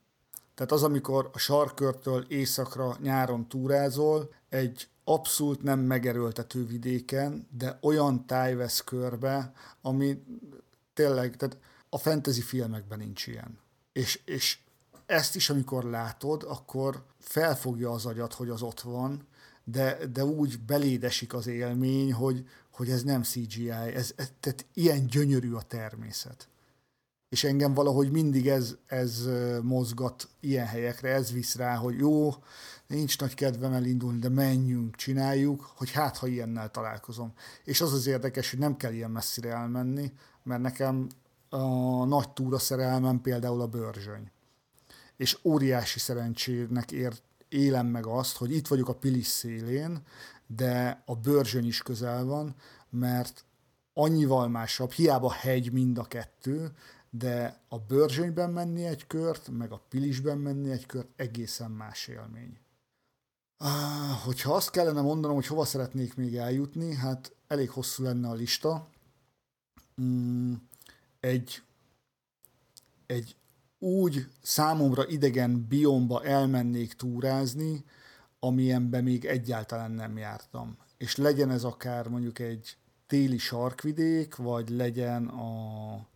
Tehát 0.56 0.72
az, 0.72 0.84
amikor 0.84 1.30
a 1.34 1.38
sarkörtől 1.38 2.26
északra 2.28 2.98
nyáron 3.02 3.48
túrázol, 3.48 4.34
egy 4.50 4.88
abszolút 5.04 5.64
nem 5.64 5.80
megerőltető 5.80 6.66
vidéken, 6.66 7.48
de 7.58 7.78
olyan 7.82 8.26
táj 8.26 8.56
vesz 8.56 8.82
körbe, 8.82 9.54
ami 9.82 10.24
tényleg, 10.94 11.36
tehát 11.36 11.58
a 11.90 11.98
fantasy 11.98 12.42
filmekben 12.42 12.98
nincs 12.98 13.28
ilyen. 13.28 13.60
És, 13.92 14.22
és 14.26 14.58
ezt 15.06 15.36
is, 15.36 15.50
amikor 15.50 15.84
látod, 15.84 16.44
akkor 16.48 17.04
felfogja 17.20 17.92
az 17.92 18.06
agyat, 18.06 18.34
hogy 18.34 18.50
az 18.50 18.62
ott 18.62 18.82
van, 18.82 19.28
de, 19.64 19.98
de 20.14 20.26
úgy 20.26 20.60
belédesik 20.60 21.34
az 21.34 21.48
élmény, 21.48 22.14
hogy, 22.14 22.48
hogy 22.72 22.90
ez 22.90 23.04
nem 23.04 23.24
CGI, 23.24 23.70
ez, 23.70 24.14
ez, 24.16 24.32
tehát 24.40 24.66
ilyen 24.74 25.06
gyönyörű 25.06 25.54
a 25.54 25.62
természet. 25.62 26.48
És 27.30 27.44
engem 27.44 27.74
valahogy 27.74 28.12
mindig 28.12 28.48
ez, 28.48 28.76
ez 28.86 29.30
mozgat 29.62 30.28
ilyen 30.40 30.66
helyekre, 30.66 31.10
ez 31.10 31.32
visz 31.32 31.56
rá, 31.56 31.76
hogy 31.76 31.98
jó, 31.98 32.34
nincs 32.88 33.20
nagy 33.20 33.34
kedvem 33.34 33.74
elindulni, 33.74 34.20
de 34.20 34.30
menjünk, 34.30 34.96
csináljuk, 34.96 35.72
hogy 35.76 35.92
hát, 35.92 36.18
ha 36.18 36.28
ilyennel 36.28 36.72
találkozom. 36.72 37.34
És 37.64 37.82
az 37.82 37.94
az 37.94 38.08
érdekes, 38.08 38.50
hogy 38.50 38.60
nem 38.60 38.78
kell 38.78 38.94
ilyen 38.94 39.12
messzire 39.12 39.50
elmenni, 39.50 40.12
mert 40.44 40.62
nekem 40.62 41.08
a 41.50 42.06
nagy 42.06 42.30
túra 42.30 42.60
szerelmem 42.60 43.22
például 43.22 43.62
a 43.62 43.68
bőrzsöny. 43.68 44.32
És 45.18 45.38
óriási 45.44 46.00
szerencsének 46.00 46.92
ért 46.92 47.22
élem 47.54 47.88
meg 47.88 48.06
azt, 48.06 48.38
hogy 48.38 48.56
itt 48.56 48.68
vagyok 48.68 48.88
a 48.88 48.96
Pilis 48.96 49.28
szélén, 49.28 50.02
de 50.48 51.04
a 51.06 51.16
bőrzsöny 51.16 51.66
is 51.66 51.82
közel 51.82 52.26
van, 52.26 52.56
mert 52.90 53.46
annyival 53.94 54.48
másabb, 54.48 54.92
hiába 54.92 55.32
hegy 55.32 55.72
mind 55.72 55.98
a 55.98 56.04
kettő, 56.04 56.72
de 57.10 57.62
a 57.68 57.80
bőrzsönyben 57.80 58.50
menni 58.50 58.86
egy 58.86 59.08
kört, 59.08 59.50
meg 59.50 59.72
a 59.72 59.82
pilisben 59.90 60.38
menni 60.38 60.72
egy 60.72 60.86
kört 60.86 61.10
egészen 61.16 61.72
más 61.72 62.08
élmény. 62.08 62.58
Hogyha 64.24 64.54
azt 64.54 64.70
kellene 64.70 65.02
mondanom, 65.02 65.36
hogy 65.36 65.48
hova 65.48 65.66
szeretnék 65.66 66.16
még 66.16 66.36
eljutni, 66.36 66.96
hát 66.96 67.36
elég 67.48 67.70
hosszú 67.70 68.04
lenne 68.04 68.30
a 68.30 68.34
lista. 68.34 68.90
Mm, 70.02 70.54
egy, 71.20 71.62
egy 73.06 73.36
úgy 73.84 74.28
számomra 74.42 75.08
idegen 75.08 75.66
biomba 75.70 76.24
elmennék 76.24 76.94
túrázni, 76.94 77.84
amilyenben 78.40 79.04
még 79.04 79.26
egyáltalán 79.26 79.92
nem 79.92 80.18
jártam. 80.18 80.78
És 80.98 81.16
legyen 81.16 81.52
ez 81.52 81.64
akár 81.64 82.08
mondjuk 82.08 82.40
egy 82.40 82.78
téli 83.08 83.38
sarkvidék, 83.38 84.36
vagy 84.36 84.70
legyen 84.70 85.28
a 85.28 86.08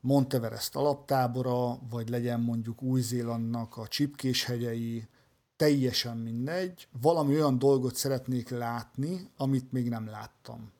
Monteverest 0.00 0.76
alaptábora, 0.76 1.78
vagy 1.90 2.08
legyen 2.08 2.40
mondjuk 2.40 2.82
Új-Zélandnak 2.82 3.76
a 3.76 3.88
Csipkés 3.88 4.44
hegyei, 4.44 5.08
teljesen 5.56 6.16
mindegy. 6.16 6.88
Valami 7.00 7.34
olyan 7.34 7.58
dolgot 7.58 7.96
szeretnék 7.96 8.48
látni, 8.48 9.30
amit 9.36 9.72
még 9.72 9.88
nem 9.88 10.06
láttam. 10.06 10.72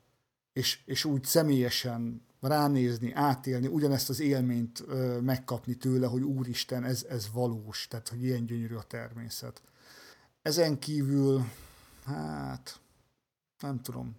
És, 0.52 0.80
és 0.84 1.04
úgy 1.04 1.24
személyesen 1.24 2.22
ránézni, 2.46 3.12
átélni, 3.12 3.66
ugyanezt 3.66 4.08
az 4.08 4.20
élményt 4.20 4.84
ö, 4.86 5.20
megkapni 5.20 5.74
tőle, 5.74 6.06
hogy 6.06 6.22
úristen, 6.22 6.84
ez, 6.84 7.06
ez 7.08 7.28
valós, 7.32 7.86
tehát 7.88 8.08
hogy 8.08 8.22
ilyen 8.22 8.46
gyönyörű 8.46 8.74
a 8.74 8.82
természet. 8.82 9.62
Ezen 10.42 10.78
kívül, 10.78 11.44
hát, 12.04 12.80
nem 13.58 13.80
tudom. 13.82 14.16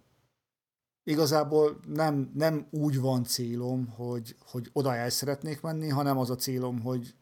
Igazából 1.04 1.80
nem, 1.86 2.30
nem 2.34 2.66
úgy 2.70 3.00
van 3.00 3.24
célom, 3.24 3.86
hogy, 3.86 4.36
hogy 4.46 4.70
oda 4.72 4.94
el 4.94 5.10
szeretnék 5.10 5.60
menni, 5.60 5.88
hanem 5.88 6.18
az 6.18 6.30
a 6.30 6.36
célom, 6.36 6.80
hogy 6.80 7.14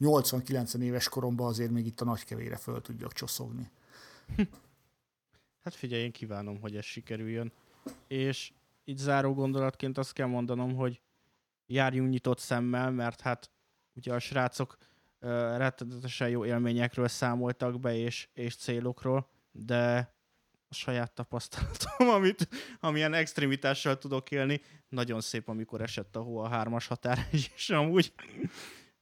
80-90 0.00 0.80
éves 0.80 1.08
koromban 1.08 1.46
azért 1.46 1.70
még 1.70 1.86
itt 1.86 2.00
a 2.00 2.04
nagykevére 2.04 2.56
föl 2.56 2.80
tudjak 2.80 3.12
csoszogni. 3.12 3.70
Hát 5.64 5.74
figyelj, 5.74 6.02
én 6.02 6.12
kívánom, 6.12 6.60
hogy 6.60 6.76
ez 6.76 6.84
sikerüljön. 6.84 7.52
És 8.06 8.52
itt 8.90 8.98
záró 8.98 9.34
gondolatként 9.34 9.98
azt 9.98 10.12
kell 10.12 10.26
mondanom, 10.26 10.74
hogy 10.74 11.00
járjunk 11.66 12.10
nyitott 12.10 12.38
szemmel, 12.38 12.90
mert 12.90 13.20
hát 13.20 13.50
ugye 13.94 14.14
a 14.14 14.18
srácok 14.18 14.76
uh, 15.20 15.30
rettenetesen 15.56 16.28
jó 16.28 16.44
élményekről 16.44 17.08
számoltak 17.08 17.80
be, 17.80 17.96
és, 17.96 18.28
és 18.32 18.56
célokról, 18.56 19.30
de 19.52 20.14
a 20.68 20.74
saját 20.74 21.12
tapasztalatom, 21.12 22.08
amit, 22.16 22.48
amilyen 22.80 23.14
extrémitással 23.14 23.98
tudok 23.98 24.30
élni, 24.30 24.60
nagyon 24.88 25.20
szép, 25.20 25.48
amikor 25.48 25.80
esett 25.80 26.16
a 26.16 26.20
hó 26.20 26.38
a 26.38 26.48
hármas 26.48 26.86
határ, 26.86 27.18
és 27.30 27.70
amúgy, 27.70 28.12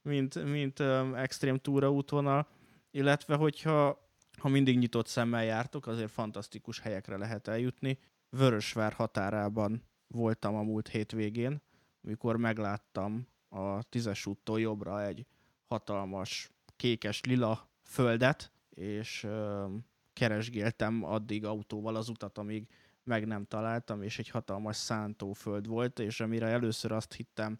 mint, 0.01 0.43
mint 0.43 0.79
um, 0.79 1.15
extrém 1.15 1.57
túraútvonal, 1.57 2.47
illetve 2.91 3.35
hogyha 3.35 4.07
ha 4.37 4.47
mindig 4.47 4.77
nyitott 4.77 5.07
szemmel 5.07 5.43
jártok, 5.43 5.87
azért 5.87 6.11
fantasztikus 6.11 6.79
helyekre 6.79 7.17
lehet 7.17 7.47
eljutni, 7.47 7.99
Vörösvár 8.29 8.93
határában 8.93 9.83
voltam 10.07 10.55
a 10.55 10.61
múlt 10.61 10.87
hétvégén, 10.87 11.61
amikor 12.03 12.37
megláttam 12.37 13.27
a 13.49 13.83
tízes 13.83 14.25
úttól 14.25 14.59
jobbra 14.59 15.03
egy 15.03 15.25
hatalmas 15.67 16.51
kékes 16.75 17.21
lila 17.21 17.69
földet, 17.83 18.51
és 18.69 19.23
ö, 19.23 19.65
keresgéltem 20.13 21.03
addig 21.03 21.45
autóval 21.45 21.95
az 21.95 22.09
utat, 22.09 22.37
amíg 22.37 22.67
meg 23.03 23.27
nem 23.27 23.45
találtam, 23.45 24.01
és 24.01 24.19
egy 24.19 24.29
hatalmas 24.29 24.75
szántóföld 24.75 25.67
volt, 25.67 25.99
és 25.99 26.19
amire 26.19 26.47
először 26.47 26.91
azt 26.91 27.13
hittem, 27.13 27.59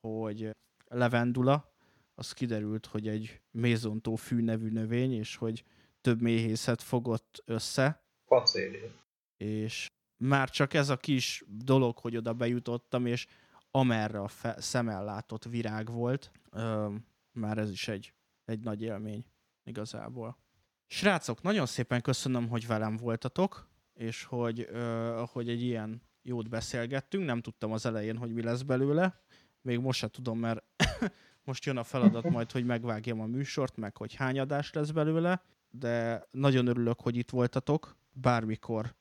hogy 0.00 0.50
levendula, 0.88 1.72
az 2.14 2.32
kiderült, 2.32 2.86
hogy 2.86 3.08
egy 3.08 3.40
mézontó 3.50 4.14
fű 4.14 4.40
nevű 4.40 4.68
növény, 4.68 5.12
és 5.12 5.36
hogy 5.36 5.64
több 6.00 6.20
méhészet 6.20 6.82
fogott 6.82 7.42
össze. 7.44 8.02
Pacéli. 8.26 8.90
És 9.36 9.90
már 10.24 10.50
csak 10.50 10.74
ez 10.74 10.88
a 10.88 10.96
kis 10.96 11.44
dolog, 11.48 11.98
hogy 11.98 12.16
oda 12.16 12.32
bejutottam, 12.32 13.06
és 13.06 13.26
amerre 13.70 14.20
a 14.20 14.28
fe- 14.28 14.60
szemmel 14.60 15.04
látott 15.04 15.44
virág 15.44 15.90
volt, 15.90 16.30
ö, 16.50 16.94
már 17.32 17.58
ez 17.58 17.70
is 17.70 17.88
egy, 17.88 18.12
egy 18.44 18.60
nagy 18.60 18.82
élmény 18.82 19.24
igazából. 19.64 20.38
Srácok, 20.86 21.42
nagyon 21.42 21.66
szépen 21.66 22.00
köszönöm, 22.00 22.48
hogy 22.48 22.66
velem 22.66 22.96
voltatok, 22.96 23.68
és 23.94 24.24
hogy, 24.24 24.68
ö, 24.70 25.22
hogy 25.32 25.48
egy 25.48 25.62
ilyen 25.62 26.02
jót 26.22 26.48
beszélgettünk. 26.48 27.24
Nem 27.24 27.40
tudtam 27.40 27.72
az 27.72 27.86
elején, 27.86 28.16
hogy 28.16 28.32
mi 28.32 28.42
lesz 28.42 28.62
belőle. 28.62 29.22
Még 29.60 29.78
most 29.78 29.98
se 29.98 30.08
tudom, 30.08 30.38
mert 30.38 30.64
most 31.44 31.64
jön 31.64 31.76
a 31.76 31.84
feladat 31.84 32.30
majd, 32.30 32.50
hogy 32.50 32.64
megvágjam 32.64 33.20
a 33.20 33.26
műsort, 33.26 33.76
meg 33.76 33.96
hogy 33.96 34.14
hány 34.14 34.38
adás 34.38 34.72
lesz 34.72 34.90
belőle, 34.90 35.42
de 35.70 36.26
nagyon 36.30 36.66
örülök, 36.66 37.00
hogy 37.00 37.16
itt 37.16 37.30
voltatok. 37.30 37.96
Bármikor 38.12 38.94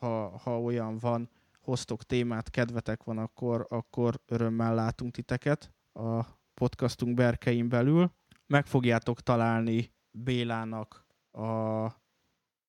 ha, 0.00 0.38
ha 0.38 0.60
olyan 0.60 0.98
van, 0.98 1.30
hoztok 1.60 2.02
témát, 2.04 2.50
kedvetek 2.50 3.04
van, 3.04 3.18
akkor, 3.18 3.66
akkor 3.68 4.20
örömmel 4.26 4.74
látunk 4.74 5.12
titeket 5.12 5.72
a 5.92 6.24
podcastunk 6.54 7.14
berkein 7.14 7.68
belül. 7.68 8.12
Meg 8.46 8.66
fogjátok 8.66 9.20
találni 9.20 9.92
Bélának 10.10 11.06
a, 11.30 11.84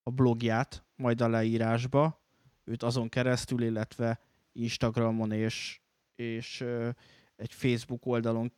a 0.04 0.12
blogját 0.14 0.86
majd 0.96 1.22
a 1.22 1.28
leírásba, 1.28 2.22
őt 2.64 2.84
azon 2.84 3.10
keresztül, 3.10 3.64
illetve 3.64 4.20
Instagramon 4.52 5.32
és, 5.32 5.82
és 6.16 6.66
egy 7.36 7.54
Facebook 7.54 8.06
oldalon 8.06 8.54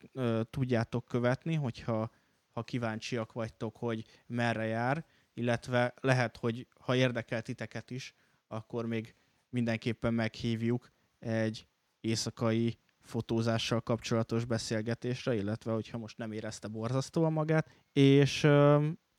tudjátok 0.50 1.06
követni, 1.06 1.56
hogyha 1.56 2.10
ha 2.52 2.64
kíváncsiak 2.64 3.32
vagytok, 3.32 3.76
hogy 3.76 4.06
merre 4.28 4.66
jár, 4.66 5.06
illetve 5.34 5.94
lehet, 6.02 6.38
hogy 6.38 6.68
ha 6.80 6.95
érdekel 6.95 7.41
titeket 7.41 7.91
is, 7.91 8.14
akkor 8.54 8.86
még 8.86 9.16
mindenképpen 9.50 10.14
meghívjuk 10.14 10.90
egy 11.20 11.68
éjszakai 12.02 12.78
fotózással 13.02 13.82
kapcsolatos 13.82 14.46
beszélgetésre, 14.46 15.36
illetve 15.36 15.72
hogyha 15.72 15.98
most 15.98 16.18
nem 16.18 16.32
érezte 16.32 16.68
borzasztóan 16.68 17.34
magát, 17.34 17.70
és 17.94 18.48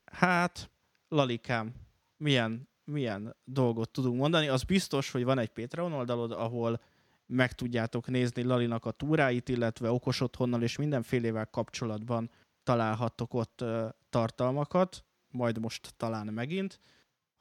hát 0.04 0.70
Lalikám, 1.08 1.74
milyen, 2.16 2.68
milyen 2.84 3.36
dolgot 3.44 3.90
tudunk 3.90 4.16
mondani. 4.16 4.48
Az 4.48 4.62
biztos, 4.62 5.10
hogy 5.10 5.24
van 5.24 5.38
egy 5.38 5.50
Patreon 5.50 5.92
oldalod, 5.92 6.32
ahol 6.32 6.80
meg 7.26 7.52
tudjátok 7.52 8.06
nézni 8.08 8.42
Lalinak 8.42 8.84
a 8.84 8.90
túráit, 8.90 9.48
illetve 9.48 9.90
okos 9.90 10.20
otthonnal 10.20 10.62
és 10.62 10.76
mindenfélével 10.76 11.46
kapcsolatban 11.46 12.30
találhattok 12.62 13.34
ott 13.34 13.64
tartalmakat, 14.10 15.04
majd 15.28 15.58
most 15.58 15.94
talán 15.96 16.26
megint. 16.26 16.80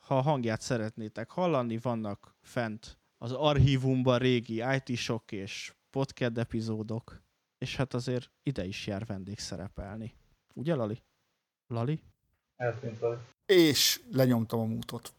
Ha 0.04 0.18
a 0.18 0.22
hangját 0.22 0.62
szeretnétek 0.62 1.30
hallani, 1.30 1.78
vannak 1.78 2.36
fent 2.42 2.98
az 3.18 3.32
archívumban 3.32 4.18
régi 4.18 4.64
IT-sok 4.76 5.32
és 5.32 5.74
podcast 5.90 6.38
epizódok, 6.38 7.22
és 7.58 7.76
hát 7.76 7.94
azért 7.94 8.32
ide 8.44 8.66
is 8.66 8.88
jár 8.88 9.06
vendég 9.06 9.40
szerepelni. 9.40 10.14
Ugye, 10.54 10.76
Lali? 10.76 11.02
Lali? 11.68 12.02
Eltűnt 12.56 13.00
Lali. 13.00 13.18
És 13.46 14.02
lenyomtam 14.12 14.60
a 14.60 14.66
mútot. 14.66 15.14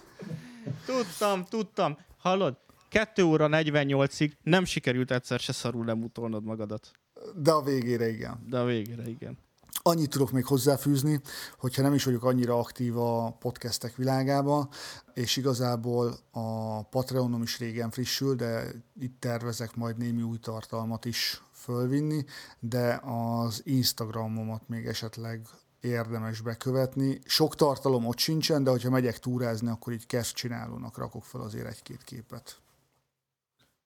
tudtam, 0.86 1.44
tudtam. 1.44 1.98
Hallod? 2.16 2.56
2 2.88 3.22
óra 3.22 3.48
48-ig 3.50 4.32
nem 4.42 4.64
sikerült 4.64 5.10
egyszer 5.10 5.40
se 5.40 5.52
szarul 5.52 5.84
lemutolnod 5.84 6.44
magadat. 6.44 6.90
De 7.34 7.50
a 7.50 7.62
végére 7.62 8.08
igen. 8.08 8.44
De 8.48 8.58
a 8.58 8.64
végére 8.64 9.08
igen. 9.08 9.38
Annyit 9.86 10.10
tudok 10.10 10.30
még 10.30 10.44
hozzáfűzni, 10.44 11.20
hogyha 11.58 11.82
nem 11.82 11.94
is 11.94 12.04
vagyok 12.04 12.24
annyira 12.24 12.58
aktív 12.58 12.98
a 12.98 13.30
podcastek 13.30 13.96
világában, 13.96 14.68
és 15.14 15.36
igazából 15.36 16.16
a 16.30 16.82
Patreonom 16.82 17.42
is 17.42 17.58
régen 17.58 17.90
frissül, 17.90 18.34
de 18.34 18.66
itt 19.00 19.20
tervezek 19.20 19.74
majd 19.74 19.96
némi 19.96 20.22
új 20.22 20.38
tartalmat 20.38 21.04
is 21.04 21.42
fölvinni, 21.52 22.24
de 22.60 23.00
az 23.02 23.62
Instagramomat 23.64 24.68
még 24.68 24.86
esetleg 24.86 25.48
érdemes 25.80 26.40
bekövetni. 26.40 27.20
Sok 27.24 27.54
tartalom 27.54 28.06
ott 28.06 28.18
sincsen, 28.18 28.64
de 28.64 28.70
hogyha 28.70 28.90
megyek 28.90 29.18
túrázni, 29.18 29.68
akkor 29.68 29.92
így 29.92 30.06
kezd 30.06 30.34
csinálónak 30.34 30.98
rakok 30.98 31.24
fel 31.24 31.40
azért 31.40 31.66
egy-két 31.66 32.02
képet. 32.04 32.60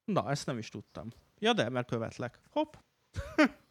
Na, 0.04 0.30
ezt 0.30 0.46
nem 0.46 0.58
is 0.58 0.68
tudtam. 0.68 1.08
Ja, 1.38 1.52
de, 1.52 1.68
mert 1.68 1.88
követlek. 1.88 2.40
Hopp. 2.50 2.74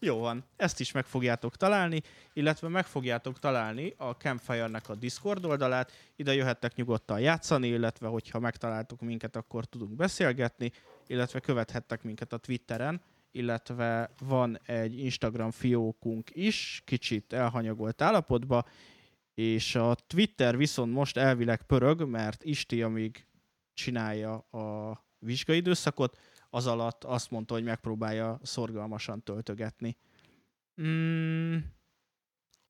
Jó 0.00 0.18
van, 0.18 0.44
ezt 0.56 0.80
is 0.80 0.92
meg 0.92 1.04
fogjátok 1.04 1.56
találni, 1.56 2.02
illetve 2.32 2.68
meg 2.68 2.86
fogjátok 2.86 3.38
találni 3.38 3.94
a 3.96 4.10
Campfire-nek 4.10 4.88
a 4.88 4.94
Discord 4.94 5.44
oldalát, 5.44 5.92
ide 6.16 6.34
jöhettek 6.34 6.74
nyugodtan 6.74 7.20
játszani, 7.20 7.68
illetve 7.68 8.06
hogyha 8.06 8.38
megtaláltok 8.38 9.00
minket, 9.00 9.36
akkor 9.36 9.64
tudunk 9.64 9.96
beszélgetni, 9.96 10.72
illetve 11.06 11.40
követhettek 11.40 12.02
minket 12.02 12.32
a 12.32 12.36
Twitteren, 12.36 13.00
illetve 13.30 14.10
van 14.18 14.60
egy 14.64 14.98
Instagram 14.98 15.50
fiókunk 15.50 16.30
is, 16.32 16.82
kicsit 16.84 17.32
elhanyagolt 17.32 18.02
állapotba, 18.02 18.66
és 19.34 19.74
a 19.74 19.96
Twitter 20.06 20.56
viszont 20.56 20.92
most 20.92 21.16
elvileg 21.16 21.62
pörög, 21.62 22.08
mert 22.08 22.44
Isti, 22.44 22.82
amíg 22.82 23.26
csinálja 23.74 24.34
a 24.36 24.98
vizsgaidőszakot, 25.18 26.18
az 26.50 26.66
alatt 26.66 27.04
azt 27.04 27.30
mondta, 27.30 27.54
hogy 27.54 27.64
megpróbálja 27.64 28.38
szorgalmasan 28.42 29.22
töltögetni. 29.22 29.96
Mm, 30.82 31.56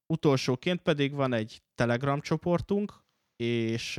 utolsóként 0.07 0.81
pedig 0.81 1.13
van 1.13 1.33
egy 1.33 1.63
Telegram 1.75 2.21
csoportunk, 2.21 2.93
és 3.37 3.97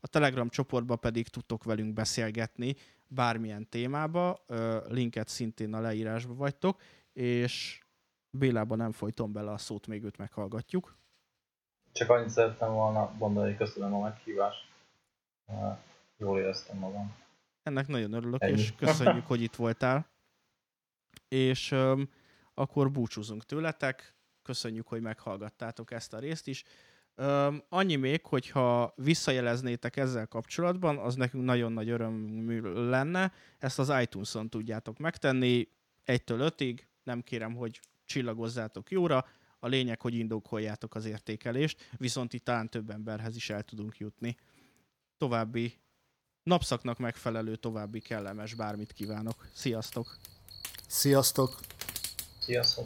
a 0.00 0.06
Telegram 0.06 0.48
csoportba 0.48 0.96
pedig 0.96 1.28
tudtok 1.28 1.64
velünk 1.64 1.92
beszélgetni 1.92 2.76
bármilyen 3.06 3.68
témába, 3.68 4.44
linket 4.88 5.28
szintén 5.28 5.74
a 5.74 5.80
leírásba 5.80 6.34
vagytok, 6.34 6.80
és 7.12 7.80
Bélában 8.30 8.78
nem 8.78 8.92
folytom 8.92 9.32
bele 9.32 9.50
a 9.50 9.58
szót, 9.58 9.86
még 9.86 10.04
őt 10.04 10.18
meghallgatjuk. 10.18 10.96
Csak 11.92 12.10
annyit 12.10 12.28
szerettem 12.28 12.72
volna 12.72 13.12
mondani, 13.18 13.46
hogy 13.46 13.56
köszönöm 13.56 13.94
a 13.94 14.00
meghívást. 14.00 14.66
Jól 16.16 16.38
éreztem 16.38 16.78
magam. 16.78 17.14
Ennek 17.68 17.86
nagyon 17.86 18.12
örülök, 18.12 18.42
Ennyi. 18.42 18.52
és 18.52 18.72
köszönjük, 18.76 19.26
hogy 19.26 19.42
itt 19.42 19.54
voltál. 19.54 20.08
És 21.28 21.70
um, 21.70 22.08
akkor 22.54 22.90
búcsúzunk 22.90 23.44
tőletek. 23.44 24.14
Köszönjük, 24.42 24.86
hogy 24.88 25.00
meghallgattátok 25.00 25.90
ezt 25.90 26.12
a 26.12 26.18
részt 26.18 26.46
is. 26.46 26.64
Um, 27.16 27.62
annyi 27.68 27.96
még, 27.96 28.26
hogyha 28.26 28.92
visszajeleznétek 28.96 29.96
ezzel 29.96 30.26
kapcsolatban, 30.26 30.98
az 30.98 31.14
nekünk 31.14 31.44
nagyon 31.44 31.72
nagy 31.72 31.88
öröm 31.88 32.88
lenne. 32.90 33.32
Ezt 33.58 33.78
az 33.78 33.92
iTunes-on 34.00 34.48
tudjátok 34.48 34.98
megtenni, 34.98 35.68
1-től 36.06 36.52
5-ig. 36.56 36.78
Nem 37.02 37.22
kérem, 37.22 37.54
hogy 37.54 37.80
csillagozzátok 38.04 38.90
jóra. 38.90 39.26
A 39.58 39.66
lényeg, 39.66 40.00
hogy 40.00 40.14
indokoljátok 40.14 40.94
az 40.94 41.04
értékelést, 41.04 41.90
viszont 41.96 42.32
itt 42.32 42.44
talán 42.44 42.68
több 42.68 42.90
emberhez 42.90 43.36
is 43.36 43.50
el 43.50 43.62
tudunk 43.62 43.98
jutni. 43.98 44.36
További 45.16 45.78
napszaknak 46.48 46.98
megfelelő 46.98 47.56
további 47.56 48.00
kellemes 48.00 48.54
bármit 48.54 48.92
kívánok. 48.92 49.46
Sziasztok! 49.52 50.16
Sziasztok! 50.86 51.58
Sziasztok! 52.38 52.84